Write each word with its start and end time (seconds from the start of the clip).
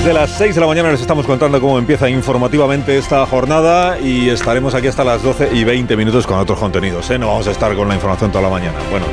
Desde 0.00 0.14
las 0.14 0.30
6 0.30 0.54
de 0.54 0.62
la 0.62 0.66
mañana 0.66 0.90
les 0.90 1.02
estamos 1.02 1.26
contando 1.26 1.60
cómo 1.60 1.78
empieza 1.78 2.08
informativamente 2.08 2.96
esta 2.96 3.26
jornada 3.26 4.00
y 4.00 4.30
estaremos 4.30 4.74
aquí 4.74 4.86
hasta 4.86 5.04
las 5.04 5.22
12 5.22 5.50
y 5.52 5.62
20 5.62 5.94
minutos 5.94 6.26
con 6.26 6.38
otros 6.38 6.58
contenidos. 6.58 7.10
¿eh? 7.10 7.18
No 7.18 7.26
vamos 7.26 7.46
a 7.48 7.50
estar 7.50 7.76
con 7.76 7.86
la 7.86 7.96
información 7.96 8.32
toda 8.32 8.44
la 8.44 8.48
mañana. 8.48 8.78
Bueno, 8.90 9.04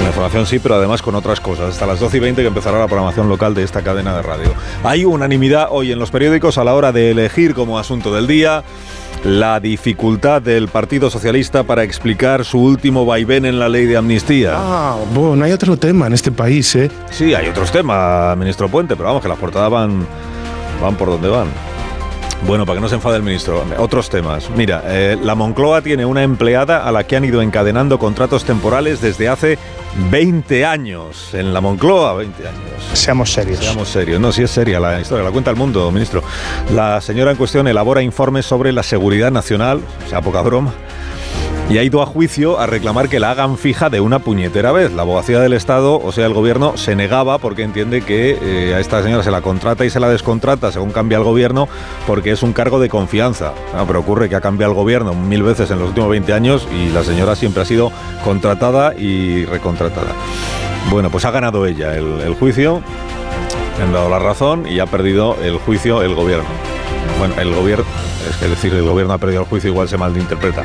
la 0.00 0.06
información 0.06 0.46
sí, 0.46 0.58
pero 0.58 0.76
además 0.76 1.02
con 1.02 1.14
otras 1.16 1.38
cosas. 1.38 1.74
Hasta 1.74 1.84
las 1.84 2.00
12 2.00 2.16
y 2.16 2.20
20 2.20 2.40
que 2.40 2.48
empezará 2.48 2.78
la 2.78 2.86
programación 2.86 3.28
local 3.28 3.52
de 3.52 3.62
esta 3.62 3.82
cadena 3.82 4.16
de 4.16 4.22
radio. 4.22 4.54
Hay 4.84 5.04
unanimidad 5.04 5.68
hoy 5.70 5.92
en 5.92 5.98
los 5.98 6.10
periódicos 6.10 6.56
a 6.56 6.64
la 6.64 6.72
hora 6.74 6.92
de 6.92 7.10
elegir 7.10 7.52
como 7.52 7.78
asunto 7.78 8.14
del 8.14 8.26
día 8.26 8.64
la 9.24 9.60
dificultad 9.60 10.42
del 10.42 10.68
Partido 10.68 11.08
Socialista 11.10 11.62
para 11.62 11.84
explicar 11.84 12.44
su 12.44 12.58
último 12.58 13.06
vaivén 13.06 13.44
en 13.44 13.58
la 13.58 13.68
ley 13.68 13.86
de 13.86 13.96
amnistía. 13.96 14.54
Ah, 14.56 14.96
bueno, 15.14 15.44
hay 15.44 15.52
otro 15.52 15.76
tema 15.76 16.06
en 16.06 16.12
este 16.12 16.32
país, 16.32 16.74
¿eh? 16.74 16.90
Sí, 17.10 17.34
hay 17.34 17.48
otros 17.48 17.70
temas, 17.70 18.36
ministro 18.36 18.68
Puente, 18.68 18.96
pero 18.96 19.08
vamos, 19.08 19.22
que 19.22 19.28
las 19.28 19.38
portadas 19.38 19.70
van, 19.70 20.06
van 20.80 20.96
por 20.96 21.08
donde 21.08 21.28
van. 21.28 21.46
Bueno, 22.46 22.66
para 22.66 22.76
que 22.76 22.80
no 22.82 22.88
se 22.88 22.96
enfade 22.96 23.16
el 23.16 23.22
ministro, 23.22 23.64
otros 23.78 24.10
temas. 24.10 24.50
Mira, 24.56 24.82
eh, 24.86 25.16
la 25.22 25.34
Moncloa 25.34 25.80
tiene 25.80 26.04
una 26.04 26.22
empleada 26.22 26.86
a 26.86 26.92
la 26.92 27.04
que 27.04 27.16
han 27.16 27.24
ido 27.24 27.40
encadenando 27.40 27.98
contratos 27.98 28.44
temporales 28.44 29.00
desde 29.00 29.28
hace 29.28 29.58
20 30.10 30.64
años. 30.64 31.32
En 31.34 31.54
la 31.54 31.60
Moncloa, 31.60 32.14
20 32.14 32.48
años. 32.48 32.60
Seamos 32.94 33.32
serios. 33.32 33.60
Seamos 33.60 33.88
serios. 33.88 34.20
No, 34.20 34.32
si 34.32 34.42
es 34.42 34.50
seria 34.50 34.80
la 34.80 35.00
historia, 35.00 35.24
la 35.24 35.30
cuenta 35.30 35.50
el 35.50 35.56
mundo, 35.56 35.90
ministro. 35.92 36.22
La 36.74 37.00
señora 37.00 37.30
en 37.30 37.36
cuestión 37.36 37.68
elabora 37.68 38.02
informes 38.02 38.44
sobre 38.44 38.72
la 38.72 38.82
seguridad 38.82 39.30
nacional, 39.30 39.80
o 40.04 40.08
sea, 40.08 40.20
poca 40.20 40.42
broma 40.42 40.74
y 41.72 41.78
ha 41.78 41.82
ido 41.82 42.02
a 42.02 42.06
juicio 42.06 42.60
a 42.60 42.66
reclamar 42.66 43.08
que 43.08 43.18
la 43.18 43.30
hagan 43.30 43.56
fija 43.56 43.88
de 43.88 44.02
una 44.02 44.18
puñetera 44.18 44.72
vez. 44.72 44.92
La 44.92 45.02
abogacía 45.02 45.40
del 45.40 45.54
Estado, 45.54 45.98
o 45.98 46.12
sea, 46.12 46.26
el 46.26 46.34
gobierno, 46.34 46.76
se 46.76 46.94
negaba 46.94 47.38
porque 47.38 47.62
entiende 47.62 48.02
que 48.02 48.36
eh, 48.42 48.74
a 48.74 48.80
esta 48.80 49.02
señora 49.02 49.22
se 49.22 49.30
la 49.30 49.40
contrata 49.40 49.86
y 49.86 49.88
se 49.88 49.98
la 49.98 50.10
descontrata 50.10 50.70
según 50.70 50.90
cambia 50.90 51.16
el 51.16 51.24
gobierno 51.24 51.70
porque 52.06 52.30
es 52.32 52.42
un 52.42 52.52
cargo 52.52 52.78
de 52.78 52.90
confianza. 52.90 53.54
Ah, 53.74 53.84
pero 53.86 54.00
ocurre 54.00 54.28
que 54.28 54.36
ha 54.36 54.42
cambiado 54.42 54.72
el 54.72 54.76
gobierno 54.76 55.14
mil 55.14 55.42
veces 55.42 55.70
en 55.70 55.78
los 55.78 55.88
últimos 55.88 56.10
20 56.10 56.34
años 56.34 56.68
y 56.78 56.90
la 56.90 57.04
señora 57.04 57.36
siempre 57.36 57.62
ha 57.62 57.64
sido 57.64 57.90
contratada 58.22 58.94
y 58.94 59.46
recontratada. 59.46 60.12
Bueno, 60.90 61.08
pues 61.08 61.24
ha 61.24 61.30
ganado 61.30 61.64
ella 61.64 61.96
el, 61.96 62.20
el 62.20 62.34
juicio, 62.34 62.82
le 63.78 63.84
han 63.84 63.94
dado 63.94 64.10
la 64.10 64.18
razón 64.18 64.66
y 64.68 64.78
ha 64.78 64.84
perdido 64.84 65.38
el 65.42 65.56
juicio 65.56 66.02
el 66.02 66.14
gobierno. 66.14 66.50
Bueno, 67.18 67.34
el 67.40 67.54
gobierno 67.54 67.86
es 68.40 68.50
decir 68.50 68.72
el 68.74 68.82
gobierno 68.82 69.12
ha 69.12 69.18
perdido 69.18 69.42
el 69.42 69.48
juicio 69.48 69.70
igual 69.70 69.88
se 69.88 69.98
malinterpreta. 69.98 70.62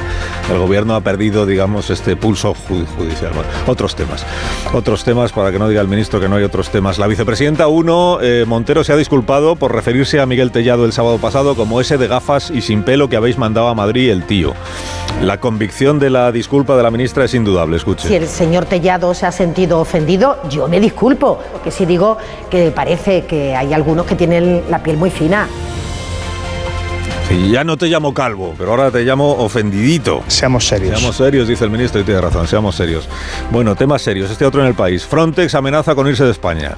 El 0.50 0.60
gobierno 0.60 0.96
ha 0.96 1.02
perdido, 1.02 1.46
digamos, 1.46 1.90
este 1.90 2.16
pulso 2.16 2.54
judicial. 2.54 3.32
otros 3.66 3.96
temas. 3.96 4.26
Otros 4.74 5.04
temas, 5.04 5.32
para 5.32 5.52
que 5.52 5.60
no 5.60 5.68
diga 5.68 5.82
el 5.82 5.88
ministro 5.88 6.20
que 6.20 6.30
no 6.30 6.36
hay 6.36 6.44
otros 6.44 6.70
temas. 6.70 6.98
La 6.98 7.08
vicepresidenta 7.08 7.68
1, 7.68 8.20
eh, 8.22 8.46
Montero, 8.48 8.84
se 8.84 8.94
ha 8.94 8.98
disculpado 8.98 9.56
por 9.56 9.74
referirse 9.74 10.20
a 10.20 10.26
Miguel 10.26 10.52
Tellado 10.52 10.86
el 10.86 10.94
sábado 10.94 11.18
pasado 11.18 11.56
como 11.56 11.82
ese 11.82 11.98
de 11.98 12.08
gafas 12.08 12.52
y 12.52 12.62
sin 12.62 12.84
pelo 12.84 13.10
que 13.10 13.16
habéis 13.16 13.38
mandado 13.38 13.68
a 13.68 13.76
Madrid 13.76 14.10
el 14.10 14.24
tío. 14.24 14.54
La 15.22 15.40
convicción 15.40 15.98
de 16.00 16.10
la 16.10 16.32
disculpa 16.32 16.78
de 16.78 16.84
la 16.84 16.92
ministra 16.92 17.26
es 17.26 17.34
indudable, 17.34 17.78
escuche. 17.78 18.08
Si 18.08 18.16
el 18.16 18.28
señor 18.28 18.66
Tellado 18.66 19.14
se 19.14 19.26
ha 19.26 19.32
sentido 19.32 19.80
ofendido, 19.80 20.38
yo 20.50 20.68
me 20.68 20.80
disculpo, 20.80 21.40
porque 21.52 21.72
si 21.72 21.86
digo 21.86 22.18
que 22.50 22.72
parece 22.72 23.26
que 23.26 23.56
hay 23.56 23.74
algunos 23.74 24.06
que 24.06 24.16
tienen 24.16 24.64
la 24.70 24.84
piel 24.84 24.98
muy 24.98 25.10
fina. 25.10 25.48
Sí, 27.28 27.50
ya 27.52 27.66
no 27.66 27.76
te 27.76 27.88
llamo 27.88 28.14
calvo, 28.14 28.56
pero 28.58 28.72
ahora 28.72 28.90
te 28.90 29.04
llamo 29.04 29.34
ofendidito. 29.34 30.24
Seamos 30.28 30.66
serios. 30.66 30.98
Seamos 30.98 31.18
serios, 31.18 31.50
dice 31.50 31.66
el 31.66 31.70
ministro, 31.70 32.00
y 32.00 32.06
tiene 32.06 32.22
razón, 32.22 32.48
seamos 32.48 32.76
serios. 32.76 33.10
Bueno, 33.52 33.76
temas 33.76 34.02
serios. 34.02 34.32
Este 34.32 34.46
otro 34.46 34.62
en 34.62 34.68
el 34.68 34.76
país. 34.76 35.06
Frontex 35.06 35.54
amenaza 35.54 35.94
con 35.94 36.08
irse 36.08 36.24
de 36.24 36.32
España. 36.32 36.76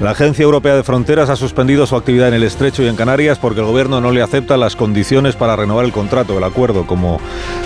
La 0.00 0.10
Agencia 0.10 0.42
Europea 0.42 0.74
de 0.74 0.82
Fronteras 0.82 1.30
ha 1.30 1.36
suspendido 1.36 1.86
su 1.86 1.94
actividad 1.94 2.26
en 2.26 2.34
el 2.34 2.42
Estrecho 2.42 2.82
y 2.82 2.88
en 2.88 2.96
Canarias 2.96 3.38
porque 3.38 3.60
el 3.60 3.66
gobierno 3.66 4.00
no 4.00 4.10
le 4.10 4.22
acepta 4.22 4.56
las 4.56 4.74
condiciones 4.74 5.36
para 5.36 5.54
renovar 5.54 5.84
el 5.84 5.92
contrato, 5.92 6.36
el 6.36 6.42
acuerdo, 6.42 6.84
como 6.84 7.20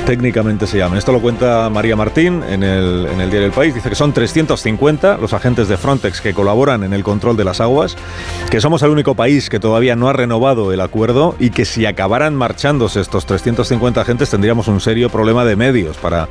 técnicamente 0.04 0.66
se 0.66 0.76
llama. 0.76 0.98
Esto 0.98 1.12
lo 1.12 1.22
cuenta 1.22 1.70
María 1.70 1.96
Martín 1.96 2.42
en 2.46 2.62
el, 2.62 3.06
en 3.06 3.22
el 3.22 3.30
diario 3.30 3.46
El 3.46 3.54
País. 3.54 3.74
Dice 3.74 3.88
que 3.88 3.94
son 3.94 4.12
350 4.12 5.16
los 5.16 5.32
agentes 5.32 5.68
de 5.68 5.78
Frontex 5.78 6.20
que 6.20 6.34
colaboran 6.34 6.82
en 6.82 6.92
el 6.92 7.02
control 7.02 7.38
de 7.38 7.44
las 7.44 7.62
aguas, 7.62 7.96
que 8.50 8.60
somos 8.60 8.82
el 8.82 8.90
único 8.90 9.14
país 9.14 9.48
que 9.48 9.58
todavía 9.58 9.96
no 9.96 10.10
ha 10.10 10.12
renovado 10.12 10.70
el 10.70 10.82
acuerdo 10.82 11.34
y 11.38 11.48
que 11.48 11.64
si 11.64 11.86
acabara 11.86 12.25
marchándose 12.34 13.00
estos 13.00 13.26
350 13.26 14.00
agentes, 14.00 14.30
tendríamos 14.30 14.68
un 14.68 14.80
serio 14.80 15.08
problema 15.10 15.44
de 15.44 15.56
medios 15.56 15.96
para 15.96 16.28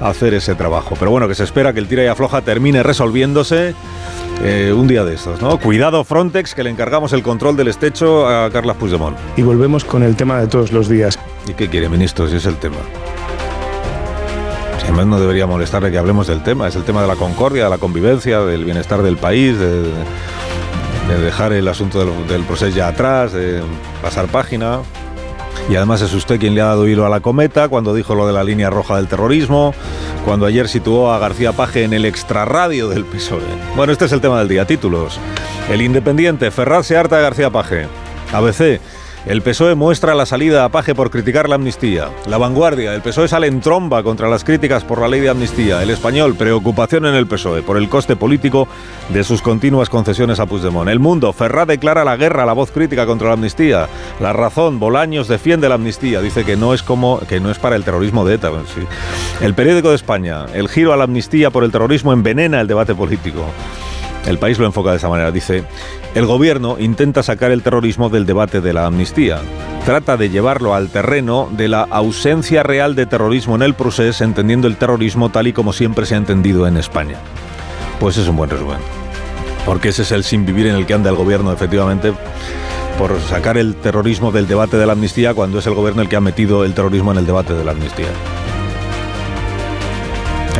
hacer 0.00 0.34
ese 0.34 0.54
trabajo. 0.54 0.96
Pero 0.98 1.10
bueno, 1.10 1.28
que 1.28 1.34
se 1.34 1.44
espera 1.44 1.72
que 1.72 1.80
el 1.80 1.88
tira 1.88 2.02
y 2.04 2.06
afloja 2.06 2.42
termine 2.42 2.82
resolviéndose 2.82 3.74
eh, 4.42 4.72
un 4.76 4.86
día 4.86 5.04
de 5.04 5.14
estos, 5.14 5.40
¿no? 5.40 5.58
Cuidado 5.58 6.04
Frontex, 6.04 6.54
que 6.54 6.62
le 6.62 6.70
encargamos 6.70 7.12
el 7.12 7.22
control 7.22 7.56
del 7.56 7.68
estecho 7.68 8.28
a 8.28 8.50
Carlas 8.50 8.76
Puigdemont. 8.76 9.16
Y 9.36 9.42
volvemos 9.42 9.84
con 9.84 10.02
el 10.02 10.16
tema 10.16 10.38
de 10.40 10.46
todos 10.46 10.72
los 10.72 10.88
días. 10.88 11.18
¿Y 11.48 11.54
qué 11.54 11.68
quiere, 11.68 11.88
ministro, 11.88 12.28
si 12.28 12.36
es 12.36 12.46
el 12.46 12.56
tema? 12.56 12.76
Además 14.82 15.06
no 15.06 15.20
debería 15.20 15.46
molestarle 15.46 15.90
que 15.90 15.98
hablemos 15.98 16.28
del 16.28 16.42
tema, 16.44 16.68
es 16.68 16.76
el 16.76 16.84
tema 16.84 17.02
de 17.02 17.08
la 17.08 17.16
concordia, 17.16 17.64
de 17.64 17.70
la 17.70 17.78
convivencia, 17.78 18.40
del 18.40 18.64
bienestar 18.64 19.02
del 19.02 19.16
país, 19.16 19.58
de, 19.58 19.82
de 19.82 21.20
dejar 21.22 21.52
el 21.52 21.66
asunto 21.66 21.98
del, 21.98 22.26
del 22.28 22.42
proceso 22.44 22.76
ya 22.76 22.88
atrás, 22.88 23.32
de 23.32 23.62
pasar 24.00 24.26
página. 24.26 24.80
Y 25.68 25.74
además 25.74 26.00
es 26.00 26.14
usted 26.14 26.38
quien 26.38 26.54
le 26.54 26.60
ha 26.60 26.66
dado 26.66 26.86
hilo 26.86 27.06
a 27.06 27.08
la 27.08 27.20
cometa 27.20 27.68
cuando 27.68 27.92
dijo 27.92 28.14
lo 28.14 28.26
de 28.26 28.32
la 28.32 28.44
línea 28.44 28.70
roja 28.70 28.96
del 28.96 29.08
terrorismo, 29.08 29.74
cuando 30.24 30.46
ayer 30.46 30.68
situó 30.68 31.12
a 31.12 31.18
García 31.18 31.52
Paje 31.52 31.82
en 31.82 31.92
el 31.92 32.04
extrarradio 32.04 32.88
del 32.88 33.04
PSOE. 33.04 33.42
Bueno, 33.74 33.92
este 33.92 34.04
es 34.04 34.12
el 34.12 34.20
tema 34.20 34.38
del 34.38 34.48
día. 34.48 34.64
Títulos. 34.64 35.18
El 35.68 35.82
Independiente, 35.82 36.50
Ferraz 36.52 36.86
se 36.86 36.96
harta 36.96 37.16
de 37.16 37.22
García 37.22 37.50
Paje. 37.50 37.88
ABC. 38.32 38.80
El 39.26 39.42
PSOE 39.42 39.74
muestra 39.74 40.14
la 40.14 40.24
salida 40.24 40.64
a 40.64 40.68
Paje 40.68 40.94
por 40.94 41.10
criticar 41.10 41.48
la 41.48 41.56
amnistía. 41.56 42.10
La 42.28 42.38
vanguardia, 42.38 42.94
el 42.94 43.02
PSOE 43.02 43.26
sale 43.26 43.48
en 43.48 43.60
tromba 43.60 44.04
contra 44.04 44.28
las 44.28 44.44
críticas 44.44 44.84
por 44.84 45.00
la 45.00 45.08
ley 45.08 45.20
de 45.20 45.28
amnistía. 45.28 45.82
El 45.82 45.90
español, 45.90 46.36
preocupación 46.36 47.06
en 47.06 47.14
el 47.16 47.26
PSOE 47.26 47.62
por 47.62 47.76
el 47.76 47.88
coste 47.88 48.14
político 48.14 48.68
de 49.08 49.24
sus 49.24 49.42
continuas 49.42 49.88
concesiones 49.88 50.38
a 50.38 50.46
Puigdemont. 50.46 50.88
El 50.88 51.00
mundo, 51.00 51.32
Ferrá 51.32 51.66
declara 51.66 52.04
la 52.04 52.16
guerra 52.16 52.44
a 52.44 52.46
la 52.46 52.52
voz 52.52 52.70
crítica 52.70 53.04
contra 53.04 53.26
la 53.26 53.34
amnistía. 53.34 53.88
La 54.20 54.32
razón, 54.32 54.78
Bolaños 54.78 55.26
defiende 55.26 55.68
la 55.68 55.74
amnistía. 55.74 56.20
Dice 56.20 56.44
que 56.44 56.56
no 56.56 56.72
es 56.72 56.84
como 56.84 57.18
que 57.18 57.40
no 57.40 57.50
es 57.50 57.58
para 57.58 57.74
el 57.74 57.82
terrorismo 57.82 58.24
de 58.24 58.36
ETA. 58.36 58.52
El 59.40 59.54
periódico 59.54 59.88
de 59.88 59.96
España, 59.96 60.46
el 60.54 60.68
giro 60.68 60.92
a 60.92 60.96
la 60.96 61.02
amnistía 61.02 61.50
por 61.50 61.64
el 61.64 61.72
terrorismo 61.72 62.12
envenena 62.12 62.60
el 62.60 62.68
debate 62.68 62.94
político. 62.94 63.44
El 64.26 64.38
país 64.38 64.58
lo 64.58 64.66
enfoca 64.66 64.90
de 64.90 64.96
esa 64.96 65.08
manera. 65.08 65.30
Dice, 65.30 65.64
el 66.14 66.26
gobierno 66.26 66.76
intenta 66.78 67.22
sacar 67.22 67.52
el 67.52 67.62
terrorismo 67.62 68.08
del 68.10 68.26
debate 68.26 68.60
de 68.60 68.72
la 68.72 68.86
amnistía. 68.86 69.38
Trata 69.84 70.16
de 70.16 70.30
llevarlo 70.30 70.74
al 70.74 70.88
terreno 70.88 71.48
de 71.52 71.68
la 71.68 71.82
ausencia 71.82 72.64
real 72.64 72.96
de 72.96 73.06
terrorismo 73.06 73.54
en 73.54 73.62
el 73.62 73.74
proceso, 73.74 74.24
entendiendo 74.24 74.66
el 74.66 74.76
terrorismo 74.76 75.30
tal 75.30 75.46
y 75.46 75.52
como 75.52 75.72
siempre 75.72 76.06
se 76.06 76.14
ha 76.14 76.18
entendido 76.18 76.66
en 76.66 76.76
España. 76.76 77.16
Pues 78.00 78.16
es 78.16 78.26
un 78.26 78.36
buen 78.36 78.50
resumen. 78.50 78.78
Porque 79.64 79.90
ese 79.90 80.02
es 80.02 80.12
el 80.12 80.24
sin 80.24 80.44
vivir 80.44 80.66
en 80.66 80.74
el 80.74 80.86
que 80.86 80.94
anda 80.94 81.10
el 81.10 81.16
gobierno, 81.16 81.52
efectivamente, 81.52 82.12
por 82.98 83.18
sacar 83.20 83.58
el 83.58 83.76
terrorismo 83.76 84.32
del 84.32 84.48
debate 84.48 84.76
de 84.76 84.86
la 84.86 84.92
amnistía 84.92 85.34
cuando 85.34 85.60
es 85.60 85.66
el 85.66 85.74
gobierno 85.74 86.02
el 86.02 86.08
que 86.08 86.16
ha 86.16 86.20
metido 86.20 86.64
el 86.64 86.74
terrorismo 86.74 87.12
en 87.12 87.18
el 87.18 87.26
debate 87.26 87.54
de 87.54 87.64
la 87.64 87.72
amnistía 87.72 88.08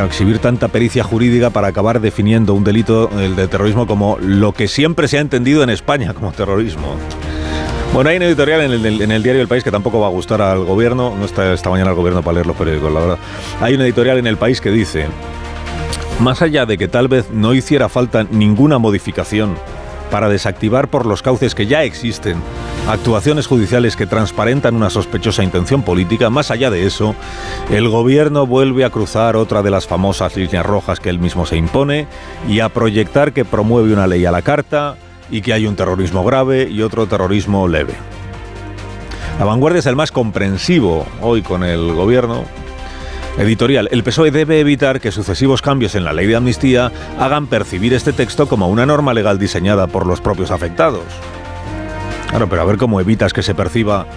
exhibir 0.05 0.39
tanta 0.39 0.67
pericia 0.67 1.03
jurídica 1.03 1.49
para 1.49 1.67
acabar 1.67 1.99
definiendo 1.99 2.53
un 2.53 2.63
delito 2.63 3.09
el 3.19 3.35
de 3.35 3.47
terrorismo 3.47 3.87
como 3.87 4.17
lo 4.19 4.53
que 4.53 4.67
siempre 4.67 5.07
se 5.07 5.17
ha 5.17 5.21
entendido 5.21 5.63
en 5.63 5.69
España 5.69 6.13
como 6.13 6.31
terrorismo. 6.31 6.95
Bueno, 7.93 8.09
hay 8.09 8.17
un 8.17 8.23
editorial 8.23 8.61
en 8.61 8.71
el, 8.71 9.01
en 9.01 9.11
el, 9.11 9.23
diario 9.23 9.41
El 9.41 9.47
País 9.47 9.63
que 9.63 9.71
tampoco 9.71 9.99
va 9.99 10.07
a 10.07 10.11
gustar 10.11 10.41
al 10.41 10.65
gobierno, 10.65 11.15
no 11.17 11.25
está 11.25 11.53
esta 11.53 11.69
mañana 11.69 11.91
el 11.91 11.95
gobierno 11.95 12.21
para 12.21 12.35
leer 12.35 12.45
los 12.45 12.55
periódicos, 12.55 12.91
la 12.91 12.99
verdad. 12.99 13.17
Hay 13.61 13.75
un 13.75 13.81
editorial 13.81 14.17
en 14.17 14.27
El 14.27 14.37
País 14.37 14.61
que 14.61 14.69
dice, 14.69 15.07
más 16.19 16.41
allá 16.41 16.65
de 16.65 16.77
que 16.77 16.87
tal 16.87 17.07
vez 17.07 17.31
no 17.31 17.53
hiciera 17.53 17.89
falta 17.89 18.25
ninguna 18.29 18.77
modificación 18.77 19.55
para 20.11 20.29
desactivar 20.29 20.87
por 20.89 21.05
los 21.05 21.21
cauces 21.21 21.55
que 21.55 21.67
ya 21.67 21.83
existen 21.83 22.41
actuaciones 22.87 23.47
judiciales 23.47 23.95
que 23.95 24.05
transparentan 24.05 24.75
una 24.75 24.89
sospechosa 24.89 25.43
intención 25.43 25.83
política, 25.83 26.29
más 26.29 26.51
allá 26.51 26.69
de 26.69 26.85
eso, 26.85 27.15
el 27.69 27.89
gobierno 27.89 28.47
vuelve 28.47 28.85
a 28.85 28.89
cruzar 28.89 29.35
otra 29.35 29.61
de 29.61 29.71
las 29.71 29.87
famosas 29.87 30.35
líneas 30.35 30.65
rojas 30.65 30.99
que 30.99 31.09
él 31.09 31.19
mismo 31.19 31.45
se 31.45 31.57
impone 31.57 32.07
y 32.47 32.61
a 32.61 32.69
proyectar 32.69 33.33
que 33.33 33.45
promueve 33.45 33.93
una 33.93 34.07
ley 34.07 34.25
a 34.25 34.31
la 34.31 34.41
carta 34.41 34.95
y 35.29 35.41
que 35.41 35.53
hay 35.53 35.65
un 35.65 35.75
terrorismo 35.75 36.23
grave 36.23 36.69
y 36.69 36.81
otro 36.81 37.07
terrorismo 37.07 37.67
leve. 37.67 37.93
La 39.39 39.45
vanguardia 39.45 39.79
es 39.79 39.85
el 39.85 39.95
más 39.95 40.11
comprensivo 40.11 41.05
hoy 41.21 41.41
con 41.41 41.63
el 41.63 41.93
gobierno. 41.93 42.45
Editorial, 43.37 43.87
el 43.91 44.03
PSOE 44.03 44.31
debe 44.31 44.59
evitar 44.59 44.99
que 44.99 45.11
sucesivos 45.11 45.61
cambios 45.61 45.93
en 45.93 46.03
la 46.03 46.11
ley 46.11 46.25
de 46.25 46.35
amnistía 46.35 46.91
hagan 47.19 47.45
percibir 47.45 47.93
este 47.93 48.11
texto 48.11 48.47
como 48.47 48.67
una 48.67 48.87
norma 48.87 49.13
legal 49.13 49.37
diseñada 49.37 49.85
por 49.85 50.07
los 50.07 50.21
propios 50.21 50.49
afectados. 50.49 51.03
Claro, 52.29 52.49
pero 52.49 52.63
a 52.63 52.65
ver 52.65 52.77
cómo 52.77 52.99
evitas 52.99 53.33
que 53.33 53.43
se 53.43 53.53
perciba 53.53 54.07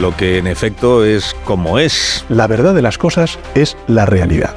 lo 0.00 0.16
que 0.16 0.38
en 0.38 0.46
efecto 0.46 1.04
es 1.04 1.36
como 1.44 1.78
es. 1.78 2.24
La 2.30 2.46
verdad 2.46 2.74
de 2.74 2.80
las 2.80 2.96
cosas 2.96 3.38
es 3.54 3.76
la 3.86 4.06
realidad. 4.06 4.54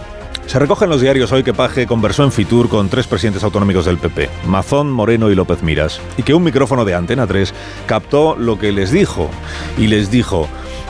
Se 0.47 0.57
recoge 0.57 0.85
en 0.85 0.91
los 0.91 1.01
diarios 1.01 1.31
hoy 1.33 1.43
que 1.43 1.53
Paje 1.53 1.85
conversó 1.85 2.23
en 2.23 2.31
Fitur 2.31 2.69
con 2.69 2.87
tres 2.87 3.07
presidentes 3.07 3.43
autonómicos 3.43 3.85
del 3.85 3.97
PP, 3.97 4.29
Mazón, 4.47 4.89
Moreno 4.89 5.29
y 5.29 5.35
López 5.35 5.63
Miras, 5.63 5.99
y 6.17 6.23
que 6.23 6.33
un 6.33 6.43
micrófono 6.43 6.85
de 6.85 6.95
Antena 6.95 7.27
3 7.27 7.53
captó 7.87 8.35
lo 8.37 8.57
que 8.57 8.71
les 8.71 8.91
dijo, 8.91 9.29
y 9.77 9.87
les 9.87 10.11
dijo, 10.11 10.47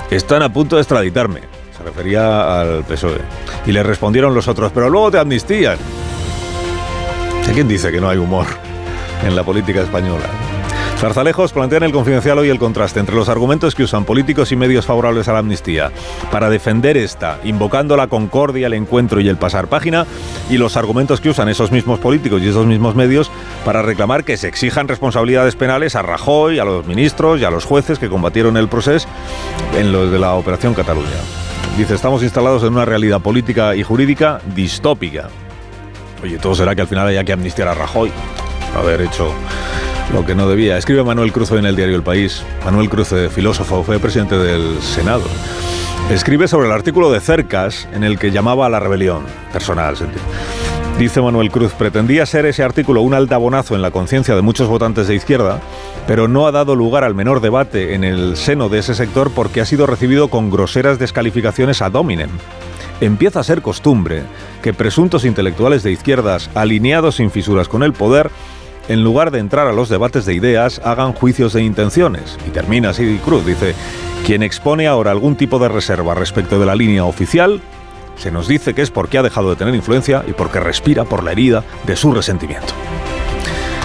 están 0.10 0.42
a 0.42 0.52
punto 0.52 0.78
de 0.78 0.82
extraditarme, 0.82 1.42
se 1.82 1.88
refería 1.88 2.62
al 2.62 2.84
PSOE, 2.84 3.22
y 3.66 3.72
le 3.72 3.84
respondieron 3.84 4.34
los 4.34 4.48
otros, 4.48 4.72
pero 4.74 4.90
luego 4.90 5.12
te 5.12 5.20
amnistían. 5.20 5.78
¿Quién 7.54 7.68
dice 7.68 7.92
que 7.92 8.00
no 8.00 8.08
hay 8.08 8.18
humor 8.18 8.46
en 9.26 9.36
la 9.36 9.44
política 9.44 9.82
española? 9.82 10.26
Zarzalejos 10.98 11.52
plantean 11.52 11.84
el 11.84 11.92
confidencial 11.92 12.38
hoy 12.38 12.50
el 12.50 12.60
contraste 12.60 13.00
entre 13.00 13.16
los 13.16 13.28
argumentos 13.28 13.76
que 13.76 13.84
usan 13.84 14.06
políticos 14.06 14.52
y 14.52 14.56
medios 14.56 14.86
favorables 14.86 15.28
a 15.28 15.34
la 15.34 15.40
amnistía 15.40 15.92
para 16.32 16.50
defender 16.50 16.96
esta, 16.96 17.40
invocando 17.44 17.98
la 17.98 18.08
concordia, 18.08 18.68
el 18.68 18.74
encuentro 18.74 19.20
y 19.20 19.28
el 19.28 19.36
pasar 19.36 19.68
página, 19.68 20.06
y 20.50 20.58
los 20.58 20.78
argumentos 20.78 21.20
que 21.20 21.30
usan 21.30 21.50
esos 21.50 21.72
mismos 21.72 22.00
políticos 22.00 22.42
y 22.42 22.50
esos 22.50 22.68
mismos 22.68 22.96
medios 22.96 23.32
para 23.66 23.82
reclamar 23.82 24.24
que 24.24 24.38
se 24.38 24.48
exijan 24.48 24.88
responsabilidades 24.88 25.56
penales 25.56 25.96
a 25.96 26.04
Rajoy, 26.04 26.60
a 26.60 26.66
los 26.66 26.86
ministros 26.86 27.42
y 27.42 27.46
a 27.46 27.52
los 27.52 27.66
jueces 27.66 27.98
que 28.00 28.08
combatieron 28.08 28.56
el 28.56 28.70
proceso 28.70 29.08
en 29.76 29.92
lo 29.92 30.10
de 30.10 30.20
la 30.20 30.36
Operación 30.36 30.74
Cataluña. 30.74 31.51
Dice, 31.78 31.96
estamos 31.96 32.22
instalados 32.22 32.64
en 32.64 32.74
una 32.74 32.86
realidad 32.86 33.22
política 33.22 33.76
y 33.76 33.84
jurídica 33.84 34.42
distópica. 34.54 35.30
Oye, 36.22 36.38
todo 36.38 36.54
será 36.54 36.76
que 36.76 36.82
al 36.82 36.88
final 36.88 37.08
haya 37.08 37.24
que 37.24 37.34
amnistiar 37.34 37.68
a 37.68 37.74
Rajoy, 37.74 38.12
haber 38.76 39.02
hecho 39.02 39.34
lo 40.14 40.26
que 40.26 40.36
no 40.36 40.48
debía. 40.48 40.78
Escribe 40.78 41.04
Manuel 41.04 41.32
Cruz 41.32 41.52
en 41.52 41.66
el 41.66 41.76
diario 41.76 41.96
El 41.96 42.04
País. 42.04 42.44
Manuel 42.66 42.90
Cruz, 42.90 43.14
filósofo, 43.34 43.84
fue 43.84 44.00
presidente 44.00 44.38
del 44.38 44.82
Senado. 44.82 45.24
Escribe 46.12 46.48
sobre 46.48 46.68
el 46.68 46.74
artículo 46.74 47.10
de 47.12 47.22
Cercas 47.22 47.88
en 47.94 48.04
el 48.04 48.20
que 48.20 48.32
llamaba 48.32 48.66
a 48.66 48.70
la 48.70 48.80
rebelión 48.80 49.24
personal. 49.54 49.96
Dice 51.00 51.20
Manuel 51.20 51.50
Cruz, 51.50 51.74
pretendía 51.74 52.28
ser 52.28 52.46
ese 52.46 52.62
artículo 52.62 53.02
un 53.02 53.16
altabonazo 53.16 53.74
en 53.74 53.82
la 53.82 53.90
conciencia 53.90 54.36
de 54.36 54.44
muchos 54.44 54.68
votantes 54.68 55.08
de 55.08 55.16
izquierda, 55.16 55.60
pero 56.06 56.28
no 56.28 56.46
ha 56.46 56.52
dado 56.52 56.76
lugar 56.76 57.04
al 57.04 57.16
menor 57.16 57.42
debate 57.42 57.96
en 57.96 58.04
el 58.04 58.38
seno 58.38 58.70
de 58.70 58.80
ese 58.80 58.94
sector 58.94 59.32
porque 59.32 59.62
ha 59.62 59.66
sido 59.66 59.88
recibido 59.88 60.28
con 60.28 60.52
groseras 60.52 61.00
descalificaciones 61.00 61.82
a 61.82 61.90
dominem. 61.90 62.30
Empieza 63.00 63.40
a 63.40 63.44
ser 63.44 63.64
costumbre 63.64 64.22
que 64.62 64.74
presuntos 64.74 65.26
intelectuales 65.26 65.82
de 65.82 65.92
izquierdas, 65.92 66.52
alineados 66.54 67.16
sin 67.16 67.32
fisuras 67.32 67.68
con 67.68 67.82
el 67.82 67.94
poder, 67.94 68.30
en 68.88 69.04
lugar 69.04 69.32
de 69.32 69.40
entrar 69.40 69.68
a 69.68 69.74
los 69.74 69.90
debates 69.90 70.26
de 70.26 70.36
ideas, 70.36 70.82
hagan 70.84 71.14
juicios 71.14 71.54
de 71.54 71.64
intenciones. 71.64 72.38
Y 72.48 72.52
termina 72.52 72.90
así 72.90 73.20
Cruz, 73.24 73.46
dice, 73.46 73.74
quien 74.26 74.44
expone 74.44 74.88
ahora 74.88 75.12
algún 75.12 75.36
tipo 75.36 75.58
de 75.58 75.70
reserva 75.70 76.14
respecto 76.14 76.60
de 76.60 76.66
la 76.66 76.76
línea 76.76 77.06
oficial, 77.06 77.62
se 78.22 78.32
nos 78.32 78.48
dice 78.48 78.76
que 78.76 78.84
es 78.84 78.92
porque 78.92 79.18
ha 79.18 79.24
dejado 79.24 79.50
de 79.50 79.56
tener 79.56 79.74
influencia 79.74 80.24
y 80.28 80.34
porque 80.34 80.60
respira 80.60 81.06
por 81.06 81.24
la 81.24 81.32
herida 81.32 81.64
de 81.88 81.96
su 81.96 82.14
resentimiento. 82.14 82.74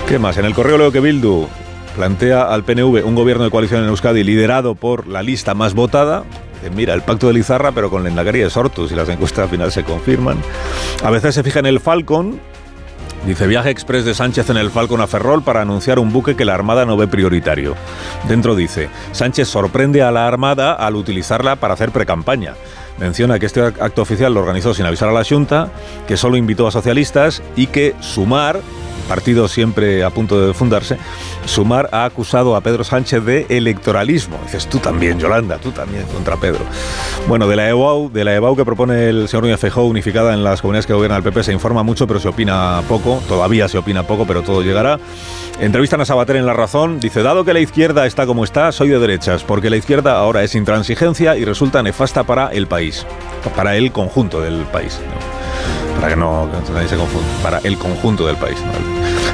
¿Qué 0.07 0.19
más? 0.19 0.37
En 0.37 0.45
el 0.45 0.55
correo 0.55 0.77
leo 0.77 0.93
que 0.93 1.01
Bildu 1.01 1.49
plantea 1.97 2.43
al 2.43 2.63
PNV 2.63 3.03
un 3.07 3.15
gobierno 3.15 3.45
de 3.45 3.51
coalición 3.51 3.83
en 3.83 3.89
Euskadi 3.89 4.25
liderado 4.25 4.75
por 4.75 5.07
la 5.07 5.23
lista 5.23 5.55
más 5.55 5.73
votada. 5.73 6.25
Mira, 6.75 6.93
el 6.93 7.01
pacto 7.01 7.29
de 7.29 7.33
Lizarra, 7.33 7.73
pero 7.73 7.89
con 7.89 8.03
la 8.03 8.11
enlacaría 8.11 8.45
de 8.45 8.51
Sortus 8.51 8.93
y 8.93 8.95
las 8.95 9.09
encuestas 9.09 9.45
al 9.45 9.49
final 9.49 9.73
se 9.73 9.85
confirman. 9.85 10.37
A 11.03 11.11
veces 11.11 11.35
se 11.35 11.43
fija 11.43 11.61
en 11.61 11.67
el 11.67 11.81
Falcon, 11.81 12.39
Dice, 13.25 13.49
viaje 13.49 13.71
express 13.71 14.05
de 14.05 14.15
Sánchez 14.15 14.51
en 14.51 14.57
el 14.57 14.71
Falcon 14.71 15.01
a 15.01 15.09
Ferrol 15.09 15.43
para 15.43 15.61
anunciar 15.61 15.99
un 15.99 16.13
buque 16.13 16.37
que 16.37 16.45
la 16.45 16.55
Armada 16.55 16.85
no 16.85 16.97
ve 16.97 17.09
prioritario. 17.09 17.75
Dentro 18.29 18.55
dice, 18.55 18.89
Sánchez 19.11 19.49
sorprende 19.49 20.03
a 20.03 20.13
la 20.13 20.29
Armada 20.29 20.75
al 20.75 20.95
utilizarla 20.95 21.57
para 21.57 21.75
hacer 21.75 21.91
precampaña. 21.91 22.55
Menciona 22.99 23.39
que 23.39 23.47
este 23.47 23.61
acto 23.61 24.03
oficial 24.03 24.33
lo 24.33 24.41
organizó 24.41 24.73
sin 24.73 24.87
avisar 24.87 25.09
a 25.09 25.13
la 25.13 25.25
Junta, 25.25 25.69
que 26.07 26.17
solo 26.17 26.37
invitó 26.37 26.67
a 26.67 26.71
socialistas 26.71 27.43
y 27.55 27.67
que 27.67 27.95
Sumar, 28.01 28.61
partido 29.07 29.49
siempre 29.49 30.05
a 30.05 30.11
punto 30.11 30.47
de 30.47 30.55
fundarse, 30.55 30.99
Sumar 31.45 31.89
ha 31.93 32.05
acusado 32.05 32.57
a 32.57 32.61
Pedro 32.61 32.85
Sánchez 32.85 33.25
de 33.25 33.47
electoralismo. 33.49 34.39
Dices, 34.45 34.67
tú 34.67 34.79
también, 34.79 35.19
Yolanda, 35.19 35.59
tú 35.59 35.71
también 35.71 36.05
contra 36.07 36.37
Pedro. 36.37 36.61
Bueno, 37.29 37.49
de 37.49 37.57
la 37.57 37.69
EBAU, 37.69 38.11
de 38.11 38.25
la 38.25 38.35
EBAU 38.35 38.57
que 38.57 38.65
propone 38.65 39.09
el 39.09 39.29
señor 39.29 39.45
Núñez 39.45 39.63
unificada 39.77 40.35
en 40.35 40.45
las 40.45 40.61
comunidades 40.61 40.87
que 40.87 40.93
gobierna 40.93 41.17
el 41.17 41.23
PP 41.23 41.43
se 41.45 41.53
informa 41.53 41.83
mucho, 41.83 42.07
pero 42.07 42.21
se 42.21 42.29
opina 42.29 42.83
poco. 42.89 43.23
Todavía 43.29 43.69
se 43.69 43.79
opina 43.79 44.03
poco, 44.03 44.27
pero 44.27 44.43
todo 44.43 44.63
llegará. 44.63 44.99
Entrevistan 45.61 46.01
a 46.01 46.05
Sabater 46.05 46.37
en 46.37 46.47
La 46.47 46.53
Razón. 46.53 47.01
Dice, 47.01 47.23
dado 47.23 47.45
que 47.45 47.55
la 47.55 47.61
izquierda 47.61 48.07
está 48.07 48.27
como 48.27 48.45
está, 48.45 48.73
soy 48.73 48.89
de 48.89 48.99
derechas, 48.99 49.43
porque 49.45 49.71
la 49.71 49.77
izquierda 49.77 50.19
ahora 50.19 50.43
es 50.43 50.55
intransigencia 50.55 51.37
y 51.37 51.45
resulta 51.45 51.83
nefasta 51.83 52.25
para 52.25 52.49
el 52.49 52.67
país, 52.67 53.07
para 53.55 53.77
el 53.77 53.93
conjunto 53.93 54.41
del 54.41 54.65
país 54.65 55.01
para 55.97 56.09
que 56.09 56.17
no 56.17 56.49
nadie 56.73 56.89
se 56.89 56.97
confunda, 56.97 57.27
para 57.43 57.59
el 57.59 57.79
conjunto 57.79 58.27
del 58.27 58.37
país. 58.37 58.59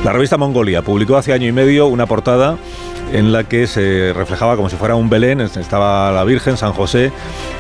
La 0.05 0.12
revista 0.12 0.37
Mongolia 0.37 0.82
publicó 0.82 1.17
hace 1.17 1.32
año 1.32 1.47
y 1.47 1.53
medio 1.53 1.87
una 1.87 2.06
portada 2.06 2.56
en 3.12 3.31
la 3.31 3.44
que 3.44 3.67
se 3.67 4.12
reflejaba 4.14 4.56
como 4.56 4.70
si 4.70 4.76
fuera 4.76 4.94
un 4.94 5.11
Belén, 5.11 5.41
estaba 5.41 6.11
la 6.12 6.25
Virgen, 6.25 6.56
San 6.56 6.73
José 6.73 7.12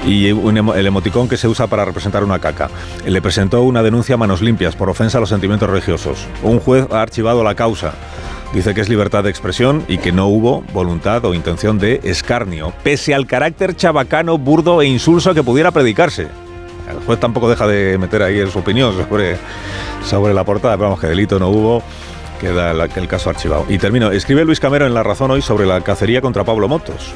y 0.06 0.28
el 0.28 0.86
emoticón 0.86 1.28
que 1.28 1.36
se 1.36 1.46
usa 1.46 1.66
para 1.66 1.84
representar 1.84 2.24
una 2.24 2.38
caca. 2.38 2.70
Le 3.06 3.20
presentó 3.20 3.62
una 3.62 3.82
denuncia 3.82 4.14
a 4.14 4.18
manos 4.18 4.40
limpias 4.40 4.74
por 4.74 4.88
ofensa 4.88 5.18
a 5.18 5.20
los 5.20 5.28
sentimientos 5.28 5.68
religiosos. 5.68 6.26
Un 6.42 6.58
juez 6.58 6.86
ha 6.90 7.02
archivado 7.02 7.44
la 7.44 7.54
causa. 7.54 7.92
Dice 8.54 8.74
que 8.74 8.82
es 8.82 8.88
libertad 8.88 9.24
de 9.24 9.30
expresión 9.30 9.84
y 9.88 9.98
que 9.98 10.12
no 10.12 10.26
hubo 10.26 10.62
voluntad 10.74 11.24
o 11.24 11.32
intención 11.32 11.78
de 11.78 12.00
escarnio, 12.02 12.72
pese 12.82 13.14
al 13.14 13.26
carácter 13.26 13.74
chabacano, 13.74 14.36
burdo 14.36 14.82
e 14.82 14.86
insulso 14.86 15.32
que 15.32 15.42
pudiera 15.42 15.70
predicarse. 15.70 16.28
El 16.92 17.04
juez 17.04 17.18
tampoco 17.18 17.48
deja 17.48 17.66
de 17.66 17.98
meter 17.98 18.22
ahí 18.22 18.46
su 18.50 18.58
opinión 18.58 18.94
sobre, 18.94 19.36
sobre 20.04 20.34
la 20.34 20.44
portada, 20.44 20.76
pero 20.76 20.90
vamos, 20.90 21.00
que 21.00 21.06
delito 21.06 21.38
no 21.38 21.48
hubo, 21.48 21.82
queda 22.40 22.72
el, 22.72 23.08
caso 23.08 23.30
archivado. 23.30 23.66
Y 23.68 23.78
termino, 23.78 24.10
escribe 24.10 24.44
Luis 24.44 24.60
Camero 24.60 24.86
en 24.86 24.94
La 24.94 25.02
Razón 25.02 25.30
hoy 25.30 25.42
sobre 25.42 25.66
la 25.66 25.80
cacería 25.80 26.20
contra 26.20 26.44
Pablo 26.44 26.68
Motos. 26.68 27.14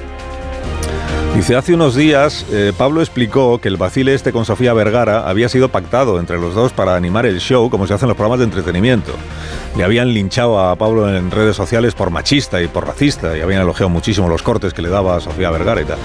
Dice, 1.35 1.55
hace 1.55 1.75
unos 1.75 1.95
días 1.95 2.47
eh, 2.51 2.73
Pablo 2.75 3.03
explicó 3.03 3.61
que 3.61 3.69
el 3.69 3.77
vacile 3.77 4.15
este 4.15 4.33
con 4.33 4.47
Sofía 4.47 4.73
Vergara 4.73 5.29
había 5.29 5.51
sido 5.51 5.69
pactado 5.69 6.19
entre 6.19 6.39
los 6.39 6.55
dos 6.55 6.73
para 6.73 6.97
animar 6.97 7.27
el 7.27 7.41
show 7.41 7.69
como 7.69 7.87
se 7.87 7.93
hacen 7.93 8.09
los 8.09 8.17
programas 8.17 8.39
de 8.39 8.47
entretenimiento. 8.47 9.13
Le 9.77 9.85
habían 9.85 10.15
linchado 10.15 10.59
a 10.59 10.75
Pablo 10.77 11.15
en 11.15 11.31
redes 11.31 11.55
sociales 11.55 11.95
por 11.95 12.11
machista 12.11 12.63
y 12.63 12.69
por 12.69 12.87
racista 12.87 13.37
y 13.37 13.43
habían 13.43 13.61
elogiado 13.61 13.91
muchísimo 13.91 14.31
los 14.31 14.43
cortes 14.43 14.73
que 14.73 14.81
le 14.81 14.89
daba 14.89 15.17
a 15.17 15.21
Sofía 15.21 15.51
Vergara 15.51 15.83
y 15.83 15.85
tal. 15.85 15.99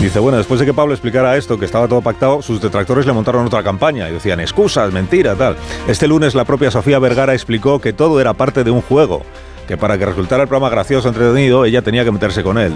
Dice, 0.00 0.18
bueno, 0.18 0.36
después 0.36 0.60
de 0.60 0.66
que 0.66 0.74
Pablo 0.74 0.92
explicara 0.92 1.36
esto, 1.36 1.58
que 1.58 1.64
estaba 1.64 1.88
todo 1.88 2.02
pactado, 2.02 2.42
sus 2.42 2.60
detractores 2.60 3.06
le 3.06 3.12
montaron 3.12 3.46
otra 3.46 3.62
campaña 3.62 4.08
y 4.08 4.12
decían, 4.12 4.38
excusas, 4.38 4.92
mentira, 4.92 5.34
tal. 5.34 5.56
Este 5.88 6.06
lunes 6.06 6.34
la 6.34 6.44
propia 6.44 6.70
Sofía 6.70 6.98
Vergara 6.98 7.32
explicó 7.32 7.80
que 7.80 7.92
todo 7.94 8.20
era 8.20 8.34
parte 8.34 8.64
de 8.64 8.70
un 8.70 8.82
juego 8.82 9.22
que 9.66 9.76
para 9.76 9.98
que 9.98 10.06
resultara 10.06 10.42
el 10.42 10.48
programa 10.48 10.70
gracioso, 10.70 11.08
entretenido, 11.08 11.64
ella 11.64 11.82
tenía 11.82 12.04
que 12.04 12.12
meterse 12.12 12.42
con 12.42 12.58
él. 12.58 12.74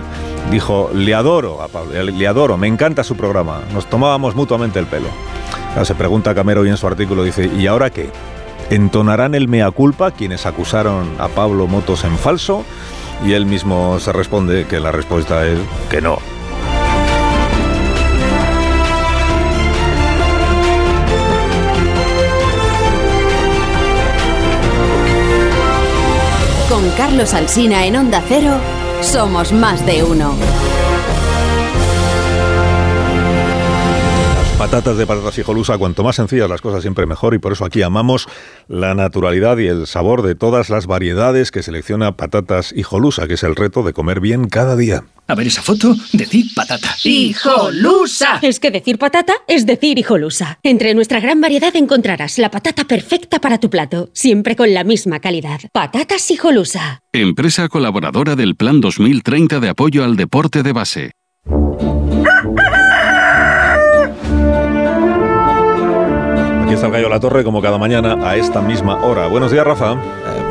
Dijo, 0.51 0.91
le 0.95 1.15
adoro 1.15 1.63
a 1.63 1.69
Pablo, 1.69 2.03
le 2.03 2.27
adoro, 2.27 2.57
me 2.57 2.67
encanta 2.67 3.05
su 3.05 3.17
programa. 3.17 3.61
Nos 3.73 3.87
tomábamos 3.87 4.35
mutuamente 4.35 4.79
el 4.79 4.87
pelo. 4.87 5.09
se 5.85 5.95
pregunta 5.95 6.35
Camero 6.35 6.65
y 6.65 6.71
en 6.71 6.77
su 6.77 6.87
artículo 6.87 7.23
dice, 7.23 7.51
¿y 7.59 7.67
ahora 7.67 7.91
qué? 7.91 8.11
¿Entonarán 8.71 9.35
el 9.35 9.49
mea 9.49 9.71
culpa 9.71 10.11
quienes 10.11 10.47
acusaron 10.47 11.11
a 11.19 11.29
Pablo 11.29 11.67
Motos 11.67 12.05
en 12.05 12.17
falso? 12.17 12.65
Y 13.25 13.33
él 13.33 13.47
mismo 13.47 13.99
se 13.99 14.13
responde 14.13 14.67
que 14.67 14.81
la 14.81 14.93
respuesta 14.93 15.47
es 15.47 15.59
que 15.91 16.01
no. 16.01 16.19
Carlos 26.99 27.33
Alsina 27.33 27.87
en 27.87 27.95
Onda 27.95 28.21
Cero, 28.27 28.59
somos 29.03 29.53
más 29.53 29.87
de 29.87 30.03
uno. 30.03 30.35
Patatas 34.71 34.99
de 34.99 35.07
patatas 35.07 35.39
hijolusa, 35.39 35.79
cuanto 35.79 36.05
más 36.05 36.17
sencillas 36.17 36.51
las 36.51 36.61
cosas 36.61 36.83
siempre 36.83 37.07
mejor 37.07 37.33
y 37.33 37.39
por 37.39 37.53
eso 37.53 37.65
aquí 37.65 37.81
amamos 37.81 38.29
la 38.69 38.95
naturalidad 38.95 39.57
y 39.57 39.67
el 39.67 39.87
sabor 39.87 40.21
de 40.21 40.35
todas 40.35 40.69
las 40.69 40.87
variedades 40.87 41.51
que 41.51 41.63
selecciona 41.63 42.19
patatas 42.19 42.75
hijolusa, 42.77 43.27
que 43.27 43.35
es 43.35 43.43
el 43.45 43.57
reto 43.57 43.83
de 43.83 43.95
comer 43.95 44.21
bien 44.21 44.47
cada 44.51 44.77
día. 44.77 45.05
A 45.27 45.35
ver 45.35 45.47
esa 45.47 45.63
foto, 45.63 45.95
decir 46.13 46.49
patata. 46.55 46.95
¡Hijolusa! 47.03 48.41
Es 48.43 48.61
que 48.61 48.71
decir 48.71 48.99
patata 48.99 49.37
es 49.47 49.65
decir 49.65 49.99
hijolusa. 49.99 50.59
Entre 50.63 50.93
nuestra 50.93 51.21
gran 51.21 51.41
variedad 51.41 51.75
encontrarás 51.75 52.37
la 52.37 52.51
patata 52.51 52.85
perfecta 52.85 53.39
para 53.39 53.61
tu 53.61 53.71
plato, 53.71 54.11
siempre 54.13 54.55
con 54.55 54.75
la 54.75 54.85
misma 54.85 55.21
calidad. 55.21 55.61
Patatas 55.73 56.31
hijolusa. 56.31 57.01
Empresa 57.15 57.71
colaboradora 57.71 58.37
del 58.37 58.55
Plan 58.55 58.83
2030 58.83 59.61
de 59.61 59.71
apoyo 59.71 60.05
al 60.05 60.17
deporte 60.17 60.63
de 60.63 60.73
base. 60.75 61.13
Aquí 66.79 66.85
está 66.85 66.97
el 66.97 67.03
Gallo 67.03 67.09
La 67.09 67.19
Torre 67.19 67.43
como 67.43 67.61
cada 67.61 67.77
mañana 67.77 68.17
a 68.23 68.37
esta 68.37 68.61
misma 68.61 69.05
hora. 69.05 69.27
Buenos 69.27 69.51
días, 69.51 69.67
Rafa. 69.67 69.95
Eh, 69.95 69.97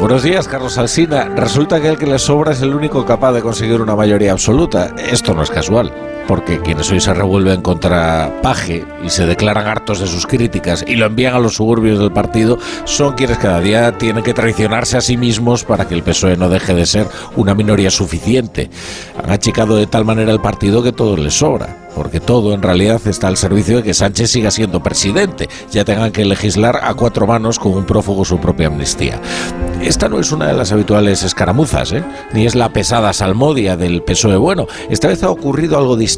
buenos 0.01 0.24
días, 0.24 0.46
Carlos 0.46 0.77
Alsina. 0.77 1.29
Resulta 1.34 1.79
que 1.79 1.88
el 1.88 1.98
que 1.98 2.05
le 2.05 2.19
sobra 2.19 2.51
es 2.51 2.62
el 2.62 2.75
único 2.75 3.05
capaz 3.05 3.31
de 3.31 3.41
conseguir 3.41 3.79
una 3.79 3.96
mayoría 3.96 4.34
absoluta. 4.34 4.93
Esto 4.98 5.34
no 5.34 5.41
es 5.41 5.50
casual 5.50 6.17
porque 6.27 6.60
quienes 6.60 6.91
hoy 6.91 7.00
se 7.00 7.13
revuelven 7.13 7.62
contra 7.62 8.41
Paje 8.41 8.86
y 9.03 9.10
se 9.10 9.25
declaran 9.25 9.67
hartos 9.67 10.00
de 10.00 10.07
sus 10.07 10.27
críticas 10.27 10.84
y 10.88 10.96
lo 10.96 11.05
envían 11.05 11.36
a 11.36 11.39
los 11.39 11.55
suburbios 11.55 12.00
del 12.00 12.12
partido 12.12 12.57
son 12.86 13.15
quienes 13.15 13.38
cada 13.38 13.60
día 13.60 13.98
tienen 13.98 14.24
que 14.24 14.34
traicionarse 14.34 14.98
a 14.98 15.01
sí 15.01 15.17
mismos 15.17 15.63
para 15.63 15.88
que 15.88 15.96
el 15.96 16.03
PSOE 16.03 16.38
no 16.38 16.50
deje 16.50 16.74
de 16.74 16.86
ser 16.86 17.07
una 17.36 17.55
minoría 17.55 17.89
suficiente. 17.89 18.69
Han 19.24 19.31
achicado 19.31 19.77
de 19.77 19.88
tal 19.88 20.05
manera 20.05 20.31
el 20.31 20.41
partido 20.41 20.84
que 20.84 20.91
todo 20.91 21.17
les 21.17 21.34
sobra 21.34 21.88
porque 21.98 22.19
todo 22.19 22.53
en 22.53 22.62
realidad 22.62 23.01
está 23.07 23.27
al 23.27 23.38
servicio 23.38 23.77
de 23.77 23.84
que 23.84 23.96
Sánchez 23.96 24.29
siga 24.29 24.51
siendo 24.51 24.84
presidente, 24.84 25.50
ya 25.72 25.84
tengan 25.84 26.12
que 26.12 26.25
legislar 26.25 26.79
a 26.84 26.93
cuatro 26.93 27.25
manos 27.25 27.57
con 27.57 27.74
un 27.74 27.86
prófugo 27.86 28.24
su 28.24 28.38
propia 28.38 28.67
amnistía. 28.67 29.19
Esta 29.81 30.07
no 30.07 30.19
es 30.19 30.31
una 30.31 30.46
de 30.46 30.53
las 30.53 30.72
habituales 30.72 31.24
escaramuzas, 31.24 31.91
¿eh? 31.93 32.03
ni 32.34 32.46
es 32.46 32.53
la 32.53 32.69
pesada 32.69 33.13
salmodia 33.13 33.77
del 33.77 34.03
PSOE 34.03 34.38
bueno. 34.38 34.67
Esta 34.91 35.07
vez 35.07 35.24
ha 35.24 35.31
ocurrido 35.31 35.77
algo 35.77 35.96
distinto, 35.96 36.17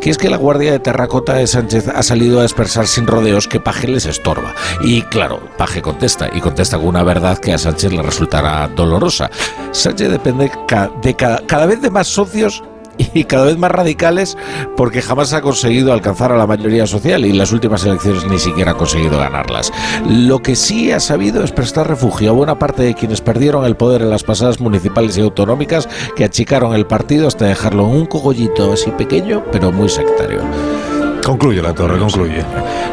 que 0.00 0.10
es 0.10 0.16
que 0.16 0.30
la 0.30 0.36
Guardia 0.36 0.72
de 0.72 0.78
Terracota 0.78 1.34
de 1.34 1.46
Sánchez 1.46 1.88
ha 1.88 2.02
salido 2.02 2.40
a 2.40 2.44
expresar 2.44 2.86
sin 2.86 3.06
rodeos 3.06 3.48
que 3.48 3.60
Paje 3.60 3.88
les 3.88 4.06
estorba. 4.06 4.54
Y 4.80 5.02
claro, 5.02 5.40
Paje 5.58 5.82
contesta, 5.82 6.30
y 6.32 6.40
contesta 6.40 6.78
con 6.78 6.86
una 6.86 7.02
verdad 7.02 7.38
que 7.38 7.52
a 7.52 7.58
Sánchez 7.58 7.92
le 7.92 8.02
resultará 8.02 8.68
dolorosa. 8.68 9.30
Sánchez 9.72 10.10
depende 10.10 10.50
de 11.02 11.14
cada 11.16 11.66
vez 11.66 11.80
de 11.80 11.90
más 11.90 12.06
socios 12.06 12.62
y 13.14 13.24
cada 13.24 13.46
vez 13.46 13.58
más 13.58 13.70
radicales 13.70 14.36
porque 14.76 15.02
jamás 15.02 15.32
ha 15.32 15.40
conseguido 15.40 15.92
alcanzar 15.92 16.32
a 16.32 16.36
la 16.36 16.46
mayoría 16.46 16.86
social 16.86 17.24
y 17.24 17.32
las 17.32 17.52
últimas 17.52 17.84
elecciones 17.84 18.24
ni 18.26 18.38
siquiera 18.38 18.72
ha 18.72 18.76
conseguido 18.76 19.18
ganarlas. 19.18 19.72
Lo 20.08 20.40
que 20.40 20.56
sí 20.56 20.92
ha 20.92 21.00
sabido 21.00 21.44
es 21.44 21.52
prestar 21.52 21.88
refugio 21.88 22.30
a 22.30 22.34
buena 22.34 22.58
parte 22.58 22.82
de 22.82 22.94
quienes 22.94 23.20
perdieron 23.20 23.64
el 23.64 23.76
poder 23.76 24.02
en 24.02 24.10
las 24.10 24.24
pasadas 24.24 24.60
municipales 24.60 25.16
y 25.16 25.20
autonómicas 25.20 25.88
que 26.16 26.24
achicaron 26.24 26.74
el 26.74 26.86
partido 26.86 27.28
hasta 27.28 27.46
dejarlo 27.46 27.84
en 27.84 27.96
un 27.96 28.06
cogollito 28.06 28.72
así 28.72 28.90
pequeño 28.90 29.44
pero 29.52 29.72
muy 29.72 29.88
sectario. 29.88 30.40
Concluye 31.24 31.62
la 31.62 31.72
torre, 31.72 31.98
concluye. 31.98 32.44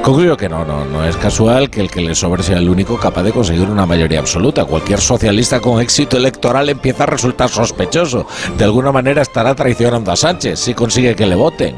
Concluyo 0.01 0.37
que 0.37 0.47
no, 0.47 0.63
no, 0.63 0.85
no 0.85 1.03
es 1.05 1.17
casual 1.17 1.69
que 1.69 1.81
el 1.81 1.91
que 1.91 1.99
le 1.99 2.15
sobre 2.15 2.43
sea 2.43 2.59
el 2.59 2.69
único 2.69 2.97
capaz 2.97 3.23
de 3.23 3.33
conseguir 3.33 3.69
una 3.69 3.85
mayoría 3.85 4.19
absoluta. 4.19 4.63
Cualquier 4.63 5.01
socialista 5.01 5.59
con 5.59 5.81
éxito 5.81 6.15
electoral 6.15 6.69
empieza 6.69 7.03
a 7.03 7.07
resultar 7.07 7.49
sospechoso. 7.49 8.25
De 8.57 8.63
alguna 8.63 8.93
manera 8.93 9.21
estará 9.21 9.53
traicionando 9.53 10.13
a 10.13 10.15
Sánchez 10.15 10.59
si 10.59 10.73
consigue 10.73 11.13
que 11.13 11.27
le 11.27 11.35
voten. 11.35 11.75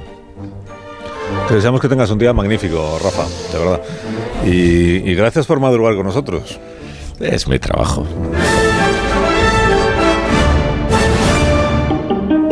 Te 1.47 1.55
deseamos 1.55 1.81
que 1.81 1.89
tengas 1.89 2.11
un 2.11 2.19
día 2.19 2.33
magnífico, 2.33 2.99
Rafa, 3.03 3.23
de 3.51 3.59
verdad. 3.59 3.81
Y, 4.45 5.09
y 5.09 5.15
gracias 5.15 5.47
por 5.47 5.59
madrugar 5.59 5.95
con 5.95 6.05
nosotros. 6.05 6.59
Es 7.19 7.47
mi 7.47 7.57
trabajo. 7.57 8.05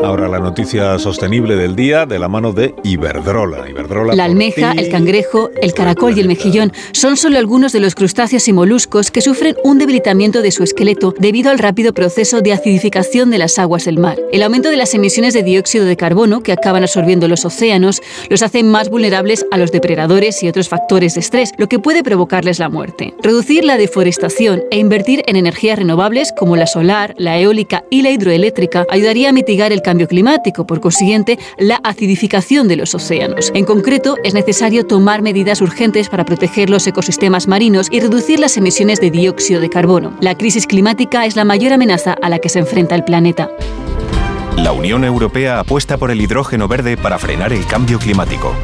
Ahora 0.03 0.27
la 0.27 0.39
noticia 0.39 0.97
sostenible 0.97 1.55
del 1.55 1.75
día 1.75 2.07
de 2.07 2.17
la 2.17 2.27
mano 2.27 2.53
de 2.53 2.73
Iberdrola. 2.83 3.69
Iberdrola 3.69 4.15
la 4.15 4.25
almeja, 4.25 4.71
el 4.71 4.89
cangrejo, 4.89 5.51
el 5.61 5.73
caracol 5.73 6.17
y 6.17 6.21
el 6.21 6.27
mejillón 6.27 6.73
son 6.91 7.17
solo 7.17 7.37
algunos 7.37 7.71
de 7.71 7.79
los 7.79 7.93
crustáceos 7.93 8.47
y 8.47 8.53
moluscos 8.53 9.11
que 9.11 9.21
sufren 9.21 9.55
un 9.63 9.77
debilitamiento 9.77 10.41
de 10.41 10.51
su 10.51 10.63
esqueleto 10.63 11.13
debido 11.19 11.51
al 11.51 11.59
rápido 11.59 11.93
proceso 11.93 12.41
de 12.41 12.51
acidificación 12.53 13.29
de 13.29 13.37
las 13.37 13.59
aguas 13.59 13.85
del 13.85 13.99
mar. 13.99 14.17
El 14.31 14.41
aumento 14.41 14.69
de 14.69 14.77
las 14.77 14.93
emisiones 14.95 15.35
de 15.35 15.43
dióxido 15.43 15.85
de 15.85 15.95
carbono 15.95 16.41
que 16.41 16.51
acaban 16.51 16.81
absorbiendo 16.81 17.27
los 17.27 17.45
océanos 17.45 18.01
los 18.29 18.41
hace 18.41 18.63
más 18.63 18.89
vulnerables 18.89 19.45
a 19.51 19.57
los 19.57 19.71
depredadores 19.71 20.41
y 20.41 20.47
otros 20.47 20.67
factores 20.67 21.13
de 21.13 21.19
estrés, 21.19 21.51
lo 21.57 21.67
que 21.67 21.79
puede 21.79 22.03
provocarles 22.03 22.57
la 22.57 22.69
muerte. 22.69 23.13
Reducir 23.21 23.63
la 23.63 23.77
deforestación 23.77 24.63
e 24.71 24.79
invertir 24.79 25.23
en 25.27 25.35
energías 25.35 25.77
renovables 25.77 26.33
como 26.35 26.55
la 26.55 26.65
solar, 26.65 27.13
la 27.17 27.37
eólica 27.37 27.83
y 27.91 28.01
la 28.01 28.09
hidroeléctrica 28.09 28.85
ayudaría 28.89 29.29
a 29.29 29.33
mitigar 29.33 29.71
el 29.71 29.83
cambio 29.91 30.07
climático, 30.07 30.65
por 30.65 30.79
consiguiente, 30.79 31.37
la 31.57 31.75
acidificación 31.83 32.69
de 32.69 32.77
los 32.77 32.95
océanos. 32.95 33.51
En 33.53 33.65
concreto, 33.65 34.15
es 34.23 34.33
necesario 34.33 34.87
tomar 34.87 35.21
medidas 35.21 35.59
urgentes 35.59 36.07
para 36.07 36.23
proteger 36.23 36.69
los 36.69 36.87
ecosistemas 36.87 37.49
marinos 37.49 37.89
y 37.91 37.99
reducir 37.99 38.39
las 38.39 38.55
emisiones 38.55 39.01
de 39.01 39.11
dióxido 39.11 39.59
de 39.59 39.69
carbono. 39.69 40.13
La 40.21 40.35
crisis 40.35 40.65
climática 40.65 41.25
es 41.25 41.35
la 41.35 41.43
mayor 41.43 41.73
amenaza 41.73 42.15
a 42.21 42.29
la 42.29 42.39
que 42.39 42.47
se 42.47 42.59
enfrenta 42.59 42.95
el 42.95 43.03
planeta. 43.03 43.49
La 44.55 44.71
Unión 44.71 45.03
Europea 45.03 45.59
apuesta 45.59 45.97
por 45.97 46.09
el 46.09 46.21
hidrógeno 46.21 46.69
verde 46.69 46.95
para 46.95 47.19
frenar 47.19 47.51
el 47.51 47.65
cambio 47.65 47.99
climático. 47.99 48.55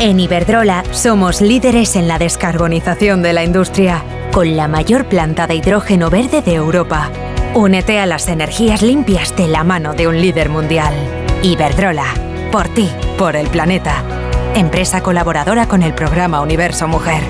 En 0.00 0.18
Iberdrola 0.18 0.82
somos 0.92 1.42
líderes 1.42 1.94
en 1.94 2.08
la 2.08 2.18
descarbonización 2.18 3.20
de 3.20 3.34
la 3.34 3.44
industria, 3.44 4.02
con 4.32 4.56
la 4.56 4.68
mayor 4.68 5.06
planta 5.06 5.46
de 5.46 5.56
hidrógeno 5.56 6.10
verde 6.10 6.42
de 6.42 6.54
Europa 6.54 7.10
Únete 7.54 7.98
a 7.98 8.06
las 8.06 8.28
energías 8.28 8.80
limpias 8.80 9.34
de 9.36 9.48
la 9.48 9.64
mano 9.64 9.92
de 9.92 10.06
un 10.06 10.20
líder 10.20 10.48
mundial. 10.50 10.94
Iberdrola. 11.42 12.06
Por 12.52 12.68
ti, 12.68 12.88
por 13.18 13.34
el 13.34 13.48
planeta. 13.48 14.04
Empresa 14.54 15.02
colaboradora 15.02 15.66
con 15.66 15.82
el 15.82 15.92
programa 15.92 16.40
Universo 16.42 16.86
Mujer. 16.86 17.24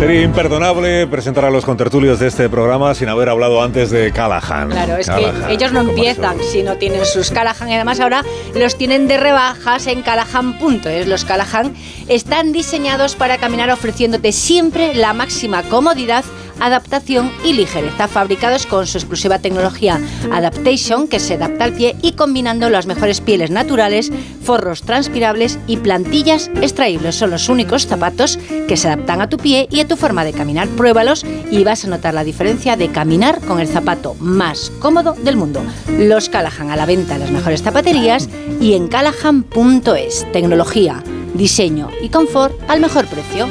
Sería 0.00 0.22
imperdonable 0.22 1.06
presentar 1.08 1.44
a 1.44 1.50
los 1.50 1.66
contertulios 1.66 2.18
de 2.18 2.28
este 2.28 2.48
programa 2.48 2.94
sin 2.94 3.10
haber 3.10 3.28
hablado 3.28 3.62
antes 3.62 3.90
de 3.90 4.10
Callahan. 4.12 4.70
Claro, 4.70 4.96
es 4.96 5.10
que 5.10 5.52
ellos 5.52 5.74
no 5.74 5.82
empiezan 5.82 6.38
si 6.40 6.62
no 6.62 6.76
tienen 6.76 7.04
sus 7.04 7.30
Callahan 7.30 7.68
y 7.68 7.74
además 7.74 8.00
ahora 8.00 8.24
los 8.54 8.78
tienen 8.78 9.08
de 9.08 9.18
rebajas 9.18 9.86
en 9.86 10.00
Callahan.es. 10.00 11.06
Los 11.06 11.26
Callahan 11.26 11.74
están 12.08 12.52
diseñados 12.52 13.14
para 13.14 13.36
caminar 13.36 13.68
ofreciéndote 13.68 14.32
siempre 14.32 14.94
la 14.94 15.12
máxima 15.12 15.64
comodidad 15.64 16.24
adaptación 16.60 17.32
y 17.44 17.52
ligereza, 17.52 18.08
fabricados 18.08 18.66
con 18.66 18.86
su 18.86 18.98
exclusiva 18.98 19.38
tecnología 19.38 20.00
Adaptation, 20.32 21.08
que 21.08 21.20
se 21.20 21.34
adapta 21.34 21.64
al 21.64 21.72
pie 21.72 21.96
y 22.02 22.12
combinando 22.12 22.70
las 22.70 22.86
mejores 22.86 23.20
pieles 23.20 23.50
naturales, 23.50 24.10
forros 24.42 24.82
transpirables 24.82 25.58
y 25.66 25.78
plantillas 25.78 26.50
extraíbles. 26.60 27.16
Son 27.16 27.30
los 27.30 27.48
únicos 27.48 27.86
zapatos 27.86 28.38
que 28.68 28.76
se 28.76 28.88
adaptan 28.88 29.20
a 29.20 29.28
tu 29.28 29.36
pie 29.36 29.68
y 29.70 29.80
a 29.80 29.88
tu 29.88 29.96
forma 29.96 30.24
de 30.24 30.32
caminar. 30.32 30.68
Pruébalos 30.68 31.24
y 31.50 31.64
vas 31.64 31.84
a 31.84 31.88
notar 31.88 32.14
la 32.14 32.24
diferencia 32.24 32.76
de 32.76 32.88
caminar 32.88 33.40
con 33.40 33.60
el 33.60 33.68
zapato 33.68 34.14
más 34.20 34.70
cómodo 34.78 35.14
del 35.14 35.36
mundo. 35.36 35.62
Los 35.98 36.28
Callahan 36.28 36.70
a 36.70 36.76
la 36.76 36.86
venta 36.86 37.14
en 37.14 37.20
las 37.20 37.30
mejores 37.30 37.62
zapaterías 37.62 38.28
y 38.60 38.74
en 38.74 38.88
callahan.es. 38.88 40.26
Tecnología, 40.32 41.02
diseño 41.34 41.88
y 42.02 42.08
confort 42.08 42.54
al 42.68 42.80
mejor 42.80 43.06
precio. 43.06 43.48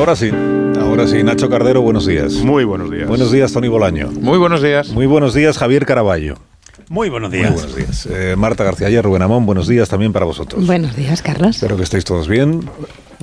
Ahora 0.00 0.16
sí, 0.16 0.30
ahora 0.80 1.06
sí. 1.06 1.22
Nacho 1.22 1.50
Cardero, 1.50 1.82
buenos 1.82 2.06
días. 2.06 2.32
Muy 2.32 2.64
buenos 2.64 2.90
días. 2.90 3.06
Buenos 3.06 3.30
días, 3.30 3.52
Tony 3.52 3.68
Bolaño. 3.68 4.10
Muy 4.10 4.38
buenos 4.38 4.62
días. 4.62 4.88
Muy 4.88 5.04
buenos 5.04 5.34
días, 5.34 5.58
Javier 5.58 5.84
Caraballo. 5.84 6.38
Muy 6.88 7.10
buenos 7.10 7.30
días. 7.30 7.50
Muy 7.50 7.60
buenos 7.60 7.76
días. 7.76 8.06
Eh, 8.06 8.34
Marta 8.34 8.64
García 8.64 8.86
Ayer, 8.86 9.04
Rubén 9.04 9.20
Amón, 9.20 9.44
buenos 9.44 9.68
días 9.68 9.90
también 9.90 10.14
para 10.14 10.24
vosotros. 10.24 10.66
Buenos 10.66 10.96
días, 10.96 11.20
Carlos. 11.20 11.56
Espero 11.56 11.76
que 11.76 11.82
estéis 11.82 12.04
todos 12.04 12.28
bien. 12.28 12.62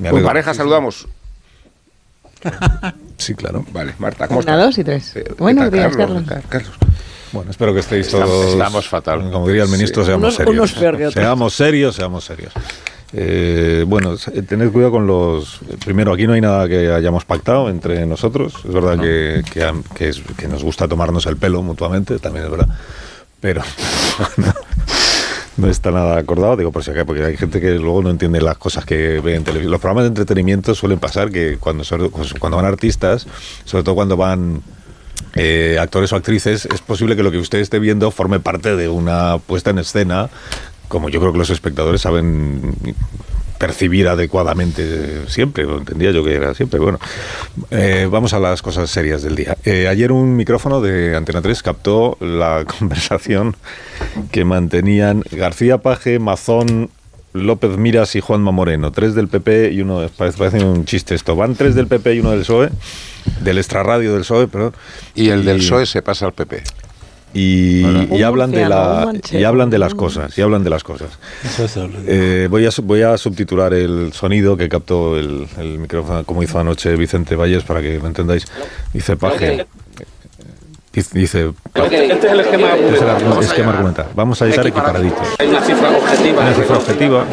Por 0.08 0.24
pareja 0.24 0.54
saludamos. 0.54 1.08
sí, 3.18 3.34
claro. 3.34 3.66
Vale, 3.72 3.96
Marta, 3.98 4.28
¿cómo 4.28 4.42
estás? 4.42 4.56
Una, 4.56 4.64
dos 4.64 4.78
y 4.78 4.84
tres. 4.84 5.16
buenos 5.40 5.72
días, 5.72 5.98
Carlos. 5.98 6.26
Carlos. 6.48 6.74
Bueno, 7.32 7.50
espero 7.50 7.74
que 7.74 7.80
estéis 7.80 8.08
todos. 8.08 8.54
Estamos 8.54 8.88
fatal. 8.88 9.32
Como 9.32 9.48
diría 9.48 9.64
el 9.64 9.70
ministro, 9.70 10.06
seamos 10.06 10.26
unos, 10.26 10.36
serios. 10.36 10.56
Unos 10.56 10.74
peor 10.74 10.96
que 10.96 11.08
otros. 11.08 11.24
Seamos 11.24 11.56
serios, 11.56 11.96
seamos 11.96 12.24
serios. 12.24 12.54
Eh, 13.14 13.86
bueno, 13.88 14.16
tened 14.48 14.72
cuidado 14.72 14.92
con 14.92 15.08
los. 15.08 15.60
Primero, 15.86 16.14
aquí 16.14 16.28
no 16.28 16.34
hay 16.34 16.42
nada 16.42 16.68
que 16.68 16.92
hayamos 16.92 17.24
pactado 17.26 17.70
entre 17.70 18.06
nosotros. 18.06 18.54
Es 18.66 18.74
verdad 18.74 19.00
que, 19.00 19.44
que, 19.52 19.72
que, 19.96 20.10
es, 20.10 20.22
que, 20.38 20.48
nos 20.48 20.64
gusta 20.64 20.88
tomarnos 20.88 21.26
el 21.26 21.38
pelo 21.38 21.62
mutuamente, 21.64 22.20
también 22.20 22.46
es 22.46 22.52
verdad. 22.52 22.68
pero 23.40 23.62
no, 24.38 24.54
no 25.58 25.70
está 25.70 25.92
nada 25.92 26.18
acordado, 26.18 26.58
digo 26.58 26.72
por 26.72 26.84
si 26.84 26.92
acaso, 26.92 27.06
porque 27.06 27.24
hay 27.24 27.38
gente 27.38 27.62
que 27.62 27.72
luego 27.76 28.04
no 28.04 28.10
entiende 28.10 28.42
las 28.42 28.58
cosas 28.58 28.86
que 28.86 29.20
ve 29.22 29.36
en 29.36 29.44
televisión. 29.46 29.72
Los 29.72 29.80
programas 29.80 30.04
de 30.04 30.10
entretenimiento 30.10 30.76
suelen 30.76 31.00
pasar 31.00 31.32
que 31.32 31.58
cuando, 31.58 31.84
son- 31.86 32.10
cuando 32.10 32.58
van 32.58 32.66
artistas, 32.66 33.26
sobre 33.64 33.84
todo 33.86 33.96
cuando 33.96 34.18
van 34.18 34.62
eh, 35.36 35.78
actores 35.80 36.12
o 36.12 36.16
actrices, 36.18 36.66
es 36.66 36.82
posible 36.82 37.16
que 37.16 37.24
lo 37.24 37.32
que 37.32 37.38
usted 37.38 37.60
esté 37.60 37.80
viendo 37.80 38.12
forme 38.12 38.40
parte 38.42 38.76
de 38.76 38.90
una 38.90 39.38
puesta 39.38 39.70
en 39.70 39.80
escena, 39.80 40.30
como 40.88 41.10
yo 41.10 41.20
creo 41.20 41.32
que 41.32 41.40
los 41.40 41.50
espectadores 41.50 42.02
saben 42.02 42.76
percibir 43.58 44.08
adecuadamente 44.08 45.28
siempre, 45.28 45.64
lo 45.64 45.80
entendía 45.80 46.12
yo 46.12 46.24
que 46.24 46.36
era 46.36 46.54
siempre. 46.54 46.80
Bueno, 46.80 47.00
eh, 47.72 48.08
vamos 48.10 48.34
a 48.34 48.40
las 48.40 48.62
cosas 48.62 48.90
serias 48.90 49.24
del 49.24 49.36
día. 49.36 49.58
Eh, 49.66 49.88
ayer 49.88 50.12
un 50.12 50.36
micrófono 50.36 50.82
de 50.82 51.16
Antena 51.16 51.42
3 51.42 51.64
captó 51.64 52.18
la 52.20 52.66
conversación 52.80 53.56
que 54.32 54.46
mantenían 54.46 55.24
García 55.32 55.80
Paje, 55.80 56.20
Mazón, 56.20 56.90
López 57.34 57.78
Miras 57.78 58.16
y 58.16 58.22
Juanma 58.22 58.52
Moreno, 58.52 58.92
tres 58.92 59.14
del 59.14 59.28
PP 59.28 59.72
y 59.72 59.82
uno, 59.82 60.10
parece, 60.18 60.38
parece 60.38 60.64
un 60.64 60.86
chiste 60.86 61.14
esto, 61.14 61.36
van 61.36 61.56
tres 61.56 61.76
del 61.76 61.88
PP 61.88 62.16
y 62.16 62.20
uno 62.20 62.32
del 62.32 62.42
PSOE, 62.42 62.70
del 63.42 63.58
extrarradio 63.58 64.14
del 64.14 64.22
PSOE, 64.22 64.48
perdón. 64.48 64.74
Y 65.14 65.30
el 65.30 65.46
del 65.46 65.58
PSOE 65.58 65.86
se 65.86 66.02
pasa 66.02 66.26
al 66.26 66.34
PP. 66.34 66.64
Y, 67.34 67.84
y 68.16 68.24
hablan 68.24 68.52
de 68.52 68.68
la 68.68 69.12
y 69.32 69.44
hablan 69.44 69.70
de 69.70 69.78
las 69.78 69.94
cosas 69.94 70.38
y 70.38 70.42
hablan 70.42 70.64
de 70.64 70.70
las 70.70 70.84
cosas. 70.84 71.20
Eh, 72.08 72.48
voy 72.50 72.66
a 72.66 72.70
voy 72.84 73.02
a 73.02 73.18
subtitular 73.18 73.74
el 73.74 74.14
sonido 74.14 74.56
que 74.58 74.70
captó 74.70 75.18
el, 75.18 75.48
el 75.58 75.78
micrófono 75.78 76.24
como 76.24 76.42
hizo 76.42 76.58
anoche 76.58 76.96
Vicente 76.96 77.36
Valles 77.36 77.64
para 77.64 77.82
que 77.82 78.00
me 78.00 78.08
entendáis. 78.08 78.46
Dice 78.94 79.18
Paje 79.18 79.68
dice, 81.14 81.52
Este 81.76 82.06
es 82.14 82.24
el 82.24 82.40
esquema 82.40 82.76
este 82.76 82.96
es 82.96 83.02
el 83.02 83.44
esquema 83.44 83.70
argumental. 83.72 84.08
Vamos 84.16 84.42
a 84.42 84.46
llegar 84.46 84.66
equiparaditos. 84.66 85.28
Hay 85.38 85.48
una 85.48 85.62
cifra 85.62 85.90
objetiva. 85.90 86.42
una 86.42 86.54
cifra 86.54 86.78
objetiva. 86.78 87.26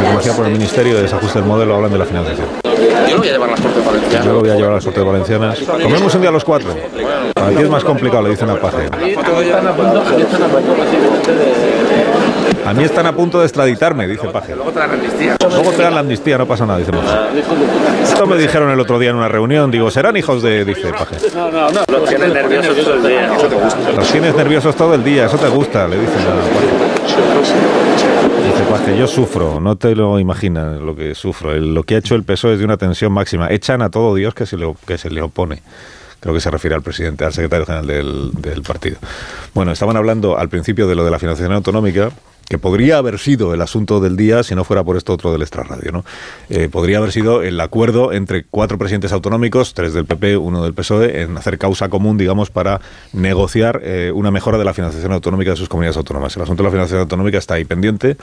Reconocida 0.00 0.36
por 0.36 0.46
el 0.46 0.52
Ministerio 0.52 0.94
de 0.96 1.02
desajuste 1.02 1.40
del 1.40 1.48
modelo 1.48 1.74
hablan 1.74 1.92
de 1.92 1.98
la 1.98 2.04
financiación 2.04 2.73
Yo 3.14 3.18
no 3.18 3.18
voy 3.18 3.28
a 3.28 3.32
llevar 3.32 3.50
las 3.50 3.60
Cortes 3.60 3.84
Valencianas. 3.84 4.24
yo 4.26 4.32
lo 4.32 4.40
voy 4.40 4.50
a 4.50 4.54
llevar 4.54 4.70
a 4.70 4.74
las 4.74 4.84
Cortes 4.84 5.04
Valencianas 5.04 5.58
comemos 5.60 6.14
un 6.14 6.20
día 6.20 6.30
a 6.30 6.32
los 6.32 6.44
cuatro 6.44 6.74
ti 6.74 7.62
es 7.62 7.70
más 7.70 7.84
complicado 7.84 8.22
le 8.22 8.30
dicen 8.30 8.50
a 8.50 8.56
Paje 8.56 8.88
a 12.64 12.72
mí 12.72 12.82
están 12.82 13.06
a 13.06 13.14
punto 13.14 13.40
de 13.40 13.44
extraditarme, 13.44 14.08
dice 14.08 14.26
Paje. 14.28 14.54
Luego 14.54 14.72
te 14.72 14.78
la 14.78 14.84
amnistía. 14.86 15.36
Luego 15.50 15.70
te 15.72 15.82
dan 15.82 15.94
la 15.94 16.00
amnistía, 16.00 16.38
no 16.38 16.46
pasa 16.46 16.64
nada, 16.64 16.78
dice 16.78 16.92
Paje. 16.92 17.40
Esto 18.02 18.26
me 18.26 18.38
dijeron 18.38 18.70
el 18.70 18.80
otro 18.80 18.98
día 18.98 19.10
en 19.10 19.16
una 19.16 19.28
reunión, 19.28 19.70
digo, 19.70 19.90
serán 19.90 20.16
hijos 20.16 20.42
de, 20.42 20.64
dice 20.64 20.90
Paje. 20.90 21.16
No, 21.34 21.50
no, 21.50 21.70
no. 21.70 21.80
Los 21.86 22.08
tienes 22.08 22.32
nerviosos 22.32 22.76
todo 22.76 22.94
el 22.94 23.02
día. 23.02 23.34
Eso 23.36 23.46
te 23.46 23.54
gusta. 23.54 23.92
Los 23.92 24.12
tienes 24.12 24.34
nerviosos 24.34 24.76
todo 24.76 24.94
el 24.94 25.04
día, 25.04 25.26
eso 25.26 25.36
te 25.36 25.48
gusta, 25.48 25.86
le 25.88 25.98
dicen 25.98 26.20
a 26.20 26.54
Paje. 26.54 26.93
Dice 27.16 28.64
Paje, 28.70 28.96
yo 28.98 29.06
sufro, 29.06 29.60
no 29.60 29.76
te 29.76 29.94
lo 29.94 30.18
imaginas 30.18 30.80
lo 30.80 30.96
que 30.96 31.14
sufro. 31.14 31.54
Lo 31.54 31.82
que 31.84 31.94
ha 31.94 31.98
hecho 31.98 32.14
el 32.14 32.24
PSOE 32.24 32.54
es 32.54 32.58
de 32.58 32.64
una 32.64 32.76
tensión 32.76 33.12
máxima. 33.12 33.50
Echan 33.50 33.82
a 33.82 33.90
todo 33.90 34.14
Dios 34.14 34.34
que 34.34 34.46
se 34.46 34.56
le, 34.56 34.74
que 34.86 34.98
se 34.98 35.10
le 35.10 35.22
opone. 35.22 35.62
Creo 36.20 36.34
que 36.34 36.40
se 36.40 36.50
refiere 36.50 36.74
al 36.74 36.82
presidente, 36.82 37.24
al 37.24 37.32
secretario 37.32 37.66
general 37.66 37.86
del, 37.86 38.30
del 38.32 38.62
partido. 38.62 38.96
Bueno, 39.52 39.72
estaban 39.72 39.96
hablando 39.96 40.38
al 40.38 40.48
principio 40.48 40.88
de 40.88 40.94
lo 40.94 41.04
de 41.04 41.10
la 41.10 41.18
financiación 41.18 41.52
autonómica, 41.52 42.10
que 42.48 42.58
podría 42.58 42.98
haber 42.98 43.18
sido 43.18 43.54
el 43.54 43.62
asunto 43.62 44.00
del 44.00 44.16
día 44.16 44.42
si 44.42 44.54
no 44.54 44.64
fuera 44.64 44.84
por 44.84 44.96
esto 44.96 45.12
otro 45.12 45.32
del 45.32 45.42
extrarradio. 45.42 45.92
¿no? 45.92 46.04
Eh, 46.50 46.68
podría 46.68 46.98
haber 46.98 47.12
sido 47.12 47.42
el 47.42 47.58
acuerdo 47.60 48.12
entre 48.12 48.44
cuatro 48.44 48.78
presidentes 48.78 49.12
autonómicos, 49.12 49.74
tres 49.74 49.94
del 49.94 50.04
PP, 50.04 50.36
uno 50.36 50.62
del 50.62 50.74
PSOE, 50.74 51.22
en 51.22 51.36
hacer 51.36 51.58
causa 51.58 51.88
común, 51.88 52.18
digamos, 52.18 52.50
para 52.50 52.80
negociar 53.12 53.80
eh, 53.82 54.12
una 54.14 54.30
mejora 54.30 54.58
de 54.58 54.64
la 54.64 54.74
financiación 54.74 55.12
autonómica 55.12 55.50
de 55.50 55.56
sus 55.56 55.68
comunidades 55.68 55.96
autónomas. 55.96 56.36
El 56.36 56.42
asunto 56.42 56.62
de 56.62 56.68
la 56.68 56.72
financiación 56.72 57.00
autonómica 57.00 57.38
está 57.38 57.54
ahí 57.54 57.64
pendiente. 57.64 58.16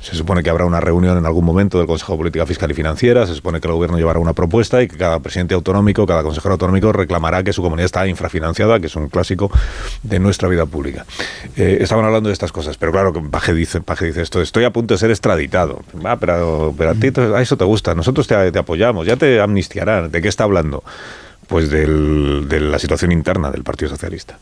Se 0.00 0.14
supone 0.14 0.42
que 0.42 0.50
habrá 0.50 0.64
una 0.66 0.80
reunión 0.80 1.18
en 1.18 1.26
algún 1.26 1.44
momento 1.44 1.78
del 1.78 1.86
Consejo 1.86 2.12
de 2.12 2.18
Política 2.18 2.46
Fiscal 2.46 2.70
y 2.70 2.74
Financiera. 2.74 3.26
Se 3.26 3.34
supone 3.34 3.60
que 3.60 3.66
el 3.66 3.74
gobierno 3.74 3.98
llevará 3.98 4.18
una 4.18 4.34
propuesta 4.34 4.82
y 4.82 4.88
que 4.88 4.96
cada 4.96 5.18
presidente 5.18 5.54
autonómico, 5.54 6.06
cada 6.06 6.22
consejero 6.22 6.52
autonómico 6.52 6.92
reclamará 6.92 7.42
que 7.42 7.52
su 7.52 7.62
comunidad 7.62 7.86
está 7.86 8.06
infrafinanciada, 8.06 8.78
que 8.78 8.86
es 8.86 8.96
un 8.96 9.08
clásico 9.08 9.50
de 10.02 10.18
nuestra 10.20 10.48
vida 10.48 10.66
pública. 10.66 11.04
Eh, 11.56 11.78
estaban 11.80 12.04
hablando 12.04 12.28
de 12.28 12.32
estas 12.32 12.52
cosas, 12.52 12.76
pero 12.76 12.92
claro 12.92 13.12
que 13.12 13.24
Paje 13.34 13.52
dice, 13.64 13.80
Paje 13.80 14.06
dice 14.06 14.22
esto, 14.22 14.40
estoy 14.40 14.64
a 14.64 14.70
punto 14.70 14.94
de 14.94 14.98
ser 14.98 15.10
extraditado. 15.10 15.82
Va, 16.04 16.18
pero, 16.18 16.74
pero 16.76 16.90
a 16.90 16.94
ti 16.94 17.12
a 17.18 17.40
eso 17.40 17.56
te 17.56 17.64
gusta, 17.64 17.94
nosotros 17.94 18.26
te 18.26 18.58
apoyamos, 18.58 19.06
ya 19.06 19.16
te 19.16 19.40
amnistiarán. 19.40 20.10
¿De 20.10 20.22
qué 20.22 20.28
está 20.28 20.44
hablando? 20.44 20.82
Pues 21.46 21.70
de 21.70 22.60
la 22.60 22.78
situación 22.78 23.12
interna 23.12 23.50
del 23.50 23.64
Partido 23.64 23.90
Socialista 23.90 24.38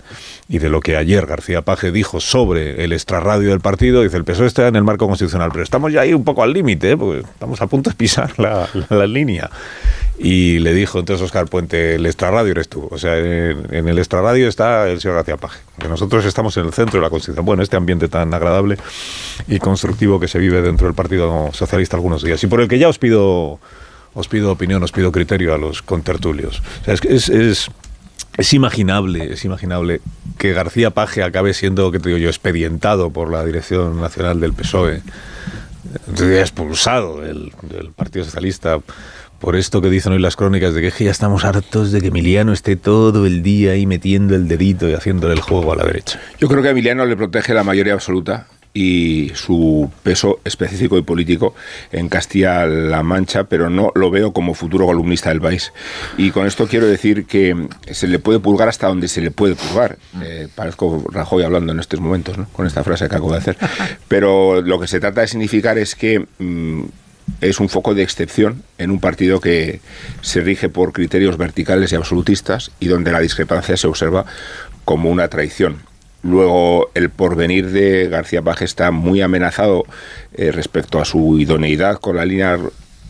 y 0.48 0.58
de 0.58 0.68
lo 0.68 0.80
que 0.80 0.96
ayer 0.96 1.26
García 1.26 1.62
Paje 1.62 1.90
dijo 1.90 2.20
sobre 2.20 2.84
el 2.84 2.92
extrarradio 2.92 3.50
del 3.50 3.60
partido. 3.60 4.02
Dice, 4.02 4.16
el 4.16 4.24
PSOE 4.24 4.46
está 4.46 4.68
en 4.68 4.76
el 4.76 4.84
marco 4.84 5.06
constitucional, 5.06 5.50
pero 5.50 5.64
estamos 5.64 5.92
ya 5.92 6.02
ahí 6.02 6.14
un 6.14 6.24
poco 6.24 6.42
al 6.42 6.52
límite, 6.52 6.92
¿eh? 6.92 6.96
porque 6.96 7.20
estamos 7.20 7.60
a 7.60 7.66
punto 7.66 7.90
de 7.90 7.96
pisar 7.96 8.32
la, 8.38 8.68
línea. 9.06 9.50
Y 10.18 10.58
le 10.60 10.74
dijo 10.74 10.98
entonces 10.98 11.24
Oscar 11.24 11.46
Puente, 11.46 11.96
el 11.96 12.06
extrarradio 12.06 12.52
eres 12.52 12.68
tú. 12.68 12.86
O 12.90 12.98
sea, 12.98 13.18
en, 13.18 13.66
en 13.74 13.88
el 13.88 13.98
extrarradio 13.98 14.48
está 14.48 14.88
el 14.88 15.00
señor 15.00 15.16
García 15.16 15.36
Paje. 15.36 15.60
Que 15.78 15.88
nosotros 15.88 16.24
estamos 16.24 16.56
en 16.56 16.66
el 16.66 16.72
centro 16.72 17.00
de 17.00 17.04
la 17.04 17.10
Constitución. 17.10 17.44
Bueno, 17.44 17.62
este 17.62 17.76
ambiente 17.76 18.08
tan 18.08 18.32
agradable 18.32 18.76
y 19.48 19.58
constructivo 19.58 20.20
que 20.20 20.28
se 20.28 20.38
vive 20.38 20.62
dentro 20.62 20.86
del 20.86 20.94
Partido 20.94 21.50
Socialista 21.52 21.96
algunos 21.96 22.22
días. 22.22 22.42
Y 22.44 22.46
por 22.46 22.60
el 22.60 22.68
que 22.68 22.78
ya 22.78 22.88
os 22.88 22.98
pido, 22.98 23.58
os 24.14 24.29
pido 24.29 24.53
opinión, 24.53 24.83
os 24.83 24.92
pido 24.92 25.12
criterio 25.12 25.55
a 25.55 25.59
los 25.59 25.83
contertulios. 25.83 26.62
O 26.83 26.85
sea, 26.85 26.94
es, 26.94 27.05
es, 27.05 27.29
es, 27.29 27.70
es 28.37 28.53
imaginable, 28.53 29.33
es 29.33 29.44
imaginable 29.44 30.01
que 30.38 30.53
García 30.53 30.90
Paje 30.90 31.22
acabe 31.22 31.55
siendo, 31.55 31.90
que 31.90 31.98
te 31.98 32.11
digo 32.11 32.29
expedientado 32.29 33.11
por 33.11 33.31
la 33.31 33.44
Dirección 33.44 34.01
Nacional 34.01 34.40
del 34.40 34.53
PSOE, 34.53 34.96
eh, 34.96 36.40
expulsado 36.40 37.20
del, 37.20 37.53
del 37.62 37.90
Partido 37.92 38.25
Socialista 38.25 38.81
por 39.42 39.57
esto 39.57 39.83
que 39.83 39.90
dicen 39.90 40.12
hoy 40.12 40.20
las 40.20 40.37
crónicas 40.37 40.72
de 40.72 40.81
que 40.81 40.87
es 40.87 40.94
que 40.94 41.05
ya 41.05 41.11
estamos 41.11 41.44
hartos 41.44 41.90
de 41.90 42.01
que 42.01 42.09
Emiliano 42.09 42.53
esté 42.53 42.77
todo 42.77 43.27
el 43.27 43.42
día 43.42 43.72
ahí 43.72 43.87
metiendo 43.87 44.37
el 44.37 44.46
dedito 44.46 44.88
y 44.88 44.94
haciéndole 44.94 45.35
el 45.35 45.40
juego 45.40 45.72
a 45.72 45.77
la 45.77 45.85
derecha. 45.85 46.20
Yo 46.38 46.46
creo 46.46 46.62
que 46.62 46.68
a 46.68 46.70
Emiliano 46.70 47.05
le 47.05 47.16
protege 47.16 47.53
la 47.53 47.64
mayoría 47.64 47.94
absoluta 47.94 48.46
y 48.74 49.30
su 49.35 49.90
peso 50.02 50.40
específico 50.44 50.96
y 50.96 51.02
político 51.02 51.54
en 51.90 52.08
Castilla-La 52.08 53.02
Mancha, 53.02 53.44
pero 53.44 53.68
no 53.68 53.92
lo 53.94 54.11
veo 54.11 54.32
como 54.32 54.54
futuro 54.54 54.87
columnista 54.87 55.28
del 55.28 55.40
país. 55.40 55.72
Y 56.16 56.30
con 56.30 56.46
esto 56.46 56.66
quiero 56.66 56.87
decir 56.87 57.26
que 57.26 57.68
se 57.90 58.08
le 58.08 58.18
puede 58.18 58.40
pulgar 58.40 58.68
hasta 58.68 58.88
donde 58.88 59.08
se 59.08 59.20
le 59.20 59.30
puede 59.30 59.54
pulgar. 59.54 59.98
Eh, 60.22 60.48
parezco 60.54 61.04
Rajoy 61.11 61.42
hablando 61.42 61.72
en 61.72 61.80
estos 61.80 62.00
momentos, 62.00 62.38
¿no? 62.38 62.48
con 62.52 62.66
esta 62.66 62.82
frase 62.82 63.08
que 63.08 63.14
acabo 63.14 63.32
de 63.32 63.38
hacer. 63.38 63.56
Pero 64.08 64.62
lo 64.62 64.80
que 64.80 64.87
se 64.87 65.00
trata 65.00 65.20
de 65.20 65.28
significar 65.28 65.76
es 65.76 65.94
que 65.94 66.26
mm, 66.38 66.85
es 67.40 67.61
un 67.61 67.68
foco 67.68 67.94
de 67.94 68.02
excepción 68.02 68.62
en 68.78 68.90
un 68.90 69.00
partido 69.00 69.40
que 69.40 69.80
se 70.22 70.40
rige 70.40 70.68
por 70.68 70.92
criterios 70.92 71.37
verticales 71.37 71.92
y 71.92 71.96
absolutistas 71.96 72.70
y 72.80 72.87
donde 72.87 73.12
la 73.12 73.20
discrepancia 73.20 73.76
se 73.76 73.87
observa 73.87 74.24
como 74.85 75.11
una 75.11 75.28
traición. 75.28 75.91
Luego, 76.22 76.90
el 76.94 77.11
porvenir 77.11 77.70
de 77.70 78.08
García 78.08 78.42
Paje 78.42 78.64
está 78.64 78.90
muy 78.90 79.20
amenazado 79.20 79.85
eh, 80.35 80.52
respecto 80.52 81.00
a 81.00 81.04
su 81.04 81.38
idoneidad 81.38 81.98
con 81.98 82.16
la 82.16 82.24
línea 82.24 82.58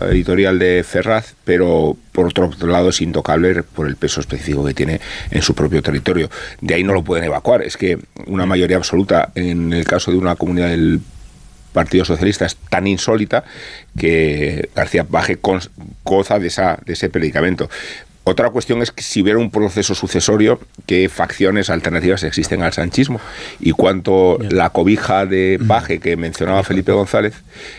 editorial 0.01 0.59
de 0.59 0.83
Ferraz, 0.83 1.35
pero 1.44 1.96
por 2.12 2.27
otro 2.27 2.51
lado 2.66 2.88
es 2.88 3.01
intocable 3.01 3.62
por 3.62 3.87
el 3.87 3.96
peso 3.96 4.20
específico 4.20 4.64
que 4.64 4.75
tiene 4.75 5.01
en 5.31 5.42
su 5.42 5.55
propio 5.55 5.83
territorio. 5.83 6.31
De 6.61 6.75
ahí 6.75 6.85
no 6.85 6.92
lo 6.92 7.05
pueden 7.05 7.25
evacuar. 7.25 7.62
Es 7.62 7.77
que 7.77 7.98
una 8.27 8.46
mayoría 8.46 8.77
absoluta, 8.77 9.31
en 9.35 9.72
el 9.72 9.85
caso 9.85 10.11
de 10.11 10.16
una 10.16 10.37
comunidad 10.37 10.70
del 10.70 11.01
Partido 11.72 12.05
Socialista 12.05 12.44
es 12.44 12.57
tan 12.57 12.87
insólita 12.87 13.44
que 13.96 14.70
García 14.75 15.05
Paje 15.05 15.38
goza 16.05 16.38
de, 16.38 16.46
esa, 16.48 16.79
de 16.85 16.92
ese 16.92 17.09
predicamento. 17.09 17.70
Otra 18.24 18.50
cuestión 18.50 18.82
es 18.82 18.92
que 18.92 19.02
si 19.02 19.20
hubiera 19.20 19.38
un 19.38 19.50
proceso 19.50 19.94
sucesorio, 19.96 20.61
qué 20.87 21.08
facciones 21.08 21.70
alternativas 21.70 22.22
existen 22.22 22.62
al 22.62 22.72
sanchismo 22.72 23.20
y 23.58 23.72
cuánto 23.72 24.38
la 24.48 24.70
cobija 24.70 25.26
de 25.26 25.61
Paje 25.66 25.98
que 25.98 26.16
mencionaba 26.16 26.62
Felipe 26.62 26.92
González 26.92 27.35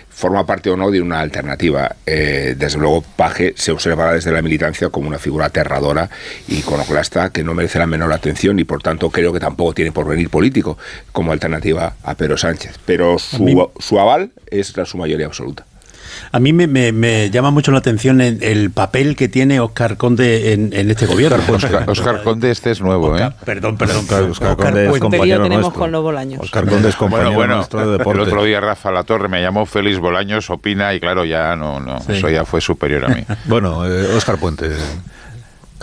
forma 0.10 0.46
parte 0.46 0.70
o 0.70 0.78
no 0.78 0.92
de 0.92 1.02
una 1.02 1.22
alternativa. 1.22 1.96
Eh, 2.06 2.56
desde 2.58 2.78
luego, 2.78 3.04
Paje 3.16 3.54
se 3.56 3.72
observará 3.72 4.14
desde 4.14 4.32
la 4.32 4.42
militancia 4.42 4.90
como 4.90 5.08
una 5.08 5.18
figura 5.18 5.46
aterradora 5.46 6.10
y 6.48 6.58
iconoclasta 6.58 7.30
que 7.32 7.44
no 7.44 7.54
merece 7.54 7.80
la 7.80 7.88
menor 7.88 8.12
atención 8.12 8.60
y 8.60 8.66
por 8.66 8.84
tanto 8.84 9.10
creo 9.10 9.32
que 9.32 9.40
tampoco 9.40 9.74
tiene 9.74 9.92
porvenir 9.92 10.30
político 10.30 10.78
como 11.14 11.32
alternativa 11.32 11.96
a 12.04 12.16
Pedro 12.16 12.38
Sánchez. 12.38 12.80
Pero 12.86 13.18
su, 13.18 13.72
su 13.80 14.00
aval 14.00 14.32
es 14.48 14.76
la 14.76 14.86
su 14.86 14.98
mayoría 14.98 15.26
absoluta. 15.26 15.66
A 16.32 16.40
mí 16.40 16.54
me, 16.54 16.68
me- 16.68 16.92
me 16.92 17.30
llama 17.30 17.52
mucho 17.52 17.72
la 17.72 17.78
atención 17.80 18.22
el, 18.22 18.42
el 18.44 18.72
papel 18.72 19.16
que 19.16 19.28
tiene 19.30 19.60
Oscar 19.60 19.98
Conde 19.98 20.54
en, 20.54 20.74
en 20.74 20.90
este 20.92 21.06
gobierno. 21.06 21.38
Oscar, 21.54 21.90
Oscar 21.90 22.24
Conde, 22.24 22.52
este 22.52 22.72
es 22.72 22.82
nuevo, 22.82 23.18
¿eh? 23.18 23.30
Perdón, 23.46 23.78
perdón. 23.78 23.98
Oscar, 23.98 24.24
Oscar 24.24 24.52
Oscar 24.52 24.66
Conde 24.68 24.90
es 24.92 25.00
compañero 25.00 25.44
tenemos 25.44 25.62
nuestro. 25.64 25.80
con 25.82 25.92
los 25.92 26.04
Bolaños. 26.04 26.40
Oscar 26.42 26.66
Conde 26.68 26.90
es 26.90 26.96
compañero 26.96 27.30
Bueno, 27.32 27.38
bueno, 27.40 27.56
nuestro 27.58 27.80
de 27.80 27.92
el 27.94 27.98
deporte. 27.98 28.22
otro 28.22 28.44
día 28.44 28.60
Rafa 28.60 28.92
La 28.92 29.04
Torre 29.04 29.28
me 29.28 29.42
llamó 29.42 29.66
Félix 29.66 30.00
Bolaños, 30.00 30.50
opina 30.50 30.94
y 30.94 31.00
claro, 31.00 31.26
ya 31.26 31.56
no, 31.56 31.80
no, 31.80 32.00
Sí. 32.02 32.14
eso 32.14 32.30
ya 32.30 32.46
fue 32.46 32.62
superior 32.62 33.06
a 33.06 33.10
mí. 33.10 33.24
Bueno, 33.46 33.86
eh, 33.88 34.14
Oscar 34.16 34.38
Puente. 34.38 34.70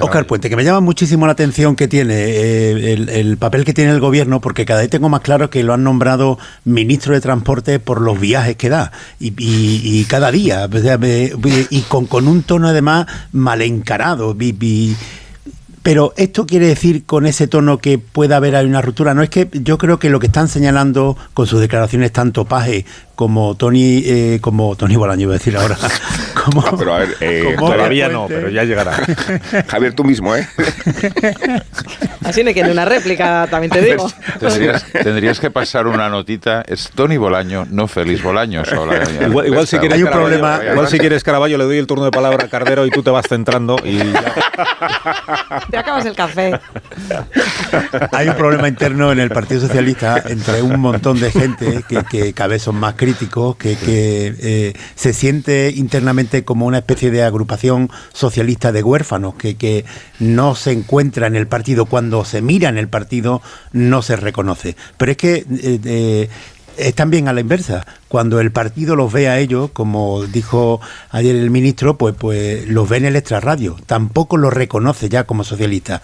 Oscar 0.04 0.26
Puente, 0.26 0.48
que 0.48 0.56
me 0.56 0.64
llama 0.64 0.80
muchísimo 0.80 1.26
la 1.26 1.32
atención 1.32 1.76
que 1.76 1.88
tiene 1.88 2.14
eh, 2.14 2.92
el, 2.94 3.08
el 3.08 3.36
papel 3.36 3.64
que 3.64 3.72
tiene 3.74 3.90
el 3.92 4.00
gobierno, 4.00 4.40
porque 4.40 4.64
cada 4.64 4.80
vez 4.80 4.90
tengo 4.90 5.08
más 5.08 5.20
claro 5.20 5.50
que 5.50 5.62
lo 5.62 5.72
han 5.74 5.84
nombrado 5.84 6.38
ministro 6.64 7.14
de 7.14 7.20
Transporte 7.20 7.78
por 7.78 8.00
los 8.00 8.18
viajes 8.18 8.56
que 8.56 8.68
da. 8.68 8.92
Y, 9.18 9.28
y- 9.38 10.00
y 10.00 10.04
cada 10.04 10.30
día, 10.30 10.68
y 11.70 11.80
con, 11.82 12.06
con 12.06 12.28
un 12.28 12.42
tono 12.42 12.68
además 12.68 13.06
mal 13.32 13.62
encarado. 13.62 14.36
pero 15.82 16.12
esto 16.16 16.46
quiere 16.46 16.66
decir 16.66 17.04
con 17.06 17.24
ese 17.26 17.46
tono 17.46 17.78
que 17.78 17.98
pueda 17.98 18.36
haber 18.36 18.54
una 18.66 18.82
ruptura. 18.82 19.14
No 19.14 19.22
es 19.22 19.30
que 19.30 19.48
yo 19.52 19.78
creo 19.78 19.98
que 19.98 20.10
lo 20.10 20.20
que 20.20 20.26
están 20.26 20.48
señalando 20.48 21.16
con 21.32 21.46
sus 21.46 21.60
declaraciones 21.60 22.12
tanto 22.12 22.44
Paje 22.44 22.84
como 23.20 23.54
Tony, 23.54 24.02
eh, 24.06 24.38
como 24.40 24.74
Tony 24.76 24.96
Bolaño, 24.96 25.24
iba 25.24 25.34
a 25.34 25.36
decir 25.36 25.54
ahora. 25.58 25.76
Como, 26.40 26.62
Ah, 26.66 26.72
pero 26.78 26.94
a 26.94 26.98
ver, 27.00 27.16
eh, 27.20 27.54
como 27.58 27.72
Todavía 27.74 28.08
no, 28.08 28.26
pero 28.26 28.48
ya 28.48 28.64
llegará. 28.64 28.92
Javier, 29.68 29.92
tú 29.92 30.04
mismo, 30.04 30.34
¿eh? 30.34 30.48
Así 32.24 32.42
me 32.44 32.54
quiere 32.54 32.70
una 32.72 32.86
réplica, 32.86 33.46
también 33.50 33.70
te 33.70 33.82
digo. 33.82 34.10
Tendrías, 34.38 34.86
tendrías 34.90 35.38
que 35.38 35.50
pasar 35.50 35.86
una 35.86 36.08
notita. 36.08 36.62
Es 36.66 36.90
Tony 36.94 37.18
Bolaño, 37.18 37.66
no 37.70 37.88
Félix 37.88 38.22
Bolaños. 38.22 38.72
ahora. 38.72 39.02
Igual, 39.26 39.48
igual 39.48 39.66
si 39.66 39.76
quieres 39.78 39.96
Hay 39.98 40.02
un 40.02 40.08
Caraballo- 40.08 40.38
problema- 40.40 40.60
igual 40.72 40.88
si 40.88 40.98
quieres 40.98 41.22
Caraballo 41.24 41.58
le 41.58 41.64
doy 41.64 41.76
el 41.78 41.86
turno 41.86 42.04
de 42.06 42.10
palabra 42.10 42.46
a 42.46 42.48
Cardero 42.48 42.86
y 42.86 42.90
tú 42.90 43.02
te 43.02 43.10
vas 43.10 43.26
centrando 43.28 43.76
y 43.84 43.98
Te 45.70 45.76
acabas 45.76 46.06
el 46.06 46.14
café. 46.16 46.58
Hay 48.12 48.28
un 48.28 48.34
problema 48.36 48.68
interno 48.68 49.12
en 49.12 49.18
el 49.20 49.28
Partido 49.30 49.60
Socialista 49.60 50.22
entre 50.26 50.62
un 50.62 50.80
montón 50.80 51.20
de 51.20 51.30
gente 51.30 51.84
que, 51.86 52.02
que 52.04 52.32
cada 52.32 52.48
vez 52.48 52.62
son 52.62 52.76
más 52.76 52.94
críticos, 52.94 53.09
que, 53.58 53.76
que, 53.76 54.34
eh, 54.38 54.72
se 54.94 55.12
siente 55.12 55.72
internamente 55.74 56.44
como 56.44 56.66
una 56.66 56.78
especie 56.78 57.10
de 57.10 57.22
agrupación 57.22 57.90
socialista 58.12 58.72
de 58.72 58.82
huérfanos, 58.82 59.34
que, 59.34 59.56
que 59.56 59.84
no 60.18 60.54
se 60.54 60.72
encuentra 60.72 61.26
en 61.26 61.36
el 61.36 61.46
partido. 61.46 61.86
Cuando 61.86 62.24
se 62.24 62.42
mira 62.42 62.68
en 62.68 62.78
el 62.78 62.88
partido 62.88 63.42
no 63.72 64.02
se 64.02 64.16
reconoce. 64.16 64.76
Pero 64.96 65.12
es 65.12 65.18
que... 65.18 65.34
eh, 65.34 65.80
eh, 65.84 66.28
es 66.76 66.94
también 66.94 67.28
a 67.28 67.32
la 67.32 67.40
inversa. 67.40 67.86
Cuando 68.08 68.40
el 68.40 68.52
partido 68.52 68.96
los 68.96 69.12
ve 69.12 69.28
a 69.28 69.38
ellos, 69.38 69.70
como 69.72 70.24
dijo 70.24 70.80
ayer 71.10 71.36
el 71.36 71.50
ministro, 71.50 71.98
pues, 71.98 72.14
pues 72.16 72.66
los 72.68 72.88
ve 72.88 72.96
en 72.96 73.04
el 73.04 73.16
extrarradio. 73.16 73.76
Tampoco 73.86 74.36
los 74.36 74.52
reconoce 74.52 75.08
ya 75.08 75.24
como 75.24 75.44
socialistas. 75.44 76.00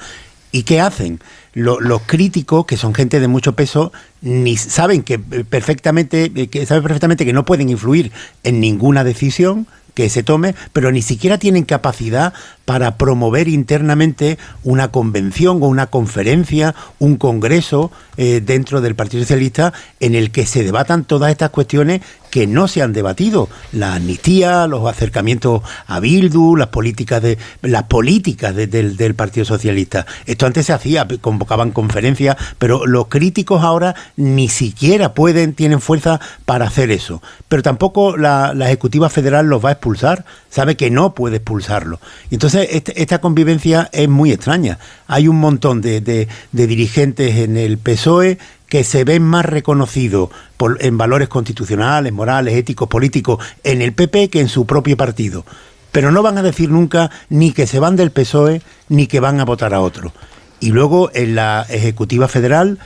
¿Y 0.52 0.62
qué 0.62 0.80
hacen? 0.80 1.20
Lo- 1.52 1.80
los 1.80 2.02
críticos, 2.02 2.66
que 2.66 2.76
son 2.76 2.94
gente 2.94 3.20
de 3.20 3.28
mucho 3.28 3.54
peso, 3.54 3.92
ni 4.20 4.56
saben 4.56 5.02
que 5.02 5.14
eh, 5.14 5.44
perfectamente, 5.48 6.30
eh, 6.34 6.48
que 6.48 6.66
saben 6.66 6.82
perfectamente 6.82 7.24
que 7.24 7.32
no 7.32 7.44
pueden 7.44 7.68
influir 7.68 8.12
en 8.42 8.60
ninguna 8.60 9.04
decisión 9.04 9.66
que 9.94 10.10
se 10.10 10.22
tome, 10.22 10.54
pero 10.74 10.92
ni 10.92 11.00
siquiera 11.00 11.38
tienen 11.38 11.64
capacidad 11.64 12.34
para 12.66 12.98
promover 12.98 13.48
internamente 13.48 14.36
una 14.62 14.88
convención 14.88 15.62
o 15.62 15.66
una 15.66 15.86
conferencia, 15.86 16.74
un 16.98 17.16
congreso 17.16 17.90
eh, 18.18 18.42
dentro 18.44 18.80
del 18.82 18.94
Partido 18.94 19.22
Socialista 19.22 19.72
en 20.00 20.14
el 20.14 20.30
que 20.30 20.44
se 20.46 20.64
debatan 20.64 21.04
todas 21.04 21.30
estas 21.30 21.50
cuestiones 21.50 22.02
que 22.30 22.46
no 22.46 22.68
se 22.68 22.82
han 22.82 22.92
debatido. 22.92 23.48
La 23.72 23.94
amnistía, 23.94 24.66
los 24.66 24.86
acercamientos 24.90 25.62
a 25.86 26.00
Bildu, 26.00 26.56
las 26.56 26.68
políticas 26.68 27.22
de 27.22 27.38
las 27.62 27.84
políticas 27.84 28.54
de- 28.54 28.66
del, 28.66 29.14
Partido 29.14 29.46
Socialista. 29.46 30.04
Esto 30.26 30.44
antes 30.44 30.66
se 30.66 30.72
hacía, 30.72 31.06
convocaban 31.20 31.70
conferencias, 31.70 32.36
pero 32.58 32.84
los 32.86 33.06
críticos 33.06 33.62
ahora 33.62 33.94
ni 34.16 34.48
siquiera 34.48 35.14
pueden, 35.14 35.54
tienen 35.54 35.80
fuerza 35.80 36.20
para 36.44 36.66
hacer 36.66 36.90
eso. 36.90 37.22
Pero 37.48 37.62
tampoco 37.62 38.16
la, 38.16 38.52
la 38.54 38.66
Ejecutiva 38.66 39.08
Federal 39.08 39.46
los 39.46 39.64
va 39.64 39.70
a 39.70 39.72
expulsar, 39.72 40.24
sabe 40.50 40.76
que 40.76 40.90
no 40.90 41.14
puede 41.14 41.36
expulsarlo. 41.36 42.00
Y 42.30 42.34
este- 42.62 43.00
esta 43.00 43.20
convivencia 43.20 43.88
es 43.92 44.08
muy 44.08 44.32
extraña. 44.32 44.78
Hay 45.06 45.28
un 45.28 45.36
montón 45.40 45.80
de, 45.80 46.00
de- 46.00 46.28
de 46.52 46.66
dirigentes 46.66 47.36
en 47.36 47.56
el 47.56 47.78
PSOE 47.78 48.38
que 48.68 48.82
se 48.84 49.04
ven 49.04 49.22
más 49.22 49.44
reconocidos 49.44 50.30
por- 50.56 50.78
en 50.84 50.98
valores 50.98 51.28
constitucionales, 51.28 52.12
morales, 52.12 52.54
éticos, 52.54 52.88
políticos 52.88 53.44
en 53.64 53.82
el 53.82 53.92
PP 53.92 54.28
que 54.30 54.40
en 54.40 54.48
su 54.48 54.66
propio 54.66 54.96
partido. 54.96 55.44
Pero 55.92 56.10
no 56.12 56.22
van 56.22 56.36
a 56.38 56.42
decir 56.42 56.68
nunca 56.70 57.10
ni 57.30 57.52
que 57.52 57.66
se 57.66 57.78
van 57.78 57.96
del 57.96 58.10
PSOE 58.10 58.60
ni 58.88 59.06
que 59.06 59.20
van 59.20 59.40
a 59.40 59.44
votar 59.44 59.72
a 59.72 59.80
otro. 59.80 60.12
Y 60.60 60.70
luego 60.70 61.10
en 61.14 61.34
la 61.34 61.64
Ejecutiva 61.68 62.28
Federal 62.28 62.78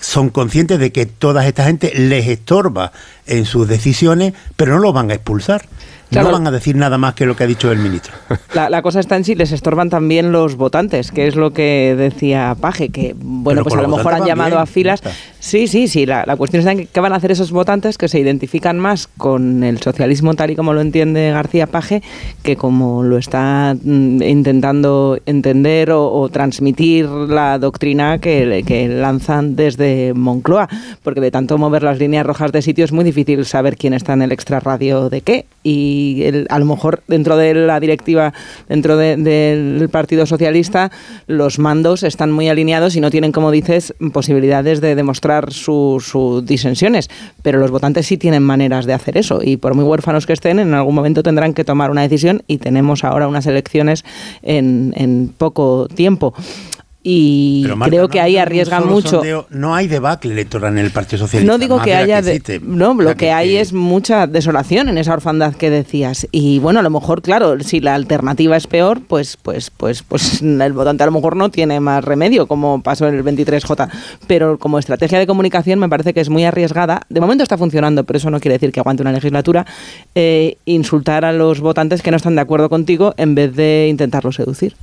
son 0.00 0.30
conscientes 0.30 0.78
de 0.78 0.92
que 0.92 1.04
toda 1.06 1.46
esta 1.46 1.64
gente 1.64 1.92
les 1.94 2.26
estorba 2.26 2.90
en 3.26 3.44
sus 3.44 3.68
decisiones, 3.68 4.32
pero 4.56 4.72
no 4.72 4.78
los 4.80 4.94
van 4.94 5.10
a 5.10 5.14
expulsar. 5.14 5.66
Claro. 6.10 6.28
No 6.28 6.34
van 6.34 6.46
a 6.46 6.50
decir 6.50 6.76
nada 6.76 6.98
más 6.98 7.14
que 7.14 7.24
lo 7.24 7.36
que 7.36 7.44
ha 7.44 7.46
dicho 7.46 7.70
el 7.70 7.78
ministro. 7.78 8.12
La, 8.54 8.68
la 8.68 8.82
cosa 8.82 8.98
está 9.00 9.16
en 9.16 9.24
si 9.24 9.34
les 9.36 9.52
estorban 9.52 9.90
también 9.90 10.32
los 10.32 10.56
votantes, 10.56 11.12
que 11.12 11.28
es 11.28 11.36
lo 11.36 11.52
que 11.52 11.94
decía 11.96 12.56
Paje, 12.60 12.88
que 12.88 13.14
bueno, 13.16 13.62
Pero 13.62 13.64
pues 13.64 13.74
a 13.76 13.82
lo 13.82 13.96
mejor 13.96 14.14
han 14.14 14.24
llamado 14.24 14.50
bien, 14.50 14.62
a 14.62 14.66
filas. 14.66 15.02
Sí, 15.38 15.68
sí, 15.68 15.86
sí. 15.86 16.06
La, 16.06 16.24
la 16.26 16.36
cuestión 16.36 16.60
está 16.60 16.72
en 16.72 16.88
qué 16.88 17.00
van 17.00 17.12
a 17.12 17.16
hacer 17.16 17.30
esos 17.30 17.52
votantes 17.52 17.96
que 17.96 18.08
se 18.08 18.18
identifican 18.18 18.78
más 18.78 19.06
con 19.06 19.62
el 19.62 19.80
socialismo 19.80 20.34
tal 20.34 20.50
y 20.50 20.56
como 20.56 20.72
lo 20.72 20.80
entiende 20.80 21.30
García 21.30 21.68
Paje, 21.68 22.02
que 22.42 22.56
como 22.56 23.04
lo 23.04 23.16
está 23.16 23.76
mm, 23.80 24.22
intentando 24.22 25.18
entender 25.26 25.92
o, 25.92 26.12
o 26.12 26.28
transmitir 26.28 27.06
la 27.06 27.58
doctrina 27.58 28.18
que, 28.18 28.64
que 28.66 28.88
lanzan 28.88 29.54
desde 29.54 30.12
Moncloa, 30.14 30.68
porque 31.02 31.20
de 31.20 31.30
tanto 31.30 31.56
mover 31.56 31.84
las 31.84 31.98
líneas 31.98 32.26
rojas 32.26 32.50
de 32.50 32.62
sitio 32.62 32.84
es 32.84 32.92
muy 32.92 33.04
difícil 33.04 33.44
saber 33.44 33.76
quién 33.76 33.94
está 33.94 34.12
en 34.12 34.22
el 34.22 34.32
extrarradio 34.32 35.08
de 35.08 35.20
qué. 35.20 35.46
Y 35.62 35.99
el- 36.22 36.46
a 36.50 36.58
lo 36.58 36.64
mejor 36.64 37.02
dentro 37.08 37.36
de 37.36 37.54
la 37.54 37.80
directiva, 37.80 38.32
dentro 38.68 38.96
de- 38.96 39.16
del 39.16 39.88
Partido 39.88 40.26
Socialista, 40.26 40.90
los 41.26 41.58
mandos 41.58 42.02
están 42.02 42.30
muy 42.30 42.48
alineados 42.48 42.96
y 42.96 43.00
no 43.00 43.10
tienen, 43.10 43.32
como 43.32 43.50
dices, 43.50 43.94
posibilidades 44.12 44.80
de 44.80 44.94
demostrar 44.94 45.52
su- 45.52 46.02
sus 46.04 46.44
disensiones. 46.44 47.08
Pero 47.42 47.58
los 47.58 47.70
votantes 47.70 48.06
sí 48.06 48.16
tienen 48.16 48.42
maneras 48.42 48.86
de 48.86 48.92
hacer 48.92 49.16
eso. 49.16 49.40
Y 49.42 49.56
por 49.56 49.74
muy 49.74 49.84
huérfanos 49.84 50.26
que 50.26 50.32
estén, 50.32 50.58
en 50.58 50.74
algún 50.74 50.94
momento 50.94 51.22
tendrán 51.22 51.54
que 51.54 51.64
tomar 51.64 51.90
una 51.90 52.02
decisión 52.02 52.42
y 52.46 52.58
tenemos 52.58 53.04
ahora 53.04 53.28
unas 53.28 53.46
elecciones 53.46 54.04
en 54.42 55.32
poco 55.36 55.88
tiempo. 55.94 56.34
Y 57.02 57.64
Marta, 57.76 57.90
creo 57.90 58.08
que 58.08 58.20
ahí 58.20 58.36
arriesgan 58.36 58.86
mucho. 58.86 59.08
sondeo, 59.08 59.46
no 59.48 59.74
hay 59.74 59.88
debacle 59.88 60.32
electoral 60.32 60.72
en 60.76 60.84
el 60.84 60.90
Partido 60.90 61.18
Socialista. 61.20 61.50
No 61.50 61.58
digo 61.58 61.80
que 61.80 61.94
haya. 61.94 62.20
de- 62.20 62.32
existe. 62.32 62.60
no, 62.62 62.92
lo 62.92 63.16
que, 63.16 63.32
hay 63.32 63.56
es 63.56 63.72
mucha 63.72 64.26
desolación 64.26 64.90
en 64.90 64.98
esa 64.98 65.14
orfandad 65.14 65.54
que 65.54 65.70
decías. 65.70 66.28
Y 66.30 66.58
bueno, 66.58 66.80
a 66.80 66.82
lo 66.82 66.90
mejor, 66.90 67.22
claro, 67.22 67.58
si 67.60 67.80
la 67.80 67.94
alternativa 67.94 68.54
es 68.54 68.66
peor, 68.66 69.00
pues, 69.06 69.38
pues, 69.38 69.70
pues, 69.70 70.02
pues 70.02 70.42
el 70.42 70.72
votante 70.74 71.02
a 71.02 71.06
lo 71.06 71.12
mejor 71.12 71.36
no 71.36 71.50
tiene 71.50 71.80
más 71.80 72.04
remedio, 72.04 72.46
como 72.46 72.82
pasó 72.82 73.08
en 73.08 73.14
el 73.14 73.24
23J. 73.24 73.88
Pero 74.26 74.58
como 74.58 74.78
estrategia 74.78 75.18
de 75.18 75.26
comunicación 75.26 75.78
me 75.78 75.88
parece 75.88 76.12
que 76.12 76.20
es 76.20 76.28
muy 76.28 76.44
arriesgada. 76.44 77.00
De 77.08 77.20
momento 77.20 77.42
está 77.42 77.56
funcionando, 77.56 78.04
pero 78.04 78.18
eso 78.18 78.28
no 78.30 78.40
quiere 78.40 78.56
decir 78.56 78.72
que 78.72 78.80
aguante 78.80 79.02
una 79.02 79.12
legislatura. 79.12 79.64
eh, 80.14 80.58
insultar 80.66 81.24
a 81.24 81.32
los 81.32 81.60
votantes 81.60 82.02
que 82.02 82.10
no 82.10 82.16
están 82.18 82.34
de 82.34 82.40
acuerdo 82.42 82.68
contigo 82.68 83.14
en 83.16 83.34
vez 83.34 83.54
de 83.56 83.86
intentarlos 83.88 84.36
seducir. 84.36 84.74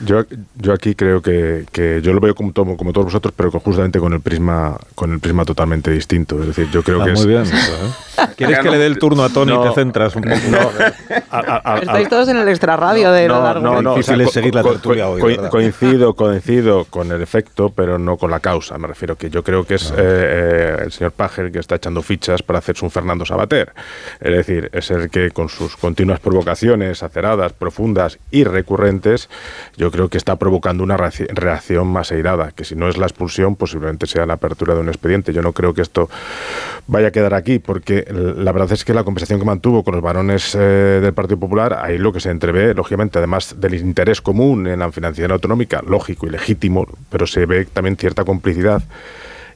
Yo, 0.00 0.24
yo 0.56 0.72
aquí 0.72 0.94
creo 0.94 1.22
que, 1.22 1.64
que 1.72 2.00
yo 2.02 2.12
lo 2.12 2.20
veo 2.20 2.34
como, 2.34 2.52
todo- 2.52 2.76
como 2.76 2.92
todos 2.92 3.06
vosotros, 3.06 3.32
pero 3.36 3.50
con- 3.50 3.60
justamente 3.60 3.98
con 3.98 4.12
el 4.12 4.20
prisma 4.20 4.76
con 4.94 5.12
el 5.12 5.20
prisma 5.20 5.44
totalmente 5.44 5.90
distinto. 5.90 6.38
Es 6.40 6.48
decir, 6.48 6.68
yo 6.70 6.82
creo 6.82 7.00
Ah, 7.02 7.06
que 7.06 7.12
muy 7.12 7.20
es, 7.20 7.26
bien. 7.26 7.42
¿eh? 7.46 8.26
¿Quieres 8.36 8.58
que 8.60 8.70
le 8.70 8.78
dé 8.78 8.86
el 8.86 8.98
turno 8.98 9.22
a 9.24 9.28
Tony 9.28 9.52
y 9.54 9.62
te 9.68 9.74
centras 9.74 10.14
un 10.16 10.22
poco? 10.22 10.34
a- 11.30 11.38
a- 11.38 11.74
a- 11.74 11.78
Estáis 11.78 12.08
todos 12.08 12.28
en 12.28 12.36
el 12.38 12.48
extrarradio 12.48 13.10
de 13.12 13.28
largo. 13.28 13.60
no, 13.60 13.82
no, 13.82 13.94
Difícil 13.94 14.14
o 14.20 14.24
sea, 14.24 14.32
seguir 14.32 14.54
la 14.54 14.62
tertulia 14.62 15.04
co- 15.04 15.10
hoy, 15.12 15.36
co- 15.36 15.48
coincido, 15.50 16.14
coincido 16.14 16.84
con 16.84 17.10
el 17.12 17.22
efecto, 17.22 17.70
pero 17.74 17.98
no 17.98 18.16
con 18.16 18.30
la 18.30 18.40
causa. 18.40 18.76
Me 18.78 18.88
refiero 18.88 19.16
que 19.16 19.30
yo 19.30 19.42
creo 19.42 19.64
que 19.64 19.74
es 19.74 19.90
eh, 19.90 19.94
eh, 19.98 20.76
el 20.84 20.92
señor 20.92 21.12
Pajer 21.12 21.50
que 21.52 21.58
está 21.58 21.76
echando 21.76 22.02
fichas 22.02 22.42
para 22.42 22.58
hacerse 22.58 22.84
un 22.84 22.90
Fernando 22.90 23.24
Sabater. 23.24 23.72
Es 24.20 24.32
decir, 24.34 24.70
es 24.72 24.90
el 24.90 25.08
que 25.10 25.30
con 25.30 25.48
sus 25.48 25.76
continuas 25.76 26.20
provocaciones 26.20 27.02
aceradas, 27.02 27.52
profundas 27.52 28.18
y 28.30 28.44
recurrentes, 28.44 29.28
yo 29.76 29.85
creo 29.90 30.08
que 30.08 30.18
está 30.18 30.36
provocando 30.36 30.82
una 30.84 30.96
reacci- 30.96 31.28
reacción 31.28 31.86
más 31.88 32.12
airada, 32.12 32.52
que 32.52 32.64
si 32.64 32.74
no 32.74 32.88
es 32.88 32.96
la 32.96 33.06
expulsión, 33.06 33.56
posiblemente 33.56 34.06
sea 34.06 34.26
la 34.26 34.34
apertura 34.34 34.74
de 34.74 34.80
un 34.80 34.88
expediente. 34.88 35.32
Yo 35.32 35.42
no 35.42 35.52
creo 35.52 35.74
que 35.74 35.82
esto 35.82 36.08
vaya 36.86 37.08
a 37.08 37.10
quedar 37.10 37.34
aquí, 37.34 37.58
porque 37.58 38.04
la 38.10 38.52
verdad 38.52 38.72
es 38.72 38.84
que 38.84 38.94
la 38.94 39.04
conversación 39.04 39.38
que 39.38 39.46
mantuvo 39.46 39.82
con 39.84 39.94
los 39.94 40.02
varones 40.02 40.54
eh, 40.54 41.00
del 41.02 41.12
Partido 41.14 41.38
Popular, 41.38 41.78
ahí 41.82 41.98
lo 41.98 42.12
que 42.12 42.20
se 42.20 42.30
entrevé, 42.30 42.74
lógicamente, 42.74 43.18
además 43.18 43.56
del 43.58 43.74
interés 43.74 44.20
común 44.20 44.66
en 44.66 44.78
la 44.80 44.92
financiación 44.92 45.32
autonómica, 45.32 45.82
lógico 45.86 46.26
y 46.26 46.30
legítimo, 46.30 46.86
pero 47.10 47.26
se 47.26 47.46
ve 47.46 47.64
también 47.64 47.96
cierta 47.96 48.24
complicidad. 48.24 48.82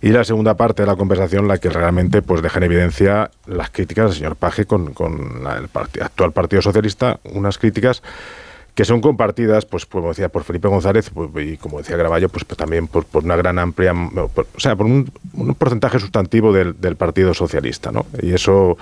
Y 0.03 0.09
la 0.12 0.25
segunda 0.25 0.57
parte 0.57 0.83
de 0.83 0.87
la 0.87 0.97
conversación, 0.97 1.47
la 1.47 1.59
que 1.59 1.69
realmente 1.69 2.23
pues 2.23 2.40
deja 2.40 2.59
en 2.59 2.64
evidencia 2.64 3.31
las 3.47 3.69
críticas 3.69 4.07
del 4.07 4.14
señor 4.14 4.37
Paje 4.37 4.64
con, 4.64 4.95
con 4.95 5.43
el 5.47 5.69
actual 6.03 6.33
Partido 6.33 6.62
Socialista, 6.62 7.21
unas 7.25 7.59
críticas 7.59 8.03
que 8.74 8.85
son 8.85 9.00
compartidas, 9.00 9.66
pues 9.66 9.87
como 9.87 10.09
decía, 10.09 10.28
por 10.28 10.44
Felipe 10.44 10.68
González 10.68 11.11
pues, 11.11 11.30
y 11.46 11.56
como 11.56 11.78
decía 11.78 11.96
Graballo, 11.96 12.28
pues, 12.28 12.44
pues 12.44 12.56
también 12.56 12.87
por, 12.87 13.04
por, 13.04 13.24
una 13.24 13.37
gran 13.37 13.59
amplia, 13.59 13.92
por, 14.35 14.46
o 14.56 14.61
sea, 14.61 14.76
por 14.76 14.87
un, 14.87 15.11
un 15.35 15.54
porcentaje 15.54 15.98
sustantivo 15.98 16.52
del, 16.52 16.80
del, 16.80 16.96
Partido 16.96 17.35
Socialista, 17.35 17.92
¿no? 17.92 18.06
Y 18.22 18.33
eso, 18.33 18.76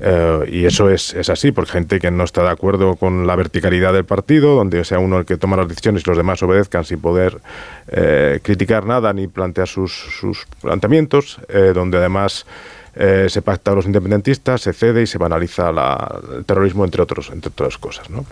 eh, 0.00 0.48
y 0.50 0.64
eso 0.64 0.90
es, 0.90 1.14
es, 1.14 1.30
así, 1.30 1.52
porque 1.52 1.72
gente 1.72 2.00
que 2.00 2.10
no 2.10 2.24
está 2.24 2.42
de 2.42 2.50
acuerdo 2.50 2.96
con 2.96 3.26
la 3.26 3.36
verticalidad 3.36 3.92
del 3.92 4.04
partido, 4.04 4.56
donde 4.56 4.84
sea 4.84 4.98
uno 4.98 5.18
el 5.18 5.24
que 5.24 5.36
toma 5.36 5.56
las 5.56 5.68
decisiones 5.68 6.02
y 6.04 6.08
los 6.08 6.16
demás 6.16 6.42
obedezcan 6.42 6.84
sin 6.84 7.00
poder 7.00 7.40
eh, 7.88 8.40
criticar 8.42 8.86
nada 8.86 9.12
ni 9.12 9.28
plantear 9.28 9.68
sus, 9.68 9.92
sus 9.92 10.46
planteamientos, 10.60 11.40
eh, 11.48 11.72
donde 11.74 11.98
además 11.98 12.46
eh, 13.02 13.30
se 13.30 13.40
pacta 13.40 13.72
a 13.72 13.74
los 13.74 13.86
independentistas, 13.86 14.60
se 14.60 14.74
cede 14.74 15.00
y 15.00 15.06
se 15.06 15.16
banaliza 15.16 15.70
el 16.36 16.44
terrorismo, 16.44 16.84
entre, 16.84 17.00
otros, 17.00 17.30
entre 17.32 17.48
otras 17.48 17.78
cosas. 17.78 18.10
¿no? 18.10 18.26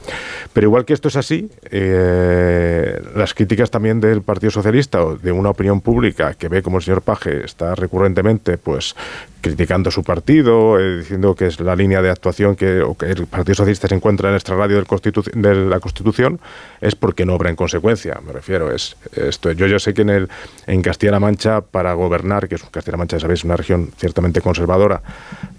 Pero 0.53 0.67
igual 0.67 0.85
que 0.85 0.93
esto 0.93 1.09
es 1.09 1.17
así, 1.17 1.51
eh, 1.71 3.01
las 3.15 3.33
críticas 3.33 3.71
también 3.71 3.99
del 3.99 4.21
Partido 4.21 4.51
Socialista 4.51 5.03
o 5.03 5.17
de 5.17 5.33
una 5.33 5.49
opinión 5.49 5.81
pública 5.81 6.35
que 6.35 6.49
ve 6.49 6.63
como 6.63 6.77
el 6.77 6.83
señor 6.83 7.01
Paje 7.01 7.47
está 7.47 7.75
recurrentemente 7.75 8.59
pues 8.59 8.95
criticando 9.41 9.91
su 9.91 10.03
partido, 10.03 10.79
eh, 10.79 10.99
diciendo 10.99 11.35
que 11.35 11.47
es 11.47 11.61
la 11.61 11.77
línea 11.77 12.03
de 12.03 12.11
actuación 12.11 12.57
que, 12.57 12.81
o 12.81 12.97
que 12.97 13.07
el 13.07 13.27
Partido 13.27 13.55
Socialista 13.55 13.89
se 13.89 13.95
encuentra 13.95 14.29
en 14.29 14.35
el 14.35 14.39
extrarradio 14.39 14.77
del 14.77 14.87
Constitu 14.87 15.23
de 15.33 15.55
la 15.55 15.81
Constitución, 15.81 16.41
es 16.81 16.95
porque 16.95 17.25
no 17.25 17.35
obra 17.35 17.51
en 17.51 17.57
consecuencia, 17.57 18.21
me 18.27 18.33
refiero. 18.33 18.73
Es, 18.73 18.97
esto, 19.15 19.53
yo 19.53 19.67
ya 19.67 19.79
sé 19.79 19.95
que 19.95 20.03
en, 20.03 20.29
en 20.67 20.83
Castilla-La 20.83 21.21
Mancha, 21.21 21.61
para 21.61 21.93
gobernar, 21.93 22.49
que 22.49 22.57
es 22.57 22.63
Castilla-La 22.63 22.99
Mancha, 22.99 23.21
sabéis, 23.21 23.45
una 23.45 23.57
región 23.57 23.91
ciertamente 23.97 24.41
conservadora, 24.41 25.03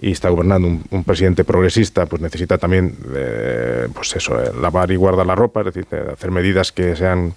y 0.01 0.11
está 0.11 0.29
gobernando 0.29 0.67
un, 0.67 0.83
un 0.91 1.03
presidente 1.03 1.43
progresista, 1.43 2.05
pues 2.05 2.21
necesita 2.21 2.57
también, 2.57 2.95
eh, 3.15 3.87
pues 3.93 4.15
eso, 4.15 4.41
eh, 4.41 4.51
lavar 4.61 4.91
y 4.91 4.95
guardar 4.95 5.25
la 5.25 5.35
ropa, 5.35 5.61
es 5.61 5.67
decir, 5.67 5.87
hacer 6.11 6.31
medidas 6.31 6.71
que 6.71 6.95
sean 6.95 7.33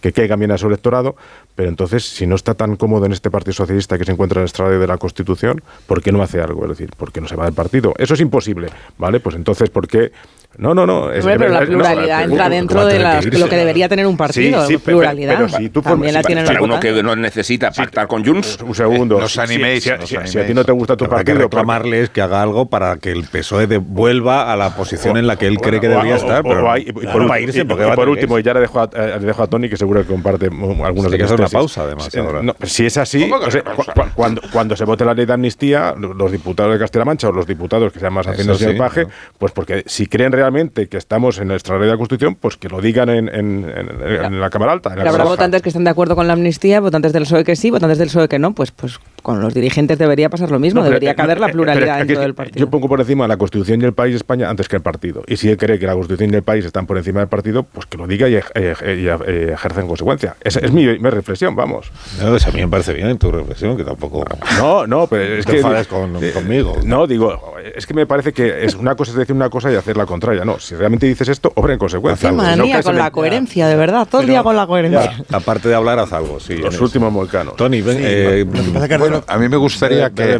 que 0.00 0.12
caigan 0.12 0.38
bien 0.38 0.52
a 0.52 0.58
su 0.58 0.68
electorado, 0.68 1.16
pero 1.56 1.70
entonces, 1.70 2.04
si 2.04 2.26
no 2.26 2.36
está 2.36 2.54
tan 2.54 2.76
cómodo 2.76 3.06
en 3.06 3.12
este 3.12 3.30
Partido 3.30 3.54
Socialista 3.54 3.96
que 3.96 4.04
se 4.04 4.12
encuentra 4.12 4.40
en 4.40 4.42
el 4.42 4.46
estrado 4.46 4.78
de 4.78 4.86
la 4.86 4.98
Constitución, 4.98 5.62
¿por 5.86 6.02
qué 6.02 6.12
no 6.12 6.22
hace 6.22 6.40
algo? 6.40 6.62
Es 6.64 6.68
decir, 6.68 6.90
¿por 6.94 7.10
qué 7.10 7.22
no 7.22 7.28
se 7.28 7.34
va 7.34 7.46
del 7.46 7.54
partido? 7.54 7.94
Eso 7.96 8.12
es 8.12 8.20
imposible, 8.20 8.68
¿vale? 8.98 9.20
Pues 9.20 9.34
entonces, 9.36 9.70
¿por 9.70 9.88
qué 9.88 10.12
no, 10.58 10.74
no, 10.74 10.86
no. 10.86 11.12
Es, 11.12 11.24
pero 11.24 11.48
la 11.48 11.60
pluralidad 11.60 12.26
no, 12.26 12.32
entra 12.32 12.48
dentro 12.48 12.86
de 12.86 12.98
las, 12.98 13.24
lo 13.26 13.48
que 13.48 13.56
debería 13.56 13.88
tener 13.88 14.06
un 14.06 14.16
partido. 14.16 14.66
Sí, 14.66 14.74
sí, 14.74 14.78
pluralidad. 14.78 15.34
Pero, 15.34 15.46
pero 15.48 15.58
si 15.58 15.68
tú 15.68 15.82
también 15.82 16.14
la 16.14 16.22
tienen 16.22 16.46
para 16.46 16.62
uno 16.62 16.80
que 16.80 17.02
no 17.02 17.14
necesita 17.14 17.70
pactar 17.70 18.06
con 18.06 18.24
Junts. 18.24 18.58
Un 18.64 18.74
segundo. 18.74 19.20
Nos 19.20 19.38
animéis. 19.38 19.84
Si, 19.84 19.90
nos 19.90 20.08
si, 20.08 20.16
animéis. 20.16 20.32
si, 20.32 20.38
a 20.38 20.46
ti 20.46 20.54
no 20.54 20.64
te 20.64 20.72
gusta 20.72 20.96
tu 20.96 21.04
pero 21.04 21.16
partido. 21.16 21.34
Hay 21.34 21.38
que 21.38 21.44
reclamarles 21.44 22.08
que 22.08 22.22
haga 22.22 22.40
algo 22.40 22.66
para 22.66 22.96
que 22.96 23.12
el 23.12 23.24
PSOE 23.24 23.66
devuelva 23.66 24.50
a 24.50 24.56
la 24.56 24.74
posición 24.74 25.18
en 25.18 25.26
la 25.26 25.36
que 25.36 25.46
él 25.46 25.58
cree 25.58 25.78
que 25.78 25.88
debería 25.88 26.14
o, 26.14 26.16
estar. 26.16 26.40
O, 26.40 26.48
pero 26.48 26.64
o 26.64 26.70
hay, 26.70 26.86
y 26.88 26.92
por, 26.92 27.38
irse 27.38 27.58
y 27.58 28.08
último, 28.08 28.38
y 28.38 28.42
ya 28.42 28.54
le 28.54 28.60
dejo, 28.60 28.80
a, 28.80 28.88
le 28.94 29.26
dejo 29.26 29.42
a 29.42 29.46
Tony, 29.48 29.68
que 29.68 29.76
seguro 29.76 30.00
que 30.00 30.06
comparte 30.06 30.46
algunos 30.46 31.12
de 31.12 31.18
que 31.18 31.24
los 31.24 31.45
una 31.46 31.60
pausa, 31.60 31.82
además. 31.82 32.14
Ahora. 32.16 32.42
No, 32.42 32.54
si 32.64 32.86
es 32.86 32.96
así, 32.96 33.30
o 33.30 33.50
sea, 33.50 33.62
cu 33.62 33.84
cu 33.84 33.92
cuando, 34.14 34.42
cuando 34.52 34.76
se 34.76 34.84
vote 34.84 35.04
la 35.04 35.14
ley 35.14 35.26
de 35.26 35.32
amnistía, 35.32 35.94
los 35.96 36.32
diputados 36.32 36.72
de 36.72 36.78
Castilla-La 36.78 37.04
Mancha 37.04 37.28
o 37.28 37.32
los 37.32 37.46
diputados 37.46 37.92
que 37.92 38.00
sean 38.00 38.12
más 38.12 38.26
afines 38.26 38.62
al 38.62 38.76
paje, 38.76 39.04
no. 39.04 39.10
pues 39.38 39.52
porque 39.52 39.82
si 39.86 40.06
creen 40.06 40.32
realmente 40.32 40.88
que 40.88 40.96
estamos 40.96 41.38
en 41.38 41.48
nuestra 41.48 41.78
ley 41.78 41.88
de 41.88 41.96
Constitución, 41.96 42.34
pues 42.34 42.56
que 42.56 42.68
lo 42.68 42.80
digan 42.80 43.08
en, 43.08 43.28
en, 43.28 43.64
en, 43.64 44.24
en 44.24 44.40
la 44.40 44.50
Cámara 44.50 44.72
Alta. 44.72 44.92
En 44.92 45.04
la 45.04 45.10
habrá 45.10 45.24
votantes 45.24 45.62
que 45.62 45.68
están 45.68 45.84
de 45.84 45.90
acuerdo 45.90 46.16
con 46.16 46.26
la 46.26 46.32
amnistía, 46.32 46.80
votantes 46.80 47.12
del 47.12 47.24
PSOE 47.24 47.44
que 47.44 47.56
sí, 47.56 47.70
votantes 47.70 47.98
del 47.98 48.08
PSOE 48.08 48.28
que 48.28 48.38
no, 48.38 48.52
pues, 48.52 48.70
pues 48.70 48.98
con 49.22 49.40
los 49.40 49.54
dirigentes 49.54 49.98
debería 49.98 50.30
pasar 50.30 50.50
lo 50.50 50.60
mismo, 50.60 50.80
no, 50.80 50.84
debería 50.84 51.10
pero, 51.10 51.24
caber 51.24 51.40
la 51.40 51.48
pluralidad 51.48 51.98
dentro 51.98 52.20
del 52.20 52.34
partido. 52.34 52.64
Yo 52.64 52.70
pongo 52.70 52.88
por 52.88 53.00
encima 53.00 53.26
la 53.26 53.36
Constitución 53.36 53.82
y 53.82 53.84
el 53.84 53.92
país 53.92 54.12
de 54.12 54.18
España 54.18 54.48
antes 54.48 54.68
que 54.68 54.76
el 54.76 54.82
partido. 54.82 55.24
Y 55.26 55.36
si 55.36 55.48
él 55.48 55.56
cree 55.56 55.80
que 55.80 55.86
la 55.86 55.94
Constitución 55.94 56.32
y 56.32 56.36
el 56.36 56.42
país 56.42 56.64
están 56.64 56.86
por 56.86 56.96
encima 56.96 57.20
del 57.20 57.28
partido, 57.28 57.64
pues 57.64 57.86
que 57.86 57.98
lo 57.98 58.06
diga 58.06 58.28
y, 58.28 58.36
ejerce 58.36 59.80
en 59.80 59.88
consecuencia. 59.88 60.36
Es, 60.40 60.56
es 60.56 60.70
mi, 60.70 60.86
mi, 60.86 61.10
reflexión, 61.10 61.35
vamos. 61.54 61.90
No, 62.20 62.30
pues 62.30 62.46
a 62.46 62.50
mí 62.50 62.60
me 62.60 62.68
parece 62.68 62.92
bien 62.92 63.18
tu 63.18 63.30
reflexión, 63.30 63.76
que 63.76 63.84
tampoco... 63.84 64.24
No, 64.58 64.86
no, 64.86 65.06
pero 65.06 65.22
es 65.22 65.44
te 65.44 65.56
que... 65.56 65.86
Con, 65.88 66.22
eh, 66.22 66.32
conmigo. 66.32 66.76
No, 66.84 67.06
digo, 67.06 67.56
es 67.74 67.86
que 67.86 67.94
me 67.94 68.06
parece 68.06 68.32
que 68.32 68.64
es 68.64 68.74
una 68.74 68.94
cosa 68.94 69.10
es 69.10 69.16
decir 69.16 69.34
una 69.34 69.50
cosa 69.50 69.70
y 69.70 69.74
hacer 69.74 69.96
la 69.96 70.06
contraria. 70.06 70.44
No, 70.44 70.58
si 70.58 70.74
realmente 70.74 71.06
dices 71.06 71.28
esto, 71.28 71.52
obra 71.54 71.74
en 71.74 71.78
consecuencia. 71.78 72.30
Qué 72.30 72.34
manía 72.34 72.78
no 72.78 72.82
con 72.82 72.96
la 72.96 73.10
coherencia, 73.10 73.68
de 73.68 73.76
verdad. 73.76 74.08
Todo 74.10 74.22
el 74.22 74.28
día 74.28 74.42
con 74.42 74.56
la 74.56 74.66
coherencia. 74.66 75.24
Ya, 75.28 75.36
aparte 75.36 75.68
de 75.68 75.74
hablar, 75.74 75.98
haz 75.98 76.12
algo, 76.12 76.40
sí. 76.40 76.56
Los 76.56 76.80
últimos 76.80 77.12
moicanos. 77.12 77.56
Tony, 77.56 77.82
ven, 77.82 77.98
sí, 77.98 78.02
eh, 78.04 78.46
bueno, 78.98 79.22
a 79.26 79.38
mí 79.38 79.48
me 79.48 79.56
gustaría 79.56 80.10
que 80.10 80.38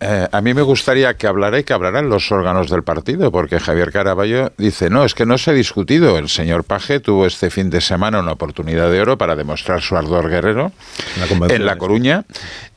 eh, 0.00 0.28
a 0.30 0.40
mí 0.40 0.54
me 0.54 0.62
gustaría 0.62 1.14
que 1.14 1.26
hablara 1.26 1.58
y 1.58 1.64
que 1.64 1.72
hablaran 1.72 2.08
los 2.08 2.30
órganos 2.32 2.70
del 2.70 2.82
partido, 2.82 3.30
porque 3.30 3.60
Javier 3.60 3.92
Caraballo 3.92 4.52
dice, 4.56 4.90
no, 4.90 5.04
es 5.04 5.14
que 5.14 5.26
no 5.26 5.38
se 5.38 5.50
ha 5.50 5.54
discutido. 5.54 6.18
El 6.18 6.28
señor 6.28 6.64
Paje 6.64 7.00
tuvo 7.00 7.26
este 7.26 7.50
fin 7.50 7.70
de 7.70 7.80
semana 7.80 8.20
una 8.20 8.32
oportunidad 8.32 8.90
de 8.90 9.00
oro 9.00 9.18
para 9.18 9.36
demostrar 9.36 9.80
su 9.82 9.96
ardor 9.96 10.28
guerrero 10.32 10.72
la 11.18 11.54
en 11.54 11.66
La 11.66 11.76
Coruña. 11.76 12.24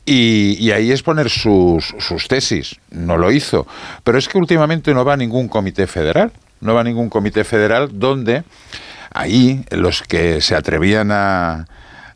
Y, 0.06 0.56
y, 0.60 0.72
ahí 0.72 0.92
es 0.92 1.02
poner 1.02 1.32
sus, 1.32 1.96
sus 1.98 2.28
tesis. 2.28 2.76
No 2.92 3.18
lo 3.18 3.32
hizo. 3.32 3.66
Pero 4.04 4.20
es 4.20 4.30
que 4.30 4.38
últimamente 4.38 4.94
no 4.94 5.04
va 5.04 5.14
a 5.14 5.18
ningún 5.18 5.48
comité 5.48 5.88
federal. 5.88 6.32
No 6.62 6.76
va 6.76 6.82
a 6.82 6.84
ningún 6.84 7.10
comité 7.10 7.44
federal 7.44 7.90
donde 7.92 8.44
ahí 9.12 9.66
los 9.72 10.04
que 10.04 10.42
se 10.42 10.56
atrevían 10.56 11.10
a, 11.12 11.66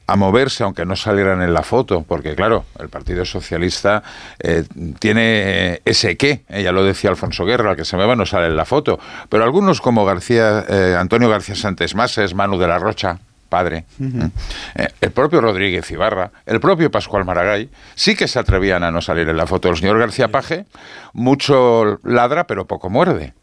a 0.10 0.16
moverse, 0.16 0.64
aunque 0.64 0.86
no 0.86 0.96
salieran 0.96 1.42
en 1.42 1.54
la 1.54 1.62
foto, 1.62 2.04
porque 2.08 2.36
claro, 2.36 2.66
el 2.80 2.90
Partido 2.90 3.26
Socialista 3.26 4.02
eh, 4.40 4.64
tiene 4.98 5.82
ese 5.86 6.18
qué, 6.18 6.44
eh, 6.50 6.64
ya 6.64 6.72
lo 6.72 6.84
decía 6.84 7.12
Alfonso 7.12 7.46
Guerra, 7.46 7.72
al 7.72 7.76
que 7.76 7.86
se 7.86 7.96
mueva 7.96 8.16
no 8.16 8.26
sale 8.26 8.48
en 8.48 8.56
la 8.56 8.66
foto, 8.66 9.00
pero 9.30 9.44
algunos 9.44 9.82
como 9.82 10.06
García, 10.06 10.66
eh, 10.68 10.96
Antonio 10.98 11.30
García 11.30 11.54
Santos 11.54 11.94
Mases, 11.94 12.34
Manu 12.34 12.58
de 12.58 12.68
la 12.68 12.80
Rocha, 12.80 13.20
padre, 13.50 13.86
uh 14.00 14.04
-huh. 14.04 14.32
el 15.02 15.12
propio 15.12 15.42
Rodríguez 15.42 15.90
Ibarra, 15.92 16.32
el 16.46 16.60
propio 16.60 16.92
Pascual 16.92 17.26
Maragall, 17.26 17.70
sí 17.96 18.16
que 18.16 18.28
se 18.28 18.40
atrevían 18.40 18.84
a 18.84 18.92
no 18.92 19.02
salir 19.02 19.28
en 19.28 19.38
la 19.38 19.48
foto. 19.48 19.70
El 19.70 19.78
señor 19.78 20.00
García 20.00 20.30
Paje, 20.30 20.66
mucho 21.14 22.00
ladra, 22.04 22.46
pero 22.48 22.66
poco 22.66 22.90
muerde 22.90 23.34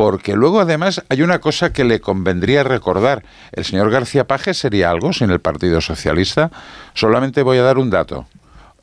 porque 0.00 0.34
luego 0.34 0.60
además 0.60 1.02
hay 1.10 1.20
una 1.20 1.40
cosa 1.40 1.74
que 1.74 1.84
le 1.84 2.00
convendría 2.00 2.62
recordar. 2.62 3.22
El 3.52 3.66
señor 3.66 3.90
García 3.90 4.26
Paje 4.26 4.54
sería 4.54 4.88
algo 4.88 5.12
sin 5.12 5.30
el 5.30 5.40
Partido 5.40 5.82
Socialista. 5.82 6.50
Solamente 6.94 7.42
voy 7.42 7.58
a 7.58 7.62
dar 7.62 7.76
un 7.76 7.90
dato. 7.90 8.26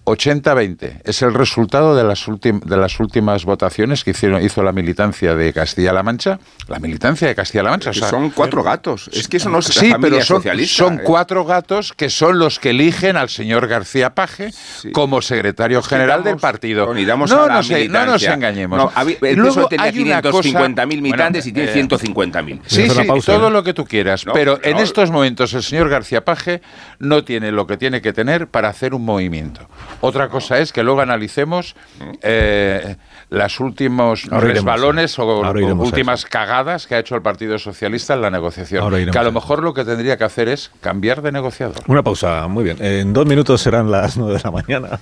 80-20 0.08 1.02
es 1.04 1.22
el 1.22 1.34
resultado 1.34 1.93
de 1.93 2.06
las, 2.06 2.26
de 2.41 2.78
las 2.78 3.00
últimas 3.02 3.43
votaciones 3.43 4.06
que 4.06 4.12
hicieron, 4.12 4.41
hizo 4.41 4.63
la 4.63 4.72
militancia 4.72 5.36
de 5.36 5.52
Castilla-La 5.52 6.02
Mancha. 6.02 6.39
La 6.70 6.80
militancia 6.80 7.28
de 7.28 7.36
Castilla-La 7.36 7.72
Mancha. 7.72 7.89
O 7.89 7.93
sea, 7.93 8.10
son 8.10 8.30
cuatro 8.30 8.63
gatos. 8.63 9.10
Es 9.12 9.28
que 9.28 9.38
eso 9.38 9.50
no 9.50 9.60
es 9.60 9.65
Sí, 9.65 9.93
pero 10.00 10.15
son, 10.22 10.38
socialista, 10.38 10.76
son 10.76 11.00
¿eh? 11.00 11.02
cuatro 11.04 11.43
gatos 11.43 11.91
que 11.91 12.10
son 12.10 12.39
los 12.39 12.58
que 12.58 12.70
eligen 12.70 13.17
al 13.17 13.28
señor 13.28 13.67
García 13.67 14.15
Paje 14.15 14.52
sí. 14.52 14.91
como 14.93 15.22
secretario 15.22 15.84
general 15.84 16.24
damos, 16.24 16.26
del 16.26 16.38
partido. 16.38 16.86
no, 16.93 17.48
no, 17.50 17.63
sé, 17.63 17.89
no, 17.89 18.06
nos 18.06 18.24
engañemos. 18.24 18.78
No, 18.78 18.91
el 19.06 19.38
PSOE 19.38 19.67
tenía 19.67 20.22
550.000 20.22 20.88
militantes 20.88 21.46
bueno, 21.54 21.65
y 21.65 21.74
tiene 21.74 21.82
eh, 21.82 21.88
150.000. 21.88 22.62
Sí, 22.65 22.89
sí, 22.89 23.04
pausa, 23.04 23.34
todo 23.34 23.50
¿eh? 23.50 23.52
lo 23.52 23.62
que 23.62 23.74
tú 23.74 23.84
quieras. 23.84 24.24
pero 24.34 24.58
en 24.63 24.78
estos 24.78 25.12
momentos 25.12 25.54
el 25.54 25.63
señor 25.63 25.89
García 25.89 26.24
Paje 26.24 26.62
no 27.00 27.26
tiene 27.26 27.52
lo 27.52 27.67
que 27.67 27.76
tiene 27.76 28.02
que 28.02 28.13
tener 28.13 28.48
para 28.48 28.70
hacer 28.70 28.93
un 28.93 29.04
movimiento. 29.04 29.67
Otra 30.01 30.29
cosa 30.29 30.60
es 30.60 30.71
que 30.71 30.83
luego 30.83 31.01
analicemos 31.01 31.75
eh, 32.21 32.95
las 33.29 33.59
últimos 33.59 34.27
Ahora 34.31 34.47
resbalones 34.47 35.17
iremos, 35.17 35.77
o, 35.77 35.83
o 35.83 35.85
últimas 35.85 36.25
cagadas 36.25 36.87
que 36.87 36.95
ha 36.95 36.99
hecho 36.99 37.15
el 37.15 37.21
Partido 37.21 37.59
Socialista 37.59 38.13
en 38.13 38.21
la 38.21 38.29
negociación. 38.29 38.89
Que 39.11 39.17
a 39.17 39.23
lo 39.23 39.31
mejor 39.31 39.63
lo 39.63 39.73
que 39.73 39.83
tendría 39.83 40.17
que 40.17 40.23
hacer 40.23 40.47
es 40.47 40.71
cambiar 40.81 41.21
de 41.21 41.31
negociador. 41.31 41.75
Una 41.87 42.03
pausa, 42.03 42.47
muy 42.47 42.63
bien. 42.63 42.77
En 42.79 43.13
dos 43.13 43.25
minutos 43.25 43.61
serán 43.61 43.91
las 43.91 44.17
nueve 44.17 44.35
de 44.37 44.41
la 44.43 44.51
mañana, 44.51 44.99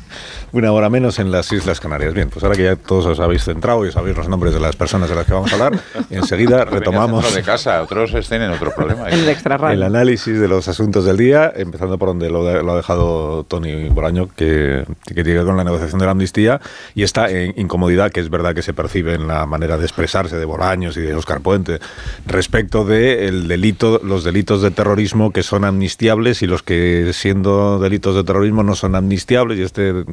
una 0.51 0.71
hora 0.71 0.89
menos 0.89 1.19
en 1.19 1.31
las 1.31 1.51
Islas 1.51 1.79
Canarias. 1.79 2.13
Bien, 2.13 2.29
pues 2.29 2.43
ahora 2.43 2.55
que 2.55 2.63
ya 2.63 2.75
todos 2.75 3.05
os 3.05 3.19
habéis 3.19 3.43
centrado 3.43 3.85
y 3.85 3.91
sabéis 3.91 4.17
los 4.17 4.27
nombres 4.27 4.53
de 4.53 4.59
las 4.59 4.75
personas 4.75 5.09
de 5.09 5.15
las 5.15 5.25
que 5.25 5.33
vamos 5.33 5.51
a 5.51 5.55
hablar, 5.55 5.79
enseguida 6.09 6.65
retomamos 6.65 7.33
de 7.33 7.43
casa, 7.43 7.81
otros 7.83 8.13
estén 8.13 8.41
en 8.41 8.51
otro 8.51 8.73
problema. 8.73 9.09
el, 9.09 9.27
extra 9.29 9.55
el 9.71 9.83
análisis 9.83 10.39
de 10.39 10.47
los 10.47 10.67
asuntos 10.67 11.05
del 11.05 11.17
día, 11.17 11.51
empezando 11.55 11.97
por 11.97 12.09
donde 12.09 12.29
lo, 12.29 12.43
de, 12.43 12.63
lo 12.63 12.73
ha 12.73 12.77
dejado 12.77 13.43
Tony 13.43 13.89
Boraño, 13.89 14.29
que, 14.35 14.85
que 15.05 15.23
tiene 15.23 15.43
con 15.43 15.57
la 15.57 15.63
negociación 15.63 15.99
de 15.99 16.05
la 16.05 16.11
amnistía 16.11 16.59
y 16.95 17.03
esta 17.03 17.29
incomodidad 17.31 18.11
que 18.15 18.21
es 18.21 18.29
verdad 18.29 18.55
que 18.55 18.61
se 18.61 18.73
percibe 18.73 19.13
en 19.13 19.27
la 19.27 19.45
manera 19.45 19.77
de 19.77 19.83
expresarse 19.83 20.37
de 20.37 20.45
Bolaños 20.45 20.95
y 20.95 21.01
de 21.01 21.13
Oscar 21.15 21.41
Puente 21.41 21.81
respecto 22.25 22.85
de 22.85 23.27
el 23.27 23.49
delito, 23.49 23.99
los 24.01 24.23
delitos 24.23 24.61
de 24.61 24.71
terrorismo 24.71 25.31
que 25.33 25.43
son 25.43 25.65
amnistiables 25.65 26.41
y 26.41 26.47
los 26.47 26.63
que 26.63 27.11
siendo 27.11 27.77
delitos 27.77 28.15
de 28.15 28.23
terrorismo 28.23 28.63
no 28.63 28.73
son 28.73 28.95
amnistiables 28.95 29.59
y 29.59 29.63
este 29.63 30.05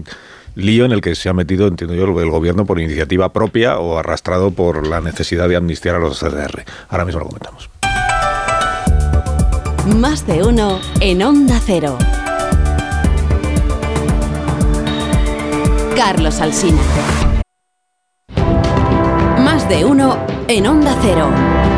lío 0.56 0.84
en 0.84 0.90
el 0.90 1.00
que 1.00 1.14
se 1.14 1.28
ha 1.28 1.32
metido, 1.32 1.68
entiendo 1.68 1.94
yo, 1.94 2.02
el 2.20 2.30
gobierno 2.30 2.66
por 2.66 2.80
iniciativa 2.80 3.32
propia 3.32 3.78
o 3.78 3.96
arrastrado 3.96 4.50
por 4.50 4.84
la 4.84 5.00
necesidad 5.00 5.48
de 5.48 5.54
amnistiar 5.54 5.94
a 5.94 6.00
los 6.00 6.18
CDR. 6.18 6.64
Ahora 6.88 7.04
mismo 7.04 7.20
lo 7.20 7.26
comentamos. 7.26 7.70
Más 9.96 10.26
de 10.26 10.42
uno 10.42 10.80
en 10.98 11.22
Onda 11.22 11.60
Cero. 11.64 11.96
Carlos 15.94 16.40
Alsina. 16.40 17.21
De 19.72 19.86
uno 19.86 20.18
en 20.48 20.66
Onda 20.66 20.94
Cero. 21.00 21.71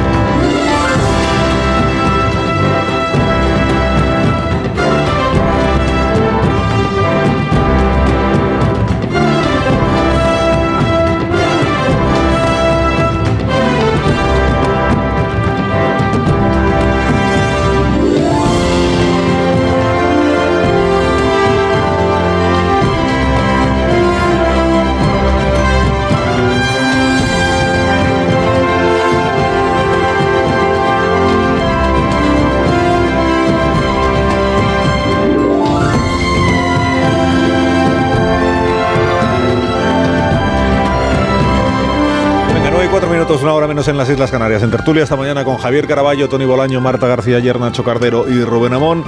Minutos, 43.24 43.42
una 43.42 43.54
hora 43.54 43.66
menos 43.66 43.88
en 43.88 43.96
las 43.96 44.10
Islas 44.10 44.30
Canarias. 44.30 44.62
En 44.62 44.70
tertulia 44.70 45.02
esta 45.02 45.16
mañana 45.16 45.44
con 45.44 45.56
Javier 45.56 45.86
Caraballo, 45.86 46.28
Tony 46.28 46.44
Bolaño, 46.44 46.82
Marta 46.82 47.06
García 47.06 47.38
Ayer, 47.38 47.58
Nacho 47.58 47.82
Cardero 47.82 48.28
y 48.28 48.44
Rubén 48.44 48.74
Amón. 48.74 49.02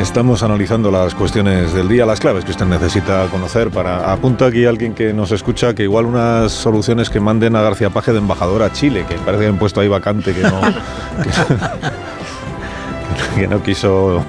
Estamos 0.00 0.42
analizando 0.42 0.90
las 0.90 1.14
cuestiones 1.14 1.72
del 1.72 1.86
día, 1.86 2.04
las 2.04 2.18
claves 2.18 2.44
que 2.44 2.50
usted 2.50 2.66
necesita 2.66 3.28
conocer 3.28 3.70
para... 3.70 4.12
Apunta 4.12 4.46
aquí 4.46 4.64
alguien 4.64 4.92
que 4.92 5.12
nos 5.12 5.30
escucha 5.30 5.72
que 5.72 5.84
igual 5.84 6.06
unas 6.06 6.50
soluciones 6.50 7.10
que 7.10 7.20
manden 7.20 7.54
a 7.54 7.62
García 7.62 7.90
Paje 7.90 8.10
de 8.10 8.18
embajador 8.18 8.64
a 8.64 8.72
Chile, 8.72 9.06
que 9.08 9.14
parece 9.18 9.44
que 9.44 9.50
han 9.50 9.58
puesto 9.58 9.80
ahí 9.80 9.86
vacante, 9.86 10.34
que 10.34 10.42
que 13.36 13.46
no 13.46 13.62
quiso 13.62 14.24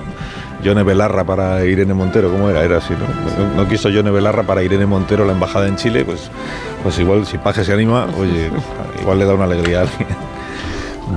Yone 0.65 0.81
Belarra 0.81 1.23
para 1.23 1.63
Irene 1.63 1.93
Montero, 1.93 2.31
¿cómo 2.31 2.49
era? 2.49 2.63
Era 2.63 2.77
así, 2.77 2.93
¿no? 2.93 3.55
No, 3.55 3.69
quiso 3.69 3.89
Yone 3.89 4.09
Belarra 4.09 4.41
para 4.43 4.63
Irene 4.63 4.87
Montero 4.87 5.23
la 5.23 5.33
embajada 5.33 5.67
en 5.67 5.75
Chile, 5.75 6.03
pues, 6.03 6.31
pues 6.81 6.97
igual 6.97 7.27
si 7.27 7.37
Paje 7.37 7.63
se 7.63 7.71
anima, 7.71 8.07
oye, 8.17 8.49
igual 9.01 9.19
le 9.19 9.25
da 9.25 9.35
una 9.35 9.43
alegría 9.43 9.79
a 9.79 9.81
alguien. 9.83 10.07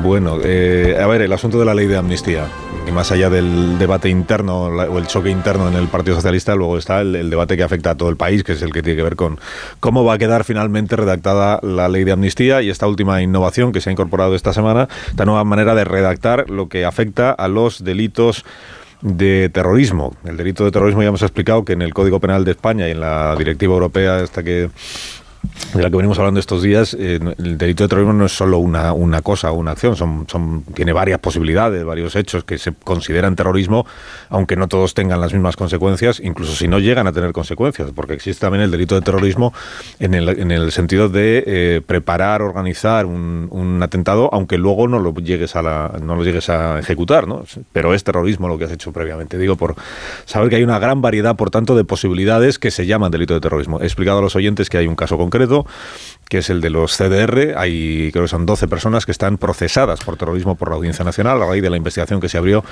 Bueno, 0.03 0.37
eh, 0.45 0.99
a 1.03 1.07
ver, 1.07 1.23
el 1.23 1.33
asunto 1.33 1.59
de 1.59 1.65
la 1.65 1.75
ley 1.75 1.87
de 1.87 1.97
amnistía, 1.97 2.45
y 2.87 2.91
más 2.93 3.11
allá 3.11 3.31
del 3.31 3.79
debate 3.79 4.11
interno 4.11 4.71
la- 4.71 4.85
o 4.85 4.99
el 4.99 5.07
choque 5.07 5.31
interno 5.31 5.67
en 5.67 5.75
el 5.77 5.89
Partido 5.89 6.15
Socialista, 6.17 6.55
luego 6.55 6.77
está 6.77 7.01
el, 7.01 7.17
el 7.17 7.31
debate 7.31 7.57
que 7.57 7.63
afecta 7.63 7.93
a 7.93 7.95
todo 7.95 8.11
el 8.11 8.17
país, 8.17 8.45
que 8.45 8.53
es 8.53 8.61
el 8.61 8.71
que 8.71 8.83
tiene 8.83 8.99
que 8.99 9.03
ver 9.03 9.17
con 9.17 9.41
cómo 9.81 10.05
va 10.05 10.13
a 10.15 10.19
quedar 10.19 10.45
finalmente 10.45 10.95
redactada 10.95 11.59
la 11.63 11.89
ley 11.89 12.05
de 12.05 12.13
amnistía 12.13 12.61
y 12.61 12.69
esta 12.69 12.87
última 12.87 13.23
innovación 13.23 13.73
que 13.73 13.81
se 13.81 13.89
ha 13.89 13.93
incorporado 13.93 14.35
esta 14.35 14.53
semana, 14.53 14.89
esta 15.09 15.25
nueva 15.25 15.43
manera 15.45 15.75
de 15.75 15.85
redactar 15.85 16.51
lo 16.51 16.69
que 16.69 16.85
afecta 16.85 17.31
a 17.31 17.49
los 17.49 17.83
delitos 17.83 18.45
de 19.01 19.49
terrorismo. 19.49 20.17
El 20.25 20.37
delito 20.37 20.65
de 20.65 20.71
terrorismo 20.71 21.03
ya 21.03 21.09
hemos 21.09 21.23
explicado 21.23 21.65
que 21.65 21.73
en 21.73 21.83
el 21.83 21.95
Código 21.95 22.21
Penal 22.21 22.45
de 22.45 22.53
España 22.53 22.89
y 22.89 22.93
en 22.93 23.01
la 23.01 23.35
Directiva 23.37 23.75
Europea 23.75 24.21
esta 24.21 24.43
que 24.43 24.71
de 25.75 25.83
la 25.83 25.91
que 25.91 25.97
venimos 25.97 26.19
hablando 26.19 26.41
estos 26.41 26.63
días, 26.63 26.95
eh, 26.99 27.21
el 27.39 27.59
delito 27.59 27.85
de 27.85 27.89
terrorismo 27.89 28.15
no 28.15 28.25
es 28.25 28.33
solo 28.33 28.59
una, 28.59 28.93
una 28.93 29.21
cosa 29.23 29.53
una 29.53 29.73
acción, 29.73 29.97
son, 29.97 30.27
son, 30.29 30.63
tiene 30.75 30.93
varias 30.93 31.19
posibilidades, 31.19 31.85
varios 31.85 32.17
hechos 32.17 32.45
que 32.45 32.59
se 32.59 32.73
consideran 32.73 33.37
terrorismo, 33.37 33.87
aunque 34.31 34.57
no 34.57 34.69
todos 34.69 34.95
tengan 34.95 35.21
las 35.21 35.33
mismas 35.33 35.57
consecuencias, 35.57 36.21
incluso 36.21 36.55
si 36.55 36.69
no 36.69 36.79
llegan 36.79 37.07
a 37.07 37.13
tener 37.13 37.33
consecuencias, 37.33 37.91
porque 37.95 38.15
existe 38.15 38.41
también 38.41 38.63
el 38.63 38.71
delito 38.71 38.95
de 38.95 39.03
terrorismo 39.03 39.53
en 39.99 40.15
el, 40.15 40.29
en 40.29 40.51
el 40.51 40.73
sentido 40.73 41.09
de 41.09 41.45
eh, 41.47 41.83
preparar, 41.87 42.43
organizar 42.43 43.07
un, 43.07 43.49
un 43.51 43.83
atentado, 43.83 44.31
aunque 44.33 44.59
luego 44.59 44.89
no 44.89 44.99
lo 44.99 45.13
llegues 45.15 45.57
a 45.57 45.63
la, 45.63 45.99
no 46.03 46.15
lo 46.17 46.25
llegues 46.25 46.49
a 46.49 46.79
ejecutar, 46.79 47.27
¿no? 47.27 47.45
Pero 47.73 47.95
es 47.95 48.05
terrorismo 48.05 48.49
lo 48.49 48.59
que 48.59 48.65
has 48.65 48.73
hecho 48.73 48.93
previamente. 48.93 49.39
Digo, 49.39 49.57
por 49.57 49.75
saber 50.25 50.49
que 50.49 50.57
hay 50.57 50.63
una 50.63 50.79
gran 50.79 51.03
variedad, 51.03 51.37
por 51.37 51.51
tanto, 51.51 51.77
de 51.77 51.85
posibilidades 51.85 52.59
que 52.59 52.71
se 52.71 52.87
llaman 52.87 53.11
delito 53.11 53.35
de 53.35 53.41
terrorismo. 53.41 53.81
He 53.81 53.85
explicado 53.85 54.19
a 54.19 54.23
los 54.23 54.37
oyentes 54.37 54.71
que 54.71 54.79
hay 54.79 54.87
un 54.87 54.97
caso 54.97 55.17
concreto, 55.17 55.48
que 56.29 56.39
es 56.39 56.51
el 56.51 56.61
de 56.61 56.71
los 56.71 56.97
CDR. 56.97 57.55
Hay, 57.57 58.11
creo 58.13 58.25
que 58.25 58.29
son 58.29 58.47
12 58.47 58.69
personas 58.69 59.07
que 59.07 59.13
están 59.13 59.39
procesadas 59.39 60.01
por 60.01 60.17
terrorismo 60.17 60.55
por 60.57 60.69
la 60.69 60.77
Audiencia 60.77 61.05
Nacional 61.05 61.41
a 61.43 61.47
raíz 61.47 61.63
de 61.63 61.71
la 61.71 61.77
investigación 61.77 62.21
que 62.21 62.29
se 62.29 62.39
abrió 62.39 62.65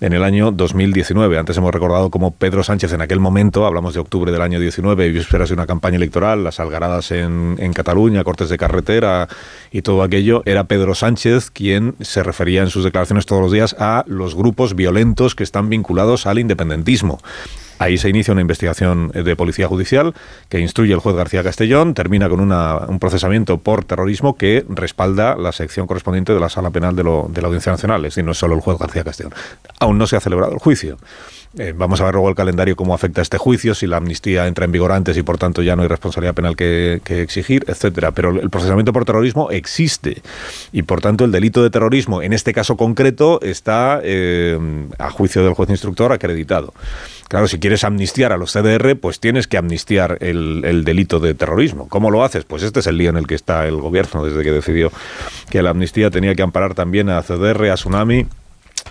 en 0.00 0.12
el 0.12 0.22
año 0.22 0.52
2019. 0.52 1.38
Antes 1.38 1.56
hemos 1.56 1.72
recordado 1.72 2.10
cómo 2.10 2.30
Pedro 2.32 2.62
Sánchez 2.62 2.92
en 2.92 3.00
aquel 3.00 3.20
momento, 3.20 3.66
hablamos 3.66 3.94
de 3.94 4.00
octubre 4.00 4.30
del 4.30 4.42
año 4.42 4.60
19, 4.60 5.06
y 5.06 5.12
vísperas 5.12 5.48
de 5.48 5.54
una 5.54 5.66
campaña 5.66 5.96
electoral, 5.96 6.44
las 6.44 6.60
algaradas 6.60 7.10
en, 7.10 7.56
en 7.58 7.72
Cataluña, 7.72 8.24
cortes 8.24 8.48
de 8.48 8.58
carretera 8.58 9.28
y 9.72 9.82
todo 9.82 10.02
aquello, 10.02 10.42
era 10.46 10.64
Pedro 10.64 10.94
Sánchez 10.94 11.50
quien 11.50 11.96
se 12.00 12.22
refería 12.22 12.62
en 12.62 12.70
sus 12.70 12.84
declaraciones 12.84 13.26
todos 13.26 13.42
los 13.42 13.52
días 13.52 13.74
a 13.78 14.04
los 14.06 14.34
grupos 14.34 14.74
violentos 14.74 15.34
que 15.34 15.42
están 15.42 15.68
vinculados 15.68 16.26
al 16.26 16.38
independentismo. 16.38 17.18
Ahí 17.80 17.96
se 17.96 18.10
inicia 18.10 18.32
una 18.32 18.42
investigación 18.42 19.10
eh, 19.14 19.22
de 19.22 19.34
policía 19.36 19.66
judicial 19.66 20.12
que 20.50 20.60
instruye 20.60 20.92
el 20.92 21.00
juez 21.00 21.16
García 21.16 21.42
Castellón, 21.42 21.94
termina 21.94 22.28
con 22.28 22.38
una- 22.40 22.76
un 22.86 22.98
procesamiento 22.98 23.56
por 23.58 23.84
terrorismo 23.86 24.36
que 24.36 24.66
respalda 24.68 25.34
la 25.34 25.50
sección 25.50 25.86
correspondiente 25.86 26.34
de 26.34 26.40
la 26.40 26.50
sala 26.50 26.68
penal 26.70 26.94
de, 26.94 27.04
lo- 27.04 27.28
de 27.32 27.40
la 27.40 27.48
Audiencia 27.48 27.72
Nacional, 27.72 28.04
es 28.04 28.12
decir, 28.12 28.24
no 28.24 28.32
es 28.32 28.38
solo 28.38 28.54
el 28.54 28.60
juez 28.60 28.78
García 28.78 29.02
Castellón. 29.02 29.32
Aún 29.78 29.96
no 29.96 30.06
se 30.06 30.16
ha 30.16 30.20
celebrado 30.20 30.52
el 30.52 30.58
juicio. 30.58 30.98
Eh, 31.58 31.74
vamos 31.76 32.00
a 32.00 32.04
ver 32.04 32.14
luego 32.14 32.28
el 32.28 32.36
calendario 32.36 32.76
cómo 32.76 32.94
afecta 32.94 33.22
este 33.22 33.36
juicio, 33.36 33.74
si 33.74 33.88
la 33.88 33.96
amnistía 33.96 34.46
entra 34.46 34.64
en 34.64 34.70
vigor 34.70 34.92
antes 34.92 35.16
y 35.16 35.24
por 35.24 35.36
tanto 35.36 35.62
ya 35.62 35.74
no 35.74 35.82
hay 35.82 35.88
responsabilidad 35.88 36.34
penal 36.34 36.54
que, 36.54 37.00
exigir, 37.08 37.64
etcétera. 37.66 38.12
Pero 38.12 38.30
el 38.40 38.50
procesamiento 38.50 38.92
por 38.92 39.04
terrorismo 39.04 39.50
existe 39.50 40.22
y 40.70 40.82
por 40.82 41.00
tanto 41.00 41.24
el 41.24 41.32
delito 41.32 41.62
de 41.62 41.70
terrorismo 41.70 42.22
en 42.22 42.32
este 42.32 42.52
caso 42.54 42.76
concreto 42.76 43.40
está 43.42 44.00
eh, 44.04 44.58
a 44.98 45.10
juicio 45.10 45.42
del 45.42 45.54
juez 45.54 45.70
instructor 45.70 46.12
acreditado. 46.12 46.72
Claro, 47.26 47.48
si 47.48 47.58
quieres 47.58 47.82
amnistiar 47.82 48.32
a 48.32 48.36
los 48.36 48.52
CDR, 48.52 48.96
pues 48.96 49.18
tienes 49.18 49.48
que 49.48 49.56
amnistiar 49.56 50.18
el, 50.20 50.64
el 50.64 50.84
delito 50.84 51.18
de 51.18 51.34
terrorismo. 51.34 51.88
¿Cómo 51.88 52.12
lo 52.12 52.24
haces? 52.24 52.44
Pues 52.44 52.62
este 52.62 52.80
es 52.80 52.86
el 52.86 52.96
lío 52.96 53.10
en 53.10 53.16
el 53.16 53.26
que 53.26 53.34
está 53.34 53.66
el 53.66 53.76
gobierno 53.76 54.24
desde 54.24 54.42
que 54.44 54.52
decidió 54.52 54.92
que 55.48 55.62
la 55.62 55.70
amnistía 55.70 56.10
tenía 56.10 56.34
que 56.36 56.42
amparar 56.42 56.74
también 56.74 57.08
a 57.08 57.22
CDR, 57.22 57.70
a 57.70 57.74
Tsunami 57.74 58.26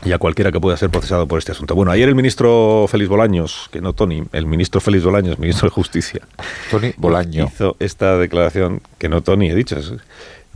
y 0.05 0.11
a 0.11 0.17
cualquiera 0.17 0.51
que 0.51 0.59
pueda 0.59 0.77
ser 0.77 0.89
procesado 0.89 1.27
por 1.27 1.39
este 1.39 1.51
asunto. 1.51 1.75
Bueno, 1.75 1.91
ayer 1.91 2.07
el 2.07 2.15
ministro 2.15 2.85
Félix 2.89 3.09
Bolaños, 3.09 3.69
que 3.71 3.81
no 3.81 3.93
Tony, 3.93 4.23
el 4.31 4.45
ministro 4.45 4.81
Félix 4.81 5.03
Bolaños, 5.03 5.39
ministro 5.39 5.67
de 5.69 5.73
Justicia, 5.73 6.21
Tony 6.71 6.93
Bolaño. 6.97 7.45
hizo 7.45 7.75
esta 7.79 8.17
declaración, 8.17 8.81
que 8.97 9.09
no 9.09 9.21
Tony, 9.21 9.49
he 9.49 9.55
dicho, 9.55 9.77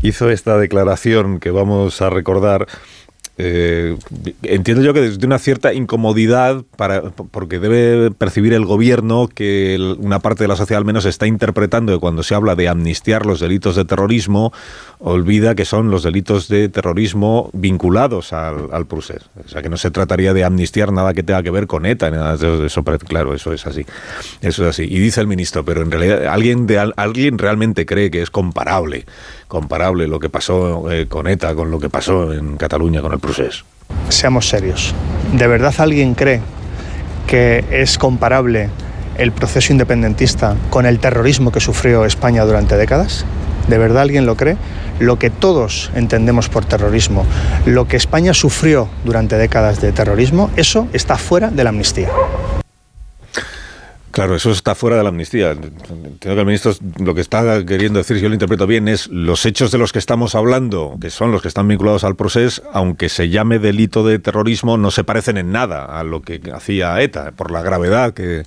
hizo 0.01 0.29
esta 0.29 0.57
declaración 0.57 1.39
que 1.39 1.51
vamos 1.51 2.01
a 2.01 2.09
recordar. 2.09 2.67
Eh, 3.37 3.97
entiendo 4.43 4.83
yo 4.83 4.93
que 4.93 5.01
desde 5.01 5.25
una 5.25 5.39
cierta 5.39 5.73
incomodidad 5.73 6.63
para 6.75 7.01
porque 7.01 7.59
debe 7.59 8.11
percibir 8.11 8.53
el 8.53 8.65
gobierno 8.65 9.27
que 9.27 9.95
una 9.97 10.19
parte 10.19 10.43
de 10.43 10.47
la 10.47 10.55
sociedad 10.55 10.77
al 10.77 10.85
menos 10.85 11.05
está 11.05 11.25
interpretando 11.25 11.93
que 11.93 11.99
cuando 11.99 12.21
se 12.21 12.35
habla 12.35 12.55
de 12.55 12.69
amnistiar 12.69 13.25
los 13.25 13.39
delitos 13.39 13.75
de 13.75 13.85
terrorismo 13.85 14.53
olvida 14.99 15.55
que 15.55 15.65
son 15.65 15.89
los 15.89 16.03
delitos 16.03 16.47
de 16.47 16.69
terrorismo 16.69 17.49
vinculados 17.53 18.33
al, 18.33 18.69
al. 18.71 18.87
O 18.93 19.01
sea, 19.01 19.61
que 19.61 19.69
no 19.69 19.77
se 19.77 19.91
trataría 19.91 20.33
de 20.33 20.43
amnistiar 20.43 20.91
nada 20.91 21.13
que 21.13 21.23
tenga 21.23 21.41
que 21.41 21.49
ver 21.49 21.67
con 21.67 21.85
ETA, 21.85 22.11
nada 22.11 22.37
de 22.37 22.65
eso, 22.65 22.83
pero 22.83 22.99
claro, 22.99 23.33
eso 23.33 23.53
es 23.53 23.65
así. 23.65 23.85
Eso 24.41 24.63
es 24.63 24.69
así. 24.69 24.83
Y 24.83 24.99
dice 24.99 25.21
el 25.21 25.27
ministro, 25.27 25.65
pero 25.65 25.81
en 25.81 25.91
realidad, 25.91 26.27
¿alguien, 26.27 26.67
¿alguien 26.95 27.37
realmente 27.37 27.85
cree 27.85 28.11
que 28.11 28.21
es 28.21 28.29
comparable, 28.29 29.05
comparable 29.53 30.07
lo 30.07 30.19
que 30.19 30.29
pasó 30.29 30.91
eh, 30.91 31.07
con 31.07 31.27
ETA 31.27 31.53
con 31.53 31.69
lo 31.69 31.79
que 31.79 31.87
pasó 31.87 32.33
en 32.33 32.57
Cataluña 32.57 33.01
con 33.01 33.13
el 33.13 33.19
procés? 33.19 33.63
Seamos 34.09 34.49
serios. 34.49 34.95
¿De 35.31 35.45
verdad 35.45 35.73
alguien 35.77 36.15
cree 36.15 36.41
que 37.27 37.63
es 37.69 37.99
comparable 37.99 38.69
el 39.15 39.31
proceso 39.31 39.71
independentista 39.71 40.55
con 40.71 40.87
el 40.87 40.97
terrorismo 40.97 41.51
que 41.51 41.59
sufrió 41.59 42.03
España 42.03 42.43
durante 42.43 42.75
décadas? 42.75 43.25
¿De 43.67 43.77
verdad 43.77 44.01
alguien 44.01 44.25
lo 44.25 44.35
cree? 44.35 44.57
Lo 44.99 45.19
que 45.19 45.29
todos 45.29 45.91
entendemos 45.93 46.49
por 46.49 46.65
terrorismo, 46.65 47.23
lo 47.67 47.87
que 47.87 47.95
España 47.95 48.33
sufrió 48.33 48.89
durante 49.05 49.37
décadas 49.37 49.79
de 49.79 49.91
terrorismo, 49.91 50.49
eso 50.55 50.87
está 50.93 51.15
fuera 51.17 51.51
de 51.51 51.63
la 51.63 51.69
amnistía. 51.69 52.09
Claro, 54.13 54.35
eso 54.35 54.51
está 54.51 54.75
fuera 54.75 54.95
de 54.95 55.01
la 55.01 55.09
amnistía. 55.09 55.53
Entiendo 55.53 56.19
que 56.19 56.29
el 56.29 56.45
ministro 56.45 56.71
lo 56.99 57.15
que 57.15 57.21
está 57.21 57.65
queriendo 57.65 57.97
decir, 57.97 58.17
si 58.17 58.21
yo 58.21 58.29
lo 58.29 58.35
interpreto 58.35 58.67
bien, 58.67 58.87
es 58.87 59.07
los 59.07 59.43
hechos 59.43 59.71
de 59.71 59.79
los 59.79 59.91
que 59.91 59.97
estamos 59.97 60.35
hablando, 60.35 60.95
que 61.01 61.09
son 61.09 61.31
los 61.31 61.41
que 61.41 61.47
están 61.47 61.67
vinculados 61.67 62.03
al 62.03 62.15
proceso, 62.15 62.61
aunque 62.73 63.09
se 63.09 63.29
llame 63.29 63.57
delito 63.57 64.05
de 64.05 64.19
terrorismo, 64.19 64.77
no 64.77 64.91
se 64.91 65.03
parecen 65.03 65.37
en 65.37 65.51
nada 65.51 65.85
a 65.85 66.03
lo 66.03 66.21
que 66.21 66.39
hacía 66.53 67.01
ETA, 67.01 67.31
por 67.31 67.49
la 67.49 67.63
gravedad 67.63 68.13
que, 68.13 68.43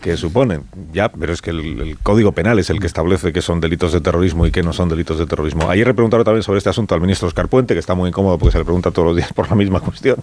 que 0.00 0.16
suponen. 0.16 0.62
Ya, 0.92 1.08
pero 1.10 1.32
es 1.32 1.42
que 1.42 1.50
el, 1.50 1.96
Código 2.02 2.32
Penal 2.32 2.58
es 2.58 2.70
el 2.70 2.78
que 2.80 2.86
establece 2.86 3.32
que 3.32 3.42
son 3.42 3.60
delitos 3.60 3.92
de 3.92 4.00
terrorismo 4.00 4.46
y 4.46 4.50
que 4.50 4.62
no 4.62 4.72
son 4.72 4.88
delitos 4.88 5.18
de 5.18 5.26
terrorismo. 5.26 5.68
Ayer 5.70 5.86
le 5.86 5.94
preguntaron 5.94 6.24
también 6.24 6.42
sobre 6.42 6.58
este 6.58 6.70
asunto 6.70 6.94
al 6.94 7.00
ministro 7.00 7.26
Oscar 7.28 7.48
Puente, 7.48 7.74
que 7.74 7.80
está 7.80 7.94
muy 7.94 8.08
incómodo 8.10 8.38
porque 8.38 8.52
se 8.52 8.58
le 8.58 8.64
pregunta 8.64 8.90
todos 8.90 9.06
los 9.08 9.16
días 9.16 9.32
por 9.32 9.48
la 9.48 9.56
misma 9.56 9.80
cuestión. 9.86 10.16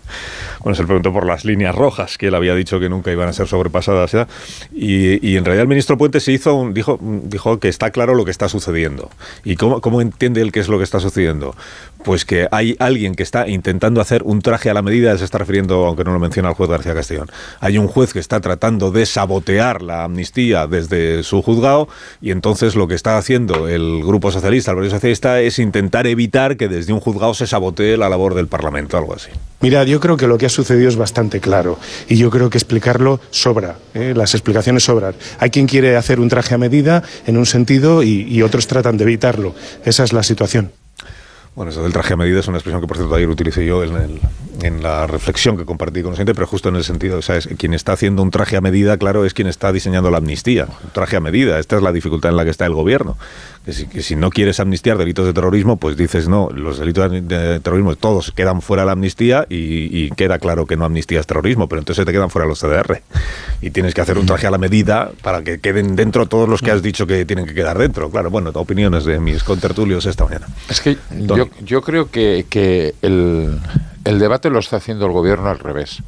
Bueno, 0.62 0.76
se 0.76 0.84
le 0.84 0.88
preguntó 0.88 1.12
por 1.12 1.26
las 1.26 1.44
líneas 1.44 1.76
rojas, 1.76 2.18
que 2.18 2.28
él 2.28 2.36
había 2.36 2.56
dicho 2.56 2.80
que 2.80 2.88
nunca 2.88 3.12
iban 3.12 3.28
a 3.28 3.34
ser 3.34 3.48
sobrepasadas. 3.48 4.12
¿ya? 4.12 4.28
Y, 4.74 5.28
y 5.28 5.38
en 5.38 5.46
realidad 5.46 5.64
el 5.64 5.68
ministro 5.68 5.98
Puente 5.98 6.20
se 6.20 6.32
hizo 6.32 6.54
un- 6.56 6.74
dijo, 6.74 7.00
dijo 7.02 7.60
que 7.60 7.68
está 7.68 7.92
claro 7.92 8.16
lo 8.16 8.26
que 8.26 8.32
está 8.32 8.48
sucediendo. 8.50 9.10
¿Y 9.44 9.56
cómo, 9.56 9.82
cómo 9.82 10.02
entiende 10.02 10.42
él 10.42 10.52
qué 10.52 10.60
es 10.60 10.68
lo 10.70 10.78
que 10.78 10.84
está 10.84 11.00
sucediendo? 11.00 11.56
Pues 12.04 12.26
que 12.26 12.48
hay 12.52 12.76
alguien 12.80 13.16
que 13.16 13.24
está 13.24 13.48
intentando 13.48 14.02
hacer 14.02 14.24
un 14.24 14.42
traje 14.42 14.70
a 14.70 14.74
la 14.74 14.82
medida, 14.82 15.18
se 15.18 15.24
está 15.24 15.38
refiriendo, 15.38 15.86
aunque 15.86 16.04
no 16.04 16.12
lo 16.12 16.20
menciona 16.20 16.50
el 16.50 16.56
juez 16.56 16.70
García 16.70 16.94
Castellón. 16.94 17.30
Hay 17.60 17.78
un 17.78 17.88
juez 17.88 18.14
que 18.14 18.20
está 18.20 18.42
tratando 18.42 18.92
de 18.92 19.06
sabotear 19.06 19.82
la 19.82 20.04
amnistía 20.04 20.68
desde 20.68 21.24
su 21.24 21.42
juzgado 21.42 21.88
y 22.22 22.32
entonces 22.32 22.76
lo 22.76 22.88
que 22.88 22.96
está 22.96 23.18
haciendo 23.18 23.68
el 23.68 24.04
Grupo 24.04 24.32
Socialista, 24.32 24.72
el 24.72 24.78
Partido 24.78 24.96
Socialista, 24.96 25.42
es 25.42 25.60
intentar 25.60 26.08
evitar 26.08 26.58
que 26.58 26.68
desde 26.68 26.94
un 26.94 27.00
juzgado 27.00 27.34
se 27.34 27.48
sabotee 27.48 27.98
la 27.98 28.10
labor 28.10 28.34
del 28.36 28.48
Parlamento, 28.48 28.98
algo 28.98 29.14
así. 29.14 29.30
Mira, 29.62 29.84
yo 29.86 30.00
creo 30.00 30.18
que 30.18 30.28
lo 30.28 30.38
que 30.38 30.46
ha 30.46 30.50
sucedido 30.50 30.90
es 30.90 30.98
bastante 30.98 31.40
claro 31.40 31.80
y 32.10 32.18
yo 32.18 32.30
creo 32.30 32.50
que 32.50 32.58
explicarlo 32.58 33.22
sobra, 33.30 33.78
¿eh? 33.94 34.14
las 34.16 34.34
explicaciones 34.34 34.84
sobran. 34.84 35.16
Hay 35.40 35.52
quien 35.52 35.68
quiere 35.68 35.96
hacer 35.96 36.20
un 36.20 36.28
traje 36.28 36.54
a 36.54 36.58
medida 36.58 37.04
en 37.26 37.38
un 37.38 37.46
sentido 37.46 38.04
y 38.04 38.42
otros 38.42 38.68
tratan 38.68 38.98
de 38.98 39.06
evitarlo. 39.06 39.56
Esa 39.86 40.04
es 40.04 40.12
la 40.12 40.24
situación. 40.24 40.72
Bueno, 41.56 41.70
eso 41.72 41.84
del 41.84 41.94
traje 41.94 42.14
a 42.14 42.18
medida 42.18 42.40
es 42.40 42.48
una 42.48 42.58
expresión 42.58 42.82
que, 42.82 42.88
por 42.88 42.98
cierto, 42.98 43.14
ayer 43.14 43.30
utilicé 43.30 43.64
yo 43.66 43.84
en, 43.84 43.96
el- 43.96 44.20
en 44.64 44.82
la 44.82 45.06
reflexión 45.06 45.56
que 45.56 45.66
compartí 45.66 46.02
con 46.02 46.12
la 46.14 46.18
gente, 46.18 46.34
pero 46.34 46.48
justo 46.48 46.70
en 46.70 46.76
el 46.78 46.84
sentido, 46.84 47.20
o 47.20 47.22
sea, 47.22 47.38
es 47.38 47.48
quien 47.60 47.74
está 47.76 47.94
haciendo 47.94 48.24
un 48.24 48.32
traje 48.32 48.58
a 48.58 48.62
medida, 48.62 48.98
claro, 48.98 49.24
es 49.24 49.36
quien 49.36 49.48
está 49.48 49.72
diseñando 49.72 50.10
la 50.10 50.18
amnistía. 50.18 50.66
Un 50.84 50.90
traje 50.92 51.16
a 51.16 51.20
medida, 51.20 51.60
esta 51.60 51.76
es 51.76 51.84
la 51.84 51.92
dificultad 51.92 52.32
en 52.32 52.38
la 52.38 52.44
que 52.44 52.50
está 52.50 52.66
el 52.66 52.74
gobierno. 52.74 53.18
Que 53.66 53.72
si, 53.72 53.88
que 53.88 54.02
si 54.02 54.16
no 54.16 54.30
quieres 54.30 54.60
amnistiar 54.60 54.98
delitos 54.98 55.26
de 55.26 55.34
terrorismo, 55.34 55.78
pues 55.78 55.96
dices 55.96 56.28
no, 56.28 56.50
los 56.50 56.80
delitos 56.80 57.10
de 57.12 57.60
terrorismo 57.62 57.96
todos 57.96 58.32
quedan 58.32 58.62
fuera 58.62 58.84
de 58.84 58.88
la 58.88 58.92
amnistía 58.92 59.46
y, 59.50 60.06
y 60.06 60.10
queda 60.12 60.38
claro 60.40 60.66
que 60.66 60.76
no 60.76 60.84
amnistías 60.86 61.26
terrorismo, 61.26 61.70
pero 61.70 61.80
entonces 61.80 62.06
te 62.06 62.12
quedan 62.12 62.30
fuera 62.30 62.48
los 62.48 62.60
CDR. 62.60 63.02
Y 63.62 63.72
tienes 63.72 63.94
que 63.94 64.02
hacer 64.02 64.18
un 64.18 64.26
traje 64.26 64.48
a 64.48 64.52
la 64.52 64.58
medida 64.58 65.12
para 65.22 65.44
que 65.44 65.60
queden 65.60 65.96
dentro 65.96 66.26
todos 66.26 66.50
los 66.50 66.62
que 66.62 66.72
has 66.72 66.82
dicho 66.82 67.08
que 67.08 67.26
tienen 67.26 67.46
que 67.46 67.54
quedar 67.54 67.78
dentro. 67.78 68.10
Claro, 68.10 68.30
bueno, 68.30 68.52
opiniones 68.54 69.06
de 69.06 69.20
mis 69.20 69.44
contertulios 69.44 70.06
esta 70.06 70.26
mañana. 70.26 70.48
Es 70.70 70.82
que 70.82 70.98
yo, 71.12 71.48
yo 71.62 71.82
creo 71.82 72.12
que, 72.12 72.46
que 72.50 72.96
el, 73.02 73.60
el 74.04 74.20
debate 74.20 74.50
lo 74.50 74.60
está 74.60 74.78
haciendo 74.78 75.06
el 75.06 75.14
gobierno 75.14 75.50
al 75.50 75.60
revés. 75.60 76.04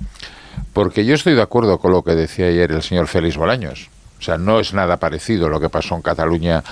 Porque 0.74 1.06
yo 1.06 1.16
estoy 1.16 1.36
de 1.36 1.42
acuerdo 1.42 1.78
con 1.78 1.94
lo 1.94 2.04
que 2.04 2.16
decía 2.16 2.48
ayer 2.48 2.72
el 2.74 2.84
señor 2.84 3.08
Félix 3.08 3.38
Bolaños. 3.38 3.90
O 4.20 4.22
sea, 4.22 4.38
no 4.38 4.60
es 4.60 4.74
nada 4.74 4.98
parecido 4.98 5.50
lo 5.50 5.60
que 5.60 5.70
pasó 5.70 5.96
en 5.96 6.02
Cataluña 6.02 6.64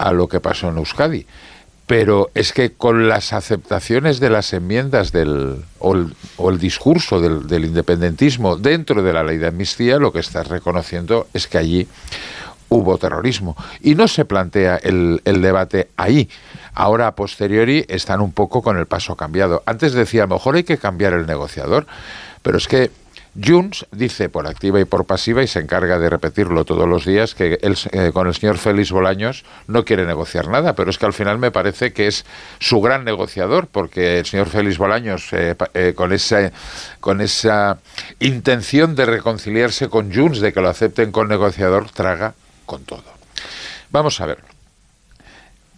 a 0.00 0.12
lo 0.12 0.28
que 0.28 0.40
pasó 0.40 0.70
en 0.70 0.78
Euskadi. 0.78 1.26
Pero 1.86 2.30
es 2.34 2.52
que 2.52 2.72
con 2.72 3.08
las 3.08 3.32
aceptaciones 3.32 4.20
de 4.20 4.30
las 4.30 4.52
enmiendas 4.52 5.12
del, 5.12 5.64
o, 5.80 5.94
el, 6.48 6.58
discurso 6.58 7.20
del, 7.20 7.46
del 7.46 7.64
independentismo 7.64 8.56
dentro 8.56 9.02
de 9.02 9.12
la 9.12 9.24
ley 9.24 9.38
de 9.38 9.48
amnistía, 9.48 9.98
lo 9.98 10.12
que 10.12 10.20
estás 10.20 10.46
reconociendo 10.48 11.26
es 11.34 11.48
que 11.48 11.58
allí 11.58 11.88
hubo 12.68 12.96
terrorismo. 12.96 13.56
Y 13.80 13.94
no 13.94 14.08
se 14.08 14.24
plantea 14.24 14.76
el, 14.76 15.20
el, 15.24 15.42
debate 15.42 15.90
ahí. 15.96 16.30
Ahora, 16.72 17.08
a 17.08 17.14
posteriori, 17.14 17.84
están 17.88 18.20
un 18.20 18.32
poco 18.32 18.62
con 18.62 18.78
el 18.78 18.86
paso 18.86 19.16
cambiado. 19.16 19.62
Antes 19.66 19.92
decía, 19.92 20.22
a 20.22 20.26
lo 20.26 20.36
mejor 20.36 20.54
hay 20.54 20.64
que 20.64 20.78
cambiar 20.78 21.12
el 21.12 21.26
negociador, 21.26 21.86
pero 22.42 22.56
es 22.56 22.68
que 22.68 22.90
Junts 23.34 23.86
dice 23.92 24.28
por 24.28 24.46
activa 24.46 24.80
y 24.80 24.84
por 24.84 25.04
pasiva, 25.04 25.42
y 25.42 25.46
se 25.46 25.60
encarga 25.60 25.98
de 25.98 26.10
repetirlo 26.10 26.64
todos 26.64 26.88
los 26.88 27.04
días, 27.04 27.34
que 27.34 27.58
él, 27.62 27.76
eh, 27.92 28.10
con 28.12 28.26
el 28.26 28.34
señor 28.34 28.58
Félix 28.58 28.90
Bolaños 28.90 29.44
no 29.66 29.84
quiere 29.84 30.04
negociar 30.04 30.48
nada, 30.48 30.74
pero 30.74 30.90
es 30.90 30.98
que 30.98 31.06
al 31.06 31.12
final 31.12 31.38
me 31.38 31.50
parece 31.50 31.92
que 31.92 32.06
es 32.06 32.24
su 32.58 32.80
gran 32.80 33.04
negociador, 33.04 33.68
porque 33.68 34.18
el 34.18 34.26
señor 34.26 34.48
Félix 34.48 34.78
Bolaños, 34.78 35.32
eh, 35.32 35.54
eh, 35.74 35.92
con, 35.94 36.12
esa, 36.12 36.50
con 37.00 37.20
esa 37.20 37.78
intención 38.18 38.96
de 38.96 39.06
reconciliarse 39.06 39.88
con 39.88 40.12
Junts, 40.12 40.40
de 40.40 40.52
que 40.52 40.60
lo 40.60 40.68
acepten 40.68 41.12
con 41.12 41.28
negociador, 41.28 41.90
traga 41.90 42.34
con 42.66 42.84
todo. 42.84 43.04
Vamos 43.90 44.20
a 44.20 44.26
ver. 44.26 44.38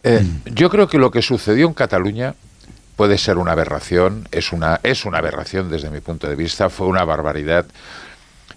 Eh, 0.05 0.25
yo 0.47 0.69
creo 0.69 0.89
que 0.89 0.99
lo 0.99 1.11
que 1.11 1.23
sucedió 1.23 1.67
en 1.67 1.75
Cataluña 1.75 2.35
puede 3.03 3.19
ser 3.19 3.37
una 3.37 3.51
aberración, 3.51 4.29
es 4.31 4.53
una, 4.53 4.79
es 4.85 5.05
una 5.05 5.19
aberración 5.19 5.69
desde 5.69 5.91
mi 5.91 5.99
punto 5.99 6.29
de 6.29 6.37
vista, 6.37 6.71
fue 6.71 6.87
una 6.87 7.05
barbaridad. 7.05 7.67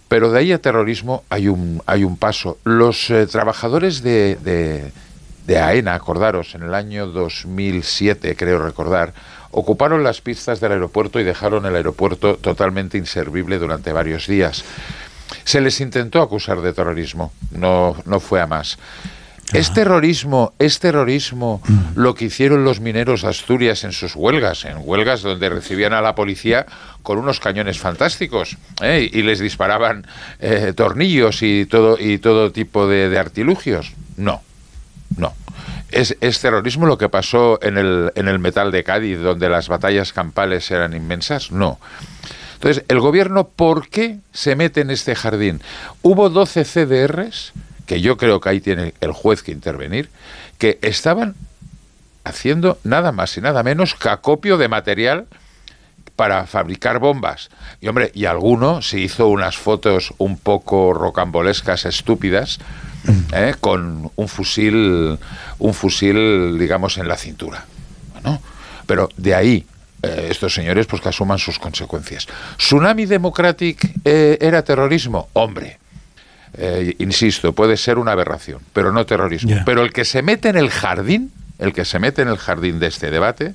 Pero 0.07 0.29
de 0.29 0.37
ahí 0.37 0.51
a 0.51 0.61
terrorismo 0.61 1.23
hay 1.29 1.47
un, 1.47 1.81
hay 1.87 2.03
un 2.03 2.15
paso. 2.15 2.59
Los 2.63 3.09
eh, 3.09 3.25
trabajadores 3.25 4.03
de, 4.03 4.35
de, 4.35 4.91
de, 5.47 5.57
AENA, 5.57 5.95
acordaros, 5.95 6.53
en 6.53 6.61
el 6.61 6.75
año 6.75 7.07
2007, 7.07 8.35
creo 8.35 8.59
recordar, 8.59 9.15
ocuparon 9.49 10.03
las 10.03 10.21
pistas 10.21 10.59
del 10.59 10.73
aeropuerto 10.73 11.19
y 11.19 11.23
dejaron 11.23 11.65
el 11.65 11.75
aeropuerto 11.75 12.35
totalmente 12.37 12.99
inservible 12.99 13.57
durante 13.57 13.93
varios 13.93 14.27
días. 14.27 14.63
Se 15.43 15.59
les 15.59 15.81
intentó 15.81 16.21
acusar 16.21 16.61
de 16.61 16.71
terrorismo, 16.71 17.33
no, 17.49 17.95
no 18.05 18.19
fue 18.19 18.41
a 18.41 18.45
más. 18.45 18.77
¿Es 19.53 19.73
terrorismo, 19.73 20.53
es 20.59 20.79
terrorismo 20.79 21.61
lo 21.95 22.15
que 22.15 22.25
hicieron 22.25 22.63
los 22.63 22.79
mineros 22.79 23.21
de 23.21 23.29
Asturias 23.29 23.83
en 23.83 23.91
sus 23.91 24.15
huelgas? 24.15 24.65
En 24.65 24.77
huelgas 24.79 25.21
donde 25.21 25.49
recibían 25.49 25.93
a 25.93 26.01
la 26.01 26.15
policía 26.15 26.65
con 27.03 27.19
unos 27.19 27.39
cañones 27.39 27.79
fantásticos 27.79 28.57
¿eh? 28.81 29.09
y 29.11 29.21
les 29.21 29.39
disparaban 29.39 30.07
eh, 30.39 30.73
tornillos 30.75 31.41
y 31.41 31.65
todo, 31.67 31.97
y 31.99 32.17
todo 32.17 32.51
tipo 32.51 32.87
de, 32.87 33.09
de 33.09 33.19
artilugios. 33.19 33.93
No, 34.17 34.41
no. 35.15 35.33
¿Es, 35.91 36.17
¿Es, 36.19 36.41
terrorismo 36.41 36.87
lo 36.87 36.97
que 36.97 37.07
pasó 37.07 37.59
en 37.61 37.77
el, 37.77 38.11
en 38.15 38.27
el 38.27 38.39
metal 38.39 38.71
de 38.71 38.83
Cádiz, 38.83 39.19
donde 39.19 39.47
las 39.47 39.69
batallas 39.69 40.11
campales 40.11 40.69
eran 40.71 40.93
inmensas? 40.93 41.51
No. 41.51 41.79
Entonces, 42.55 42.83
el 42.87 42.99
gobierno, 42.99 43.47
¿por 43.47 43.87
qué 43.89 44.17
se 44.33 44.55
mete 44.55 44.81
en 44.81 44.89
este 44.89 45.15
jardín? 45.15 45.61
Hubo 46.01 46.29
12 46.29 46.65
CDRs 46.65 47.53
que 47.85 48.01
yo 48.01 48.17
creo 48.17 48.39
que 48.39 48.49
ahí 48.49 48.61
tiene 48.61 48.93
el 49.01 49.11
juez 49.11 49.43
que 49.43 49.51
intervenir, 49.51 50.09
que 50.57 50.79
estaban 50.81 51.35
haciendo 52.23 52.79
nada 52.83 53.11
más 53.11 53.37
y 53.37 53.41
nada 53.41 53.63
menos 53.63 53.95
que 53.95 54.09
acopio 54.09 54.57
de 54.57 54.67
material 54.67 55.27
para 56.15 56.47
fabricar 56.47 56.99
bombas. 56.99 57.49
Y 57.81 57.87
hombre, 57.87 58.11
y 58.13 58.25
alguno 58.25 58.81
se 58.81 58.99
hizo 58.99 59.27
unas 59.27 59.57
fotos 59.57 60.13
un 60.17 60.37
poco 60.37 60.93
rocambolescas, 60.93 61.85
estúpidas, 61.85 62.59
¿eh? 63.33 63.53
con 63.59 64.11
un 64.15 64.27
fusil, 64.27 65.19
un 65.59 65.73
fusil, 65.73 66.57
digamos, 66.57 66.97
en 66.97 67.07
la 67.07 67.17
cintura. 67.17 67.65
Bueno, 68.13 68.41
pero 68.87 69.09
de 69.17 69.35
ahí 69.35 69.65
eh, 70.01 70.27
estos 70.29 70.53
señores 70.53 70.87
pues 70.87 71.01
que 71.01 71.09
asuman 71.09 71.37
sus 71.37 71.59
consecuencias. 71.59 72.27
¿Tsunami 72.57 73.05
Democratic 73.05 73.91
eh, 74.05 74.37
era 74.39 74.63
terrorismo? 74.63 75.29
Hombre, 75.33 75.79
eh, 76.57 76.95
insisto, 76.99 77.53
puede 77.53 77.77
ser 77.77 77.97
una 77.97 78.11
aberración, 78.11 78.59
pero 78.73 78.91
no 78.91 79.05
terrorismo. 79.05 79.49
Yeah. 79.49 79.65
Pero 79.65 79.81
el 79.81 79.91
que 79.91 80.05
se 80.05 80.21
mete 80.21 80.49
en 80.49 80.57
el 80.57 80.69
jardín, 80.69 81.31
el 81.59 81.73
que 81.73 81.85
se 81.85 81.99
mete 81.99 82.21
en 82.21 82.27
el 82.27 82.37
jardín 82.37 82.79
de 82.79 82.87
este 82.87 83.11
debate, 83.11 83.53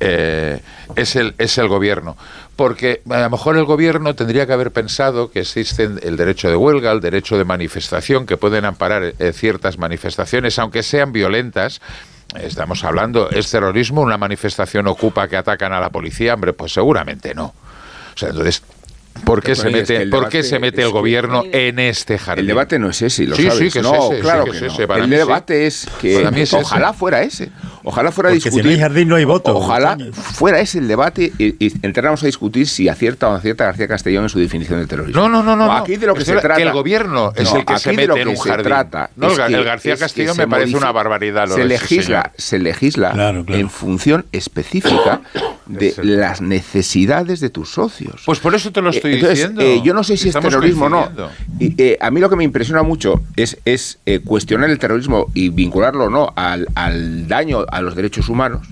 eh, 0.00 0.60
es, 0.96 1.16
el, 1.16 1.34
es 1.38 1.58
el 1.58 1.68
gobierno. 1.68 2.16
Porque 2.56 3.02
a 3.08 3.20
lo 3.20 3.30
mejor 3.30 3.56
el 3.56 3.64
gobierno 3.64 4.14
tendría 4.14 4.46
que 4.46 4.52
haber 4.52 4.72
pensado 4.72 5.30
que 5.30 5.40
existen 5.40 6.00
el 6.02 6.16
derecho 6.16 6.48
de 6.48 6.56
huelga, 6.56 6.90
el 6.90 7.00
derecho 7.00 7.38
de 7.38 7.44
manifestación, 7.44 8.26
que 8.26 8.36
pueden 8.36 8.64
amparar 8.64 9.14
eh, 9.18 9.32
ciertas 9.32 9.78
manifestaciones, 9.78 10.58
aunque 10.58 10.82
sean 10.82 11.12
violentas, 11.12 11.80
Estamos 12.36 12.84
hablando, 12.84 13.30
¿es 13.30 13.50
terrorismo 13.50 14.02
una 14.02 14.18
manifestación 14.18 14.86
ocupa 14.86 15.28
que 15.28 15.38
atacan 15.38 15.72
a 15.72 15.80
la 15.80 15.88
policía? 15.88 16.34
Hombre, 16.34 16.52
pues 16.52 16.74
seguramente 16.74 17.34
no. 17.34 17.46
O 17.46 18.18
sea, 18.18 18.28
entonces, 18.28 18.62
¿Por 19.24 19.42
qué, 19.42 19.54
se 19.54 19.70
mete, 19.70 19.96
el, 19.96 20.10
¿por 20.10 20.28
qué 20.28 20.42
se 20.42 20.58
mete 20.58 20.82
el 20.82 20.90
gobierno 20.90 21.44
en 21.52 21.78
este 21.78 22.18
jardín? 22.18 22.42
El 22.42 22.46
debate 22.48 22.78
no 22.78 22.90
es 22.90 23.02
ese, 23.02 23.26
lo 23.26 23.36
sí, 23.36 23.44
sabes. 23.44 23.58
Sí, 23.58 23.70
que 23.70 23.82
no, 23.82 23.94
es 23.94 24.12
ese, 24.12 24.20
claro 24.20 24.44
sí 24.44 24.50
que, 24.52 24.58
que 24.58 24.60
no. 24.60 24.66
es 24.66 24.72
ese. 24.74 24.86
Para 24.86 25.04
el 25.04 25.10
debate 25.10 25.66
es 25.66 25.88
que 26.00 26.22
es 26.42 26.52
ojalá 26.54 26.90
ese. 26.90 26.98
fuera 26.98 27.22
ese. 27.22 27.50
Ojalá 27.84 28.12
fuera 28.12 28.28
a 28.28 28.32
Porque 28.32 28.44
discutir. 28.44 28.62
si 28.62 28.68
no 28.68 28.74
hay 28.74 28.80
jardín 28.80 29.08
no 29.08 29.16
hay 29.16 29.24
voto. 29.24 29.56
Ojalá 29.56 29.96
fuera 30.12 30.60
ese 30.60 30.78
el 30.78 30.88
debate 30.88 31.32
y, 31.38 31.64
y 31.64 31.72
entráramos 31.82 32.22
a 32.22 32.26
discutir 32.26 32.66
si 32.66 32.88
acierta 32.88 33.28
o 33.28 33.30
no 33.30 33.36
acierta 33.36 33.64
García 33.64 33.88
Castellón 33.88 34.24
en 34.24 34.28
su 34.28 34.38
definición 34.38 34.80
de 34.80 34.86
terrorismo. 34.86 35.20
No, 35.20 35.28
no, 35.28 35.42
no, 35.42 35.56
no. 35.56 35.72
Aquí 35.72 35.96
de 35.96 36.06
lo 36.06 36.14
que 36.14 36.24
se 36.24 36.32
trata 36.36 36.56
que 36.56 36.62
el 36.62 36.72
gobierno 36.72 37.32
es 37.34 37.52
el 37.52 37.64
que 37.64 37.78
se 37.78 37.90
mete 37.92 38.08
lo 38.08 38.14
que 38.14 38.22
en 38.22 38.28
un 38.28 38.36
se 38.36 38.48
jardín. 38.48 38.64
trata 38.64 39.10
no, 39.16 39.28
el, 39.32 39.64
García 39.64 39.96
Castellón 39.96 40.36
me 40.36 40.48
parece 40.48 40.76
una 40.76 40.92
barbaridad. 40.92 41.48
Lo 41.48 41.54
se 41.54 41.64
legisla, 41.64 42.32
se 42.36 42.58
legisla 42.58 43.34
en 43.48 43.70
función 43.70 44.26
específica 44.32 45.22
de 45.66 45.94
las 46.02 46.40
necesidades 46.40 47.40
de 47.40 47.50
tus 47.50 47.70
socios. 47.70 48.22
Pues 48.26 48.38
por 48.40 48.54
eso 48.54 48.72
te 48.72 48.82
lo 48.82 48.90
estoy 48.90 49.07
Entonces, 49.14 49.38
diciendo. 49.38 49.60
eh, 49.62 49.80
yo 49.84 49.94
no 49.94 50.02
sé 50.04 50.16
si 50.16 50.28
es 50.28 50.34
terrorismo 50.34 50.86
o 50.86 50.88
no. 50.88 51.08
Y, 51.58 51.74
eh, 51.80 51.98
a 52.00 52.10
mí 52.10 52.20
lo 52.20 52.30
que 52.30 52.36
me 52.36 52.44
impresiona 52.44 52.82
mucho 52.82 53.22
es, 53.36 53.58
es 53.64 53.98
eh, 54.06 54.20
cuestionar 54.20 54.70
el 54.70 54.78
terrorismo 54.78 55.26
y 55.34 55.48
vincularlo 55.50 56.04
o 56.04 56.10
no 56.10 56.32
al, 56.36 56.68
al 56.74 57.28
daño 57.28 57.64
a 57.70 57.80
los 57.80 57.94
derechos 57.94 58.28
humanos. 58.28 58.66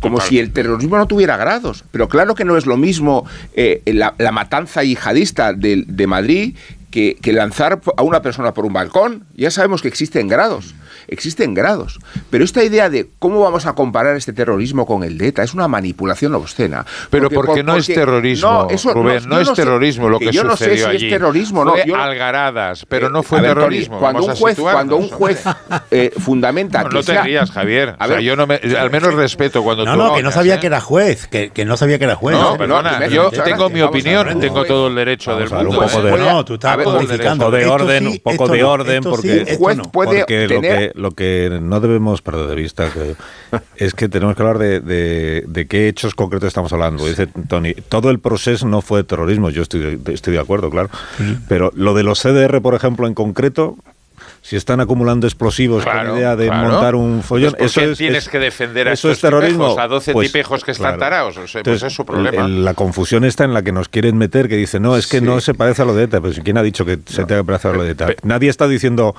Como 0.00 0.16
Total. 0.16 0.28
si 0.28 0.38
el 0.38 0.52
terrorismo 0.52 0.98
no 0.98 1.06
tuviera 1.06 1.36
grados. 1.36 1.84
Pero 1.90 2.08
claro 2.08 2.34
que 2.34 2.44
no 2.44 2.56
es 2.56 2.66
lo 2.66 2.76
mismo 2.76 3.24
eh, 3.54 3.80
la, 3.86 4.14
la 4.18 4.32
matanza 4.32 4.82
yihadista 4.84 5.52
de, 5.52 5.84
de 5.86 6.06
Madrid 6.06 6.54
que, 6.94 7.16
que 7.20 7.32
lanzar 7.32 7.80
a 7.96 8.02
una 8.04 8.22
persona 8.22 8.54
por 8.54 8.64
un 8.64 8.72
balcón. 8.72 9.24
Ya 9.34 9.50
sabemos 9.50 9.82
que 9.82 9.88
existen 9.88 10.28
grados. 10.28 10.76
Existen 11.08 11.52
grados. 11.52 11.98
Pero 12.30 12.44
esta 12.44 12.62
idea 12.62 12.88
de 12.88 13.10
cómo 13.18 13.40
vamos 13.40 13.66
a 13.66 13.72
comparar 13.72 14.14
este 14.16 14.32
terrorismo 14.32 14.86
con 14.86 15.02
el 15.02 15.18
de 15.18 15.26
ETA 15.26 15.42
es 15.42 15.54
una 15.54 15.66
manipulación 15.66 16.36
obscena. 16.36 16.86
Pero 17.10 17.28
porque, 17.30 17.64
no 17.64 17.74
es 17.74 17.86
terrorismo, 17.88 18.68
Rubén, 18.94 19.28
no, 19.28 19.34
yo 19.36 19.40
es 19.42 19.48
sé- 19.48 19.54
terrorismo 19.56 20.08
lo 20.08 20.20
que, 20.20 20.30
yo 20.30 20.44
no 20.44 20.56
sé 20.56 20.76
si 20.78 20.84
allí. 20.84 21.06
es 21.06 21.12
terrorismo, 21.12 21.64
fue 21.64 21.80
no. 21.80 21.84
Yo- 21.84 21.96
algaradas, 21.96 22.86
pero 22.88 23.08
Eh, 23.08 23.10
no 23.10 23.24
fue 23.24 23.40
ver, 23.40 23.54
terrorismo. 23.54 23.98
cuando 23.98 24.20
un 24.24 24.36
juez, 24.36 24.52
a 24.52 24.56
situarnos, 24.56 24.72
cuando 24.74 24.96
un 24.98 25.08
juez 25.08 25.44
eh, 25.90 26.12
fundamenta 26.16 26.84
No, 26.84 26.90
que 26.90 26.94
no 26.94 27.00
te 27.02 27.12
sea- 27.12 27.22
rías, 27.24 27.50
Javier. 27.50 27.96
A 27.98 28.04
O 28.04 28.06
sea, 28.06 28.16
ver, 28.16 28.24
yo 28.24 28.36
no 28.36 28.46
me, 28.46 28.54
al 28.78 28.90
menos 28.92 29.14
respeto 29.14 29.64
cuando 29.64 29.84
No, 29.84 29.92
tú 29.94 29.98
no, 29.98 30.14
que 30.14 30.22
no 30.22 30.30
sabía 30.30 30.54
¿eh? 30.54 30.60
que 30.60 30.68
era 30.68 30.80
juez, 30.80 31.26
que, 31.26 31.50
que 31.50 31.64
no 31.64 31.76
sabía 31.76 31.98
que 31.98 32.04
era 32.04 32.14
juez. 32.14 32.36
No, 32.38 32.56
perdona, 32.56 33.04
yo 33.08 33.30
tengo 33.32 33.68
mi 33.68 33.82
opinión, 33.82 34.38
tengo 34.38 34.64
todo 34.64 34.86
el 34.86 34.94
derecho 34.94 35.36
del 35.36 35.52
a 35.52 35.56
ver, 35.56 35.66
un 35.66 35.74
mundo. 35.74 35.86
poco 35.90 36.02
de-. 36.02 36.16
No, 36.18 36.44
tú 36.44 36.54
estás 36.54 36.83
Poco 36.84 37.50
de 37.50 37.66
orden, 37.66 38.04
sí, 38.04 38.10
un 38.10 38.18
poco 38.36 38.48
de 38.48 38.60
no, 38.60 38.70
orden, 38.70 39.02
porque, 39.02 39.44
sí, 39.46 39.56
juez 39.58 39.76
no. 39.76 39.82
puede 39.90 40.20
porque 40.20 40.42
lo, 40.48 40.60
tener- 40.60 40.92
que, 40.92 40.98
lo 41.00 41.10
que 41.12 41.58
no 41.62 41.80
debemos 41.80 42.22
perder 42.22 42.46
de 42.46 42.54
vista 42.54 42.90
que 42.92 43.14
es 43.76 43.94
que 43.94 44.08
tenemos 44.08 44.36
que 44.36 44.42
hablar 44.42 44.58
de, 44.58 44.80
de- 44.80 45.44
de 45.46 45.66
qué 45.66 45.88
hechos 45.88 46.14
concretos 46.14 46.48
estamos 46.48 46.72
hablando. 46.72 47.06
Dice 47.06 47.26
Tony, 47.48 47.74
todo 47.74 48.10
el 48.10 48.18
proceso 48.20 48.66
no 48.68 48.80
fue 48.82 49.04
terrorismo, 49.04 49.50
yo 49.50 49.62
estoy, 49.62 50.00
estoy 50.12 50.32
de 50.34 50.40
acuerdo, 50.40 50.70
claro. 50.70 50.90
Pero 51.48 51.70
lo 51.74 51.94
de 51.94 52.02
los 52.02 52.20
CDR, 52.20 52.60
por 52.60 52.74
ejemplo, 52.74 53.06
en 53.06 53.14
concreto, 53.14 53.76
si 54.46 54.56
están 54.56 54.78
acumulando 54.78 55.26
explosivos 55.26 55.84
con 55.84 55.92
Claro, 55.94 56.12
la 56.12 56.18
idea 56.18 56.36
de 56.36 56.48
claro. 56.48 56.68
montar 56.70 56.94
un 56.96 57.22
follón, 57.22 57.54
Pues, 57.58 57.72
¿por 57.72 57.82
eso 57.82 57.92
es, 57.92 57.98
tienes 57.98 58.24
es- 58.24 58.28
que 58.28 58.38
defender 58.38 58.88
a 58.88 58.92
eso 58.92 59.08
estos 59.08 59.16
es 59.16 59.22
terrorismo. 59.22 59.64
tipejos, 59.68 59.78
a 59.82 59.88
12 59.88 60.12
Pues, 60.12 60.28
tipejos 60.30 60.64
que 60.64 60.70
están 60.72 60.84
claro. 60.96 60.98
tarados? 61.00 61.30
O 61.30 61.34
sea, 61.34 61.42
pues 61.44 61.54
Entonces, 61.56 61.82
es 61.84 61.92
su 61.94 62.04
problema. 62.04 62.44
el- 62.44 62.62
la 62.62 62.74
confusión 62.74 63.24
está 63.24 63.44
en 63.44 63.54
la 63.54 63.62
que 63.62 63.72
nos 63.72 63.88
quieren 63.88 64.18
meter, 64.18 64.46
que 64.50 64.56
dicen, 64.58 64.82
no, 64.82 64.98
es 64.98 65.06
que 65.06 65.20
Sí. 65.20 65.24
no 65.24 65.40
se 65.40 65.54
parece 65.54 65.80
a 65.80 65.86
lo 65.86 65.94
de 65.94 66.04
ETA. 66.04 66.20
Pues 66.20 66.38
¿quién 66.44 66.58
ha 66.58 66.62
dicho 66.62 66.84
que 66.84 66.98
se 67.06 67.24
tenga 67.24 67.40
que 67.40 67.44
parecer 67.46 67.70
a 67.70 67.74
lo 67.74 67.84
de 67.84 67.92
ETA? 67.92 68.06
Pe- 68.08 68.16
Nadie 68.22 68.50
está 68.50 68.68
diciendo 68.68 69.14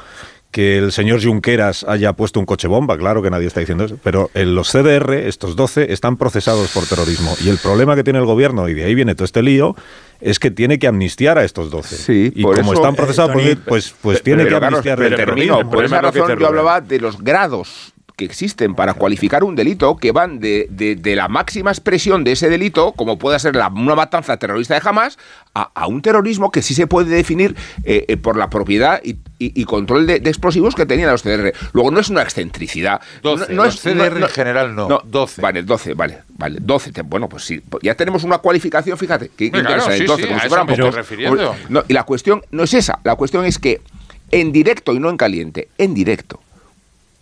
que 0.51 0.77
el 0.77 0.91
señor 0.91 1.21
Junqueras 1.23 1.83
haya 1.89 2.13
puesto 2.13 2.39
un 2.39 2.45
coche 2.45 2.67
bomba, 2.67 2.95
claro 2.95 3.23
que 3.23 3.31
nadie 3.31 3.47
está 3.47 3.59
diciendo 3.61 3.83
eso, 3.85 3.97
pero 4.03 4.29
en 4.35 4.53
los 4.53 4.69
CDR, 4.71 5.27
estos 5.27 5.55
12, 5.55 5.91
están 5.91 6.17
procesados 6.17 6.69
por 6.71 6.85
terrorismo. 6.85 7.35
Y 7.43 7.49
el 7.49 7.57
problema 7.57 7.95
que 7.95 8.03
tiene 8.03 8.19
el 8.19 8.25
gobierno, 8.25 8.69
y 8.69 8.73
de 8.75 8.85
ahí 8.85 8.93
viene 8.95 9.15
todo 9.15 9.25
este 9.25 9.41
lío, 9.41 9.75
es 10.21 10.39
que 10.39 10.51
tiene 10.51 10.79
que 10.79 10.87
amnistiar 10.87 11.37
a 11.37 11.43
estos 11.43 11.69
12. 11.71 11.95
Sí, 11.95 12.31
y 12.35 12.43
por 12.43 12.57
como 12.57 12.73
eso, 12.73 12.81
están 12.81 12.93
eh, 12.93 12.97
procesados, 12.97 13.33
Tony, 13.33 13.55
pues, 13.55 13.93
pues 14.01 14.21
tiene 14.21 14.43
Pero, 14.43 14.59
que 14.59 14.65
amnistiar 14.65 14.97
pero 14.97 15.09
el 15.09 15.15
terrorismo. 15.15 15.69
Por 15.69 15.85
esa 15.85 16.01
razón 16.01 16.37
yo 16.39 16.47
hablaba 16.47 16.81
de 16.81 16.99
los 16.99 17.21
grados 17.21 17.94
que 18.15 18.25
existen 18.25 18.75
para 18.75 18.93
cualificar 18.93 19.43
un 19.43 19.55
delito 19.55 19.97
que 19.97 20.11
van 20.11 20.39
de, 20.39 20.67
de- 20.69 20.95
de 20.95 21.15
la 21.15 21.27
máxima 21.27 21.71
expresión 21.71 22.23
de 22.23 22.31
ese 22.31 22.49
delito, 22.49 22.93
como 22.93 23.19
puede 23.19 23.37
ser 23.39 23.55
la- 23.55 23.67
una 23.67 23.95
matanza 23.95 24.37
terrorista 24.37 24.73
de 24.73 24.81
Hamas, 24.87 25.17
a, 25.53 25.69
a 25.75 25.87
un 25.87 26.01
terrorismo 26.01 26.49
que 26.51 26.61
sí 26.61 26.73
se 26.73 26.87
puede 26.87 27.09
definir 27.13 27.55
eh, 27.83 28.05
eh, 28.07 28.17
por 28.17 28.37
la 28.37 28.49
propiedad 28.49 29.01
y, 29.03 29.11
y- 29.39 29.51
y 29.61 29.65
control 29.65 30.07
de, 30.07 30.19
de 30.21 30.29
explosivos 30.29 30.75
que 30.75 30.85
tenían 30.85 31.09
los 31.11 31.23
CDR. 31.23 31.53
Luego 31.73 31.91
no 31.91 31.99
es 31.99 32.09
una 32.09 32.21
excentricidad. 32.21 33.01
12, 33.21 33.53
no, 33.53 33.65
los 33.65 33.79
CDR 33.81 34.17
en 34.17 34.29
general 34.29 34.75
no, 34.75 35.01
12. 35.03 35.41
Vale, 35.41 35.63
12, 35.63 35.93
vale, 35.93 36.19
vale, 36.37 36.59
12. 36.61 36.91
te- 36.93 37.01
Bueno, 37.01 37.27
pues 37.27 37.43
sí, 37.43 37.61
ya 37.81 37.95
tenemos 37.95 38.23
una 38.23 38.37
cualificación, 38.37 38.97
fíjate, 38.97 39.29
que 39.35 39.51
claro, 39.51 39.69
interesante, 39.69 39.97
sí, 39.97 40.05
12, 40.05 40.21
sí, 40.21 40.27
como 40.29 40.39
si 40.39 40.47
fueran 40.47 40.67
refiriendo. 40.95 41.55
No, 41.69 41.83
y 41.87 41.93
la 41.93 42.03
cuestión 42.03 42.41
no 42.51 42.63
es 42.63 42.73
esa, 42.73 42.99
la 43.03 43.15
cuestión 43.15 43.43
es 43.45 43.59
que 43.59 43.81
en 44.31 44.51
directo 44.53 44.93
y 44.93 44.99
no 44.99 45.09
en 45.09 45.17
caliente, 45.17 45.67
en 45.77 45.93
directo, 45.93 46.39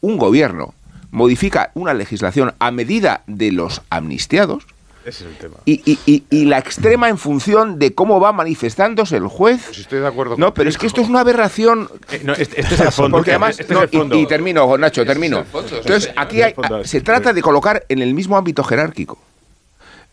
un 0.01 0.17
gobierno 0.17 0.73
modifica 1.13 1.69
una 1.75 1.93
legislación 1.93 2.53
a 2.57 2.71
medida 2.71 3.21
de 3.27 3.51
los 3.51 3.81
amnistiados 3.91 4.63
Ese 5.05 5.25
es 5.25 5.29
el 5.31 5.37
tema. 5.37 5.57
y, 5.65 5.73
y- 5.85 5.99
y- 6.07 6.23
y 6.31 6.45
la 6.45 6.57
extrema 6.57 7.07
en 7.07 7.19
función 7.19 7.77
de 7.77 7.93
cómo 7.93 8.19
va 8.19 8.31
manifestándose 8.33 9.17
el 9.17 9.27
juez. 9.27 9.69
estoy 9.77 9.99
de 9.99 10.07
acuerdo 10.07 10.35
No, 10.39 10.55
pero 10.55 10.69
es 10.71 10.77
que 10.79 10.87
esto 10.87 11.01
es 11.01 11.09
una 11.09 11.19
aberración. 11.19 11.87
no, 12.23 12.33
este- 12.33 12.61
este 12.61 12.73
es 12.75 12.81
el 12.81 12.91
fondo. 12.91 13.17
Porque 13.17 13.29
además, 13.29 13.51
Este 13.59 13.63
es 13.63 13.69
no, 13.69 13.83
el 13.83 13.89
y- 13.91 13.97
fondo. 13.97 14.15
y, 14.17 14.25
termino, 14.25 14.75
Nacho, 14.77 15.05
termino. 15.05 15.39
el 15.39 15.45
fondo, 15.45 15.77
Entonces, 15.77 16.07
este- 16.07 16.19
aquí 16.19 16.41
este 16.41 16.61
hay- 16.73 16.85
se 16.85 17.01
trata 17.01 17.31
de 17.31 17.41
colocar 17.43 17.85
en 17.89 18.01
el 18.01 18.13
mismo 18.15 18.35
ámbito 18.35 18.63
jerárquico 18.63 19.19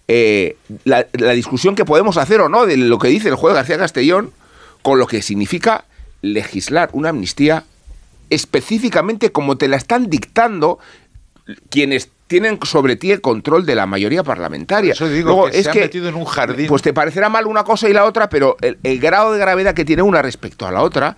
eh, 0.06 0.56
la, 0.84 1.06
la 1.12 1.32
discusión 1.32 1.74
que 1.76 1.84
podemos 1.86 2.16
hacer 2.18 2.40
o 2.42 2.48
no 2.48 2.66
de 2.66 2.76
lo 2.76 2.98
que 2.98 3.08
dice 3.08 3.28
el 3.28 3.36
juez 3.36 3.54
García 3.54 3.78
Castellón 3.78 4.32
con 4.82 4.98
lo 4.98 5.06
que 5.06 5.22
significa 5.22 5.84
legislar 6.20 6.90
una 6.92 7.10
amnistía 7.10 7.64
específicamente 8.30 9.32
como 9.32 9.56
te 9.56 9.68
la 9.68 9.76
están 9.76 10.08
dictando 10.08 10.78
quienes 11.68 12.10
tienen 12.26 12.60
sobre 12.62 12.94
ti 12.94 13.10
el 13.10 13.20
control 13.20 13.66
de 13.66 13.74
la 13.74 13.86
mayoría 13.86 14.22
parlamentaria. 14.22 14.92
Eso 14.92 15.08
digo, 15.08 15.30
Luego, 15.30 15.50
que 15.50 15.62
se 15.62 15.70
han 15.70 15.76
metido 15.76 16.08
en 16.08 16.14
un 16.14 16.24
jardín. 16.24 16.68
Pues 16.68 16.80
te 16.80 16.92
parecerá 16.92 17.28
mal 17.28 17.46
una 17.46 17.64
cosa 17.64 17.88
y 17.88 17.92
la 17.92 18.04
otra, 18.04 18.28
pero 18.28 18.56
el, 18.60 18.78
el 18.84 19.00
grado 19.00 19.32
de 19.32 19.40
gravedad 19.40 19.74
que 19.74 19.84
tiene 19.84 20.02
una 20.02 20.22
respecto 20.22 20.66
a 20.66 20.70
la 20.70 20.82
otra 20.82 21.16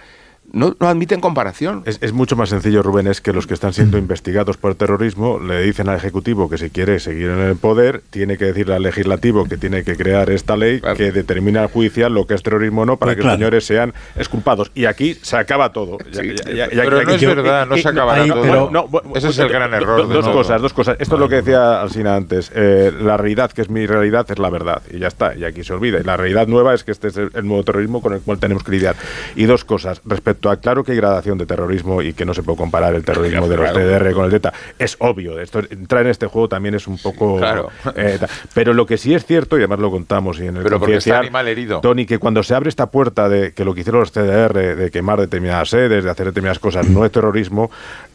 no, 0.53 0.77
no 0.79 0.89
admiten 0.89 1.21
comparación. 1.21 1.83
Es, 1.87 1.99
es 2.03 2.13
mucho 2.13 2.37
más 2.37 2.51
sencillo, 2.51 2.83
Rubén, 2.83 3.07
es 3.07 3.21
que 3.21 3.33
los 3.33 3.47
que 3.47 3.55
están 3.55 3.73
siendo 3.73 3.99
investigados 3.99 4.57
por 4.57 4.75
terrorismo 4.75 5.41
le 5.41 5.63
dicen 5.63 5.89
al 5.89 5.97
Ejecutivo 5.97 6.49
que 6.51 6.59
si 6.59 6.71
quiere 6.71 7.01
seguir 7.01 7.29
en 7.31 7.41
el 7.41 7.57
poder, 7.57 8.03
tiene 8.11 8.37
que 8.39 8.45
decirle 8.47 8.75
al 8.75 8.83
Legislativo 8.83 9.45
que 9.47 9.57
tiene 9.57 9.83
que 9.85 9.97
crear 9.97 10.31
esta 10.31 10.57
ley 10.57 10.81
que 10.97 11.11
determina 11.13 11.63
al 11.63 11.69
judicial 11.69 12.13
lo 12.13 12.27
que 12.27 12.35
es 12.35 12.43
terrorismo 12.43 12.83
o 12.83 12.87
no 12.87 12.97
para 12.99 13.11
Pues 13.11 13.17
que 13.17 13.23
claro. 13.23 13.33
los 13.35 13.39
señores 13.39 13.65
sean 13.67 13.95
exculpados. 14.17 14.71
Y 14.75 14.85
aquí 14.85 15.15
se 15.15 15.37
acaba 15.37 15.73
todo. 15.73 15.99
Ya- 16.13 16.23
ya- 16.23 16.35
ya- 16.35 16.55
ya- 16.55 16.83
Pero 16.83 16.99
ya- 17.01 17.05
no 17.07 17.13
es 17.13 17.21
yo- 17.21 17.29
verdad, 17.35 17.67
no 17.67 17.77
se 17.77 17.89
acabará 17.89 18.27
todo. 18.27 18.43
pero- 18.43 18.71
no, 18.71 18.89
bu- 18.89 19.17
Ese 19.17 19.29
es 19.29 19.39
el 19.39 19.49
gran 19.49 19.71
do- 19.71 19.77
error. 19.79 20.07
de 20.09 20.15
Dos 20.15 20.25
todo. 20.25 20.35
cosas, 20.35 20.61
dos 20.61 20.73
cosas. 20.73 20.97
Esto 21.01 21.15
es 21.15 21.21
lo 21.21 21.29
que 21.29 21.37
decía 21.37 21.81
Alsina 21.81 22.15
antes. 22.15 22.53
Eh, 22.55 22.93
la 23.01 23.17
realidad, 23.17 23.51
que 23.53 23.63
es 23.63 23.71
mi 23.71 23.87
realidad, 23.87 24.27
es 24.31 24.39
la 24.39 24.51
verdad. 24.51 24.83
Y 24.91 24.99
ya 24.99 25.09
está. 25.09 25.35
Y 25.35 25.45
aquí 25.45 25.65
se 25.65 25.73
olvida. 25.73 25.99
Y 26.01 26.05
la 26.05 26.17
realidad 26.17 26.47
nueva 26.47 26.75
es 26.75 26.85
que 26.85 26.93
este 26.93 27.09
es 27.09 27.17
el, 27.17 27.31
el 27.35 27.47
nuevo 27.47 27.63
terrorismo 27.65 28.03
con 28.03 28.13
el 28.13 28.21
cual 28.21 28.39
tenemos 28.39 28.63
que 28.65 28.73
lidiar. 28.73 28.97
Y 29.37 29.45
dos 29.45 29.65
cosas. 29.65 30.01
Respecto 30.05 30.42
claro 30.61 30.85
que 30.85 30.93
hay 30.93 30.99
gradación 30.99 31.39
de 31.39 31.47
terrorismo 31.47 32.03
y 32.03 32.13
que 32.13 32.25
no 32.25 32.35
se 32.35 32.43
puede 32.43 32.59
comparar 32.59 32.95
el 32.95 33.05
terrorismo 33.05 33.49
de 33.49 33.57
los. 33.57 33.73
TDR 33.73 34.13
con 34.13 34.25
el 34.27 34.31
DETA. 34.31 34.53
Es 34.79 34.97
obvio. 34.99 35.41
Esto, 35.41 35.61
entrar 35.71 36.03
en 36.03 36.11
este 36.11 36.27
juego 36.27 36.49
también 36.49 36.75
es 36.75 36.87
un 36.87 36.99
poco... 36.99 37.39
Claro. 37.39 37.71
eh, 37.97 38.19
pero 38.55 38.75
lo 38.75 38.87
que 38.87 38.99
sí 38.99 39.15
es 39.15 39.25
cierto, 39.25 39.57
y 39.57 39.61
además 39.61 39.79
lo 39.79 39.91
contamos 39.91 40.39
y 40.39 40.47
en 40.47 40.57
el 40.57 40.63
Pero 40.63 40.79
porque 40.79 40.97
está 40.97 41.11
Confidencial, 41.11 41.21
animal 41.21 41.49
herido. 41.49 41.81
Tony, 41.81 42.07
que 42.07 42.19
cuando 42.19 42.43
se 42.43 42.55
abre 42.55 42.69
esta 42.69 42.91
puerta 42.91 43.29
de 43.29 43.53
que 43.53 43.65
lo 43.65 43.75
que 43.75 43.81
hicieron 43.81 44.01
los 44.01 44.13
CDR, 44.13 44.77
de 44.77 44.91
quemar 44.91 45.21
determinadas 45.21 45.71
sedes, 45.71 46.05
de 46.05 46.11
hacer 46.11 46.27
determinadas 46.27 46.59
cosas, 46.59 46.89
no 46.89 47.05
es 47.05 47.13
terrorismo, 47.13 47.71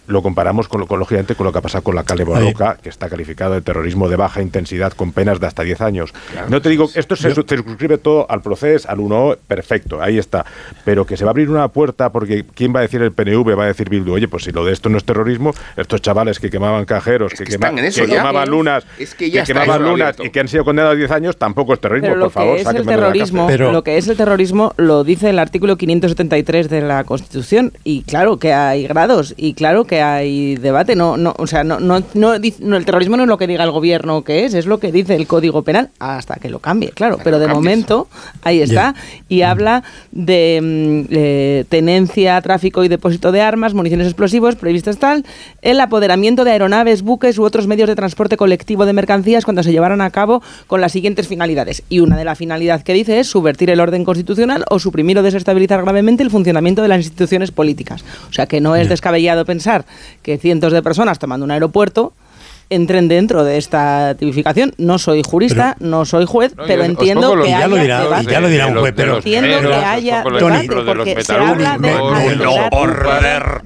lo 0.07 0.21
comparamos 0.21 0.67
con 0.67 0.81
lo, 0.81 0.87
con, 0.87 0.99
lógicamente 0.99 1.35
con 1.35 1.45
lo 1.45 1.51
que 1.51 1.59
ha 1.59 1.61
pasado 1.61 1.83
con 1.83 1.95
la 1.95 2.03
Cale 2.03 2.23
Borroca, 2.23 2.77
que 2.81 2.89
está 2.89 3.09
calificado 3.09 3.53
de 3.53 3.61
terrorismo 3.61 4.09
de 4.09 4.15
baja 4.15 4.41
intensidad 4.41 4.93
con 4.93 5.11
penas 5.11 5.39
de 5.39 5.47
hasta 5.47 5.63
10 5.63 5.81
años. 5.81 6.13
no 6.49 6.61
te 6.61 6.69
digo, 6.69 6.89
esto 6.95 7.15
se 7.15 7.33
circunscribe 7.33 7.97
todo 7.97 8.29
al 8.29 8.41
proceso, 8.41 8.89
al 8.89 8.99
1 8.99 9.35
perfecto, 9.47 10.01
ahí 10.01 10.17
está. 10.17 10.45
Pero 10.85 11.05
que 11.05 11.17
se 11.17 11.25
va 11.25 11.29
a 11.29 11.31
abrir 11.31 11.49
una 11.49 11.67
puerta 11.67 12.11
porque 12.11 12.45
¿quién 12.55 12.73
va 12.73 12.79
a 12.79 12.81
decir 12.83 13.01
el 13.01 13.11
PNV? 13.11 13.57
Va 13.57 13.65
a 13.65 13.67
decir 13.67 13.89
Bildu, 13.89 14.13
oye, 14.13 14.27
pues 14.27 14.43
si 14.43 14.51
lo 14.51 14.65
de 14.65 14.73
esto 14.73 14.89
no 14.89 14.97
es 14.97 15.03
terrorismo, 15.03 15.53
estos 15.75 16.01
chavales 16.01 16.39
que 16.39 16.49
quemaban 16.49 16.85
cajeros, 16.85 17.33
que, 17.33 17.43
quema- 17.43 17.73
ya. 17.89 18.05
quemaban 18.05 18.49
lunas, 18.49 18.85
Es 18.97 19.13
que 19.15 19.29
ya 19.29 19.43
quemaban 19.43 19.83
lunas 19.83 20.15
y 20.23 20.29
que 20.29 20.39
han 20.39 20.47
sido 20.47 20.63
condenados 20.63 20.95
a 20.95 20.97
10 20.97 21.11
años, 21.11 21.37
tampoco 21.37 21.73
es 21.73 21.81
terrorismo, 21.81 22.07
Pero 22.09 22.19
por 22.19 22.23
lo 22.25 22.29
favor, 22.29 22.55
que 22.55 22.61
es 22.61 22.67
el 22.67 22.73
sáquenme 22.73 22.91
de 22.91 22.97
la 22.97 23.03
terrorismo, 23.11 23.49
lo 23.71 23.83
que 23.83 23.97
es 23.97 24.07
el 24.07 24.17
terrorismo 24.17 24.73
lo 24.77 25.03
dice 25.03 25.29
el 25.29 25.39
artículo 25.39 25.77
573 25.77 26.69
de 26.69 26.81
la 26.81 27.03
Constitución 27.03 27.73
y 27.83 28.03
claro 28.03 28.37
que 28.37 28.53
hay 28.53 28.87
grados 28.87 29.33
y 29.37 29.53
claro 29.53 29.85
que 29.85 29.96
hay 30.01 30.55
debate, 30.55 30.95
no 30.95 31.17
no, 31.17 31.33
o 31.37 31.47
sea, 31.47 31.63
no 31.63 31.79
no, 31.79 32.01
no, 32.13 32.33
el 32.33 32.85
terrorismo 32.85 33.17
no 33.17 33.23
es 33.23 33.29
lo 33.29 33.37
que 33.37 33.47
diga 33.47 33.63
el 33.63 33.71
gobierno 33.71 34.23
que 34.23 34.45
es, 34.45 34.53
es 34.53 34.65
lo 34.65 34.79
que 34.79 34.91
dice 34.91 35.15
el 35.15 35.27
Código 35.27 35.63
Penal 35.63 35.89
hasta 35.99 36.35
que 36.35 36.49
lo 36.49 36.59
cambie, 36.59 36.89
claro, 36.91 37.17
pero 37.23 37.39
de 37.39 37.47
momento 37.47 38.07
ahí 38.43 38.61
está 38.61 38.95
y 39.29 39.41
habla 39.41 39.83
de 40.11 40.59
mm, 40.61 41.13
eh, 41.13 41.65
tenencia, 41.69 42.41
tráfico 42.41 42.83
y 42.83 42.87
depósito 42.87 43.31
de 43.31 43.41
armas, 43.41 43.73
municiones 43.73 44.07
explosivos 44.07 44.55
previstas 44.55 44.97
tal, 44.97 45.25
el 45.61 45.79
apoderamiento 45.79 46.43
de 46.43 46.51
aeronaves, 46.51 47.01
buques 47.01 47.37
u 47.37 47.43
otros 47.43 47.67
medios 47.67 47.87
de 47.87 47.95
transporte 47.95 48.37
colectivo 48.37 48.85
de 48.85 48.93
mercancías 48.93 49.45
cuando 49.45 49.63
se 49.63 49.71
llevaran 49.71 50.01
a 50.01 50.09
cabo 50.09 50.41
con 50.67 50.81
las 50.81 50.91
siguientes 50.91 51.27
finalidades. 51.27 51.83
Y 51.89 51.99
una 51.99 52.17
de 52.17 52.25
las 52.25 52.37
finalidades 52.37 52.83
que 52.83 52.93
dice 52.93 53.19
es 53.19 53.27
subvertir 53.27 53.69
el 53.69 53.79
orden 53.79 54.03
constitucional 54.03 54.65
o 54.69 54.79
suprimir 54.79 55.17
o 55.17 55.23
desestabilizar 55.23 55.81
gravemente 55.81 56.23
el 56.23 56.31
funcionamiento 56.31 56.81
de 56.81 56.87
las 56.87 56.99
instituciones 56.99 57.51
políticas. 57.51 58.03
O 58.29 58.33
sea 58.33 58.45
que 58.45 58.61
no 58.61 58.75
es 58.75 58.89
descabellado 58.89 59.45
pensar 59.45 59.85
que 60.21 60.37
cientos 60.37 60.73
de 60.73 60.81
personas 60.81 61.19
tomando 61.19 61.43
un 61.43 61.51
aeropuerto 61.51 62.13
entren 62.69 63.07
dentro 63.07 63.43
de 63.43 63.57
esta 63.57 64.15
tipificación. 64.15 64.73
No 64.77 64.97
soy 64.99 65.23
jurista, 65.23 65.75
no 65.79 66.05
soy 66.05 66.25
juez, 66.25 66.55
No, 66.55 66.63
pero 66.67 66.79
yo 66.83 66.85
entiendo 66.89 67.35
los 67.35 67.45
que 67.45 67.51
ya 67.51 67.57
haya 67.59 67.67
lo 67.67 67.75
dirá, 67.77 68.01
debate. 68.01 68.31
ya 68.31 68.39
lo 68.41 68.47
dirá 68.49 68.67
un 68.67 68.77
juez, 68.77 68.93
pero- 68.95 69.17
Entiendo 69.17 69.59
que 69.61 69.75
haya 69.75 70.23
debate 70.23 70.45
ejemplo 70.55 70.83
de 70.83 70.85
los 70.85 70.97
porque 71.07 71.23
se 71.23 71.33
habla 71.33 71.77
de 71.77 71.95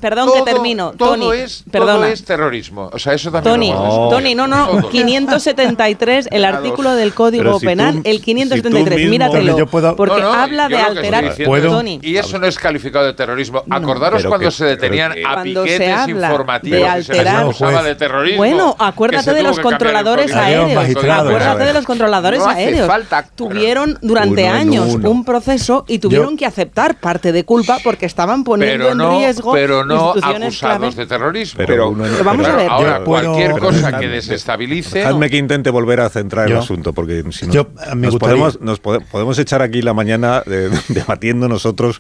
Perdón 0.01 0.27
Todo- 0.27 0.45
que 0.45 0.51
termino, 0.51 0.91
todo 0.97 1.11
Tony. 1.11 1.37
es, 1.37 1.63
perdona. 1.71 1.93
Todo 1.93 2.05
es 2.05 2.23
terrorismo. 2.25 2.89
O 2.93 2.99
sea, 2.99 3.13
eso 3.13 3.31
también 3.31 3.53
Tony, 3.53 3.71
lo 3.71 3.77
puedes- 3.77 4.09
Tony, 4.11 4.35
no, 4.35 4.47
no, 4.47 4.67
Todo. 4.67 4.89
573, 4.89 6.27
el 6.31 6.45
artículo 6.45 6.91
del 6.95 7.13
Código 7.13 7.53
si 7.55 7.59
tú- 7.59 7.65
Penal, 7.65 8.01
el 8.03 8.21
573, 8.21 8.97
si 8.99 9.05
tú 9.05 9.09
míratelo, 9.09 9.65
puedo- 9.67 9.95
porque 9.95 10.21
No, 10.21 10.33
no, 10.33 10.33
habla 10.33 10.67
de 10.67 10.77
alterar, 10.77 11.35
Tony, 11.35 11.99
Y 12.01 12.17
eso 12.17 12.37
no 12.39 12.47
es 12.47 12.57
calificado 12.57 13.05
de 13.05 13.13
terrorismo. 13.13 13.63
Acordaros 13.69 14.25
cuando 14.25 14.51
se 14.51 14.65
detenían 14.65 15.13
a 15.25 15.43
piquetes 15.43 16.07
informativos 16.07 16.89
y 16.99 17.03
se 17.03 17.13
les 17.13 17.27
acusaba 17.27 17.83
de 17.83 17.95
terrorismo. 17.95 18.37
Bueno, 18.37 18.75
acuérdate 18.91 19.33
de 19.33 19.43
los 19.43 19.59
controladores 19.59 20.33
aéreos. 20.35 20.85
Acuérdate 20.95 21.63
de 21.65 21.73
los 21.73 21.85
controladores 21.85 22.39
No 22.39 22.47
aéreos. 22.49 22.89
Tuvieron 23.35 23.97
durante 24.01 24.43
Uno 24.43 24.53
años 24.53 24.95
uno. 24.95 25.09
un 25.09 25.25
proceso 25.25 25.85
y 25.87 25.99
tuvieron 25.99 26.31
Yo- 26.31 26.37
que 26.37 26.45
aceptar 26.45 26.99
parte 26.99 27.31
de 27.31 27.43
culpa 27.43 27.79
porque 27.83 28.05
estaban 28.05 28.43
poniendo 28.43 28.77
Pero 28.85 28.91
en 28.91 28.97
no, 28.97 29.17
riesgo 29.17 29.53
pero 29.53 29.85
no 29.85 30.13
instituciones 30.15 30.47
acusados 30.63 30.79
clave. 30.79 30.95
de 30.95 31.05
terrorismo. 31.07 31.57
Pero 31.65 31.89
uno 31.89 32.05
en- 32.05 32.11
Pero 32.11 32.23
vamos 32.23 32.47
a 32.47 32.55
ver. 32.55 32.69
Ahora, 32.69 32.97
Yo 32.99 33.05
cualquier 33.05 33.53
pero 33.53 33.65
cosa 33.65 33.99
que 33.99 34.07
desestabilice. 34.07 34.99
Dejadme 34.99 35.29
que 35.29 35.37
intente 35.37 35.69
volver 35.69 35.99
a 36.01 36.09
centrar 36.09 36.47
el 36.49 36.57
asunto, 36.57 36.93
porque 36.93 37.23
si 37.31 37.47
no, 37.47 37.67
nos, 37.95 38.79
podemos, 38.79 39.39
echar 39.39 39.61
aquí 39.61 39.81
la 39.81 39.93
mañana 39.93 40.43
debatiendo 40.89 41.47
nosotros 41.47 41.99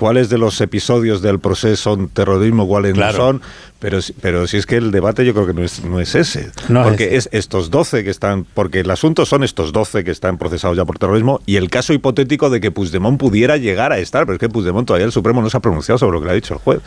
cuáles 0.00 0.30
de 0.30 0.38
los 0.38 0.58
episodios 0.62 1.20
del 1.20 1.38
proceso 1.40 1.76
son 1.94 2.08
terrorismo, 2.08 2.66
cuáles 2.66 2.94
Claro. 2.94 3.18
no 3.18 3.24
son, 3.24 3.42
pero, 3.80 4.00
si- 4.00 4.14
pero 4.14 4.46
si 4.46 4.56
es 4.56 4.64
que 4.64 4.76
el 4.76 4.90
debate 4.92 5.26
yo 5.26 5.34
creo 5.34 5.46
que 5.46 5.52
no 5.52 5.62
es, 5.62 5.84
no 5.84 6.00
es 6.00 6.14
ese, 6.14 6.50
No 6.70 6.82
porque 6.82 7.16
es, 7.16 7.28
estos 7.32 7.70
12 7.70 8.02
que 8.02 8.08
están, 8.08 8.46
porque 8.54 8.80
el 8.80 8.90
asunto 8.90 9.26
son 9.26 9.44
estos 9.44 9.72
12 9.74 10.02
que 10.02 10.10
están 10.10 10.38
procesados 10.38 10.74
ya 10.78 10.86
por 10.86 10.98
terrorismo 10.98 11.40
y 11.44 11.56
el 11.56 11.68
caso 11.68 11.92
hipotético 11.92 12.48
de 12.48 12.62
que 12.62 12.70
Puigdemont 12.70 13.20
pudiera 13.20 13.58
llegar 13.58 13.92
a 13.92 13.98
estar, 13.98 14.24
pero 14.24 14.34
es 14.36 14.40
que 14.40 14.48
Puigdemont 14.48 14.86
todavía 14.86 15.04
el 15.04 15.12
Supremo 15.12 15.42
no 15.42 15.50
se 15.50 15.58
ha 15.58 15.60
pronunciado 15.60 15.98
sobre 15.98 16.14
lo 16.14 16.20
que 16.20 16.24
le 16.26 16.32
ha 16.32 16.34
dicho 16.34 16.54
el 16.54 16.60
juez. 16.60 16.80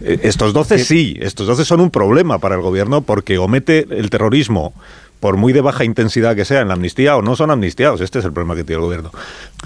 Eh, 0.00 0.20
estos 0.22 0.54
12 0.54 0.78
sí, 0.78 1.16
estos 1.20 1.46
12 1.46 1.64
son 1.66 1.80
un 1.80 1.90
problema 1.90 2.38
para 2.38 2.54
el 2.54 2.62
gobierno 2.62 3.02
porque 3.02 3.36
o 3.38 3.48
mete 3.48 3.86
el 3.90 4.08
terrorismo 4.08 4.72
por 5.20 5.36
muy 5.36 5.52
de 5.52 5.60
baja 5.60 5.84
intensidad 5.84 6.36
que 6.36 6.44
sea 6.44 6.60
en 6.60 6.68
la 6.68 6.74
amnistía 6.74 7.16
o 7.16 7.22
no 7.22 7.36
son 7.36 7.50
amnistiados. 7.50 8.00
Este 8.00 8.18
es 8.18 8.24
el 8.24 8.32
problema 8.32 8.54
que 8.54 8.64
tiene 8.64 8.80
el 8.80 8.86
gobierno. 8.86 9.10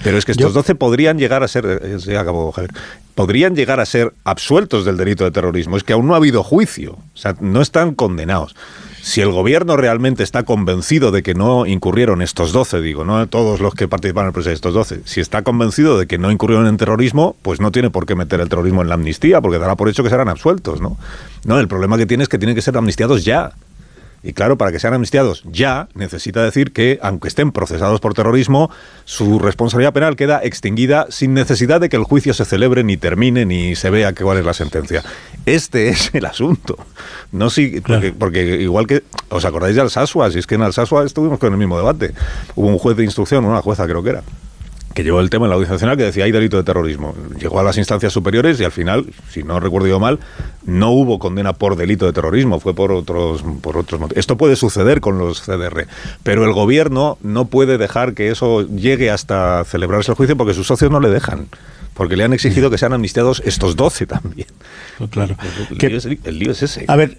Pero 0.03 0.17
es 0.17 0.25
que 0.25 0.31
estos 0.31 0.47
Yo- 0.47 0.53
12 0.53 0.73
12 0.73 0.75
podrían 0.75 1.17
llegar 1.17 1.43
a 1.43 1.47
ser, 1.47 1.65
eh, 1.83 1.97
ya 1.99 2.21
acabó, 2.21 2.51
Javier, 2.51 2.71
podrían 3.15 3.55
llegar 3.55 3.79
a 3.79 3.85
ser 3.85 4.13
absueltos 4.23 4.85
del 4.85 4.95
delito 4.97 5.23
de 5.23 5.31
terrorismo. 5.31 5.75
Es 5.77 5.83
que 5.83 5.93
aún 5.93 6.07
no 6.07 6.13
ha 6.13 6.17
habido 6.17 6.43
juicio, 6.43 6.93
o 6.93 7.17
sea, 7.17 7.35
no 7.41 7.61
están 7.61 7.93
condenados. 7.95 8.55
Si 9.03 9.19
el 9.19 9.31
gobierno 9.31 9.77
realmente 9.77 10.21
está 10.21 10.43
convencido 10.43 11.09
de 11.09 11.23
que 11.23 11.33
no 11.33 11.65
incurrieron 11.65 12.21
estos 12.21 12.51
12, 12.51 12.81
digo, 12.81 13.03
no 13.03 13.25
todos 13.27 13.59
los 13.59 13.73
que 13.73 13.87
participaron 13.87 14.27
en 14.27 14.29
el 14.29 14.33
proceso, 14.33 14.53
estos 14.53 14.75
12, 14.75 15.01
si 15.05 15.19
está 15.19 15.41
convencido 15.41 15.97
de 15.97 16.05
que 16.05 16.19
no 16.19 16.29
incurrieron 16.29 16.67
en 16.67 16.77
terrorismo, 16.77 17.35
pues 17.41 17.59
no 17.59 17.71
tiene 17.71 17.89
por 17.89 18.05
qué 18.05 18.13
meter 18.13 18.39
el 18.41 18.47
terrorismo 18.49 18.83
en 18.83 18.89
la 18.89 18.93
amnistía, 18.93 19.41
porque 19.41 19.57
dará 19.57 19.75
por 19.75 19.89
hecho 19.89 20.03
que 20.03 20.11
serán 20.11 20.29
absueltos, 20.29 20.81
¿no? 20.81 20.97
No, 21.45 21.59
el 21.59 21.67
problema 21.67 21.97
que 21.97 22.05
tiene 22.05 22.21
es 22.23 22.29
que 22.29 22.37
tienen 22.37 22.55
que 22.55 22.61
ser 22.61 22.77
amnistiados 22.77 23.25
ya. 23.25 23.53
Y 24.23 24.33
claro, 24.33 24.57
para 24.57 24.71
que 24.71 24.79
sean 24.79 24.93
amnistiados 24.93 25.43
ya, 25.45 25.87
necesita 25.95 26.43
decir 26.43 26.71
que, 26.71 26.99
aunque 27.01 27.27
estén 27.27 27.51
procesados 27.51 27.99
por 27.99 28.13
terrorismo, 28.13 28.69
su 29.05 29.39
responsabilidad 29.39 29.93
penal 29.93 30.15
queda 30.15 30.41
extinguida 30.43 31.07
sin 31.09 31.33
necesidad 31.33 31.81
de 31.81 31.89
que 31.89 31.97
el 31.97 32.03
juicio 32.03 32.33
se 32.33 32.45
celebre, 32.45 32.83
ni 32.83 32.97
termine, 32.97 33.45
ni 33.45 33.75
se 33.75 33.89
vea 33.89 34.13
cuál 34.13 34.37
es 34.37 34.45
la 34.45 34.53
sentencia. 34.53 35.03
Este 35.45 35.89
es 35.89 36.13
el 36.13 36.25
asunto. 36.25 36.77
No 37.31 37.49
si, 37.49 37.81
porque, 37.81 38.13
porque 38.13 38.61
igual 38.61 38.85
que. 38.85 39.03
¿Os 39.29 39.45
acordáis 39.45 39.75
de 39.75 39.81
Alsasua? 39.81 40.29
Si 40.29 40.39
es 40.39 40.45
que 40.45 40.55
en 40.55 40.61
Alsasua 40.61 41.05
estuvimos 41.05 41.39
con 41.39 41.51
el 41.51 41.57
mismo 41.57 41.77
debate. 41.77 42.13
Hubo 42.55 42.67
un 42.67 42.77
juez 42.77 42.97
de 42.97 43.03
instrucción, 43.03 43.45
una 43.45 43.61
jueza 43.61 43.85
creo 43.87 44.03
que 44.03 44.11
era 44.11 44.23
que 44.93 45.03
llevó 45.03 45.19
el 45.19 45.29
tema 45.29 45.45
en 45.45 45.49
la 45.49 45.55
Audiencia 45.55 45.73
Nacional 45.73 45.97
que 45.97 46.03
decía 46.03 46.25
hay 46.25 46.31
delito 46.31 46.57
de 46.57 46.63
terrorismo. 46.63 47.15
Llegó 47.39 47.59
a 47.59 47.63
las 47.63 47.77
instancias 47.77 48.11
superiores 48.11 48.59
y 48.59 48.63
al 48.63 48.71
final, 48.71 49.05
si 49.29 49.43
no 49.43 49.59
recuerdo 49.59 49.87
yo 49.87 49.99
mal, 49.99 50.19
no 50.65 50.91
hubo 50.91 51.19
condena 51.19 51.53
por 51.53 51.75
delito 51.75 52.05
de 52.05 52.13
terrorismo, 52.13 52.59
fue 52.59 52.73
por 52.73 52.91
otros 52.91 53.43
por 53.61 53.77
otros 53.77 53.99
motivos. 53.99 54.19
Esto 54.19 54.37
puede 54.37 54.55
suceder 54.55 55.01
con 55.01 55.17
los 55.17 55.41
CDR, 55.41 55.87
pero 56.23 56.45
el 56.45 56.53
gobierno 56.53 57.17
no 57.21 57.45
puede 57.45 57.77
dejar 57.77 58.13
que 58.13 58.29
eso 58.29 58.67
llegue 58.67 59.09
hasta 59.09 59.63
celebrarse 59.65 60.11
el 60.11 60.15
juicio 60.15 60.37
porque 60.37 60.53
sus 60.53 60.67
socios 60.67 60.91
no 60.91 60.99
le 60.99 61.09
dejan. 61.09 61.47
Porque 61.93 62.15
le 62.15 62.23
han 62.23 62.33
exigido 62.33 62.69
que 62.69 62.77
sean 62.77 62.93
amnistiados 62.93 63.41
estos 63.45 63.75
12 63.75 64.07
también. 64.07 64.47
Claro. 65.09 65.35
El, 65.69 65.77
lío 65.77 65.97
es, 65.97 66.05
el 66.05 66.39
lío 66.39 66.51
es 66.51 66.63
ese. 66.63 66.85
A 66.87 66.95
ver, 66.95 67.17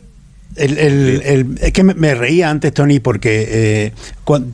el, 0.56 0.78
el, 0.78 1.22
el, 1.24 1.58
es 1.60 1.72
que 1.72 1.82
me, 1.82 2.14
reía 2.14 2.50
antes, 2.50 2.72
Tony, 2.72 3.00
porque 3.00 3.46
eh, 3.48 3.92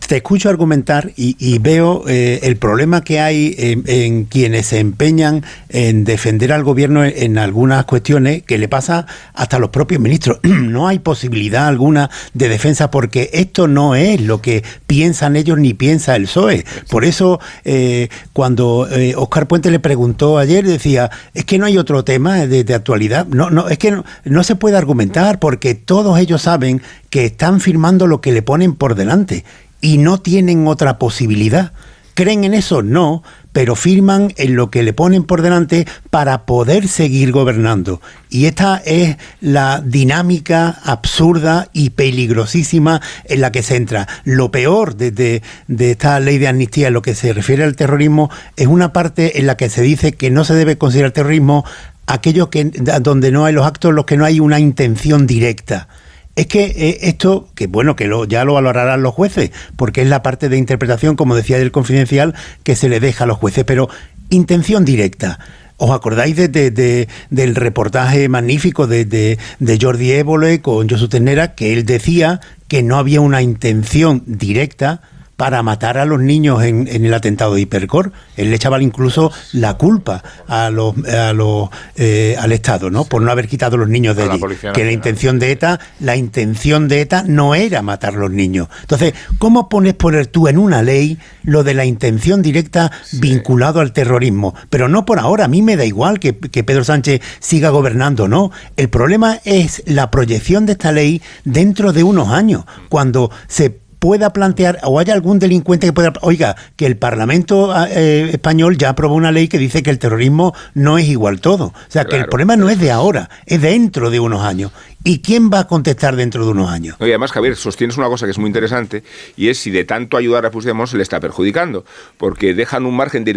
te 0.07 0.16
escucho 0.16 0.49
argumentar 0.49 1.12
y, 1.16 1.36
y 1.38 1.59
veo 1.59 2.05
eh, 2.09 2.40
el 2.42 2.57
problema 2.57 3.03
que 3.03 3.20
hay 3.20 3.55
en, 3.59 3.84
en, 3.86 4.24
quienes 4.24 4.66
se 4.66 4.78
empeñan 4.78 5.44
en 5.68 6.05
defender 6.05 6.53
al 6.53 6.64
gobierno 6.64 7.05
en, 7.05 7.12
en, 7.16 7.38
algunas 7.38 7.84
cuestiones 7.84 8.42
que 8.42 8.59
le 8.59 8.68
pasa 8.68 9.07
hasta 9.34 9.57
a 9.57 9.61
los 9.61 9.70
propios 9.70 10.01
ministros. 10.01 10.38
no 10.42 10.88
hay 10.88 10.99
posibilidad 10.99 11.66
alguna 11.66 12.11
de 12.34 12.49
defensa 12.49 12.90
porque 12.90 13.30
esto 13.32 13.66
no 13.66 13.94
es 13.94 14.20
lo 14.20 14.40
que 14.40 14.62
piensan 14.86 15.36
ellos 15.36 15.59
ni 15.59 15.74
piensa 15.74 16.16
el 16.16 16.24
PSOE. 16.24 16.64
Por 16.90 17.05
eso, 17.05 17.40
eh, 17.64 18.09
cuando 18.32 18.88
Oscar 19.16 19.49
Puente 19.49 19.70
le 19.70 19.80
preguntó 19.80 20.38
ayer, 20.38 20.64
decía, 20.66 21.11
es 21.34 21.44
que 21.44 21.59
no 21.59 21.66
hay 21.66 21.78
otro 21.78 22.05
tema 22.05 22.46
de, 22.46 22.64
de 22.64 22.74
actualidad. 22.74 23.26
No, 23.26 23.51
no, 23.51 23.68
es 23.68 23.78
que 23.78 23.90
no, 23.90 24.05
no 24.24 24.44
se 24.44 24.55
puede 24.55 24.76
argumentar 24.76 25.38
porque 25.38 25.74
todos 25.89 26.18
ellos 26.18 26.43
saben 26.43 26.82
que 27.09 27.24
están 27.24 27.62
firmando 27.62 28.07
lo 28.07 28.20
que 28.20 28.30
le 28.30 28.43
ponen 28.43 28.74
por 28.74 28.95
delante 28.95 29.47
y 29.80 29.97
no 29.97 30.20
tienen 30.20 30.66
otra 30.66 30.99
posibilidad. 30.99 31.72
¿Creen 32.12 32.45
en 32.45 32.53
eso? 32.53 32.82
No, 32.82 33.22
pero 33.53 33.74
firman 33.74 34.34
en 34.36 34.55
lo 34.55 34.70
que 34.70 34.82
le 34.82 34.93
ponen 34.93 35.24
por 35.24 35.41
delante 35.41 35.86
para 36.11 36.45
poder 36.45 36.89
seguir 36.89 37.32
gobernando. 37.32 38.03
Y 38.28 38.45
esta 38.45 38.82
es 38.84 39.16
la 39.41 39.80
dinámica 39.80 40.78
absurda 40.84 41.70
y 41.72 41.89
peligrosísima 41.91 43.01
en 43.24 43.41
la 43.41 43.51
que 43.51 43.62
se 43.62 43.76
entra. 43.76 44.09
Lo 44.24 44.51
peor 44.51 44.95
de, 44.95 45.11
de, 45.11 45.91
esta 45.91 46.20
ley 46.20 46.36
de 46.36 46.49
amnistía 46.49 46.89
en 46.89 46.95
lo 46.95 47.01
que 47.01 47.14
se 47.14 47.32
refiere 47.32 47.64
al 47.64 47.76
terrorismo 47.76 48.30
es 48.57 48.66
una 48.66 48.93
parte 48.93 49.39
en 49.39 49.47
la 49.47 49.57
que 49.57 49.70
se 49.70 49.80
dice 49.80 50.12
que 50.12 50.30
no 50.30 50.45
se 50.45 50.53
debe 50.55 50.76
considerar 50.76 51.12
terrorismo 51.12 51.64
aquello 52.09 52.50
que 52.50 52.64
donde 52.64 53.30
no 53.30 53.44
hay 53.44 53.52
los 53.52 53.66
actos, 53.66 53.94
los 53.94 54.06
que 54.06 54.16
no 54.16 54.24
hay 54.24 54.40
una 54.40 54.59
intención 54.59 55.26
directa. 55.26 55.88
Es 56.34 56.46
que 56.46 56.64
eh, 56.64 56.98
esto, 57.02 57.48
que 57.54 57.66
bueno, 57.66 57.96
que 57.96 58.06
lo, 58.06 58.24
ya 58.24 58.44
lo 58.44 58.54
valorarán 58.54 59.02
los 59.02 59.14
jueces, 59.14 59.50
porque 59.76 60.02
es 60.02 60.09
la 60.09 60.22
parte 60.22 60.48
de 60.48 60.56
interpretación, 60.56 61.16
como 61.16 61.36
decía 61.36 61.59
del 61.59 61.70
confidencial, 61.70 62.34
que 62.62 62.76
se 62.76 62.88
le 62.88 63.00
deja 63.00 63.24
a 63.24 63.26
los 63.26 63.38
jueces, 63.38 63.64
pero 63.64 63.88
intención 64.30 64.84
directa. 64.84 65.38
¿Os 65.76 65.90
acordáis 65.90 66.34
de, 66.34 67.09
del 67.30 67.54
reportaje 67.54 68.28
magnífico 68.28 68.86
de, 68.88 69.38
Jordi 69.80 70.11
Évole 70.12 70.61
con 70.61 70.88
Josu 70.88 71.09
Ternera, 71.09 71.54
que 71.54 71.72
él 71.72 71.84
decía 71.84 72.40
que 72.66 72.82
no 72.82 72.96
había 72.96 73.20
una 73.20 73.42
intención 73.42 74.24
directa 74.26 75.02
para 75.39 75.62
matar 75.62 75.99
a 75.99 76.05
los 76.05 76.20
niños 76.20 76.64
en, 76.64 76.89
en, 76.89 77.05
el 77.05 77.14
atentado 77.14 77.55
de 77.55 77.61
Hipercor. 77.61 78.11
Él 78.36 78.51
le 78.51 78.57
echaba 78.57 78.82
incluso 78.82 79.30
la 79.53 79.74
culpa 79.74 80.24
a 80.49 80.68
los, 80.68 80.97
a 81.07 81.32
los, 81.32 81.68
eh, 81.95 82.34
al 82.41 82.51
Estado, 82.51 82.91
¿no? 82.91 83.05
Por 83.05 83.22
no 83.22 83.30
haber 83.30 83.47
quitado 83.47 83.76
los 83.76 83.89
niños 83.89 84.16
de 84.16 84.24
allí. 84.24 84.43
Que 84.74 84.84
la 84.84 84.91
intención 84.91 85.39
de 85.39 85.53
ETA, 85.53 85.78
la 86.01 86.16
intención 86.16 86.89
de 86.89 87.03
ETA 87.03 87.22
no 87.24 87.55
era 87.55 87.82
matar 87.82 88.14
a 88.14 88.18
los 88.18 88.32
niños. 88.32 88.66
Entonces, 88.80 89.14
¿cómo 89.39 89.68
pones 89.68 89.95
poner 89.95 90.26
tú 90.26 90.49
en 90.49 90.59
una 90.59 90.82
ley 90.82 91.18
lo 91.45 91.62
de 91.62 91.74
la 91.74 91.84
intención 91.84 92.43
directa 92.43 92.91
sí. 93.05 93.20
vinculado 93.20 93.78
al 93.78 93.93
terrorismo? 93.93 94.57
Pero 94.70 94.89
no 94.89 95.05
por 95.05 95.20
ahora. 95.20 95.45
A 95.45 95.49
mí 95.49 95.62
me 95.62 95.76
da 95.76 95.84
igual 95.84 96.18
que, 96.18 96.36
que 96.36 96.64
Pedro 96.64 96.82
Sánchez 96.82 97.20
siga 97.39 97.70
gobernando, 97.70 98.26
¿no? 98.26 98.51
El 98.76 98.89
problema 98.89 99.39
es 99.45 99.84
la 99.86 100.11
proyección 100.11 100.66
de 100.66 100.72
esta 100.72 100.91
ley 100.91 101.22
dentro 101.45 101.93
de 101.93 102.03
unos 102.03 102.30
años, 102.30 102.64
cuando 102.89 103.30
se 103.47 103.86
pueda 103.99 104.32
plantear 104.32 104.78
o 104.84 104.99
haya 104.99 105.14
algún 105.14 105.38
delincuente 105.38 105.86
que 105.86 105.92
pueda 105.92 106.12
oiga 106.22 106.57
que 106.76 106.86
el 106.86 106.96
Parlamento 106.96 107.74
eh, 107.86 108.30
español 108.32 108.78
ya 108.78 108.90
aprobó 108.90 109.14
una 109.14 109.32
ley 109.32 109.49
que 109.49 109.59
dice 109.59 109.82
que 109.82 109.90
el 109.90 109.99
terrorismo 109.99 110.55
no 110.74 110.99
es 110.99 111.07
igual 111.07 111.40
todo 111.40 111.66
o 111.66 111.74
sea 111.88 112.05
claro. 112.05 112.09
que 112.09 112.16
el 112.16 112.26
problema 112.28 112.57
no 112.57 112.68
es 112.70 112.78
de 112.78 112.90
ahora 112.90 113.28
es 113.46 113.61
dentro 113.61 114.11
de 114.11 114.20
unos 114.20 114.42
años 114.42 114.72
¿Y 115.09 115.20
quién 115.20 115.48
va 115.50 115.61
a 115.61 115.66
contestar 115.66 116.16
dentro 116.16 116.44
de 116.44 116.50
unos 116.50 116.70
años? 116.70 116.96
Además, 117.00 117.32
Javier, 117.32 117.56
sostienes 117.56 117.96
una 117.96 118.09
cosa 118.09 118.26
que 118.26 118.32
es 118.32 118.36
muy 118.36 118.48
interesante 118.48 119.02
y 119.38 119.48
es 119.48 119.56
si 119.56 119.70
de 119.70 119.84
tanto 119.84 120.18
ayudar 120.18 120.44
a 120.44 120.50
Puigdemont 120.50 120.86
se 120.86 120.98
le 120.98 121.02
está 121.02 121.18
perjudicando, 121.18 121.86
porque 122.18 122.52
dejan 122.52 122.84
un 122.84 122.94
margen 122.94 123.24
de 123.24 123.30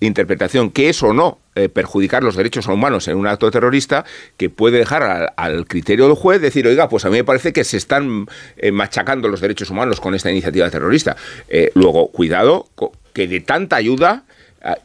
interpretación, 0.00 0.70
que 0.70 0.88
es 0.88 1.02
o 1.02 1.12
no 1.12 1.40
eh, 1.56 1.68
perjudicar 1.68 2.22
los 2.22 2.36
derechos 2.36 2.68
humanos 2.68 3.06
en 3.08 3.18
un 3.18 3.26
acto 3.26 3.50
terrorista 3.50 4.06
que 4.38 4.48
puede 4.48 4.78
dejar 4.78 5.34
al, 5.36 5.66
criterio 5.66 6.06
del 6.06 6.16
juez 6.16 6.40
decir, 6.40 6.66
oiga, 6.66 6.88
pues 6.88 7.04
a 7.04 7.10
mí 7.10 7.18
me 7.18 7.24
parece 7.24 7.52
que 7.52 7.64
se 7.64 7.76
están 7.76 8.24
eh, 8.56 8.72
machacando 8.72 9.28
los 9.28 9.42
derechos 9.42 9.68
humanos 9.68 10.00
con 10.00 10.14
esta 10.14 10.30
iniciativa 10.30 10.70
terrorista. 10.70 11.18
Eh, 11.50 11.70
luego, 11.74 12.12
cuidado, 12.12 12.70
que 13.12 13.28
de 13.28 13.40
tanta 13.40 13.76
ayuda 13.76 14.24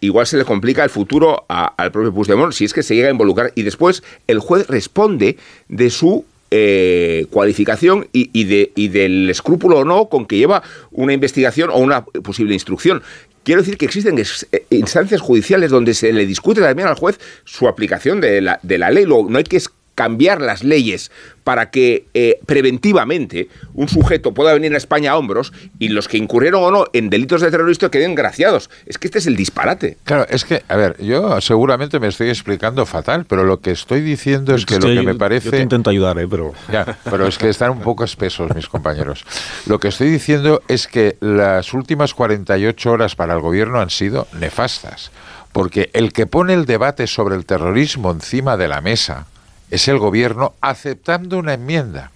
igual 0.02 0.28
se 0.28 0.38
le 0.38 0.46
complica 0.46 0.84
el 0.84 0.90
futuro 0.90 1.46
a, 1.50 1.68
al 1.78 1.92
propio 1.92 2.14
Puigdemont 2.14 2.54
si 2.54 2.66
es 2.66 2.74
que 2.74 2.84
se 2.84 2.96
llega 2.96 3.08
a 3.08 3.12
involucrar 3.12 3.52
y 3.56 3.64
después 3.64 4.04
el 4.28 4.40
juez 4.40 4.68
responde 4.68 5.38
de 5.68 5.90
su 5.90 6.26
eh, 6.52 7.28
cualificación 7.30 8.08
y, 8.12 8.30
y, 8.34 8.46
de, 8.46 8.72
y, 8.76 8.88
del 8.88 9.30
escrúpulo 9.30 9.80
o 9.80 9.86
no 9.86 10.10
con 10.10 10.26
que 10.26 10.38
lleva 10.38 10.64
una 10.92 11.14
investigación 11.14 11.70
o 11.70 11.78
una 11.78 12.04
posible 12.04 12.54
instrucción. 12.54 13.04
Quiero 13.44 13.62
decir 13.62 13.78
que 13.78 13.86
existen 13.86 14.22
instancias 14.70 15.22
judiciales 15.22 15.72
donde 15.72 15.94
se 15.94 16.12
le 16.12 16.26
discute 16.26 16.60
también 16.60 16.88
al 16.88 16.96
juez 16.96 17.20
su 17.46 17.68
aplicación 17.68 18.20
de 18.20 18.42
la, 18.42 18.60
de 18.64 18.78
la 18.78 18.92
ley. 18.92 19.06
Luego, 19.06 19.30
no 19.30 19.38
hay 19.38 19.44
que 19.44 19.58
cambiar 20.00 20.40
las 20.42 20.64
leyes 20.64 21.12
para 21.44 21.72
que 21.72 22.06
eh, 22.14 22.40
preventivamente 22.46 23.50
un 23.74 23.90
sujeto 23.90 24.34
pueda 24.34 24.54
venir 24.54 24.74
a 24.74 24.78
España 24.78 25.12
a 25.12 25.18
hombros 25.18 25.52
y 25.78 25.90
los 25.90 26.08
que 26.08 26.18
incurrieron 26.18 26.64
o 26.64 26.72
no 26.72 26.86
en 26.94 27.10
delitos 27.10 27.42
de 27.42 27.52
terrorismo 27.52 27.92
queden 27.92 28.16
graciados. 28.16 28.70
Es 28.86 28.98
que 28.98 29.08
este 29.08 29.18
es 29.18 29.28
el 29.28 29.36
disparate. 29.36 29.98
Claro, 30.06 30.26
es 30.30 30.46
que, 30.46 30.64
a 30.70 30.78
ver, 30.78 30.96
yo 31.04 31.42
seguramente 31.42 32.00
me 32.00 32.08
estoy 32.08 32.30
explicando 32.30 32.86
fatal, 32.86 33.26
pero 33.26 33.44
lo 33.44 33.60
que 33.60 33.72
estoy 33.72 34.00
diciendo 34.00 34.56
es 34.56 34.66
que 34.66 34.76
sí, 34.76 34.80
lo 34.80 34.88
que 34.88 35.02
me 35.02 35.16
parece... 35.16 35.48
Yo 35.48 35.52
te 35.52 35.62
intento 35.64 35.90
ayudar, 35.90 36.18
¿eh? 36.18 36.28
pero... 36.30 36.54
Ya, 36.72 36.98
pero 37.04 37.28
es 37.28 37.38
que 37.38 37.50
están 37.50 37.72
un 37.72 37.82
poco 37.82 38.06
espesos 38.06 38.56
mis 38.56 38.70
compañeros. 38.70 39.26
Lo 39.66 39.82
que 39.82 39.90
estoy 39.90 40.10
diciendo 40.10 40.62
es 40.70 40.88
que 40.88 41.18
las 41.20 41.74
últimas 41.74 42.14
48 42.14 42.90
horas 42.90 43.18
para 43.18 43.34
el 43.34 43.42
gobierno 43.42 43.82
han 43.82 43.90
sido 43.90 44.28
nefastas, 44.40 45.12
porque 45.52 45.90
el 45.92 46.14
que 46.14 46.26
pone 46.26 46.54
el 46.54 46.66
debate 46.66 47.06
sobre 47.06 47.36
el 47.36 47.46
terrorismo 47.46 48.12
encima 48.12 48.56
de 48.56 48.70
la 48.70 48.80
mesa, 48.80 49.28
es 49.72 49.88
el 49.88 49.98
gobierno 49.98 50.54
aceptando 50.62 51.38
una 51.38 51.54
enmienda. 51.54 52.12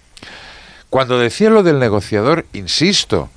Cuando 0.90 1.18
decía 1.18 1.50
lo 1.50 1.62
del 1.62 1.78
negociador, 1.78 2.46
insisto, 2.52 3.30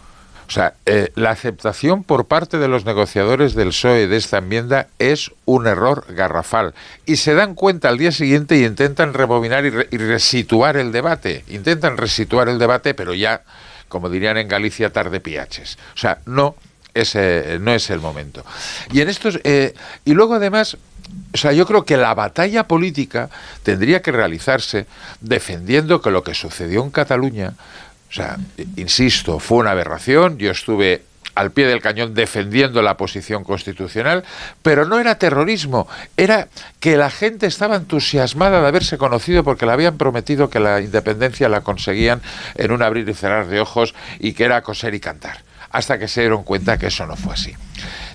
o 0.47 0.51
sea, 0.51 0.75
eh, 0.85 1.11
la 1.15 1.31
aceptación 1.31 2.03
por 2.03 2.25
parte 2.25 2.57
de 2.57 2.69
los 2.69 2.85
negociadores 2.85 3.53
del 3.53 3.69
PSOE 3.69 4.07
de 4.07 4.15
esta 4.15 4.37
enmienda 4.37 4.87
es 4.97 5.31
un 5.43 5.67
error 5.67 6.05
garrafal. 6.09 6.73
Y 7.05 7.17
se 7.17 7.33
dan 7.33 7.53
cuenta 7.53 7.89
al 7.89 7.97
día 7.97 8.13
siguiente 8.13 8.55
y 8.55 8.63
intentan 8.63 9.13
rebobinar 9.13 9.65
y, 9.65 9.71
re 9.71 9.87
y 9.91 9.97
resituar 9.97 10.77
el 10.77 10.93
debate. 10.93 11.43
Intentan 11.49 11.97
resituar 11.97 12.47
el 12.47 12.59
debate, 12.59 12.93
pero 12.93 13.13
ya, 13.13 13.41
como 13.89 14.09
dirían 14.09 14.37
en 14.37 14.47
Galicia, 14.47 14.93
tarde 14.93 15.19
piaches. 15.19 15.77
O 15.95 15.97
sea, 15.97 16.19
no 16.25 16.55
es, 17.01 17.15
eh, 17.15 17.57
no 17.61 17.73
es 17.73 17.89
el 17.89 17.99
momento. 17.99 18.45
Y 18.91 19.01
en 19.01 19.09
estos. 19.09 19.39
Eh, 19.43 19.73
y 20.05 20.13
luego 20.13 20.35
además 20.35 20.77
o 21.33 21.37
sea, 21.37 21.51
yo 21.51 21.65
creo 21.65 21.85
que 21.85 21.97
la 21.97 22.13
batalla 22.13 22.67
política 22.67 23.29
tendría 23.63 24.01
que 24.01 24.11
realizarse 24.11 24.87
defendiendo 25.21 26.01
que 26.01 26.11
lo 26.11 26.23
que 26.23 26.33
sucedió 26.33 26.83
en 26.83 26.89
Cataluña, 26.89 27.53
o 28.09 28.13
sea, 28.13 28.37
insisto, 28.75 29.39
fue 29.39 29.59
una 29.59 29.71
aberración. 29.71 30.37
Yo 30.37 30.51
estuve 30.51 31.03
al 31.35 31.51
pie 31.51 31.67
del 31.67 31.81
cañón 31.81 32.15
defendiendo 32.15 32.81
la 32.81 32.97
posición 32.97 33.43
constitucional, 33.43 34.23
pero 34.63 34.85
no 34.85 34.99
era 34.99 35.19
terrorismo, 35.19 35.87
era 36.15 36.47
que 36.79 36.97
la 36.97 37.11
gente 37.11 37.45
estaba 37.45 37.75
entusiasmada 37.75 38.61
de 38.61 38.67
haberse 38.67 38.97
conocido 38.97 39.43
porque 39.43 39.67
le 39.67 39.73
habían 39.73 39.97
prometido 39.97 40.49
que 40.49 40.59
la 40.59 40.81
independencia 40.81 41.47
la 41.47 41.61
conseguían 41.61 42.21
en 42.55 42.71
un 42.71 42.81
abrir 42.81 43.07
y 43.07 43.13
cerrar 43.13 43.47
de 43.47 43.59
ojos 43.59 43.93
y 44.19 44.33
que 44.33 44.45
era 44.45 44.63
coser 44.63 44.95
y 44.95 44.99
cantar 44.99 45.46
hasta 45.71 45.97
que 45.99 46.07
se 46.07 46.21
dieron 46.21 46.43
cuenta 46.43 46.77
que 46.77 46.87
eso 46.87 47.05
no 47.05 47.15
fue 47.15 47.33
así. 47.33 47.53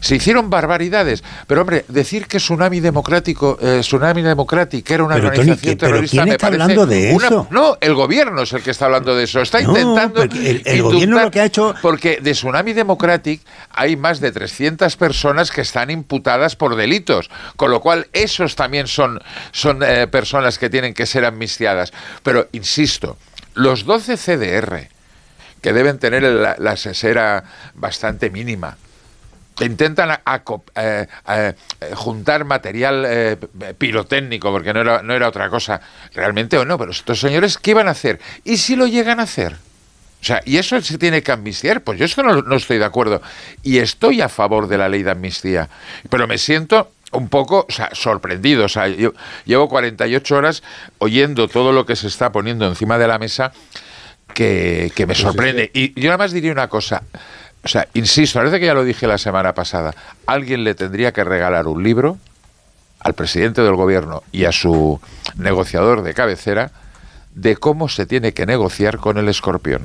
Se 0.01 0.17
hicieron 0.17 0.51
barbaridades, 0.51 1.23
pero 1.47 1.61
hombre, 1.61 1.85
decir 1.87 2.27
que 2.27 2.39
Tsunami 2.39 2.81
Democrático, 2.81 3.57
eh, 3.63 3.79
Tsunami 3.83 4.23
Democrática 4.23 4.95
era 4.95 5.05
una 5.05 5.15
Pero, 5.15 5.29
Tony, 5.29 5.39
organización 5.39 5.75
¿qué- 5.75 5.77
pero 5.79 5.91
terrorista 5.93 6.17
quién 6.17 6.25
me 6.25 6.31
está 6.33 6.47
parece 6.49 6.63
hablando 6.63 6.87
de 6.87 7.13
una- 7.15 7.27
eso? 7.27 7.47
no, 7.51 7.79
el 7.81 7.95
gobierno 7.95 8.43
es 8.43 8.53
el 8.53 8.63
que 8.63 8.73
está 8.73 8.87
hablando 8.87 9.15
de 9.15 9.25
eso. 9.25 9.41
Está 9.41 9.61
No, 9.61 9.69
intentando 9.71 10.23
el- 10.23 10.63
el 10.65 10.83
gobierno 10.83 11.21
lo 11.21 11.31
que 11.31 11.41
ha 11.41 11.45
hecho- 11.45 11.75
porque 11.83 12.19
de 12.21 12.33
Tsunami 12.33 12.73
Democratic 12.73 13.43
hay 13.71 13.95
más 13.97 14.19
de 14.21 14.33
300 14.33 14.97
personas 14.97 15.53
que 15.53 15.61
están 15.61 15.91
imputadas 15.91 16.57
por 16.57 16.75
delitos, 16.75 17.31
con 17.57 17.71
lo 17.71 17.81
cual 17.81 18.09
esos 18.13 18.57
también 18.57 18.89
son 18.89 19.21
son 19.53 19.83
eh, 19.87 20.09
personas 20.09 20.59
que 20.59 20.69
tienen 20.69 20.95
que 20.95 21.07
ser 21.07 21.25
amnistiadas. 21.25 21.93
Pero 22.25 22.49
insisto, 22.53 23.19
los 23.55 23.85
12 23.85 24.17
CDR 24.17 24.89
que 25.63 25.73
deben 25.73 25.99
tener 25.99 26.23
la, 26.25 26.57
la 26.59 26.77
sesera 26.77 27.45
bastante 27.75 28.29
mínima. 28.29 28.77
Intentan 29.61 30.11
a- 30.11 30.21
aco- 30.25 30.65
eh, 30.75 31.07
eh, 31.29 31.53
juntar 31.95 32.45
material 32.45 33.05
eh, 33.07 33.37
pirotécnico, 33.79 34.51
porque 34.51 34.73
no 34.73 34.81
era, 34.81 35.03
no 35.03 35.15
era 35.15 35.29
otra 35.29 35.49
cosa 35.51 35.81
realmente 36.15 36.59
o 36.59 36.65
no, 36.65 36.77
pero 36.79 36.91
estos 36.91 37.21
señores, 37.21 37.59
¿qué 37.59 37.71
iban 37.73 37.87
a 37.89 37.93
hacer? 37.93 38.19
¿Y 38.45 38.57
si 38.57 38.77
lo 38.77 38.87
llegan 38.87 39.21
a 39.21 39.25
hacer? 39.25 39.53
O 39.55 40.25
sea, 40.25 40.41
¿y 40.45 40.57
eso 40.59 40.81
se 40.81 40.99
tiene 40.99 41.23
que 41.23 41.33
amnistiar? 41.33 41.81
Pues 41.83 41.99
yo 41.99 42.05
esto 42.07 42.23
no, 42.23 42.43
no 42.43 42.57
estoy 42.57 42.79
de 42.79 42.85
acuerdo. 42.85 43.21
Y 43.63 43.79
estoy 43.79 44.21
a 44.21 44.29
favor 44.29 44.69
de 44.69 44.79
la 44.79 44.89
ley 44.89 45.03
de 45.03 45.11
amnistía. 45.11 45.69
Pero 46.09 46.29
me 46.29 46.39
siento 46.39 46.93
un 47.11 47.29
poco 47.29 47.67
o 47.69 47.73
sea, 47.73 47.91
sorprendido. 47.93 48.65
O 48.65 48.69
sea, 48.69 48.87
yo 48.89 49.13
llevo 49.45 49.69
48 49.69 50.37
horas 50.37 50.63
oyendo 50.99 51.49
todo 51.49 51.73
lo 51.73 51.87
que 51.87 51.97
se 51.97 52.07
está 52.07 52.31
poniendo 52.33 52.67
encima 52.69 52.99
de 52.99 53.09
la 53.09 53.19
mesa 53.19 53.53
que, 54.33 54.93
que 54.95 55.07
me 55.07 55.15
sorprende. 55.15 55.71
Y 55.75 55.99
yo 56.01 56.07
nada 56.09 56.19
más 56.19 56.33
diría 56.33 56.53
una 56.53 56.69
cosa. 56.69 57.03
O 57.65 57.69
sea, 57.69 57.87
insisto, 57.95 58.39
parece 58.41 58.59
que 58.59 58.67
ya 58.67 58.75
lo 58.75 58.85
dije 58.85 59.07
la 59.07 59.19
semana 59.19 59.55
pasada. 59.55 59.95
Alguien 60.27 60.65
le 60.65 60.75
tendría 60.75 61.13
que 61.13 61.23
regalar 61.25 61.67
un 61.69 61.83
libro 61.83 62.19
al 63.01 63.15
presidente 63.15 63.63
del 63.63 63.75
gobierno 63.77 64.23
y 64.33 64.45
a 64.45 64.53
su 64.53 65.01
negociador 65.37 66.03
de 66.03 66.15
cabecera 66.15 66.71
de 67.35 67.57
cómo 67.57 67.89
se 67.89 68.05
tiene 68.07 68.33
que 68.33 68.47
negociar 68.47 68.99
con 68.99 69.17
el 69.19 69.29
escorpión. 69.29 69.83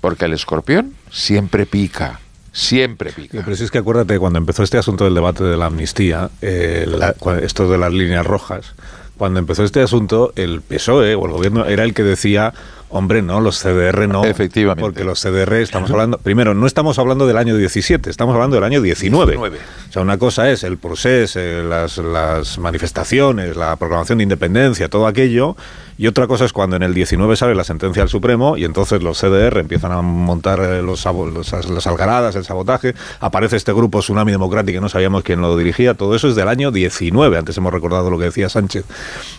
Porque 0.00 0.24
el 0.24 0.32
escorpión 0.32 0.94
siempre 1.10 1.64
pica, 1.64 2.18
siempre 2.52 3.12
pica. 3.12 3.40
Pero 3.44 3.56
si 3.56 3.64
es 3.64 3.70
que 3.70 3.78
acuérdate, 3.78 4.18
cuando 4.18 4.38
empezó 4.38 4.62
este 4.64 4.78
asunto 4.78 5.04
del 5.04 5.14
debate 5.14 5.44
de 5.44 5.56
la 5.56 5.66
amnistía, 5.66 6.28
eh, 6.40 6.86
la- 6.88 7.14
esto 7.40 7.68
de 7.70 7.78
las 7.78 7.92
líneas 7.92 8.26
rojas, 8.26 8.74
cuando 9.22 9.38
empezó 9.38 9.62
este 9.62 9.80
asunto, 9.80 10.32
el 10.34 10.62
PSOE 10.62 11.14
o 11.14 11.26
el 11.26 11.30
gobierno 11.30 11.64
era 11.64 11.84
el 11.84 11.94
que 11.94 12.02
decía, 12.02 12.52
hombre, 12.88 13.22
no, 13.22 13.40
los 13.40 13.62
CDR 13.62 14.08
no. 14.08 14.24
Efectivamente. 14.24 14.82
Porque 14.82 15.04
los 15.04 15.22
CDR 15.22 15.60
estamos 15.60 15.92
hablando, 15.92 16.18
primero, 16.18 16.54
no 16.54 16.66
estamos 16.66 16.98
hablando 16.98 17.28
del 17.28 17.36
año 17.36 17.56
17, 17.56 18.10
estamos 18.10 18.34
hablando 18.34 18.56
del 18.56 18.64
año 18.64 18.82
19. 18.82 19.34
19. 19.34 19.58
O 19.58 19.92
sea, 19.92 20.02
una 20.02 20.18
cosa 20.18 20.50
es 20.50 20.64
el 20.64 20.76
proceso, 20.76 21.38
las, 21.38 21.98
las 21.98 22.58
manifestaciones, 22.58 23.54
la 23.54 23.76
proclamación 23.76 24.18
de 24.18 24.24
independencia, 24.24 24.88
todo 24.88 25.06
aquello, 25.06 25.56
y 26.02 26.08
otra 26.08 26.26
cosa 26.26 26.44
es 26.44 26.52
cuando 26.52 26.74
en 26.74 26.82
el 26.82 26.94
19 26.94 27.36
sale 27.36 27.54
la 27.54 27.62
sentencia 27.62 28.02
del 28.02 28.08
Supremo 28.08 28.56
y 28.56 28.64
entonces 28.64 29.04
los 29.04 29.20
CDR 29.20 29.58
empiezan 29.58 29.92
a 29.92 30.02
montar 30.02 30.58
eh, 30.58 30.82
los, 30.82 31.06
las 31.06 31.86
algaradas, 31.86 32.34
el 32.34 32.42
sabotaje, 32.42 32.96
aparece 33.20 33.54
este 33.54 33.72
grupo 33.72 34.00
Tsunami 34.00 34.32
Democrático 34.32 34.78
que 34.78 34.80
no 34.80 34.88
sabíamos 34.88 35.22
quién 35.22 35.40
lo 35.40 35.56
dirigía, 35.56 35.94
todo 35.94 36.16
eso 36.16 36.28
es 36.28 36.34
del 36.34 36.48
año 36.48 36.72
19, 36.72 37.38
antes 37.38 37.56
hemos 37.56 37.72
recordado 37.72 38.10
lo 38.10 38.18
que 38.18 38.24
decía 38.24 38.48
Sánchez 38.48 38.84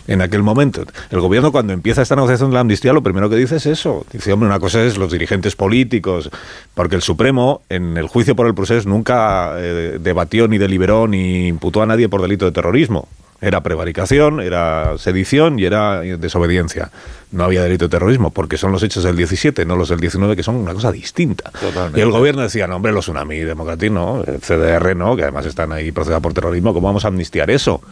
en 0.06 0.22
aquel 0.22 0.42
momento. 0.42 0.84
El 1.10 1.20
gobierno 1.20 1.52
cuando 1.52 1.74
empieza 1.74 2.00
esta 2.00 2.16
negociación 2.16 2.48
de 2.48 2.54
la 2.54 2.60
amnistía 2.60 2.94
lo 2.94 3.02
primero 3.02 3.28
que 3.28 3.36
dice 3.36 3.56
es 3.56 3.66
eso, 3.66 4.06
dice, 4.10 4.32
hombre, 4.32 4.48
una 4.48 4.58
cosa 4.58 4.82
es 4.82 4.96
los 4.96 5.12
dirigentes 5.12 5.56
políticos, 5.56 6.30
porque 6.72 6.96
el 6.96 7.02
Supremo 7.02 7.60
en 7.68 7.98
el 7.98 8.08
juicio 8.08 8.34
por 8.34 8.46
el 8.46 8.54
proceso 8.54 8.88
nunca 8.88 9.52
eh, 9.58 9.98
debatió 10.00 10.48
ni 10.48 10.56
deliberó 10.56 11.08
ni 11.08 11.46
imputó 11.46 11.82
a 11.82 11.86
nadie 11.86 12.08
por 12.08 12.22
delito 12.22 12.46
de 12.46 12.52
terrorismo. 12.52 13.06
Era 13.44 13.62
prevaricación, 13.62 14.40
era 14.40 14.96
sedición 14.96 15.58
y 15.58 15.64
era 15.64 16.00
desobediencia. 16.00 16.90
No 17.30 17.44
había 17.44 17.62
delito 17.62 17.86
de 17.86 17.90
terrorismo, 17.90 18.30
porque 18.30 18.56
son 18.56 18.72
los 18.72 18.82
hechos 18.82 19.04
del 19.04 19.16
17, 19.16 19.66
no 19.66 19.76
los 19.76 19.90
del 19.90 20.00
19, 20.00 20.34
que 20.34 20.42
son 20.42 20.54
una 20.56 20.72
cosa 20.72 20.90
distinta. 20.90 21.50
Totalmente. 21.50 21.98
Y 21.98 22.02
el 22.02 22.10
gobierno 22.10 22.42
decía, 22.42 22.66
no, 22.66 22.76
hombre, 22.76 22.92
los 22.92 23.04
Tsunami 23.04 23.40
Democratic 23.40 23.90
no, 23.92 24.22
el 24.24 24.40
CDR 24.40 24.96
no, 24.96 25.14
que 25.14 25.24
además 25.24 25.44
están 25.46 25.72
ahí 25.72 25.92
procesados 25.92 26.22
por 26.22 26.32
terrorismo, 26.32 26.72
¿cómo 26.72 26.86
vamos 26.86 27.04
a 27.04 27.08
amnistiar 27.08 27.50
eso? 27.50 27.82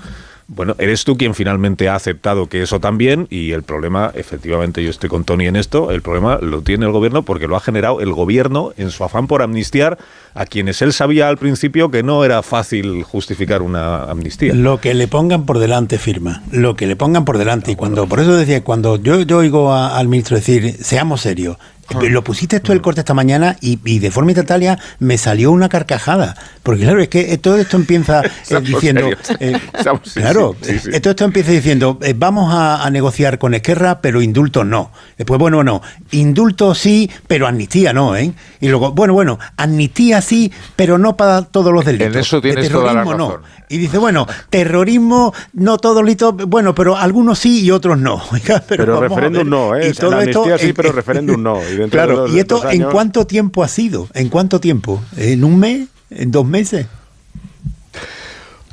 Bueno, 0.48 0.74
eres 0.78 1.04
tú 1.04 1.16
quien 1.16 1.34
finalmente 1.34 1.88
ha 1.88 1.94
aceptado 1.94 2.46
que 2.46 2.62
eso 2.62 2.80
también 2.80 3.26
y 3.30 3.52
el 3.52 3.62
problema, 3.62 4.12
efectivamente 4.14 4.82
yo 4.82 4.90
estoy 4.90 5.08
con 5.08 5.24
Tony 5.24 5.46
en 5.46 5.56
esto, 5.56 5.90
el 5.90 6.02
problema 6.02 6.38
lo 6.40 6.62
tiene 6.62 6.86
el 6.86 6.92
gobierno 6.92 7.22
porque 7.22 7.48
lo 7.48 7.56
ha 7.56 7.60
generado 7.60 8.00
el 8.00 8.12
gobierno 8.12 8.72
en 8.76 8.90
su 8.90 9.04
afán 9.04 9.26
por 9.26 9.42
amnistiar 9.42 9.98
a 10.34 10.46
quienes 10.46 10.82
él 10.82 10.92
sabía 10.92 11.28
al 11.28 11.38
principio 11.38 11.90
que 11.90 12.02
no 12.02 12.24
era 12.24 12.42
fácil 12.42 13.02
justificar 13.02 13.62
una 13.62 14.04
amnistía. 14.04 14.54
Lo 14.54 14.80
que 14.80 14.94
le 14.94 15.08
pongan 15.08 15.44
por 15.46 15.58
delante 15.58 15.98
firma, 15.98 16.42
lo 16.50 16.76
que 16.76 16.86
le 16.86 16.96
pongan 16.96 17.24
por 17.24 17.38
delante. 17.38 17.72
Y 17.72 17.76
cuando, 17.76 18.06
por 18.06 18.20
eso 18.20 18.36
decía, 18.36 18.64
cuando 18.64 18.96
yo, 18.96 19.20
yo 19.20 19.38
oigo 19.38 19.74
al 19.74 20.08
ministro 20.08 20.36
decir, 20.36 20.76
seamos 20.82 21.22
serios. 21.22 21.56
Lo 21.94 22.24
pusiste 22.24 22.60
tú 22.60 22.72
el 22.72 22.80
corte 22.80 23.00
esta 23.00 23.14
mañana 23.14 23.56
y, 23.60 23.78
y 23.84 23.98
de 23.98 24.10
forma 24.10 24.30
instantánea 24.30 24.78
me 24.98 25.18
salió 25.18 25.50
una 25.52 25.68
carcajada. 25.68 26.36
Porque 26.62 26.82
claro, 26.82 27.00
es 27.00 27.08
que 27.08 27.36
todo 27.38 27.56
esto 27.56 27.76
empieza 27.76 28.22
eh, 28.22 28.60
diciendo... 28.64 29.08
eh, 29.40 29.58
sí, 30.04 30.20
claro, 30.20 30.54
sí, 30.60 30.78
sí, 30.78 30.92
sí. 30.92 31.00
todo 31.00 31.10
esto 31.10 31.24
empieza 31.24 31.50
diciendo, 31.50 31.98
eh, 32.02 32.14
vamos 32.16 32.52
a, 32.52 32.84
a 32.84 32.90
negociar 32.90 33.38
con 33.38 33.54
Esquerra, 33.54 34.00
pero 34.00 34.22
indulto 34.22 34.64
no. 34.64 34.92
Después, 35.16 35.38
bueno, 35.38 35.56
bueno, 35.56 35.82
indulto 36.10 36.74
sí, 36.74 37.10
pero 37.26 37.46
amnistía 37.46 37.92
no, 37.92 38.16
¿eh? 38.16 38.32
Y 38.60 38.68
luego, 38.68 38.92
bueno, 38.92 39.12
bueno, 39.14 39.38
amnistía 39.56 40.20
sí, 40.20 40.52
pero 40.76 40.98
no 40.98 41.16
para 41.16 41.42
todos 41.42 41.72
los 41.72 41.84
delitos. 41.84 42.08
En 42.08 42.18
eso 42.18 42.40
De 42.40 42.52
tienes 42.52 42.70
toda 42.70 42.92
la 42.92 43.02
terrorismo 43.02 43.18
no. 43.18 43.36
razón. 43.36 43.42
Y 43.68 43.78
dice, 43.78 43.98
bueno, 43.98 44.26
terrorismo, 44.50 45.32
no 45.54 45.78
todos 45.78 45.96
delitos, 46.04 46.34
bueno, 46.46 46.74
pero 46.74 46.96
algunos 46.96 47.38
sí 47.38 47.62
y 47.64 47.70
otros 47.70 47.98
no. 47.98 48.22
Oiga, 48.32 48.62
Pero, 48.68 49.00
vamos 49.00 49.04
a 49.04 49.20
referéndum 49.20 49.48
no, 49.48 49.74
¿eh? 49.74 49.88
Y 49.88 49.92
todo 49.92 50.10
la 50.10 50.24
esto 50.24 50.42
amnistía 50.42 50.66
sí, 50.66 50.72
pero 50.72 50.92
referéndum 50.92 51.42
no. 51.42 51.58
Y 51.62 51.81
dentro 51.82 52.00
de 52.00 52.06
Claro, 52.06 52.20
dos- 52.22 52.32
¿y 52.32 52.38
esto 52.40 52.56
dos 52.56 52.64
en 52.64 52.70
años- 52.82 52.92
cuánto 52.92 53.26
tiempo 53.26 53.62
ha 53.62 53.68
sido? 53.68 54.08
¿En 54.14 54.28
cuánto 54.28 54.60
tiempo? 54.60 55.02
¿En 55.16 55.44
un 55.44 55.58
mes? 55.58 55.88
¿En 56.10 56.30
dos 56.30 56.44
meses? 56.46 56.86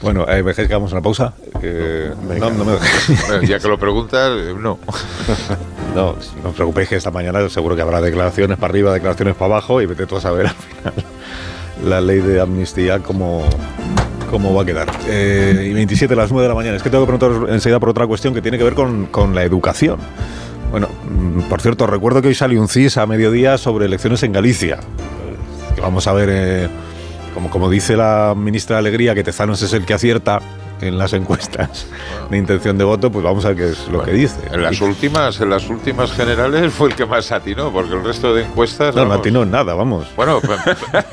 Bueno, 0.02 0.24
eh, 0.30 0.42
¿me 0.44 0.50
dejáis 0.52 0.68
que 0.70 0.74
hagamos 0.74 0.94
una 0.94 1.02
pausa? 1.02 1.34
Eh, 1.62 2.14
no, 2.40 2.50
no 2.52 2.64
me 2.64 2.74
Bueno, 3.28 3.44
ya 3.48 3.60
que 3.60 3.68
lo 3.68 3.78
preguntas, 3.78 4.32
eh, 4.38 4.54
no. 4.58 4.80
No, 5.96 6.16
no 6.44 6.50
os 6.50 6.56
preocupéis 6.56 6.88
que 6.88 6.96
esta 6.98 7.10
mañana 7.10 7.50
seguro 7.50 7.76
que 7.76 7.82
habrá 7.82 8.00
declaraciones 8.00 8.58
para 8.60 8.70
arriba, 8.72 8.94
declaraciones 8.94 9.34
para 9.36 9.54
abajo 9.56 9.82
y 9.82 9.88
vete 9.88 10.06
tú 10.06 10.18
a 10.18 10.22
saber 10.22 10.46
al 10.46 10.54
final 10.54 10.94
la 11.84 12.00
ley 12.00 12.20
de 12.20 12.40
amnistía 12.40 13.00
cómo, 13.00 13.44
cómo 14.30 14.54
va 14.54 14.62
a 14.62 14.66
quedar. 14.66 14.88
Eh, 15.08 15.68
y 15.72 15.74
27 15.74 16.14
a 16.14 16.18
las 16.18 16.30
9 16.32 16.44
de 16.44 16.50
la 16.50 16.54
mañana. 16.56 16.78
Es 16.78 16.84
que 16.84 16.90
tengo 16.92 17.06
que 17.06 17.12
preguntaros 17.14 17.50
enseguida 17.50 17.80
por 17.80 17.90
otra 17.90 18.06
cuestión 18.06 18.36
que 18.36 18.42
tiene 18.42 18.58
que 18.60 18.64
ver 18.64 18.76
con, 18.76 19.08
con 19.08 19.34
la 19.34 19.44
educación. 19.44 19.98
Bueno, 20.72 20.88
mm, 21.10 21.42
por 21.50 21.62
cierto, 21.62 21.88
recuerdo 21.88 22.22
que 22.22 22.28
hoy 22.30 22.36
salió 22.36 22.62
un 22.62 22.68
CIS 22.68 22.98
a 22.98 23.06
mediodía 23.06 23.58
sobre 23.58 23.86
elecciones 23.86 24.22
en 24.24 24.32
Galicia. 24.34 24.76
Eh, 24.76 25.76
Que 25.76 25.82
vamos 25.82 26.08
a 26.08 26.14
ver, 26.14 26.30
eh, 26.32 26.68
como, 27.34 27.50
como 27.50 27.70
dice 27.70 27.96
la 27.98 28.34
ministra 28.38 28.76
de 28.76 28.80
Alegría, 28.82 29.16
que 29.16 29.24
Tezanos 29.24 29.62
es 29.62 29.74
el 29.74 29.86
que 29.86 29.94
acierta 29.94 30.40
en 30.82 30.98
las 30.98 31.12
encuestas 31.14 31.88
de 32.30 32.38
intención 32.38 32.78
de 32.78 32.86
voto, 32.86 33.12
pues 33.12 33.24
vamos 33.24 33.44
a 33.44 33.50
ver 33.50 33.58
qué 33.58 33.70
es 33.72 33.88
lo 33.90 34.02
que 34.04 34.12
dice. 34.12 34.40
En 34.52 34.62
las 34.64 34.80
últimas, 34.80 35.40
en 35.42 35.50
las 35.50 35.68
últimas 35.70 36.12
generales 36.14 36.72
fue 36.72 36.90
el 36.90 36.96
que 36.96 37.06
más 37.06 37.32
atinó, 37.34 37.72
porque 37.72 37.96
el 37.96 38.04
resto 38.04 38.34
de 38.34 38.44
encuestas. 38.44 38.96
No, 38.96 39.02
no 39.04 39.10
vamos, 39.10 39.22
atinó 39.22 39.44
en 39.44 39.52
nada, 39.52 39.74
vamos. 39.74 40.08
Bueno, 40.16 40.40
pues, 40.40 40.60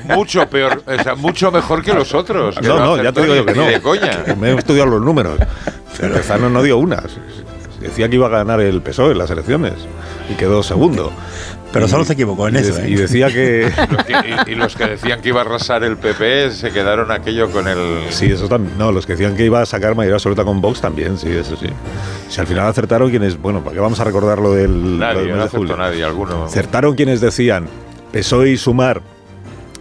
mucho 0.05 0.49
peor, 0.49 0.83
o 0.87 1.03
sea, 1.03 1.15
mucho 1.17 1.51
mejor 1.51 1.83
que 1.83 1.93
los 1.95 2.15
otros. 2.15 2.57
que 2.57 2.69
No, 2.69 2.79
no, 2.79 3.03
ya 3.03 3.11
te 3.13 3.23
digo 3.23 3.35
yo 3.35 3.45
que 3.45 3.55
no. 3.55 3.65
de 3.65 3.81
coña. 3.81 4.23
Me 4.39 4.51
he 4.51 4.55
estudiado 4.55 4.89
los 4.91 5.01
números. 5.03 5.39
Cervezano 5.95 6.49
no 6.51 6.63
dio 6.63 6.79
unas. 6.79 7.19
Decía 7.81 8.09
que 8.09 8.15
iba 8.17 8.27
a 8.27 8.31
ganar 8.31 8.61
el 8.61 8.81
PSOE 8.83 9.13
en 9.13 9.19
las 9.19 9.31
elecciones 9.31 9.75
y 10.31 10.35
quedó 10.35 10.63
segundo. 10.63 11.13
Pero 11.73 11.89
solo 11.89 12.05
se 12.07 12.15
equivocó 12.15 12.49
en 12.49 12.55
y 12.55 12.59
eso, 12.59 12.75
de- 12.75 12.87
¿eh? 12.87 12.91
Y 12.91 12.95
decía 12.95 13.29
que. 13.29 13.71
Los 13.91 14.05
que- 14.07 14.13
y, 14.47 14.53
y 14.53 14.55
los 14.55 14.75
que 14.77 14.87
decían 14.87 15.21
que 15.21 15.29
iba 15.29 15.41
a 15.41 15.45
arrasar 15.45 15.85
el 15.85 15.99
PP 15.99 16.51
se 16.53 16.71
quedaron 16.71 17.11
aquello 17.11 17.51
con 17.51 17.69
el. 17.69 18.05
Sí, 18.11 18.27
eso 18.33 18.49
también. 18.49 18.79
No, 18.79 18.93
los 18.93 19.05
que 19.05 19.13
decían 19.13 19.37
que 19.37 19.45
iba 19.45 19.61
a 19.61 19.67
sacar 19.67 19.95
mayoría 19.95 20.15
absoluta 20.15 20.43
con 20.45 20.61
Vox 20.63 20.81
también, 20.81 21.19
sí, 21.19 21.29
eso 21.29 21.55
sí. 21.57 21.67
Si 22.31 22.41
al 22.41 22.47
final 22.47 22.67
acertaron 22.67 23.11
quienes. 23.11 23.41
Bueno, 23.41 23.61
¿para 23.63 23.75
qué 23.75 23.81
vamos 23.81 24.01
a 24.01 24.05
recordar 24.05 24.39
lo 24.39 24.53
del, 24.55 24.99
lo 24.99 25.05
Nadie, 25.05 25.19
del 25.21 25.29
mes 25.29 25.37
no 25.37 25.43
de 25.43 25.49
julio? 25.51 25.77
nadie, 25.77 26.03
alguno. 26.05 26.45
Acertaron 26.45 26.95
quienes 26.95 27.21
decían 27.21 27.67
PSOE 28.13 28.51
y 28.53 28.57
Sumar, 28.57 29.03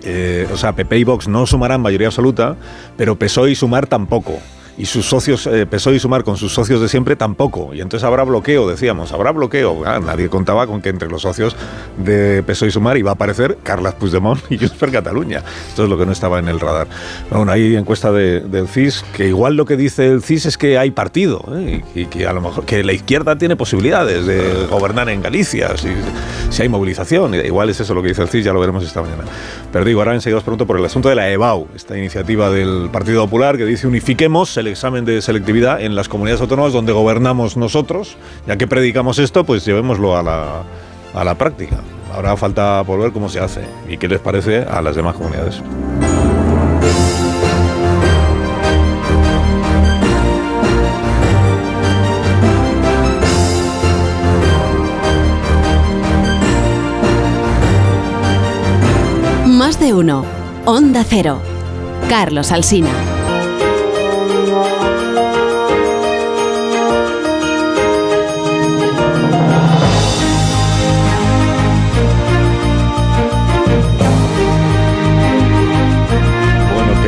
eh, 0.03 0.47
o 0.51 0.57
sea, 0.57 0.73
PP 0.75 0.97
y 0.97 1.03
Vox 1.05 1.27
no 1.29 1.45
sumarán 1.45 1.79
mayoría 1.81 2.07
absoluta, 2.07 2.57
pero 2.97 3.15
PSOE 3.17 3.51
y 3.51 3.55
Sumar 3.55 3.87
tampoco. 3.87 4.39
Y 4.77 4.85
sus 4.85 5.05
socios, 5.05 5.47
eh, 5.47 5.65
PSOE 5.65 5.95
y 5.95 5.99
Sumar 5.99 6.23
con 6.23 6.35
sus 6.37 6.53
socios 6.53 6.81
de 6.81 6.89
siempre 6.89 7.15
tampoco. 7.15 7.73
Y 7.73 7.81
entonces 7.81 8.05
habrá 8.05 8.23
bloqueo, 8.23 8.67
decíamos, 8.69 9.11
habrá 9.13 9.31
bloqueo. 9.31 9.83
Ah, 9.85 9.99
nadie 10.05 10.27
contaba 10.29 10.67
con 10.67 10.81
que 10.81 10.89
entre 10.89 11.07
los 11.09 11.21
socios 11.21 11.55
de 11.97 12.43
PSOE 12.43 12.67
y 12.69 12.71
Sumar 12.71 12.97
iba 12.97 13.11
a 13.11 13.13
aparecer 13.13 13.57
Carles 13.63 13.93
Puigdemont 13.93 14.41
y 14.51 14.57
Junts 14.57 14.73
per 14.75 14.91
Cataluña. 14.91 15.43
Esto 15.69 15.83
es 15.85 15.89
lo 15.89 15.97
que 15.97 16.05
no 16.05 16.11
estaba 16.11 16.39
en 16.39 16.49
el 16.49 16.59
radar. 16.59 16.87
Bueno, 17.31 17.51
hay 17.51 17.75
encuesta 17.75 18.11
de- 18.11 18.41
del 18.41 18.67
CIS 18.67 19.03
que 19.15 19.27
igual 19.27 19.55
lo 19.55 19.65
que 19.65 19.77
dice 19.77 20.07
el 20.07 20.21
CIS 20.21 20.45
es 20.47 20.57
que 20.57 20.77
hay 20.77 20.91
partido 20.91 21.43
¿eh? 21.55 21.81
y, 21.95 22.01
y 22.01 22.05
que 22.07 22.27
a 22.27 22.33
lo 22.33 22.41
mejor 22.41 22.65
que 22.65 22.83
la 22.83 22.93
izquierda 22.93 23.37
tiene 23.37 23.55
posibilidades 23.55 24.25
de 24.25 24.67
gobernar 24.69 25.07
en 25.09 25.21
Galicia 25.21 25.77
si, 25.77 25.89
si 26.49 26.61
hay 26.61 26.69
movilización. 26.69 27.33
Igual 27.35 27.69
es 27.69 27.79
eso 27.79 27.93
lo 27.93 28.01
que 28.01 28.09
dice 28.09 28.21
el 28.23 28.27
CIS, 28.29 28.43
ya 28.45 28.53
lo 28.53 28.59
veremos 28.59 28.83
esta 28.83 29.01
mañana. 29.01 29.23
Pero 29.71 29.85
digo, 29.85 30.01
ahora 30.01 30.13
enseguida 30.13 30.37
os 30.37 30.43
pregunto 30.43 30.65
por 30.67 30.77
el 30.77 30.85
asunto 30.85 31.07
de 31.09 31.15
la 31.15 31.29
EBAU, 31.29 31.67
esta 31.75 31.97
iniciativa 31.97 32.49
del 32.49 32.89
Partido 32.91 33.23
Popular 33.23 33.57
que 33.57 33.65
dice 33.65 33.87
unifiquemos 33.87 34.57
el 34.57 34.64
examen 34.67 35.05
de 35.05 35.21
selectividad 35.21 35.81
en 35.81 35.95
las 35.95 36.09
comunidades 36.09 36.41
autónomas 36.41 36.73
donde 36.73 36.93
gobernamos 36.93 37.57
nosotros. 37.57 38.17
Ya 38.47 38.57
que 38.57 38.67
predicamos 38.67 39.19
esto, 39.19 39.43
pues 39.43 39.65
llevémoslo 39.65 40.17
a 40.17 40.23
la, 40.23 40.63
a 41.13 41.23
la 41.23 41.35
práctica. 41.35 41.79
Ahora 42.13 42.37
falta 42.37 42.83
por 42.85 42.99
ver 42.99 43.11
cómo 43.11 43.29
se 43.29 43.39
hace 43.39 43.61
y 43.89 43.97
qué 43.97 44.07
les 44.07 44.19
parece 44.19 44.59
a 44.59 44.81
las 44.81 44.95
demás 44.95 45.15
comunidades. 45.15 45.61
Más 59.45 59.79
de 59.79 59.93
uno. 59.93 60.25
Onda 60.65 61.03
Cero. 61.03 61.41
Carlos 62.09 62.51
Alsina. 62.51 63.04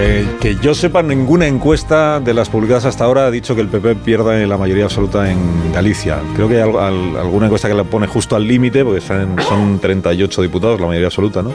Bueno, 0.10 0.30
que, 0.40 0.56
yo 0.62 0.74
sepa, 0.74 1.04
ninguna 1.04 1.48
encuesta 1.48 2.22
de 2.22 2.34
las 2.34 2.50
publicadas 2.50 2.86
hasta 2.86 3.04
ahora 3.04 3.26
ha 3.28 3.32
dicho 3.32 3.56
que 3.56 3.62
el 3.62 3.68
PP 3.68 3.96
pierda 3.96 4.34
la 4.48 4.58
mayoría 4.58 4.86
absoluta 4.86 5.30
en 5.30 5.38
Galicia. 5.74 6.20
Creo 6.34 6.48
que 6.48 6.56
hay 6.56 6.70
al- 6.70 6.78
al- 6.80 7.18
alguna 7.18 7.48
encuesta 7.48 7.68
que 7.68 7.74
la 7.74 7.84
pone 7.84 8.08
justo 8.08 8.36
al 8.38 8.48
límite, 8.48 8.86
porque 8.86 9.02
son 9.02 9.80
38 9.80 10.42
diputados, 10.42 10.80
la 10.80 10.88
mayoría 10.88 11.08
absoluta, 11.08 11.42
¿no? 11.42 11.54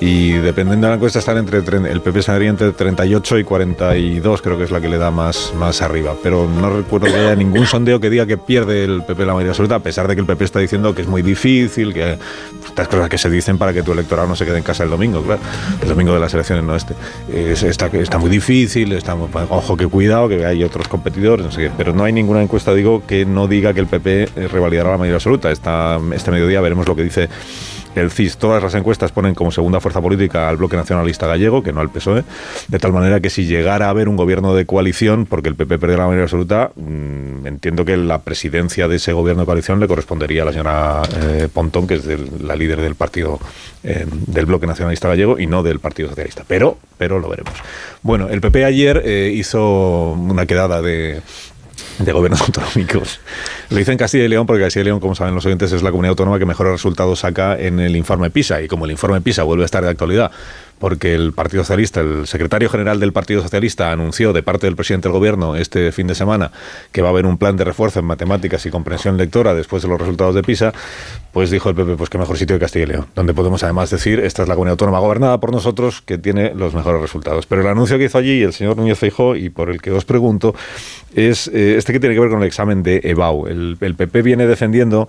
Y 0.00 0.30
dependiendo 0.32 0.86
de 0.86 0.92
la 0.92 0.94
encuesta, 0.94 1.18
están 1.18 1.38
entre, 1.38 1.60
tre- 1.64 1.84
el 1.84 2.00
PP 2.00 2.20
estaría 2.20 2.48
entre 2.48 2.70
38 2.70 3.38
y 3.38 3.42
42, 3.44 4.42
creo 4.42 4.56
que 4.56 4.62
es 4.62 4.70
la 4.70 4.80
que 4.80 4.88
le 4.88 4.96
da 4.96 5.10
más, 5.10 5.52
más 5.58 5.82
arriba. 5.82 6.14
Pero 6.22 6.48
no 6.48 6.70
recuerdo 6.70 7.06
que 7.08 7.14
haya 7.16 7.34
ningún 7.34 7.66
sondeo 7.66 7.98
que 7.98 8.08
diga 8.08 8.24
que 8.24 8.38
pierde 8.38 8.84
el 8.84 9.02
PP 9.02 9.26
la 9.26 9.32
mayoría 9.34 9.50
absoluta, 9.50 9.74
a 9.74 9.80
pesar 9.80 10.06
de 10.06 10.14
que 10.14 10.20
el 10.20 10.26
PP 10.26 10.44
está 10.44 10.60
diciendo 10.60 10.94
que 10.94 11.02
es 11.02 11.08
muy 11.08 11.22
difícil, 11.22 11.92
que 11.92 12.16
estas 12.64 12.86
cosas 12.86 13.08
que 13.08 13.18
se 13.18 13.28
dicen 13.28 13.58
para 13.58 13.72
que 13.72 13.82
tu 13.82 13.90
electorado 13.92 14.28
no 14.28 14.36
se 14.36 14.44
quede 14.44 14.58
en 14.58 14.62
casa 14.62 14.84
el 14.84 14.90
domingo, 14.90 15.20
claro. 15.22 15.40
El 15.82 15.88
domingo 15.88 16.14
de 16.14 16.20
las 16.20 16.32
elecciones, 16.32 16.64
no 16.64 16.76
este. 16.76 16.94
Es- 17.34 17.64
está, 17.64 17.86
está 17.88 18.18
muy 18.18 18.30
difícil, 18.30 18.92
está 18.92 19.16
muy- 19.16 19.28
ojo 19.50 19.76
que 19.76 19.88
cuidado, 19.88 20.28
que 20.28 20.46
hay 20.46 20.62
otros 20.62 20.86
competidores, 20.86 21.44
no 21.44 21.50
sé 21.50 21.62
qué. 21.62 21.70
Pero 21.76 21.92
no 21.92 22.04
hay 22.04 22.12
ninguna 22.12 22.40
encuesta, 22.40 22.72
digo, 22.72 23.02
que 23.04 23.26
no 23.26 23.48
diga 23.48 23.74
que 23.74 23.80
el 23.80 23.88
PP 23.88 24.22
eh, 24.36 24.48
revalidará 24.48 24.92
la 24.92 24.98
mayoría 24.98 25.16
absoluta. 25.16 25.50
Esta, 25.50 25.98
este 26.14 26.30
mediodía 26.30 26.60
veremos 26.60 26.86
lo 26.86 26.94
que 26.94 27.02
dice 27.02 27.28
el 27.94 28.10
CIS, 28.10 28.36
todas 28.36 28.62
las 28.62 28.74
encuestas 28.74 29.12
ponen 29.12 29.34
como 29.34 29.50
segunda 29.50 29.80
fuerza 29.80 30.00
política 30.00 30.48
al 30.48 30.56
bloque 30.56 30.76
nacionalista 30.76 31.26
gallego, 31.26 31.62
que 31.62 31.72
no 31.72 31.80
al 31.80 31.90
PSOE, 31.90 32.24
de 32.68 32.78
tal 32.78 32.92
manera 32.92 33.20
que 33.20 33.30
si 33.30 33.46
llegara 33.46 33.86
a 33.86 33.90
haber 33.90 34.08
un 34.08 34.16
gobierno 34.16 34.54
de 34.54 34.66
coalición, 34.66 35.26
porque 35.26 35.48
el 35.48 35.54
PP 35.54 35.78
perdiera 35.78 36.02
la 36.02 36.08
mayoría 36.08 36.24
absoluta, 36.24 36.70
mm, 36.74 37.46
entiendo 37.46 37.84
que 37.84 37.96
la 37.96 38.20
presidencia 38.20 38.88
de 38.88 38.96
ese 38.96 39.12
gobierno 39.12 39.42
de 39.42 39.46
coalición 39.46 39.80
le 39.80 39.88
correspondería 39.88 40.42
a 40.42 40.44
la 40.46 40.52
señora 40.52 41.02
eh, 41.16 41.48
Pontón, 41.52 41.86
que 41.86 41.94
es 41.94 42.06
la 42.40 42.56
líder 42.56 42.80
del 42.80 42.94
partido 42.94 43.38
eh, 43.84 44.06
del 44.26 44.46
bloque 44.46 44.66
nacionalista 44.66 45.08
gallego 45.08 45.38
y 45.38 45.46
no 45.46 45.62
del 45.62 45.78
Partido 45.78 46.08
Socialista. 46.08 46.44
Pero, 46.46 46.78
pero 46.98 47.20
lo 47.20 47.28
veremos. 47.28 47.54
Bueno, 48.02 48.28
el 48.28 48.40
PP 48.40 48.64
ayer 48.64 49.02
eh, 49.04 49.32
hizo 49.34 50.12
una 50.12 50.46
quedada 50.46 50.82
de 50.82 51.20
de 51.98 52.12
gobiernos 52.12 52.40
autonómicos. 52.46 53.20
Lo 53.70 53.78
hice 53.78 53.92
en 53.92 53.98
Castilla 53.98 54.24
y 54.24 54.28
León 54.28 54.46
porque 54.46 54.62
Castilla 54.62 54.82
y 54.82 54.84
León, 54.86 55.00
como 55.00 55.14
saben 55.14 55.34
los 55.34 55.44
oyentes, 55.46 55.72
es 55.72 55.82
la 55.82 55.90
comunidad 55.90 56.10
autónoma 56.10 56.38
que 56.38 56.46
mejores 56.46 56.72
resultados 56.72 57.20
saca 57.20 57.58
en 57.58 57.80
el 57.80 57.96
informe 57.96 58.30
PISA. 58.30 58.62
Y 58.62 58.68
como 58.68 58.84
el 58.84 58.90
informe 58.90 59.20
PISA 59.20 59.42
vuelve 59.42 59.64
a 59.64 59.66
estar 59.66 59.82
de 59.82 59.90
actualidad, 59.90 60.30
porque 60.78 61.14
el 61.14 61.32
Partido 61.32 61.62
Socialista, 61.64 62.00
el 62.00 62.26
secretario 62.26 62.68
general 62.68 63.00
del 63.00 63.12
Partido 63.12 63.42
Socialista 63.42 63.90
anunció 63.92 64.32
de 64.32 64.42
parte 64.42 64.66
del 64.66 64.76
presidente 64.76 65.08
del 65.08 65.12
gobierno 65.12 65.56
este 65.56 65.92
fin 65.92 66.06
de 66.06 66.14
semana 66.14 66.50
que 66.92 67.02
va 67.02 67.08
a 67.08 67.10
haber 67.10 67.26
un 67.26 67.38
plan 67.38 67.56
de 67.56 67.64
refuerzo 67.64 68.00
en 68.00 68.06
matemáticas 68.06 68.64
y 68.66 68.70
comprensión 68.70 69.16
lectora 69.16 69.54
después 69.54 69.82
de 69.82 69.88
los 69.88 69.98
resultados 69.98 70.34
de 70.34 70.42
PISA, 70.42 70.72
pues 71.32 71.50
dijo 71.50 71.68
el 71.68 71.74
PP, 71.74 71.96
pues 71.96 72.10
qué 72.10 72.18
mejor 72.18 72.36
sitio 72.38 72.56
que 72.56 72.60
Castilla 72.60 72.84
y 72.84 72.88
León, 72.88 73.06
donde 73.14 73.34
podemos 73.34 73.62
además 73.62 73.90
decir, 73.90 74.20
esta 74.20 74.42
es 74.42 74.48
la 74.48 74.54
comunidad 74.54 74.72
autónoma 74.72 74.98
gobernada 75.00 75.38
por 75.38 75.52
nosotros 75.52 76.02
que 76.02 76.18
tiene 76.18 76.54
los 76.54 76.74
mejores 76.74 77.00
resultados. 77.00 77.46
Pero 77.46 77.62
el 77.62 77.68
anuncio 77.68 77.98
que 77.98 78.04
hizo 78.04 78.18
allí 78.18 78.42
el 78.42 78.52
señor 78.52 78.76
Núñez 78.76 78.98
Feijó 78.98 79.36
y 79.36 79.50
por 79.50 79.70
el 79.70 79.80
que 79.82 79.90
os 79.90 80.04
pregunto 80.04 80.54
es 81.14 81.48
eh, 81.48 81.76
este 81.76 81.92
que 81.92 82.00
tiene 82.00 82.14
que 82.14 82.20
ver 82.20 82.30
con 82.30 82.40
el 82.40 82.46
examen 82.46 82.82
de 82.82 83.00
EBAU. 83.02 83.46
El, 83.46 83.76
el 83.80 83.94
PP 83.94 84.22
viene 84.22 84.46
defendiendo 84.46 85.08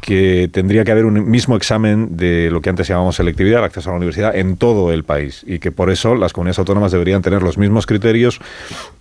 que 0.00 0.48
tendría 0.52 0.84
que 0.84 0.92
haber 0.92 1.04
un 1.04 1.30
mismo 1.30 1.56
examen 1.56 2.16
de 2.16 2.50
lo 2.50 2.60
que 2.60 2.70
antes 2.70 2.88
llamábamos 2.88 3.16
selectividad, 3.16 3.60
el 3.60 3.64
acceso 3.64 3.90
a 3.90 3.92
la 3.92 3.96
universidad, 3.98 4.36
en 4.36 4.56
todo 4.56 4.92
el 4.92 5.04
país 5.04 5.42
y 5.46 5.58
que 5.58 5.72
por 5.72 5.90
eso 5.90 6.14
las 6.14 6.32
comunidades 6.32 6.58
autónomas 6.58 6.92
deberían 6.92 7.22
tener 7.22 7.42
los 7.42 7.58
mismos 7.58 7.86
criterios 7.86 8.40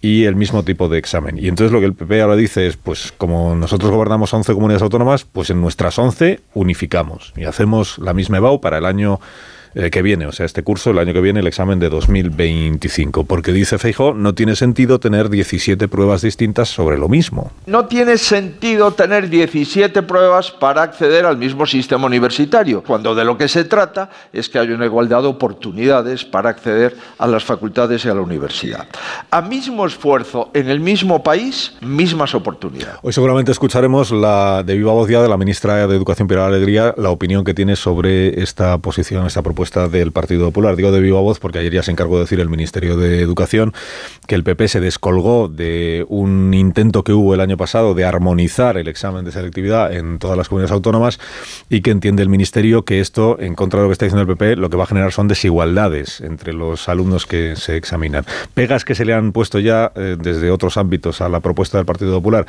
y 0.01 0.25
el 0.25 0.35
mismo 0.35 0.63
tipo 0.63 0.89
de 0.89 0.97
examen. 0.97 1.37
Y 1.37 1.47
entonces 1.47 1.71
lo 1.71 1.79
que 1.79 1.85
el 1.85 1.93
PP 1.93 2.21
ahora 2.21 2.35
dice 2.35 2.67
es, 2.67 2.77
pues 2.77 3.13
como 3.17 3.55
nosotros 3.55 3.91
gobernamos 3.91 4.33
11 4.33 4.53
comunidades 4.53 4.83
autónomas, 4.83 5.25
pues 5.25 5.49
en 5.49 5.61
nuestras 5.61 5.97
11 5.99 6.39
unificamos 6.53 7.33
y 7.35 7.45
hacemos 7.45 7.99
la 7.99 8.13
misma 8.13 8.37
EBAU 8.37 8.61
para 8.61 8.77
el 8.77 8.85
año 8.85 9.19
eh, 9.75 9.91
que 9.91 10.01
viene, 10.01 10.25
o 10.25 10.31
sea, 10.31 10.45
este 10.45 10.63
curso, 10.63 10.91
el 10.91 10.99
año 10.99 11.11
que 11.11 11.19
viene, 11.19 11.41
el 11.41 11.47
examen 11.47 11.79
de 11.79 11.89
2025. 11.89 13.25
Porque 13.25 13.51
dice 13.51 13.77
Feijó, 13.77 14.13
no 14.13 14.33
tiene 14.33 14.55
sentido 14.55 15.01
tener 15.01 15.29
17 15.29 15.89
pruebas 15.89 16.21
distintas 16.21 16.69
sobre 16.69 16.97
lo 16.97 17.09
mismo. 17.09 17.51
No 17.65 17.85
tiene 17.85 18.17
sentido 18.17 18.91
tener 18.93 19.29
17 19.29 20.01
pruebas 20.03 20.49
para 20.49 20.81
acceder 20.81 21.25
al 21.25 21.37
mismo 21.37 21.65
sistema 21.65 22.05
universitario, 22.05 22.83
cuando 22.83 23.13
de 23.13 23.25
lo 23.25 23.37
que 23.37 23.49
se 23.49 23.65
trata 23.65 24.09
es 24.31 24.47
que 24.47 24.59
haya 24.59 24.73
una 24.73 24.85
igualdad 24.85 25.23
de 25.23 25.27
oportunidades 25.27 26.23
para 26.23 26.51
acceder 26.51 26.95
a 27.17 27.27
las 27.27 27.43
facultades 27.43 28.05
y 28.05 28.07
a 28.07 28.13
la 28.13 28.21
universidad. 28.21 28.87
A 29.29 29.41
mismo 29.41 29.85
esfuerzo 29.85 30.51
en 30.53 30.69
el 30.69 30.79
mismo 30.79 31.21
país, 31.21 31.73
mismas 31.81 32.33
oportunidades. 32.33 32.99
Hoy 33.01 33.11
seguramente 33.11 33.51
escucharemos 33.51 34.11
la 34.11 34.63
de 34.63 34.77
viva 34.77 34.93
voz 34.93 35.09
ya 35.09 35.21
de 35.21 35.27
la 35.27 35.35
ministra 35.35 35.85
de 35.85 35.95
Educación 35.95 36.29
Pilar 36.29 36.47
Alegría, 36.47 36.95
la 36.97 37.09
opinión 37.09 37.43
que 37.43 37.53
tiene 37.53 37.75
sobre 37.75 38.41
esta 38.41 38.77
posición, 38.77 39.25
esta 39.25 39.41
propuesta 39.41 39.64
del 39.71 40.11
Partido 40.11 40.45
Popular. 40.45 40.75
Digo 40.75 40.91
de 40.91 40.99
viva 40.99 41.19
voz 41.19 41.39
porque 41.39 41.59
ayer 41.59 41.73
ya 41.73 41.83
se 41.83 41.91
encargó 41.91 42.15
de 42.15 42.21
decir 42.21 42.39
el 42.39 42.49
Ministerio 42.49 42.97
de 42.97 43.21
Educación 43.21 43.73
que 44.27 44.35
el 44.35 44.43
PP 44.43 44.67
se 44.67 44.79
descolgó 44.79 45.47
de 45.47 46.05
un 46.07 46.53
intento 46.53 47.03
que 47.03 47.13
hubo 47.13 47.33
el 47.33 47.41
año 47.41 47.57
pasado 47.57 47.93
de 47.93 48.05
armonizar 48.05 48.77
el 48.77 48.87
examen 48.87 49.25
de 49.25 49.31
selectividad 49.31 49.93
en 49.93 50.19
todas 50.19 50.37
las 50.37 50.49
comunidades 50.49 50.71
autónomas 50.71 51.19
y 51.69 51.81
que 51.81 51.91
entiende 51.91 52.21
el 52.21 52.29
Ministerio 52.29 52.85
que 52.85 52.99
esto, 52.99 53.37
en 53.39 53.55
contra 53.55 53.79
de 53.79 53.85
lo 53.85 53.89
que 53.89 53.93
está 53.93 54.05
diciendo 54.05 54.21
el 54.21 54.37
PP, 54.37 54.55
lo 54.57 54.69
que 54.69 54.77
va 54.77 54.83
a 54.83 54.87
generar 54.87 55.11
son 55.11 55.27
desigualdades 55.27 56.21
entre 56.21 56.53
los 56.53 56.87
alumnos 56.87 57.25
que 57.25 57.55
se 57.55 57.75
examinan. 57.75 58.25
Pegas 58.53 58.85
que 58.85 58.95
se 58.95 59.05
le 59.05 59.13
han 59.13 59.31
puesto 59.31 59.59
ya 59.59 59.91
eh, 59.95 60.15
desde 60.19 60.51
otros 60.51 60.77
ámbitos 60.77 61.21
a 61.21 61.29
la 61.29 61.39
propuesta 61.39 61.77
del 61.77 61.85
Partido 61.85 62.13
Popular 62.13 62.45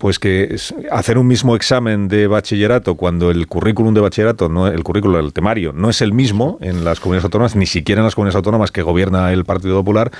pues 0.00 0.18
que 0.18 0.56
hacer 0.90 1.18
un 1.18 1.26
mismo 1.26 1.54
examen 1.54 2.08
de 2.08 2.26
bachillerato 2.26 2.94
cuando 2.94 3.30
el 3.30 3.46
currículum 3.46 3.92
de 3.92 4.00
bachillerato, 4.00 4.48
no 4.48 4.66
el 4.66 4.82
currículum, 4.82 5.16
el 5.16 5.34
temario, 5.34 5.74
no 5.74 5.90
es 5.90 6.00
el 6.00 6.14
mismo 6.14 6.56
en 6.62 6.86
las 6.86 7.00
comunidades 7.00 7.24
autónomas, 7.24 7.54
ni 7.54 7.66
siquiera 7.66 8.00
en 8.00 8.06
las 8.06 8.14
comunidades 8.14 8.36
autónomas 8.36 8.72
que 8.72 8.80
gobierna 8.80 9.30
el 9.30 9.44
Partido 9.44 9.76
Popular, 9.76 10.10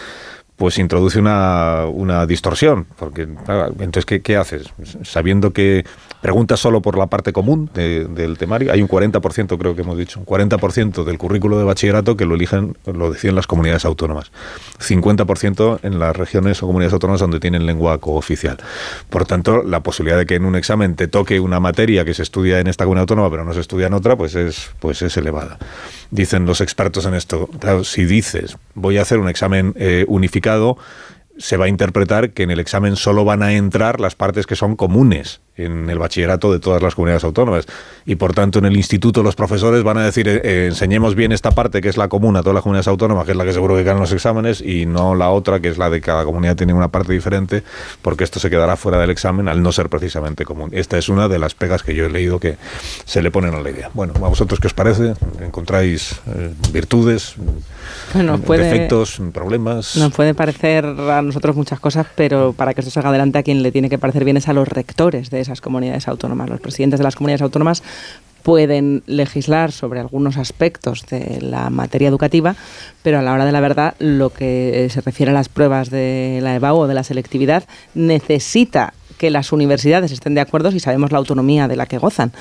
pues 0.57 0.79
introduce 0.79 1.19
una, 1.19 1.87
una 1.87 2.27
distorsión. 2.27 2.87
Porque, 2.99 3.23
entonces, 3.23 4.05
¿qué, 4.05 4.21
qué 4.21 4.37
haces? 4.37 4.71
Sabiendo 5.03 5.55
que 5.55 5.87
preguntas 6.21 6.61
solo 6.61 6.83
por 6.83 6.99
la 6.99 7.07
parte 7.07 7.33
común 7.33 7.71
de- 7.75 8.05
del 8.07 8.37
temario, 8.39 8.73
hay 8.73 8.83
un 8.83 8.89
40%, 8.89 9.57
creo 9.59 9.75
que 9.75 9.83
hemos 9.83 9.97
dicho, 9.97 10.19
un 10.21 10.27
40% 10.27 11.05
del 11.05 11.19
currículo 11.19 11.59
de 11.59 11.65
bachillerato 11.65 12.17
que 12.17 12.27
lo 12.27 12.35
eligen, 12.35 12.77
lo 12.87 13.11
deciden 13.11 13.35
las 13.37 13.47
comunidades 13.47 13.85
autónomas. 13.85 14.31
50% 14.79 15.81
en 15.83 15.99
las 15.99 16.17
regiones 16.17 16.63
o 16.63 16.67
comunidades 16.67 16.93
autónomas 16.93 17.21
donde 17.21 17.41
tienen 17.41 17.67
lengua 17.67 17.99
cooficial. 17.99 18.59
Por 19.09 19.25
tanto, 19.27 19.63
la 19.63 19.81
posibilidad 19.81 20.19
de 20.19 20.27
que 20.27 20.35
en 20.35 20.45
un 20.45 20.57
examen 20.57 20.95
te 20.97 21.09
toque 21.09 21.41
una 21.41 21.61
materia 21.61 22.05
que 22.05 22.15
se 22.15 22.23
estudia 22.23 22.61
en 22.61 22.67
esta 22.67 22.85
comunidad 22.85 23.03
autónoma 23.03 23.31
pero 23.31 23.45
no 23.45 23.53
se 23.55 23.61
estudia 23.61 23.87
en 23.87 23.95
otra, 23.95 24.17
pues 24.17 24.35
es, 24.35 24.71
pues 24.81 25.03
es 25.03 25.17
elevada. 25.17 25.59
Dicen 26.11 26.45
los 26.47 26.61
expertos 26.61 27.07
en 27.07 27.15
esto, 27.15 27.49
si 27.85 28.05
dices 28.05 28.57
voy 28.75 28.99
a 28.99 29.03
hacer 29.03 29.19
un 29.19 29.29
examen 29.29 29.75
eh, 29.77 30.05
unificado, 30.09 30.77
se 31.39 31.57
va 31.57 31.65
a 31.67 31.69
interpretar 31.69 32.31
que 32.33 32.43
en 32.43 32.51
el 32.51 32.61
examen 32.61 32.97
solo 32.97 33.25
van 33.25 33.43
a 33.43 33.53
entrar 33.55 33.99
las 34.01 34.15
partes 34.15 34.47
que 34.47 34.57
son 34.57 34.77
comunes 34.77 35.41
en 35.65 35.89
el 35.91 35.99
bachillerato 35.99 36.53
de 36.53 36.59
todas 36.61 36.83
las 36.83 36.95
comunidades 36.95 37.25
autónomas. 37.25 37.67
Y 38.07 38.17
por 38.17 38.35
tanto, 38.35 38.59
en 38.59 38.65
el 38.67 38.77
instituto 38.77 39.23
los 39.23 39.37
profesores 39.37 39.83
van 39.83 39.99
a 39.99 40.05
decir, 40.05 40.27
eh, 40.29 40.41
eh, 40.45 40.67
enseñemos 40.69 41.15
bien 41.15 41.33
esta 41.33 41.51
parte 41.53 41.81
que 41.81 41.89
es 41.89 41.97
la 41.97 42.09
común 42.09 42.37
a 42.37 42.41
todas 42.43 42.55
las 42.55 42.63
comunidades 42.63 42.89
autónomas, 42.89 43.25
que 43.25 43.33
es 43.33 43.37
la 43.37 43.45
que 43.45 43.53
seguro 43.53 43.77
que 43.77 43.85
caen 43.85 43.99
los 43.99 44.13
exámenes, 44.13 44.61
y 44.61 44.87
no 44.87 45.15
la 45.15 45.31
otra, 45.31 45.61
que 45.61 45.69
es 45.69 45.79
la 45.79 45.91
de 45.91 46.01
cada 46.01 46.25
comunidad 46.25 46.57
tiene 46.57 46.73
una 46.73 46.89
parte 46.89 47.13
diferente, 47.13 47.63
porque 48.03 48.25
esto 48.25 48.41
se 48.41 48.51
quedará 48.51 48.77
fuera 48.77 48.99
del 48.99 49.11
examen 49.11 49.49
al 49.49 49.63
no 49.63 49.73
ser 49.73 49.89
precisamente 49.89 50.45
común. 50.45 50.71
Esta 50.73 50.99
es 50.99 51.09
una 51.09 51.29
de 51.29 51.39
las 51.39 51.55
pegas 51.55 51.83
que 51.83 51.95
yo 51.95 52.07
he 52.07 52.11
leído 52.11 52.41
que 52.41 52.57
se 53.05 53.23
le 53.23 53.31
ponen 53.31 53.55
a 53.55 53.61
la 53.61 53.71
idea. 53.71 53.91
Bueno, 53.95 54.15
¿a 54.17 54.29
vosotros 54.29 54.61
qué 54.61 54.67
os 54.67 54.75
parece? 54.75 55.15
¿Encontráis 55.41 56.21
eh, 56.27 56.53
virtudes, 56.73 57.35
Bueno, 58.15 58.39
puede- 58.39 58.65
defectos, 58.65 59.21
problemas? 59.33 59.97
Nos 59.97 60.13
puede 60.13 60.35
parecer 60.35 60.85
a 60.85 61.23
nosotros 61.23 61.57
muchas 61.57 61.81
cosas, 61.81 62.07
pero 62.15 62.53
para 62.57 62.75
que 62.75 62.81
esto 62.81 62.91
salga 62.91 63.11
adelante 63.11 63.39
a 63.39 63.43
quien 63.43 63.63
le 63.63 63.73
tiene 63.73 63.89
que 63.89 63.99
parecer 63.99 64.25
bien 64.25 64.37
es 64.37 64.49
a 64.49 64.53
los 64.53 64.69
rectores 64.69 65.31
de 65.31 65.41
esas 65.51 65.61
comunidades 65.61 66.09
autónomas. 66.09 66.49
Los 66.49 66.61
presidentes 66.61 66.99
de 66.99 67.05
las 67.05 67.17
comunidades 67.17 67.43
autónomas 67.43 67.83
pueden 68.43 69.03
legislar 69.07 69.73
sobre 69.73 70.01
algunos 70.01 70.37
aspectos 70.37 71.05
de 71.07 71.41
la 71.43 71.69
materia 71.71 72.09
educativa, 72.09 72.57
pero 73.03 73.19
a 73.19 73.23
la 73.23 73.33
hora 73.33 73.45
de 73.45 73.53
la 73.53 73.61
verdad 73.61 73.95
lo 73.99 74.31
que 74.31 74.89
se 74.91 75.01
refiere 75.03 75.31
a 75.31 75.35
las 75.35 75.49
pruebas 75.49 75.91
de 75.91 76.41
la 76.43 76.55
EBAU 76.55 76.79
o 76.79 76.87
de 76.87 76.95
la 76.95 77.05
selectividad 77.05 77.65
necesita 77.95 78.95
que 79.19 79.29
las 79.29 79.53
universidades 79.53 80.13
estén 80.13 80.35
de 80.35 80.41
acuerdo 80.41 80.71
si 80.71 80.81
sabemos 80.81 81.13
la 81.13 81.19
autonomía 81.19 81.69
de 81.69 81.77
la 81.77 81.85
que 81.85 81.99
gozan. 81.99 82.33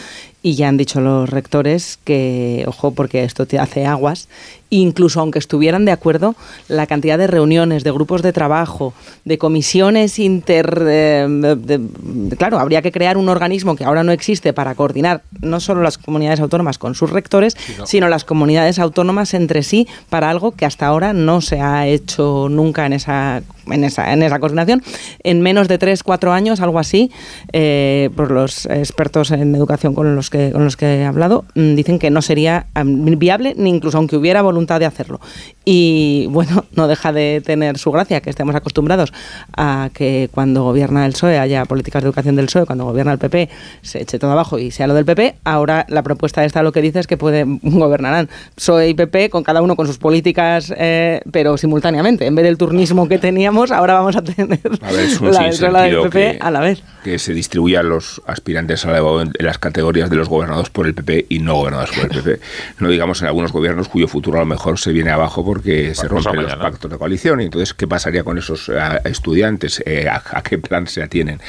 Y 0.41 0.55
ya 0.55 0.69
han 0.69 0.77
dicho 0.77 1.01
los 1.01 1.29
rectores 1.29 1.99
que, 2.05 2.63
ojo, 2.67 2.91
porque 2.91 3.25
esto 3.25 3.45
te 3.45 3.59
hace 3.59 3.85
aguas, 3.85 4.29
incluso 4.69 5.19
aunque 5.19 5.39
estuvieran 5.39 5.85
de 5.85 5.91
acuerdo, 5.91 6.35
la 6.67 6.85
cantidad 6.87 7.17
de 7.17 7.27
reuniones, 7.27 7.83
de 7.83 7.91
grupos 7.91 8.21
de 8.21 8.33
trabajo, 8.33 8.93
de 9.25 9.37
comisiones 9.37 10.19
inter... 10.19 10.83
eh, 10.87 11.27
de- 11.29 11.55
de- 11.55 12.35
claro, 12.37 12.59
habría 12.59 12.81
que 12.81 12.91
crear 12.91 13.17
un 13.17 13.29
organismo 13.29 13.75
que 13.75 13.83
ahora 13.83 14.03
no 14.03 14.11
existe 14.11 14.53
para 14.53 14.75
coordinar 14.75 15.21
no 15.41 15.59
solo 15.59 15.81
las 15.81 15.97
comunidades 15.97 16.39
autónomas 16.39 16.77
con 16.77 16.93
sus 16.95 17.09
rectores, 17.09 17.55
sino 17.85 18.07
las 18.09 18.23
comunidades 18.25 18.77
autónomas 18.79 19.33
entre 19.33 19.63
sí 19.63 19.87
para 20.09 20.29
algo 20.29 20.51
que 20.51 20.65
hasta 20.65 20.85
ahora 20.85 21.13
no 21.13 21.41
se 21.41 21.61
ha 21.61 21.87
hecho 21.87 22.47
nunca 22.49 22.85
en 22.85 22.93
esa, 22.93 23.41
en 23.67 23.83
esa, 23.83 24.13
en 24.13 24.21
esa 24.23 24.39
coordinación. 24.39 24.83
En 25.23 25.41
menos 25.41 25.67
de 25.67 25.77
tres, 25.77 26.03
cuatro 26.03 26.31
años, 26.31 26.59
algo 26.59 26.79
así, 26.79 27.11
eh, 27.53 28.09
por 28.15 28.31
los 28.31 28.65
expertos 28.67 29.31
en 29.31 29.55
educación 29.55 29.95
con 29.95 30.15
los 30.15 30.29
que, 30.29 30.51
con 30.51 30.63
los 30.63 30.77
que 30.77 30.97
he 31.01 31.05
hablado, 31.05 31.45
mm, 31.55 31.75
dicen 31.75 31.99
que 31.99 32.09
no 32.11 32.21
sería 32.21 32.67
am, 32.75 33.05
viable, 33.17 33.55
ni 33.57 33.69
incluso 33.69 33.97
aunque 33.97 34.15
hubiera 34.15 34.41
voluntad 34.41 34.58
de 34.67 34.85
hacerlo. 34.85 35.19
Y 35.65 36.27
bueno, 36.29 36.65
no 36.75 36.87
deja 36.87 37.11
de 37.13 37.41
tener 37.45 37.77
su 37.77 37.91
gracia 37.91 38.21
que 38.21 38.29
estemos 38.29 38.55
acostumbrados 38.55 39.13
a 39.55 39.89
que 39.93 40.29
cuando 40.33 40.63
gobierna 40.63 41.05
el 41.05 41.13
PSOE 41.13 41.39
haya 41.39 41.65
políticas 41.65 42.01
de 42.03 42.07
educación 42.09 42.35
del 42.35 42.45
PSOE, 42.47 42.65
cuando 42.65 42.85
gobierna 42.85 43.11
el 43.13 43.19
PP 43.19 43.49
se 43.81 44.01
eche 44.01 44.19
todo 44.19 44.31
abajo 44.31 44.59
y 44.59 44.71
sea 44.71 44.87
lo 44.87 44.93
del 44.93 45.05
PP. 45.05 45.35
Ahora 45.43 45.85
la 45.89 46.03
propuesta 46.03 46.43
esta 46.45 46.63
lo 46.63 46.71
que 46.71 46.81
dice 46.81 46.99
es 46.99 47.07
que 47.07 47.17
puede, 47.17 47.45
gobernarán 47.63 48.29
PSOE 48.55 48.89
y 48.89 48.93
PP 48.93 49.29
con 49.29 49.43
cada 49.43 49.61
uno 49.61 49.75
con 49.75 49.87
sus 49.87 49.97
políticas, 49.97 50.73
eh, 50.77 51.21
pero 51.31 51.57
simultáneamente. 51.57 52.25
En 52.25 52.35
vez 52.35 52.45
del 52.45 52.57
turnismo 52.57 53.07
que 53.07 53.17
teníamos, 53.19 53.71
ahora 53.71 53.93
vamos 53.93 54.15
a 54.15 54.21
tener 54.21 54.59
A 54.81 54.91
ver, 54.91 54.99
es 55.05 55.19
un 55.21 55.31
la, 55.31 55.41
del 55.41 55.53
sinsentido 55.53 56.03
PP 56.03 56.09
que- 56.11 56.37
a 56.41 56.51
la 56.51 56.59
vez. 56.59 56.83
que 57.03 57.19
se 57.19 57.33
distribuyan 57.33 57.87
los 57.89 58.21
aspirantes 58.27 58.85
a 58.85 58.91
la 58.91 58.99
en 58.99 59.31
las 59.39 59.57
categorías 59.57 60.09
de 60.09 60.15
los 60.17 60.27
gobernados 60.29 60.69
por 60.69 60.85
el 60.85 60.93
PP 60.93 61.27
y 61.29 61.39
no 61.39 61.55
gobernados 61.55 61.89
por 61.91 62.05
el 62.05 62.09
PP. 62.23 62.39
No 62.79 62.89
digamos 62.89 63.21
en 63.21 63.27
algunos 63.27 63.51
gobiernos 63.51 63.87
cuyo 63.87 64.07
futuro 64.07 64.37
a 64.37 64.41
lo 64.41 64.45
mejor 64.49 64.77
se 64.77 64.91
viene 64.91 65.11
abajo 65.11 65.45
porque 65.45 65.95
se 65.95 66.07
rompen 66.09 66.35
los 66.35 66.45
mañana. 66.45 66.61
pactos 66.61 66.91
de 66.91 66.97
coalición. 66.97 67.39
Y 67.39 67.45
entonces, 67.45 67.73
¿qué 67.73 67.87
pasaría 67.87 68.23
con 68.25 68.37
esos 68.37 68.67
eh, 68.69 68.73
estudiantes? 69.05 69.81
Eh, 69.85 70.07
a, 70.09 70.21
a 70.31 70.41
qué 70.43 70.57
plan 70.57 70.87
se 70.87 71.01
atienen? 71.01 71.39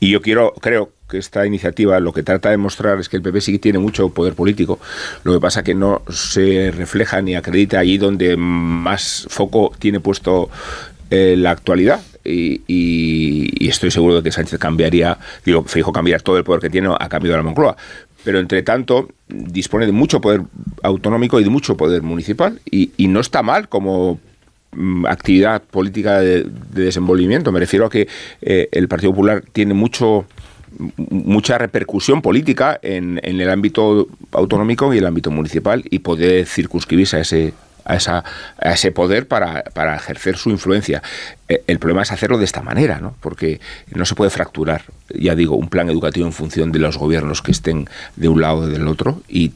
Y 0.00 0.10
yo 0.10 0.22
quiero, 0.22 0.54
creo 0.60 0.90
que 1.10 1.18
esta 1.18 1.44
iniciativa 1.46 2.00
lo 2.00 2.12
que 2.14 2.22
trata 2.22 2.48
de 2.50 2.56
mostrar 2.56 2.98
es 2.98 3.10
que 3.10 3.16
el 3.18 3.22
PP 3.22 3.40
sí 3.42 3.52
que 3.52 3.58
tiene 3.58 3.78
mucho 3.78 4.08
poder 4.08 4.32
político. 4.34 4.78
Lo 5.24 5.34
que 5.34 5.40
pasa 5.40 5.62
que 5.62 5.74
no 5.74 6.00
se 6.08 6.70
refleja 6.74 7.20
ni 7.20 7.34
acredita 7.34 7.78
allí 7.80 7.98
donde 7.98 8.36
más 8.38 9.26
foco 9.28 9.70
tiene 9.78 10.00
puesto 10.00 10.48
eh, 11.10 11.34
la 11.36 11.50
actualidad. 11.50 12.00
Y, 12.24 12.62
y- 12.66 13.64
y 13.66 13.68
estoy 13.68 13.90
seguro 13.90 14.16
de 14.16 14.22
que 14.22 14.32
Sánchez 14.32 14.58
cambiaría, 14.58 15.18
digo, 15.44 15.62
Feijóo 15.64 15.92
cambiaría 15.92 16.22
todo 16.24 16.38
el 16.38 16.44
poder 16.44 16.62
que 16.62 16.70
tiene 16.70 16.88
a 16.98 17.08
cambio 17.10 17.32
de 17.32 17.36
la 17.36 17.42
Moncloa. 17.42 17.76
Pero 18.24 18.40
entre 18.40 18.62
tanto, 18.62 19.08
dispone 19.28 19.86
de 19.86 19.92
mucho 19.92 20.20
poder 20.20 20.42
autonómico 20.82 21.38
y 21.40 21.44
de 21.44 21.50
mucho 21.50 21.76
poder 21.76 22.02
municipal. 22.02 22.60
Y, 22.70 22.90
y 22.96 23.08
no 23.08 23.20
está 23.20 23.42
mal 23.42 23.68
como 23.68 24.18
mm, 24.72 25.06
actividad 25.06 25.62
política 25.62 26.20
de, 26.20 26.44
de 26.44 26.84
desenvolvimiento. 26.84 27.52
Me 27.52 27.60
refiero 27.60 27.86
a 27.86 27.90
que 27.90 28.08
eh, 28.40 28.68
el 28.72 28.88
Partido 28.88 29.12
Popular 29.12 29.44
tiene 29.52 29.74
mucho 29.74 30.26
mucha 31.08 31.58
repercusión 31.58 32.20
política 32.20 32.78
en, 32.82 33.20
en 33.22 33.40
el 33.40 33.50
ámbito 33.50 34.08
autonómico 34.32 34.92
y 34.92 34.98
el 34.98 35.06
ámbito 35.06 35.30
municipal 35.30 35.84
y 35.88 36.00
poder 36.00 36.46
circunscribirse 36.46 37.18
a 37.18 37.20
ese 37.20 37.54
a, 37.84 37.96
esa, 37.96 38.24
ese 38.60 38.92
poder 38.92 39.28
para, 39.28 39.62
para 39.64 39.96
ejercer 39.96 40.36
su 40.36 40.50
influencia. 40.50 41.02
Eh, 41.48 41.62
El 41.66 41.78
problema 41.78 42.02
es 42.02 42.12
hacerlo 42.12 42.38
de 42.38 42.44
esta 42.44 42.62
manera, 42.62 42.98
¿no? 43.00 43.14
porque 43.20 43.60
no 43.94 44.04
se 44.06 44.14
puede 44.14 44.30
fracturar, 44.30 44.82
ya 45.14 45.34
digo, 45.34 45.56
un 45.56 45.68
plan 45.68 45.88
educativo 45.90 46.26
en 46.26 46.32
función 46.32 46.72
de 46.72 46.78
los 46.78 46.96
gobiernos 46.96 47.42
que 47.42 47.52
estén 47.52 47.88
de 48.16 48.28
un 48.28 48.40
lado 48.40 48.58
o 48.58 48.66
del 48.66 48.88
otro. 48.88 49.22
Y, 49.28 49.52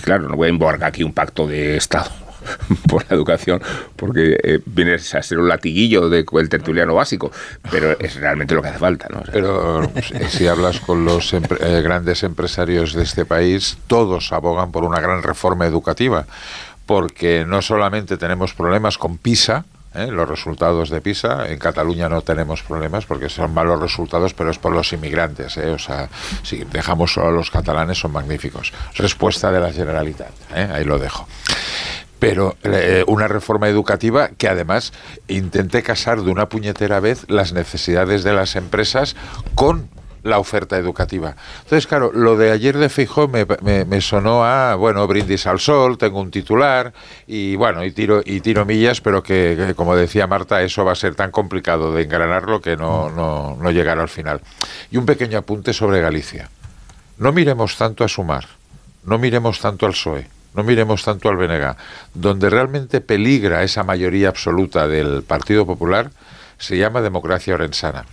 claro, 0.00 0.28
no 0.28 0.36
voy 0.36 0.46
a 0.46 0.50
embarcar 0.50 0.88
aquí 0.88 1.02
un 1.02 1.12
pacto 1.12 1.46
de 1.48 1.76
Estado 1.76 2.10
por 2.88 3.04
la 3.08 3.16
educación, 3.16 3.60
porque 3.96 4.38
eh, 4.42 4.60
viene 4.66 4.94
a 4.94 4.98
ser 4.98 5.38
un 5.38 5.48
latiguillo 5.48 6.08
del 6.08 6.48
tertuliano 6.48 6.94
básico, 6.94 7.30
pero 7.70 7.98
es 7.98 8.14
realmente 8.16 8.54
lo 8.54 8.62
que 8.62 8.68
hace 8.68 8.78
falta. 8.78 9.08
¿no? 9.10 9.22
Pero 9.32 9.82
eh, 9.84 10.26
si 10.28 10.46
hablas 10.46 10.78
con 10.80 11.04
los 11.04 11.34
empre- 11.34 11.58
eh, 11.60 11.82
grandes 11.82 12.22
empresarios 12.22 12.94
de 12.94 13.02
este 13.02 13.24
país, 13.24 13.76
todos 13.88 14.32
abogan 14.32 14.70
por 14.72 14.84
una 14.84 15.00
gran 15.00 15.22
reforma 15.22 15.66
educativa, 15.66 16.26
porque 16.92 17.46
no 17.46 17.62
solamente 17.62 18.18
tenemos 18.18 18.52
problemas 18.52 18.98
con 18.98 19.16
PISA, 19.16 19.64
¿eh? 19.94 20.08
los 20.08 20.28
resultados 20.28 20.90
de 20.90 21.00
PISA, 21.00 21.48
en 21.48 21.58
Cataluña 21.58 22.06
no 22.06 22.20
tenemos 22.20 22.62
problemas 22.62 23.06
porque 23.06 23.30
son 23.30 23.54
malos 23.54 23.80
resultados, 23.80 24.34
pero 24.34 24.50
es 24.50 24.58
por 24.58 24.72
los 24.72 24.92
inmigrantes, 24.92 25.56
¿eh? 25.56 25.70
o 25.70 25.78
sea, 25.78 26.10
si 26.42 26.64
dejamos 26.64 27.14
solo 27.14 27.28
a 27.28 27.32
los 27.32 27.50
catalanes 27.50 27.96
son 27.96 28.12
magníficos. 28.12 28.74
Respuesta 28.94 29.50
de 29.50 29.60
la 29.60 29.72
Generalitat, 29.72 30.32
¿eh? 30.54 30.68
ahí 30.70 30.84
lo 30.84 30.98
dejo 30.98 31.26
pero 32.18 32.56
una 33.08 33.26
reforma 33.26 33.68
educativa 33.68 34.28
que 34.28 34.46
además 34.46 34.92
intente 35.26 35.82
casar 35.82 36.22
de 36.22 36.30
una 36.30 36.48
puñetera 36.48 37.00
vez 37.00 37.24
las 37.28 37.52
necesidades 37.52 38.22
de 38.22 38.32
las 38.32 38.54
empresas 38.54 39.16
con 39.56 39.88
la 40.22 40.38
oferta 40.38 40.76
educativa. 40.76 41.34
Entonces, 41.64 41.86
claro, 41.86 42.12
lo 42.12 42.36
de 42.36 42.50
ayer 42.52 42.76
de 42.78 42.88
Feijóo 42.88 43.28
me, 43.28 43.46
me- 43.62 43.84
me 43.84 44.00
sonó 44.00 44.44
a, 44.44 44.74
bueno, 44.76 45.06
brindis 45.06 45.46
al 45.46 45.58
sol, 45.58 45.98
tengo 45.98 46.20
un 46.20 46.30
titular 46.30 46.92
y, 47.26 47.56
bueno, 47.56 47.84
y 47.84 47.90
tiro, 47.92 48.22
y 48.24 48.40
tiro 48.40 48.64
millas, 48.64 49.00
pero 49.00 49.22
que, 49.22 49.54
que, 49.56 49.74
como 49.74 49.96
decía 49.96 50.26
Marta, 50.26 50.62
eso 50.62 50.84
va 50.84 50.92
a 50.92 50.96
ser 50.96 51.14
tan 51.14 51.30
complicado 51.30 51.92
de 51.92 52.02
engranarlo 52.04 52.60
que 52.60 52.76
no, 52.76 53.10
no, 53.10 53.56
no 53.60 53.70
llegará 53.70 54.02
al 54.02 54.08
final. 54.08 54.40
Y 54.90 54.96
un 54.96 55.06
pequeño 55.06 55.38
apunte 55.38 55.72
sobre 55.72 56.00
Galicia. 56.00 56.48
No 57.18 57.32
miremos 57.32 57.76
tanto 57.76 58.04
a 58.04 58.08
Sumar, 58.08 58.46
no 59.04 59.18
miremos 59.18 59.60
tanto 59.60 59.86
al 59.86 59.92
PSOE, 59.92 60.28
no 60.54 60.62
miremos 60.64 61.04
tanto 61.04 61.28
al 61.28 61.36
BNG. 61.36 61.76
Donde 62.14 62.48
realmente 62.50 63.00
peligra 63.00 63.62
esa 63.62 63.84
mayoría 63.84 64.28
absoluta 64.28 64.86
del 64.86 65.22
Partido 65.22 65.66
Popular 65.66 66.10
se 66.58 66.76
llama 66.78 67.00
democracia 67.00 67.54
orensana. 67.54 68.04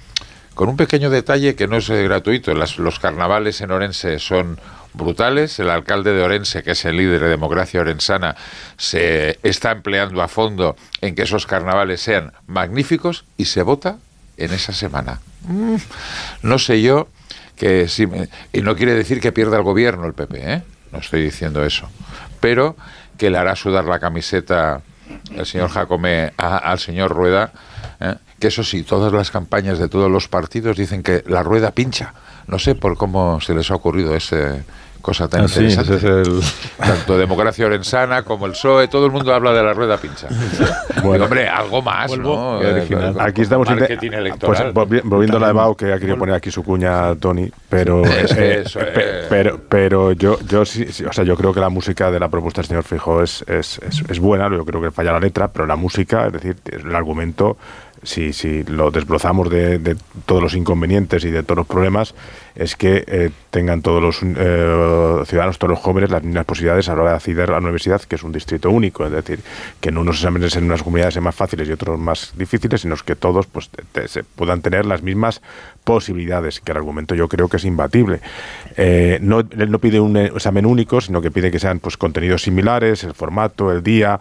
Con 0.60 0.68
un 0.68 0.76
pequeño 0.76 1.10
detalle 1.10 1.56
que 1.56 1.68
no 1.70 1.78
es 1.78 1.90
eh, 1.90 2.04
gratuito, 2.04 2.54
las- 2.54 2.80
los 2.80 3.00
carnavales 3.00 3.62
en 3.62 3.72
Orense 3.72 4.20
son 4.20 4.60
brutales. 4.94 5.58
El 5.60 5.70
alcalde 5.70 6.12
de 6.12 6.22
Orense, 6.22 6.64
que 6.64 6.72
es 6.72 6.84
el 6.84 6.98
líder 6.98 7.22
de 7.22 7.30
democracia 7.30 7.80
orensana, 7.80 8.36
se 8.76 9.40
está 9.42 9.72
empleando 9.72 10.22
a 10.22 10.28
fondo 10.28 10.76
en 11.00 11.16
que 11.16 11.22
esos 11.22 11.48
carnavales 11.48 12.02
sean 12.02 12.34
magníficos 12.46 13.24
y 13.38 13.46
se 13.46 13.62
vota 13.62 14.00
en 14.36 14.52
esa 14.52 14.74
semana. 14.74 15.22
Mm, 15.48 15.76
no 16.44 16.60
sé 16.60 16.82
yo 16.82 17.08
que 17.56 17.88
sí, 17.88 18.06
me- 18.06 18.28
y 18.52 18.62
no 18.62 18.76
quiere 18.76 18.94
decir 18.96 19.22
que 19.22 19.32
pierda 19.32 19.56
el 19.56 19.64
gobierno 19.64 20.08
el 20.08 20.14
PP, 20.14 20.56
¿eh? 20.56 20.62
no 20.92 21.00
estoy 21.00 21.22
diciendo 21.24 21.64
eso, 21.64 21.88
pero 22.42 22.76
que 23.18 23.30
le 23.30 23.38
hará 23.38 23.56
sudar 23.56 23.86
la 23.86 24.00
camiseta 24.00 24.82
el 25.34 25.46
señor 25.46 25.70
Jacome 25.70 26.34
al 26.36 26.80
señor 26.80 27.12
Rueda, 27.12 27.54
¿eh? 28.02 28.16
Que 28.40 28.48
eso 28.48 28.64
sí, 28.64 28.84
todas 28.84 29.12
las 29.14 29.32
campañas 29.32 29.78
de 29.80 29.88
todos 29.90 30.10
los 30.10 30.28
partidos 30.28 30.78
dicen 30.78 31.04
que 31.04 31.24
la 31.28 31.44
rueda 31.44 31.72
pincha. 31.72 32.14
No 32.48 32.58
sé 32.58 32.74
por 32.76 32.98
cómo 32.98 33.40
se 33.42 33.54
les 33.54 33.70
ha 33.70 33.76
ocurrido 33.76 34.16
esa 34.16 34.58
cosa 35.02 35.30
tan 35.30 35.46
Ah, 35.46 35.48
sí, 35.48 35.62
interesante. 35.62 35.96
ese 35.96 36.22
es 36.22 36.28
el- 36.28 36.42
Tanto 36.78 37.18
Democracia 37.18 37.66
Orensana 37.66 38.24
como 38.24 38.46
el 38.48 38.52
PSOE, 38.52 38.90
todo 38.90 39.06
el 39.06 39.12
mundo 39.14 39.34
habla 39.34 39.54
de 39.54 39.64
la 39.64 39.74
rueda 39.74 39.96
pincha. 39.98 40.28
Digo, 40.96 41.12
hombre, 41.24 41.48
algo 41.48 41.82
más, 41.82 42.18
¿no? 42.18 42.62
Eh, 42.62 42.86
Aquí 43.20 43.42
estamos 43.44 43.70
marketing 43.70 44.10
pues, 44.10 44.20
electoral. 44.20 44.74
volvi- 44.74 45.02
volviendo 45.04 45.38
a 45.38 45.40
la 45.40 45.48
de 45.48 45.54
Bau, 45.54 45.76
que 45.76 45.94
ha 45.94 46.00
querido 46.00 46.18
poner 46.18 46.36
aquí 46.36 46.52
su 46.52 46.64
cuña 46.64 47.16
Tony, 47.16 47.50
pero 47.70 48.04
Es 48.04 48.34
que 48.34 48.52
eh, 48.52 48.62
eso, 48.66 48.80
pe- 48.80 48.92
eh. 48.98 49.26
pero 49.30 49.60
pero 49.70 50.12
yo 50.12 50.38
yo 50.46 50.66
sí, 50.66 50.88
sí, 50.92 51.06
o 51.06 51.14
sea, 51.14 51.24
yo 51.24 51.38
creo 51.38 51.54
que 51.54 51.62
la 51.62 51.70
música 51.70 52.12
de 52.12 52.20
la 52.20 52.28
propuesta 52.28 52.60
del 52.62 52.68
señor 52.68 52.84
Fijo 52.84 53.24
es, 53.24 53.44
es, 53.48 53.80
es, 53.88 54.04
es 54.10 54.20
buena, 54.20 54.50
yo 54.50 54.66
creo 54.66 54.82
que 54.82 54.92
falla 54.92 55.14
la 55.14 55.20
letra, 55.22 55.48
pero 55.48 55.66
la 55.66 55.78
música, 55.78 56.28
es 56.28 56.34
decir, 56.34 56.58
el 56.72 56.94
argumento 56.94 57.58
si, 58.04 58.34
si 58.34 58.64
lo 58.64 58.92
desbrozamos 58.92 59.50
de, 59.50 59.98
todos 60.26 60.42
los 60.42 60.54
inconvenientes 60.54 61.24
y 61.26 61.32
de 61.32 61.44
todos 61.44 61.58
los 61.58 61.68
problemas 61.68 62.16
es 62.56 62.76
que 62.76 63.04
eh, 63.08 63.32
tengan 63.52 63.82
todos 63.82 64.02
los 64.02 64.22
eh, 64.22 65.24
ciudadanos, 65.26 65.58
todos 65.58 65.72
los 65.72 65.80
jóvenes, 65.80 66.10
las 66.10 66.24
mismas 66.24 66.46
posibilidades 66.46 66.90
a 66.90 66.96
la 66.96 67.02
hora 67.02 67.12
de 67.12 67.16
acceder 67.18 67.50
a 67.50 67.54
la 67.54 67.60
universidad, 67.60 68.02
que 68.02 68.16
es 68.16 68.24
un 68.24 68.32
distrito 68.32 68.70
único. 68.70 69.06
Es 69.06 69.12
decir, 69.12 69.40
que 69.80 69.90
en 69.90 69.98
unos 69.98 70.18
exámenes 70.18 70.56
en 70.56 70.66
unas 70.66 70.84
comunidades 70.84 71.14
sean 71.14 71.24
más 71.24 71.36
fáciles 71.36 71.70
y 71.70 71.72
otros 71.72 71.98
más 71.98 72.34
difíciles, 72.36 72.82
sino 72.82 72.96
que 72.98 73.16
todos 73.16 73.48
pues, 73.48 73.70
se 74.08 74.24
puedan 74.24 74.62
tener 74.62 74.86
las 74.86 75.02
mismas 75.02 75.42
posibilidades, 75.90 76.60
que 76.60 76.72
el 76.72 76.78
argumento 76.78 77.16
yo 77.16 77.28
creo 77.28 77.48
que 77.48 77.58
es 77.58 77.66
imbatible. 77.66 78.20
Eh, 78.78 79.18
no, 79.24 79.40
él 79.40 79.72
no 79.72 79.80
pide 79.80 80.00
un 80.00 80.16
examen 80.18 80.68
único, 80.68 81.02
sino 81.02 81.20
que 81.20 81.32
pide 81.32 81.50
que 81.50 81.58
sean 81.58 81.80
pues, 81.80 81.98
contenidos 81.98 82.44
similares, 82.44 83.04
el 83.04 83.16
formato, 83.16 83.72
el 83.72 83.82
día, 83.82 84.20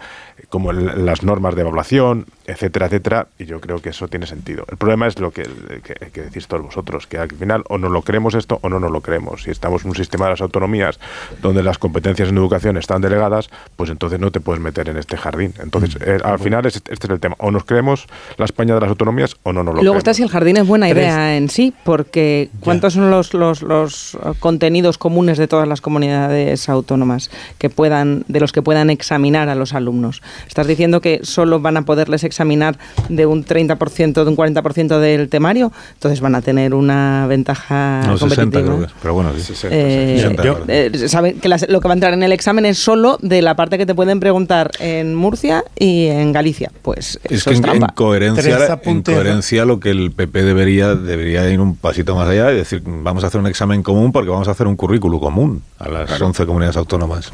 como 0.49 0.73
las 0.73 1.23
normas 1.23 1.55
de 1.55 1.61
evaluación, 1.61 2.25
etcétera, 2.47 2.87
etcétera, 2.87 3.27
y 3.39 3.45
yo 3.45 3.61
creo 3.61 3.83
que 3.83 3.91
eso 3.91 4.09
tiene 4.09 4.27
sentido. 4.27 4.65
El 4.71 4.79
problema 4.79 5.07
es 5.07 5.19
lo 5.19 5.31
que, 5.31 5.47
que, 5.83 6.23
decís 6.23 6.47
todos 6.49 6.65
vosotros, 6.65 7.07
que 7.07 7.19
al 7.19 7.31
final 7.31 7.65
o 7.69 7.77
no 7.77 7.91
lo 7.91 8.01
creemos 8.01 8.35
esto 8.35 8.59
o 8.63 8.71
no 8.71 8.81
nos 8.81 8.91
lo 8.91 9.03
creemos. 9.03 9.43
Si 9.43 9.51
estamos 9.51 9.85
en 9.85 9.91
un 9.91 9.97
sistema 9.97 10.25
de 10.25 10.31
las 10.31 10.41
autonomías 10.41 10.99
donde 11.43 11.63
las 11.63 11.77
competencias 11.77 12.31
en 12.31 12.39
educación 12.39 12.79
están 12.79 13.03
delegadas, 13.03 13.51
pues 13.77 13.91
entonces 13.91 14.19
no 14.19 14.31
te 14.31 14.41
puedes 14.41 14.63
meter 14.63 14.89
en 14.89 14.97
este 14.97 15.19
jardín. 15.19 15.53
Entonces, 15.63 15.97
mm. 15.97 16.03
eh, 16.03 16.19
al 16.25 16.39
final 16.39 16.65
este 16.65 16.95
es 16.95 17.11
el 17.11 17.21
tema. 17.21 17.37
O 17.39 17.51
nos 17.51 17.65
creemos 17.65 18.07
la 18.39 18.47
España 18.47 18.75
de 18.75 18.81
las 18.81 18.89
autonomías 18.89 19.37
o 19.43 19.53
no 19.53 19.63
nos 19.63 19.75
lo 19.75 19.83
Luego 19.83 19.99
está 19.99 20.15
si 20.15 20.23
el 20.23 20.31
jardín 20.31 20.57
es 20.57 20.67
buena 20.67 20.89
idea 20.89 21.37
en 21.37 21.51
sí, 21.51 21.58
porque 21.85 22.51
¿cuántos 22.61 22.95
son 22.95 23.11
los, 23.11 23.35
los, 23.35 23.63
los 23.63 24.17
contenidos 24.39 24.99
comunes 24.99 25.39
de 25.39 25.49
todas 25.49 25.67
las 25.67 25.81
comunidades 25.81 26.69
autónomas 26.69 27.31
que 27.59 27.71
puedan, 27.71 28.25
de 28.29 28.41
los 28.41 28.53
que 28.53 28.63
puedan 28.63 28.91
examinar 28.91 29.49
a 29.49 29.55
los 29.55 29.75
alumnos? 29.75 30.23
Estás 30.47 30.67
diciendo 30.67 31.01
que 31.01 31.21
solo 31.23 31.61
van 31.61 31.77
a 31.77 31.83
poderles 31.83 32.25
examinar 32.25 32.79
de 33.09 33.27
un 33.27 33.45
30%, 33.45 34.13
de 34.13 34.29
un 34.29 34.37
40% 34.37 34.99
del 34.99 35.29
temario, 35.29 35.73
entonces 35.95 36.21
van 36.21 36.35
a 36.35 36.43
tener 36.43 36.75
una 36.75 37.27
ventaja 37.27 38.03
no, 38.07 38.19
competitiva. 38.19 38.77
60, 38.77 38.93
pero 39.03 39.15
bueno, 39.15 39.31
sí, 39.37 39.43
60, 39.43 39.69
eh, 39.71 40.91
eh, 40.93 41.09
saben 41.09 41.41
que 41.41 41.49
lo 41.49 41.81
que 41.81 41.89
va 41.89 41.93
a 41.93 41.97
entrar 41.97 42.15
en 42.15 42.23
el 42.23 42.33
examen 42.33 42.67
es 42.67 42.79
solo 42.79 43.19
de 43.21 43.43
la 43.43 43.57
parte 43.57 43.79
que 43.79 43.87
te 43.87 43.95
pueden 43.95 44.21
preguntar 44.21 44.71
en 44.79 45.15
Murcia 45.15 45.65
y 45.79 46.07
en 46.07 46.33
Galicia. 46.33 46.71
Pues 46.83 47.19
es 47.25 47.45
que 47.45 47.55
en, 47.55 47.63
coherencia, 47.95 48.79
en 48.85 49.03
coherencia 49.03 49.65
lo 49.65 49.81
que 49.81 49.91
el 49.91 50.13
PP 50.13 50.43
debería 50.43 50.95
debería 50.95 51.38
ir 51.51 51.61
un 51.61 51.77
pasito 51.77 52.15
más 52.15 52.29
allá 52.29 52.53
y 52.53 52.57
decir 52.57 52.83
vamos 52.85 53.25
a 53.25 53.29
hacer 53.29 53.41
un 53.41 53.47
examen 53.47 53.83
común 53.83 54.13
porque 54.13 54.31
vamos 54.31 54.49
a 54.49 54.53
hacer 54.53 54.67
un 54.67 54.77
currículo 54.77 55.21
común 55.21 55.63
a 55.79 55.89
las 55.89 56.21
11 56.21 56.47
comunidades 56.47 56.77
autónomas 56.77 57.31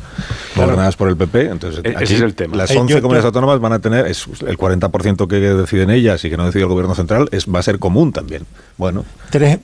gobernadas 0.55 0.97
por 0.97 1.09
el 1.09 1.17
PP. 1.17 1.51
Entonces, 1.51 1.85
e-, 1.85 1.95
ese 2.03 2.17
es 2.17 2.21
el 2.21 2.35
tema. 2.35 2.57
Las 2.57 2.71
11 2.71 3.01
comunidades 3.01 3.27
autónomas 3.27 3.61
van 3.61 3.73
a 3.73 3.79
tener 3.79 4.07
es 4.07 4.27
el 4.47 4.59
40% 4.59 5.27
que 5.27 5.37
deciden 5.37 5.91
ellas 5.91 6.25
y 6.25 6.31
que 6.31 6.37
no 6.37 6.47
decide 6.47 6.63
el 6.63 6.69
gobierno 6.69 6.95
central 6.95 7.29
es 7.33 7.47
va 7.47 7.61
a 7.61 7.63
ser 7.63 7.79
común 7.79 8.13
también. 8.13 8.47
Bueno. 8.77 9.05
Tres, 9.31 9.59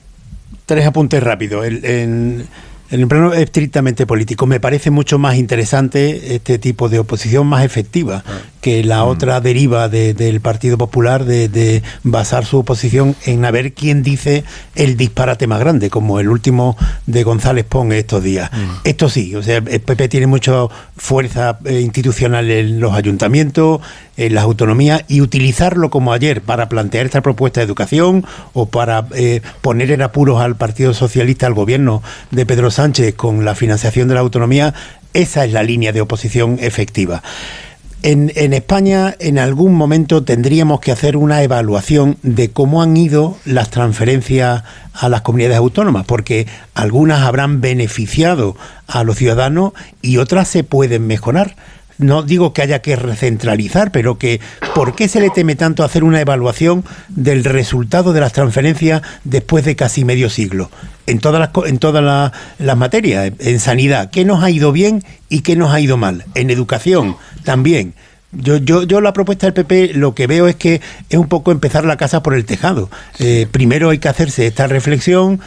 tres 0.65 0.85
apuntes 0.85 1.21
rápidos. 1.21 1.65
en, 1.65 2.47
en 2.91 2.99
el 2.99 3.07
plano 3.07 3.33
estrictamente 3.33 4.05
político, 4.05 4.45
me 4.45 4.59
parece 4.59 4.91
mucho 4.91 5.17
más 5.17 5.37
interesante 5.37 6.35
este 6.35 6.59
tipo 6.59 6.89
de 6.89 6.99
oposición 6.99 7.47
más 7.47 7.63
efectiva 7.63 8.23
que 8.59 8.83
la 8.83 9.03
mm. 9.03 9.07
otra 9.07 9.41
deriva 9.41 9.87
del 9.89 10.41
Partido 10.41 10.77
Popular 10.77 11.23
de, 11.25 11.81
basar 12.03 12.45
su 12.45 12.59
oposición 12.59 13.15
en 13.25 13.45
a 13.45 13.51
ver 13.51 13.73
quién 13.73 14.03
dice 14.03 14.43
el 14.75 14.97
disparate 14.97 15.47
más 15.47 15.59
grande, 15.59 15.89
como 15.89 16.19
el 16.19 16.27
último 16.29 16.77
de 17.07 17.23
González 17.23 17.65
Pong 17.65 17.93
estos 17.93 18.21
días. 18.21 18.51
Mm. 18.51 18.71
Esto 18.83 19.09
sí, 19.09 19.35
o 19.35 19.41
sea, 19.41 19.57
el 19.57 19.79
PP 19.79 20.09
tiene 20.09 20.27
mucha 20.27 20.67
fuerza 20.97 21.59
eh, 21.65 21.79
institucional 21.79 22.51
en 22.51 22.79
los 22.79 22.93
ayuntamientos, 22.93 23.81
en 24.17 24.35
las 24.35 24.43
autonomías 24.43 25.03
y 25.07 25.21
utilizarlo 25.21 25.89
como 25.89 26.13
ayer 26.13 26.41
para 26.41 26.69
plantear 26.69 27.05
esta 27.05 27.21
propuesta 27.21 27.61
de 27.61 27.65
educación 27.65 28.25
o 28.53 28.67
para 28.67 29.07
eh, 29.15 29.41
poner 29.61 29.91
en 29.91 30.01
apuros 30.01 30.41
al 30.41 30.55
Partido 30.57 30.93
Socialista, 30.93 31.47
al 31.47 31.53
gobierno 31.53 32.03
de 32.29 32.45
Pedro 32.45 32.69
Sánchez 32.69 32.80
Sánchez 32.81 33.13
con 33.13 33.45
la 33.45 33.53
financiación 33.53 34.07
de 34.07 34.15
la 34.15 34.21
autonomía, 34.21 34.73
esa 35.13 35.45
es 35.45 35.53
la 35.53 35.61
línea 35.61 35.91
de 35.91 36.01
oposición 36.01 36.57
efectiva. 36.59 37.21
En, 38.01 38.31
España 38.53 39.15
en 39.19 39.37
algún 39.37 39.75
momento 39.75 40.23
tendríamos 40.23 40.79
que 40.79 40.91
hacer 40.91 41.15
una 41.15 41.43
evaluación 41.43 42.17
de 42.23 42.49
cómo 42.49 42.81
han 42.81 42.97
ido 42.97 43.37
las 43.45 43.69
transferencias 43.69 44.63
a 44.93 45.09
las 45.09 45.21
comunidades 45.21 45.59
autónomas, 45.59 46.05
porque 46.07 46.47
algunas 46.73 47.21
habrán 47.21 47.61
beneficiado 47.61 48.57
a 48.87 49.03
los 49.03 49.17
ciudadanos 49.17 49.73
y 50.01 50.17
otras 50.17 50.47
se 50.47 50.63
pueden 50.63 51.05
mejorar 51.05 51.55
no 52.01 52.23
digo 52.23 52.53
que 52.53 52.61
haya 52.61 52.81
que 52.81 52.95
recentralizar, 52.95 53.91
pero 53.91 54.17
que 54.17 54.41
¿por 54.75 54.95
qué 54.95 55.07
se 55.07 55.21
le 55.21 55.29
teme 55.29 55.55
tanto 55.55 55.83
hacer 55.83 56.03
una 56.03 56.19
evaluación 56.19 56.83
del 57.09 57.43
resultado 57.43 58.11
de 58.13 58.19
las 58.19 58.33
transferencias 58.33 59.01
después 59.23 59.63
de 59.65 59.75
casi 59.75 60.03
medio 60.03 60.29
siglo? 60.29 60.69
En 61.07 61.19
todas 61.19 61.39
las, 61.39 61.65
en 61.67 61.77
todas 61.77 62.31
las, 62.59 62.77
materias, 62.77 63.31
en 63.39 63.59
sanidad, 63.59 64.09
¿qué 64.09 64.25
nos 64.25 64.43
ha 64.43 64.49
ido 64.49 64.71
bien 64.71 65.03
y 65.29 65.41
qué 65.41 65.55
nos 65.55 65.71
ha 65.71 65.79
ido 65.79 65.97
mal? 65.97 66.25
En 66.35 66.49
educación 66.49 67.15
también. 67.43 67.93
Yo, 68.33 68.57
yo, 68.57 68.83
yo 68.83 69.01
la 69.01 69.11
propuesta 69.11 69.45
del 69.45 69.53
PP 69.53 69.91
lo 69.95 70.15
que 70.15 70.25
veo 70.25 70.47
es 70.47 70.55
que 70.55 70.79
es 71.09 71.17
un 71.17 71.27
poco 71.27 71.51
empezar 71.51 71.83
la 71.83 71.97
casa 71.97 72.23
por 72.23 72.33
el 72.33 72.45
tejado. 72.45 72.89
Eh, 73.19 73.45
primero 73.51 73.89
hay 73.89 73.99
que 73.99 74.07
hacerse 74.07 74.47
esta 74.47 74.67
reflexión, 74.67 75.41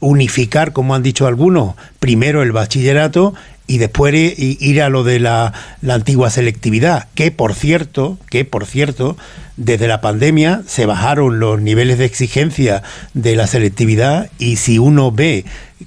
unificar, 0.00 0.72
como 0.72 0.94
han 0.94 1.02
dicho 1.02 1.26
algunos, 1.26 1.74
primero 2.00 2.42
el 2.42 2.52
bachillerato 2.52 3.34
y 3.66 3.78
después 3.78 4.14
ir 4.14 4.82
a 4.82 4.88
lo 4.88 5.04
de 5.04 5.20
la, 5.20 5.52
la, 5.80 5.94
antigua 5.94 6.30
selectividad, 6.30 7.08
que 7.14 7.30
por 7.30 7.54
cierto, 7.54 8.18
que 8.28 8.44
por 8.44 8.66
cierto, 8.66 9.16
desde 9.56 9.88
la 9.88 10.00
pandemia 10.00 10.62
se 10.66 10.84
bajaron 10.86 11.38
los 11.38 11.60
niveles 11.60 11.98
de 11.98 12.04
exigencia 12.04 12.82
de 13.14 13.36
la 13.36 13.46
selectividad 13.46 14.30
y 14.38 14.56
si 14.56 14.78
uno 14.78 15.12
ve 15.12 15.44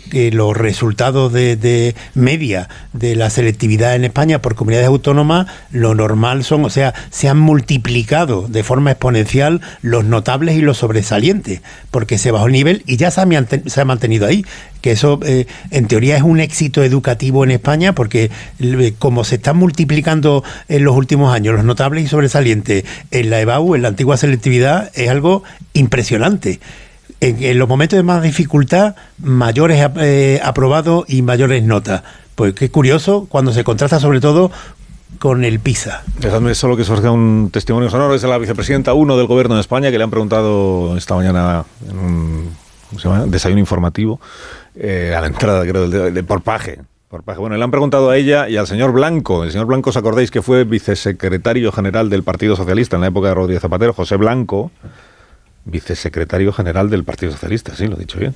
que 0.08 0.32
los 0.32 0.56
resultados 0.56 1.34
de, 1.34 1.96
media 2.14 2.70
de 2.94 3.16
la 3.16 3.30
selectividad 3.30 3.96
en 3.96 4.06
España 4.06 4.42
por 4.42 4.56
comunidades 4.56 4.88
autónomas, 4.88 5.48
lo 5.72 5.96
normal 5.96 6.44
son, 6.44 6.66
o 6.66 6.70
sea, 6.70 6.94
se 7.10 7.30
han 7.30 7.40
multiplicado 7.40 8.48
de 8.48 8.64
forma 8.64 8.92
exponencial 8.92 9.62
los 9.82 10.06
notables 10.06 10.56
y 10.56 10.62
los 10.62 10.78
sobresalientes, 10.78 11.62
porque 11.92 12.18
se 12.18 12.32
bajó 12.32 12.48
el 12.48 12.54
nivel 12.54 12.84
y 12.86 12.98
ya 12.98 13.12
se 13.12 13.22
ha, 13.22 13.86
mantenido 13.86 14.28
ahí. 14.28 14.46
Que 14.82 14.92
eso, 14.92 15.20
eh, 15.26 15.48
en 15.72 15.88
teoría, 15.88 16.18
es 16.18 16.24
un 16.24 16.40
éxito 16.40 16.84
educativo 16.84 17.44
en 17.44 17.52
España, 17.52 17.94
porque 17.94 18.30
eh, 18.60 18.94
como 19.00 19.24
se 19.24 19.36
están 19.36 19.58
multiplicando 19.58 20.44
en 20.70 20.84
los 20.84 20.96
últimos 20.96 21.34
años 21.34 21.56
los 21.56 21.66
notables 21.66 22.06
y 22.06 22.08
sobresalientes 22.08 22.86
en 23.12 23.30
la 23.30 23.42
EBAU, 23.42 23.76
en 23.76 23.82
la 23.82 23.88
antigua 23.90 24.18
selectividad, 24.18 24.92
es 24.94 25.10
algo 25.10 25.44
impresionante 25.74 26.60
en, 27.20 27.60
los 27.60 27.68
momentos 27.68 27.98
de 27.98 28.04
más 28.04 28.22
dificultad, 28.22 28.96
mayores 29.20 29.90
eh, 29.98 30.40
aprobados 30.44 31.06
y 31.08 31.22
mayores 31.22 31.64
notas. 31.64 32.04
Pues 32.36 32.54
qué 32.54 32.70
curioso 32.70 33.26
cuando 33.30 33.52
se 33.52 33.64
contrasta 33.64 34.00
sobre 34.00 34.22
todo 34.22 34.52
con 35.20 35.44
el 35.44 35.60
PISA. 35.60 36.04
Dejadme 36.20 36.54
solo 36.54 36.78
que 36.78 36.84
surja 36.84 37.12
un 37.12 37.50
testimonio 37.52 37.90
sonoro. 37.90 38.14
Es 38.14 38.22
de 38.22 38.28
la 38.28 38.38
vicepresidenta 38.38 38.94
1 38.94 39.18
del 39.18 39.28
Gobierno 39.28 39.56
de 39.56 39.62
España 39.62 39.90
que 39.90 39.98
le 39.98 40.04
han 40.04 40.12
preguntado 40.12 40.96
esta 40.98 41.16
mañana 41.16 41.66
en 41.90 41.98
un 41.98 43.32
desayuno 43.32 43.60
informativo 43.60 44.20
eh, 44.76 45.14
a 45.18 45.22
la 45.22 45.28
entrada, 45.28 45.66
creo, 45.66 45.90
de, 45.90 46.24
por 46.24 46.42
paje. 46.42 46.80
Por 47.10 47.24
paje. 47.24 47.40
Bueno, 47.40 47.56
le 47.56 47.64
han 47.64 47.72
preguntado 47.72 48.10
a 48.10 48.18
ella 48.18 48.50
y 48.50 48.58
al 48.58 48.68
señor 48.68 48.92
Blanco. 48.92 49.44
El 49.44 49.52
señor 49.52 49.66
Blanco, 49.66 49.90
¿os 49.90 49.98
acordáis 49.98 50.30
que 50.30 50.42
fue 50.42 50.66
vicesecretario 50.66 51.72
general 51.72 52.10
del 52.10 52.24
Partido 52.24 52.56
Socialista 52.56 52.98
en 52.98 53.02
la 53.02 53.08
época 53.08 53.30
de 53.30 53.34
Rodríguez 53.34 53.62
Zapatero? 53.62 53.94
José 53.94 54.18
Blanco 54.18 54.72
vicesecretario 55.70 56.54
general 56.54 56.90
del 56.90 57.04
Partido 57.04 57.32
Socialista, 57.32 57.76
sí, 57.76 57.88
lo 57.88 57.96
he 57.96 58.00
dicho 58.00 58.18
bien. 58.20 58.34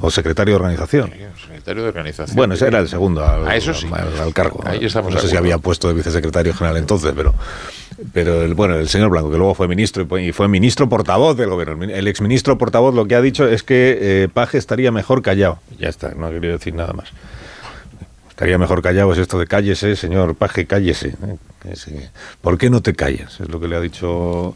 O 0.00 0.10
secretario 0.10 0.54
de 0.54 0.56
organización. 0.56 1.12
secretario 1.40 1.82
de 1.82 1.88
organización. 1.88 2.36
Bueno, 2.36 2.54
ese 2.54 2.66
era 2.66 2.78
el 2.78 2.88
segundo 2.88 3.24
al, 3.24 3.46
ah, 3.46 3.56
eso 3.56 3.74
sí. 3.74 3.86
al, 3.92 4.32
cargo. 4.32 4.60
Ahí 4.64 4.84
estamos 4.84 5.12
no 5.12 5.20
sé 5.20 5.28
si 5.28 5.36
había 5.36 5.58
puesto 5.58 5.88
de 5.88 5.94
vicesecretario 5.94 6.54
general 6.54 6.76
entonces, 6.76 7.12
pero 7.14 7.34
pero 8.12 8.42
el, 8.42 8.54
bueno, 8.54 8.76
el 8.76 8.88
señor 8.88 9.10
Blanco, 9.10 9.30
que 9.30 9.38
luego 9.38 9.54
fue 9.54 9.66
ministro 9.66 10.06
y 10.18 10.32
fue 10.32 10.46
ministro 10.46 10.88
portavoz 10.88 11.36
del 11.36 11.50
gobierno. 11.50 11.84
El 11.84 12.06
exministro 12.06 12.56
portavoz 12.56 12.94
lo 12.94 13.06
que 13.06 13.16
ha 13.16 13.20
dicho 13.20 13.48
es 13.48 13.64
que 13.64 13.98
eh, 14.00 14.28
Paje 14.32 14.58
estaría 14.58 14.92
mejor 14.92 15.20
callado. 15.20 15.58
Ya 15.78 15.88
está, 15.88 16.14
no 16.14 16.30
quería 16.30 16.52
decir 16.52 16.74
nada 16.74 16.92
más. 16.92 17.10
Estaría 18.30 18.56
mejor 18.56 18.82
callado 18.82 19.12
es 19.12 19.18
esto 19.18 19.36
de 19.36 19.48
cállese, 19.48 19.96
señor 19.96 20.36
Paje, 20.36 20.66
cállese. 20.66 21.16
¿eh? 21.64 22.08
¿Por 22.40 22.56
qué 22.56 22.70
no 22.70 22.82
te 22.82 22.94
callas? 22.94 23.40
Es 23.40 23.48
lo 23.48 23.58
que 23.58 23.66
le 23.66 23.74
ha 23.74 23.80
dicho 23.80 24.54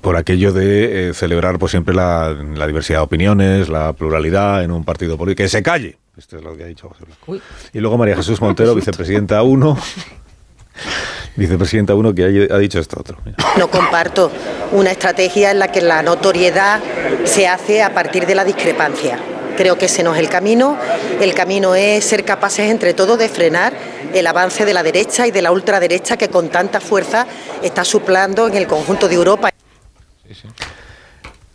por 0.00 0.16
aquello 0.16 0.52
de 0.52 1.08
eh, 1.08 1.14
celebrar 1.14 1.58
pues 1.58 1.70
siempre 1.70 1.94
la, 1.94 2.34
diversidad 2.66 3.00
de 3.00 3.04
opiniones, 3.04 3.68
la 3.68 3.92
pluralidad 3.92 4.62
en 4.62 4.70
un 4.70 4.84
partido 4.84 5.16
político. 5.16 5.44
Que 5.44 5.48
se 5.48 5.62
calle. 5.62 5.98
Esto 6.16 6.38
es 6.38 6.44
lo 6.44 6.56
que 6.56 6.64
ha 6.64 6.66
dicho 6.66 6.88
José 6.88 7.04
Blanco. 7.04 7.44
Y 7.72 7.80
luego 7.80 7.98
María 7.98 8.16
Jesús 8.16 8.40
Montero, 8.40 8.74
vicepresidenta 8.76 9.42
1. 9.42 9.78
Vicepresidenta 11.36 11.94
1 11.94 12.14
que 12.14 12.48
ha 12.50 12.58
dicho 12.58 12.78
esto 12.78 12.98
otro. 12.98 13.18
No 13.58 13.68
comparto 13.68 14.30
una 14.72 14.90
estrategia 14.90 15.50
en 15.50 15.58
la 15.58 15.70
que 15.70 15.82
la 15.82 16.02
notoriedad 16.02 16.80
se 17.24 17.46
hace 17.46 17.82
a 17.82 17.92
partir 17.92 18.26
de 18.26 18.34
la 18.34 18.44
discrepancia. 18.44 19.18
Creo 19.56 19.76
que 19.76 19.86
ese 19.86 20.02
no 20.02 20.14
es 20.14 20.20
el 20.20 20.30
camino. 20.30 20.78
El 21.20 21.34
camino 21.34 21.74
es 21.74 22.04
ser 22.04 22.24
capaces 22.24 22.70
entre 22.70 22.94
todos 22.94 23.18
de 23.18 23.28
frenar 23.28 23.74
el 24.14 24.26
avance 24.26 24.64
de 24.64 24.74
la 24.74 24.82
derecha 24.82 25.26
y 25.26 25.30
de 25.30 25.42
la 25.42 25.52
ultraderecha 25.52 26.16
que 26.16 26.28
con 26.28 26.48
tanta 26.48 26.80
fuerza 26.80 27.26
está 27.62 27.84
suplando 27.84 28.48
en 28.48 28.54
el 28.54 28.66
conjunto 28.66 29.08
de 29.08 29.14
Europa. 29.14 29.50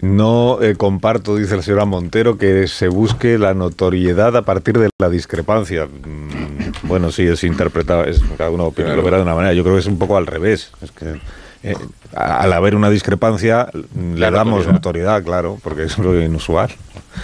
No 0.02 0.60
eh, 0.62 0.76
comparto, 0.76 1.36
dice 1.36 1.56
la 1.56 1.62
señora 1.62 1.86
Montero, 1.86 2.38
que 2.38 2.68
se 2.68 2.88
busque 2.88 3.38
la 3.38 3.54
notoriedad 3.54 4.36
a 4.36 4.42
partir 4.42 4.80
de 4.80 4.90
la 5.00 5.10
discrepancia. 5.10 5.86
Mm, 5.86 6.88
bueno, 6.88 7.12
sí, 7.12 7.24
es 7.24 7.44
interpretado, 7.44 8.06
es, 8.06 8.20
cada 8.36 8.50
uno 8.50 8.74
lo 8.76 9.04
verá 9.04 9.18
de 9.18 9.24
una 9.24 9.36
manera. 9.36 9.54
Yo 9.54 9.64
creo 9.64 9.76
que 9.76 9.82
es 9.82 9.86
un 9.86 10.00
poco 10.00 10.18
al 10.18 10.26
revés. 10.26 10.72
Es 10.82 10.92
que 10.92 11.20
eh, 11.64 11.76
al 12.16 12.52
haber 12.52 12.76
una 12.76 12.90
discrepancia, 12.90 13.70
le 13.96 14.32
damos 14.32 14.66
notoriedad, 14.66 15.24
claro, 15.24 15.60
porque 15.64 15.84
es 15.84 16.00
lo 16.00 16.20
inusual. 16.20 16.72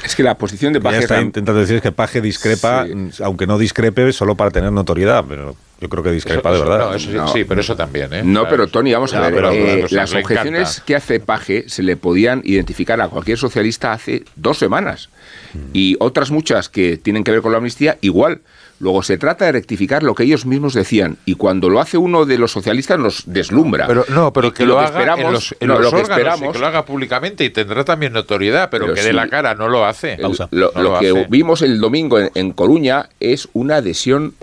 Es 0.06 0.16
que 0.16 0.22
la 0.22 0.38
posición 0.38 0.74
de 0.74 0.80
Paje 0.80 0.98
ella 0.98 1.04
está 1.04 1.22
intentando 1.22 1.60
decir 1.60 1.78
es 1.78 1.82
que 1.82 1.92
Paje 1.92 2.22
discrepa, 2.22 2.86
aunque 3.24 3.48
no 3.48 3.58
discrepe, 3.58 4.14
solo 4.14 4.36
para 4.36 4.52
tener 4.52 4.72
notoriedad, 4.72 5.26
pero 5.28 5.56
yo 5.80 5.90
creo 5.90 6.04
que 6.04 6.12
discrepa 6.12 6.50
de 6.52 6.58
Eso- 6.58 6.66
verdad. 6.70 6.90
no, 6.90 6.94
eso 6.96 7.12
sí, 7.12 7.34
sí, 7.34 7.44
pero 7.44 7.62
eso 7.62 7.76
también, 7.76 8.12
¿eh? 8.14 8.22
No, 8.24 8.42
Claro. 8.42 8.50
pero 8.50 8.68
Tony, 8.68 8.94
vamos 8.94 9.14
a 9.14 9.22
ver. 9.22 9.34
pero 9.34 9.52
eh, 9.52 9.86
las 9.92 10.14
objeciones 10.14 10.70
encanta. 10.72 10.84
que 10.86 10.96
hace 10.96 11.20
Paje 11.20 11.66
se 11.70 11.84
le 11.84 11.96
podían 11.98 12.42
identificar 12.44 13.00
a 13.02 13.08
cualquier 13.10 13.38
socialista 13.38 13.94
hace 13.94 14.24
dos 14.36 14.58
semanas. 14.58 15.10
Mm. 15.54 15.58
Y 15.74 15.96
otras 16.00 16.32
muchas 16.32 16.70
que 16.70 16.98
tienen 16.98 17.24
que 17.24 17.32
ver 17.32 17.42
con 17.42 17.52
la 17.52 17.60
amnistía, 17.60 17.98
igual. 18.02 18.42
Luego 18.80 19.02
se 19.02 19.18
trata 19.18 19.46
de 19.46 19.54
rectificar 19.54 20.04
lo 20.04 20.14
que 20.14 20.24
ellos 20.24 20.46
mismos 20.46 20.74
decían. 20.74 21.18
Y 21.26 21.34
cuando 21.36 21.70
lo 21.70 21.80
hace 21.80 21.98
uno 21.98 22.26
de 22.26 22.38
los 22.38 22.52
socialistas 22.52 23.00
nos 23.00 23.24
deslumbra. 23.26 23.88
Pero 23.88 24.06
no, 24.10 24.32
pero 24.32 24.54
que 24.54 24.66
lo, 24.66 24.78
haga 24.80 24.90
esperamos, 24.90 25.26
en 25.26 25.32
los, 25.34 25.56
en 25.60 25.68
no, 25.68 25.74
los 25.80 25.84
lo 25.86 25.90
que 25.90 25.96
órganos 26.04 26.18
esperamos 26.20 26.54
que 26.54 26.60
lo 26.60 26.68
haga 26.68 26.86
públicamente 26.86 27.44
y 27.44 27.50
tendrá 27.50 27.84
también 27.84 28.14
notoriedad, 28.14 28.70
pero, 28.70 28.86
Pero 28.86 28.96
que 28.96 29.02
sí. 29.02 29.08
de 29.08 29.14
la 29.14 29.28
cara 29.30 29.56
no 29.56 29.68
lo 29.68 29.86
hace. 29.86 30.14
El- 30.14 30.22
Lo, 30.52 30.72
No 30.76 30.84
lo 30.84 30.94
lo 30.94 31.00
que 31.00 31.10
hace. 31.10 31.26
vimos 31.30 31.62
el 31.64 31.80
domingo 31.80 32.20
en, 32.20 32.30
en 32.36 32.52
Coruña 32.52 33.10
es 33.20 33.50
una 33.54 33.78
adhesión 33.78 34.36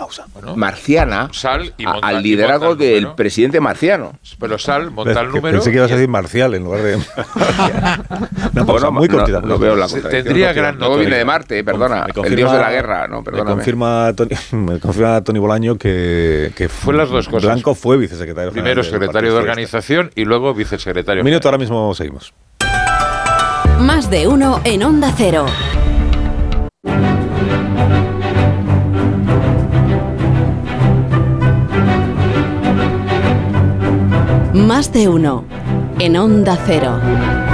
marciana 0.57 1.31
y 1.79 1.85
a- 1.85 1.93
monta- 1.93 2.07
al 2.09 2.21
y 2.21 2.23
liderazgo 2.31 2.67
monta 2.71 2.85
el 2.85 2.91
del 2.91 3.03
número. 3.03 3.17
presidente 3.17 3.61
marciano. 3.61 4.19
Pero 4.41 4.59
sal, 4.59 4.91
monta 4.91 5.21
el 5.21 5.29
número. 5.29 5.59
Pensé 5.59 5.71
que 5.71 5.77
ibas 5.77 5.91
a 5.93 5.95
decir 5.95 6.09
marcial 6.09 6.55
en 6.55 6.65
lugar 6.65 6.83
de. 6.83 6.99
Pausa 8.55 8.65
Bueno, 8.65 8.93
muy 8.93 9.09
no- 9.09 9.17
cortita. 9.19 9.41
no 9.41 9.59
veo 9.59 9.77
la 9.77 9.89
Se- 9.89 10.01
contradicción. 10.01 10.79
Todo 10.79 10.99
viene 10.99 11.17
de 11.17 11.25
Marte, 11.25 11.63
perdona. 11.65 12.07
El 12.25 12.37
dios 12.37 12.53
de 12.53 12.59
la 12.59 12.71
guerra, 12.71 13.07
no, 13.09 13.19
Me 13.19 13.25
perdóname. 13.25 13.57
confirma 13.57 14.13
Tony, 14.27 14.41
me 14.53 14.81
confirma 14.81 15.23
Tony 15.23 15.39
Bolaño 15.39 15.77
que, 15.77 16.53
que 16.57 16.69
Fue 16.69 16.95
las 16.95 17.11
dos 17.11 17.29
cosas. 17.29 17.53
Blanco 17.53 17.75
fue 17.75 17.97
vicesecretario. 17.97 18.53
Primero 18.53 18.83
secretario 18.83 19.33
de 19.33 19.39
organización 19.39 20.11
y 20.15 20.25
luego 20.25 20.55
vicesecretario. 20.55 21.23
Un 21.23 21.27
minuto, 21.27 21.49
ahora 21.49 21.59
mismo 21.59 21.95
seguimos. 21.95 22.33
Más 23.81 24.11
de 24.11 24.29
uno 24.29 24.61
en 24.65 24.83
Onda 24.83 25.13
Cero. 25.17 25.47
Más 34.55 34.93
de 34.93 35.09
uno 35.09 35.45
en 35.99 36.17
Onda 36.17 36.57
Cero. 36.65 37.54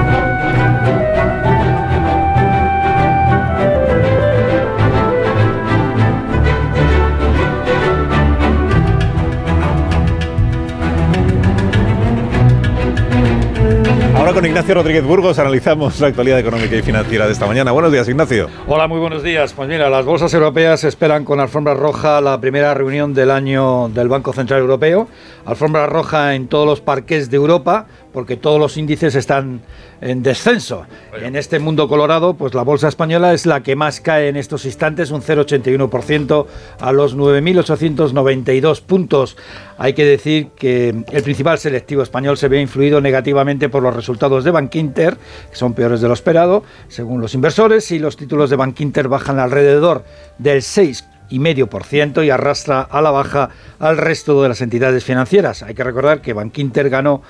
Con 14.34 14.46
Ignacio 14.46 14.74
Rodríguez 14.74 15.02
Burgos 15.04 15.40
analizamos 15.40 15.98
la 15.98 16.06
actualidad 16.06 16.38
económica 16.38 16.76
y 16.76 16.82
financiera 16.82 17.26
de 17.26 17.32
esta 17.32 17.46
mañana. 17.46 17.72
Buenos 17.72 17.90
días, 17.90 18.08
Ignacio. 18.08 18.48
Hola, 18.68 18.86
muy 18.86 19.00
buenos 19.00 19.24
días. 19.24 19.52
Pues 19.52 19.68
mira, 19.68 19.90
las 19.90 20.06
bolsas 20.06 20.32
europeas 20.32 20.84
esperan 20.84 21.24
con 21.24 21.40
alfombra 21.40 21.74
roja 21.74 22.20
la 22.20 22.40
primera 22.40 22.72
reunión 22.72 23.12
del 23.12 23.32
año 23.32 23.88
del 23.88 24.08
Banco 24.08 24.32
Central 24.32 24.60
Europeo. 24.60 25.08
Alfombra 25.44 25.86
roja 25.86 26.36
en 26.36 26.46
todos 26.46 26.64
los 26.64 26.80
parques 26.80 27.28
de 27.28 27.38
Europa, 27.38 27.86
porque 28.12 28.36
todos 28.36 28.58
los 28.58 28.76
índices 28.76 29.14
están 29.14 29.60
en 30.00 30.22
descenso. 30.22 30.86
En 31.20 31.36
este 31.36 31.58
mundo 31.58 31.88
colorado, 31.88 32.34
pues 32.34 32.54
la 32.54 32.62
bolsa 32.62 32.88
española 32.88 33.32
es 33.32 33.46
la 33.46 33.62
que 33.62 33.76
más 33.76 34.00
cae 34.00 34.28
en 34.28 34.36
estos 34.36 34.64
instantes, 34.64 35.10
un 35.10 35.22
0,81% 35.22 36.46
a 36.80 36.92
los 36.92 37.16
9.892 37.16 38.82
puntos. 38.82 39.36
Hay 39.78 39.92
que 39.92 40.04
decir 40.04 40.48
que 40.56 40.88
el 40.88 41.22
principal 41.22 41.58
selectivo 41.58 42.02
español 42.02 42.36
se 42.36 42.48
ve 42.48 42.60
influido 42.60 43.00
negativamente 43.00 43.68
por 43.68 43.82
los 43.82 43.94
resultados 43.94 44.44
de 44.44 44.50
Bankinter, 44.50 45.16
que 45.50 45.56
son 45.56 45.74
peores 45.74 46.00
de 46.00 46.08
lo 46.08 46.14
esperado, 46.14 46.64
según 46.88 47.20
los 47.20 47.34
inversores, 47.34 47.90
y 47.90 47.98
los 47.98 48.16
títulos 48.16 48.50
de 48.50 48.56
Bankinter 48.56 49.08
bajan 49.08 49.38
alrededor 49.38 50.04
del 50.38 50.62
6 50.62 51.04
y 51.30 51.38
medio 51.38 51.68
por 51.68 51.84
ciento 51.84 52.22
y 52.22 52.30
arrastra 52.30 52.82
a 52.82 53.00
la 53.00 53.10
baja 53.10 53.50
al 53.78 53.96
resto 53.96 54.42
de 54.42 54.48
las 54.48 54.60
entidades 54.60 55.04
financieras. 55.04 55.62
Hay 55.62 55.74
que 55.74 55.84
recordar 55.84 56.20
que 56.20 56.32
Bankinter 56.32 56.90
ganó 56.90 57.22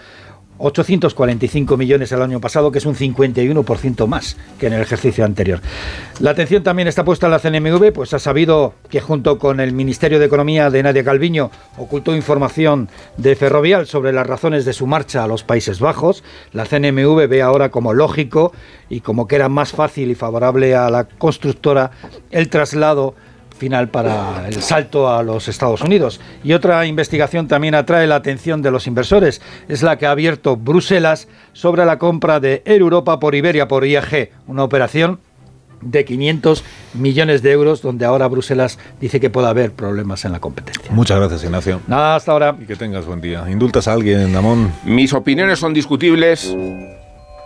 845 0.61 1.77
millones 1.77 2.12
el 2.12 2.23
año 2.23 2.41
pasado, 2.41 2.70
que 2.70 2.78
es 2.78 2.87
un 2.87 2.95
51% 2.95 4.07
más 4.07 4.37
que 4.59 4.66
en 4.66 4.74
el 4.74 4.82
ejercicio 4.82 5.24
anterior. 5.24 5.61
La 6.20 6.31
atención 6.31 6.62
también 6.62 6.87
está 6.87 7.05
puesta 7.05 7.27
en 7.27 7.32
la 7.32 7.39
CNMV, 7.39 7.93
pues 7.93 8.12
ha 8.15 8.19
sabido 8.19 8.74
que 8.89 9.01
junto 9.01 9.39
con 9.39 9.59
el 9.59 9.73
Ministerio 9.73 10.19
de 10.19 10.27
Economía 10.27 10.70
de 10.70 10.82
Nadia 10.82 11.03
Calviño 11.03 11.51
ocultó 11.78 12.15
información 12.15 12.89
de 13.16 13.35
Ferrovial 13.37 13.87
sobre 13.87 14.12
las 14.12 14.27
razones 14.27 14.65
de 14.65 14.73
su 14.73 14.87
marcha 14.87 15.24
a 15.24 15.27
los 15.27 15.45
Países 15.45 15.81
Bajos. 15.81 16.23
La 16.53 16.66
CNMV 16.66 17.27
ve 17.28 17.43
ahora 17.43 17.70
como 17.70 17.95
lógico 17.95 18.53
y 18.89 19.01
como 19.01 19.27
que 19.27 19.37
era 19.37 19.49
más 19.49 19.73
fácil 19.73 20.11
y 20.11 20.15
favorable 20.15 20.74
a 20.74 20.91
la 20.91 21.05
constructora 21.05 21.91
el 22.31 22.49
traslado 22.51 23.15
final 23.61 23.91
para 23.91 24.49
el 24.49 24.62
salto 24.62 25.09
a 25.09 25.23
los 25.23 25.47
Estados 25.47 25.82
Unidos. 25.82 26.19
Y 26.43 26.55
otra 26.55 26.87
investigación 26.87 27.47
también 27.47 27.74
atrae 27.74 28.07
la 28.07 28.16
atención 28.16 28.62
de 28.62 28.70
los 28.70 28.87
inversores. 28.87 29.43
Es 29.69 29.82
la 29.82 29.99
que 29.99 30.07
ha 30.07 30.11
abierto 30.11 30.57
Bruselas 30.57 31.28
sobre 31.53 31.85
la 31.85 31.99
compra 31.99 32.41
de 32.41 32.62
Air 32.65 32.81
Europa 32.81 33.20
por 33.20 33.35
Iberia, 33.35 33.69
por 33.69 33.87
IAG, 33.87 34.31
una 34.49 34.65
operación 34.65 35.20
de 35.82 36.05
500 36.05 36.65
millones 36.95 37.43
de 37.43 37.53
euros, 37.53 37.82
donde 37.82 38.05
ahora 38.05 38.27
Bruselas 38.28 38.78
dice 39.01 39.20
que 39.20 39.31
puede 39.31 39.49
haber 39.49 39.73
problemas 39.73 40.24
en 40.24 40.32
la 40.32 40.41
competencia. 40.41 40.91
Muchas 40.91 41.19
gracias, 41.19 41.45
Ignacio. 41.45 41.81
Nada, 41.87 42.16
hasta 42.16 42.32
ahora. 42.32 42.57
Y 42.61 42.65
que 42.65 42.77
tengas 42.77 43.07
buen 43.07 43.20
día. 43.20 43.45
¿Indultas 43.51 43.89
a 43.89 43.93
alguien, 43.93 44.32
Damón? 44.32 44.73
Mis 44.85 45.12
opiniones 45.12 45.59
son 45.59 45.74
discutibles, 45.74 46.55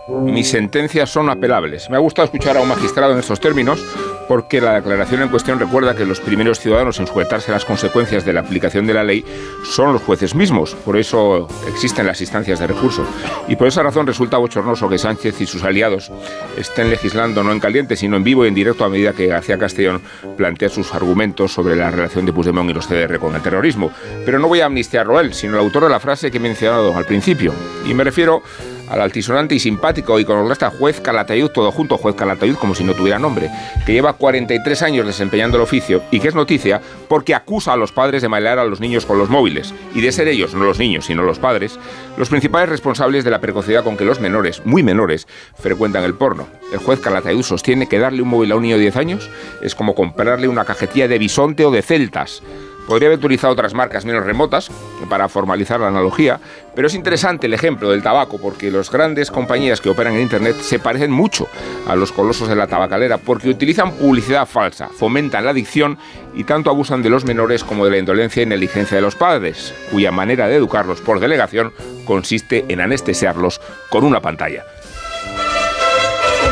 mis 0.07 0.49
sentencias 0.49 1.09
son 1.09 1.29
apelables. 1.29 1.89
Me 1.89 1.95
ha 1.95 1.99
gustado 1.99 2.25
escuchar 2.25 2.57
a 2.57 2.61
un 2.61 2.67
magistrado 2.67 3.13
en 3.13 3.19
estos 3.19 3.39
términos 3.39 3.83
porque 4.27 4.61
la 4.61 4.73
declaración 4.73 5.21
en 5.21 5.29
cuestión 5.29 5.59
recuerda 5.59 5.95
que 5.95 6.05
los 6.05 6.19
primeros 6.19 6.59
ciudadanos 6.59 6.99
en 6.99 7.07
sujetarse 7.07 7.51
a 7.51 7.55
las 7.55 7.65
consecuencias 7.65 8.25
de 8.25 8.33
la 8.33 8.41
aplicación 8.41 8.87
de 8.87 8.93
la 8.93 9.03
ley 9.03 9.23
son 9.63 9.93
los 9.93 10.01
jueces 10.01 10.35
mismos. 10.35 10.75
Por 10.75 10.97
eso 10.97 11.47
existen 11.67 12.07
las 12.07 12.21
instancias 12.21 12.59
de 12.59 12.67
recurso. 12.67 13.05
Y 13.47 13.55
por 13.55 13.67
esa 13.67 13.83
razón 13.83 14.07
resulta 14.07 14.37
bochornoso 14.37 14.89
que 14.89 14.97
Sánchez 14.97 15.41
y 15.41 15.45
sus 15.45 15.63
aliados 15.63 16.11
estén 16.57 16.89
legislando 16.89 17.43
no 17.43 17.51
en 17.51 17.59
caliente, 17.59 17.95
sino 17.95 18.17
en 18.17 18.23
vivo 18.23 18.45
y 18.45 18.47
en 18.47 18.55
directo 18.55 18.83
a 18.85 18.89
medida 18.89 19.13
que 19.13 19.27
García 19.27 19.57
Castellón 19.57 20.01
plantea 20.37 20.69
sus 20.69 20.93
argumentos 20.93 21.53
sobre 21.53 21.75
la 21.75 21.91
relación 21.91 22.25
de 22.25 22.33
Puigdemont 22.33 22.69
y 22.69 22.73
los 22.73 22.87
CDR 22.87 23.19
con 23.19 23.35
el 23.35 23.41
terrorismo. 23.41 23.91
Pero 24.25 24.39
no 24.39 24.47
voy 24.47 24.61
a 24.61 24.65
amnistiarlo 24.65 25.19
él, 25.19 25.33
sino 25.33 25.53
el 25.53 25.59
autor 25.59 25.83
de 25.83 25.89
la 25.89 25.99
frase 25.99 26.31
que 26.31 26.37
he 26.37 26.41
mencionado 26.41 26.95
al 26.95 27.05
principio. 27.05 27.53
Y 27.87 27.93
me 27.93 28.03
refiero 28.03 28.41
al 28.89 29.01
altisonante 29.01 29.55
y 29.55 29.59
simpático 29.59 30.19
y 30.19 30.25
colorista 30.25 30.69
juez 30.69 31.01
Calatayud, 31.01 31.49
todo 31.49 31.71
junto, 31.71 31.97
juez 31.97 32.15
Calatayud, 32.15 32.55
como 32.55 32.75
si 32.75 32.83
no 32.83 32.93
tuviera 32.93 33.19
nombre, 33.19 33.49
que 33.85 33.93
lleva 33.93 34.13
43 34.13 34.81
años 34.83 35.05
desempeñando 35.05 35.57
el 35.57 35.63
oficio 35.63 36.03
y 36.11 36.19
que 36.19 36.27
es 36.27 36.35
noticia 36.35 36.81
porque 37.07 37.35
acusa 37.35 37.73
a 37.73 37.77
los 37.77 37.91
padres 37.91 38.21
de 38.21 38.29
malear 38.29 38.59
a 38.59 38.65
los 38.65 38.79
niños 38.79 39.05
con 39.05 39.17
los 39.17 39.29
móviles 39.29 39.73
y 39.93 40.01
de 40.01 40.11
ser 40.11 40.27
ellos, 40.27 40.53
no 40.53 40.65
los 40.65 40.79
niños, 40.79 41.05
sino 41.05 41.23
los 41.23 41.39
padres, 41.39 41.79
los 42.17 42.29
principales 42.29 42.69
responsables 42.69 43.23
de 43.23 43.31
la 43.31 43.41
precocidad 43.41 43.83
con 43.83 43.97
que 43.97 44.05
los 44.05 44.19
menores, 44.19 44.61
muy 44.65 44.83
menores, 44.83 45.27
frecuentan 45.57 46.03
el 46.03 46.15
porno. 46.15 46.47
El 46.71 46.79
juez 46.79 46.99
Calatayud 46.99 47.43
sostiene 47.43 47.87
que 47.87 47.99
darle 47.99 48.21
un 48.21 48.29
móvil 48.29 48.51
a 48.51 48.55
un 48.55 48.63
niño 48.63 48.75
de 48.75 48.81
10 48.81 48.95
años 48.97 49.29
es 49.61 49.75
como 49.75 49.95
comprarle 49.95 50.47
una 50.47 50.65
cajetilla 50.65 51.07
de 51.07 51.19
bisonte 51.19 51.65
o 51.65 51.71
de 51.71 51.81
celtas. 51.81 52.41
Podría 52.87 53.07
haber 53.07 53.19
utilizado 53.19 53.53
otras 53.53 53.73
marcas 53.73 54.05
menos 54.05 54.25
remotas 54.25 54.69
para 55.09 55.27
formalizar 55.27 55.79
la 55.79 55.87
analogía, 55.87 56.39
pero 56.75 56.87
es 56.87 56.93
interesante 56.93 57.47
el 57.47 57.53
ejemplo 57.53 57.89
del 57.89 58.03
tabaco 58.03 58.37
porque 58.39 58.71
las 58.71 58.91
grandes 58.91 59.31
compañías 59.31 59.81
que 59.81 59.89
operan 59.89 60.13
en 60.13 60.21
Internet 60.21 60.57
se 60.61 60.79
parecen 60.79 61.11
mucho 61.11 61.47
a 61.87 61.95
los 61.95 62.11
colosos 62.11 62.47
de 62.47 62.55
la 62.55 62.67
tabacalera 62.67 63.17
porque 63.17 63.49
utilizan 63.49 63.91
publicidad 63.93 64.45
falsa, 64.45 64.89
fomentan 64.89 65.45
la 65.45 65.51
adicción 65.51 65.97
y 66.35 66.43
tanto 66.43 66.69
abusan 66.69 67.01
de 67.01 67.09
los 67.09 67.25
menores 67.25 67.63
como 67.63 67.85
de 67.85 67.91
la 67.91 67.97
indolencia 67.97 68.43
y 68.43 68.45
negligencia 68.45 68.97
de 68.97 69.01
los 69.01 69.15
padres, 69.15 69.73
cuya 69.91 70.11
manera 70.11 70.47
de 70.47 70.55
educarlos 70.55 71.01
por 71.01 71.19
delegación 71.19 71.73
consiste 72.05 72.65
en 72.67 72.81
anestesiarlos 72.81 73.61
con 73.89 74.03
una 74.03 74.21
pantalla. 74.21 74.63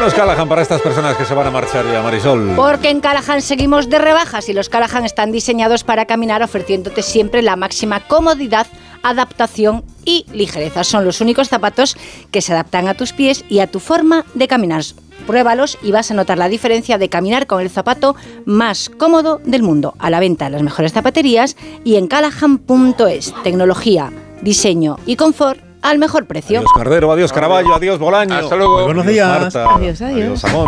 Unos 0.04 0.16
Callahan 0.16 0.50
para 0.50 0.62
estas 0.62 0.82
personas 0.82 1.16
que 1.16 1.24
se 1.24 1.34
van 1.34 1.48
a 1.48 1.50
marchar 1.50 1.86
ya, 1.90 2.02
Marisol. 2.02 2.56
Porque 2.58 2.90
en 2.90 3.00
Callahan 3.00 3.42
seguimos 3.42 3.90
de 3.90 4.00
rebajas 4.00 4.50
y 4.50 4.54
los 4.54 4.68
Callahan 4.68 5.06
están 5.06 5.32
diseñados 5.32 5.86
para 5.86 6.04
caminar 6.04 6.44
ofreciéndote 6.44 7.02
siempre 7.02 7.42
la 7.42 7.56
máxima 7.56 8.02
comodidad, 8.02 8.68
adaptación 9.02 9.86
y 10.04 10.26
ligereza. 10.34 10.84
Son 10.84 11.06
los 11.06 11.22
únicos 11.22 11.48
zapatos 11.48 11.96
que 12.32 12.42
se 12.42 12.52
adaptan 12.52 12.90
a 12.90 12.96
tus 12.96 13.14
pies 13.14 13.46
y 13.48 13.60
a 13.60 13.68
tu 13.68 13.80
forma 13.80 14.26
de 14.34 14.50
caminar. 14.50 14.84
Pruébalos 15.26 15.78
y 15.82 15.94
vas 15.94 16.12
a 16.12 16.16
notar 16.16 16.38
la 16.38 16.50
diferencia 16.50 16.98
de 16.98 17.08
caminar 17.08 17.48
con 17.48 17.62
el 17.62 17.70
zapato 17.70 18.18
más 18.44 18.90
cómodo 18.90 19.40
del 19.46 19.64
mundo. 19.64 19.94
A 20.00 20.10
la 20.10 20.20
venta 20.20 20.48
en 20.48 20.52
las 20.52 20.64
mejores 20.64 20.92
zapaterías 20.92 21.56
y 21.86 21.96
en 21.96 22.08
callahan.es. 22.08 23.34
Tecnología, 23.42 24.12
diseño 24.42 24.98
y 25.06 25.16
confort 25.16 25.73
al 25.84 26.00
mejor 26.00 26.26
precio. 26.26 26.60
Adiós 26.60 26.72
Cardero, 26.76 27.12
adiós 27.12 27.32
Caraballo, 27.32 27.76
adiós 27.76 28.00
Bolaño. 28.00 28.34
Hasta 28.34 28.56
luego. 28.56 28.76
Muy 28.78 28.86
buenos 28.86 29.06
días. 29.06 29.28
Marta. 29.28 29.76
Adiós, 29.76 30.02
adiós. 30.02 30.18
Adiós 30.24 30.46
Amón. 30.46 30.62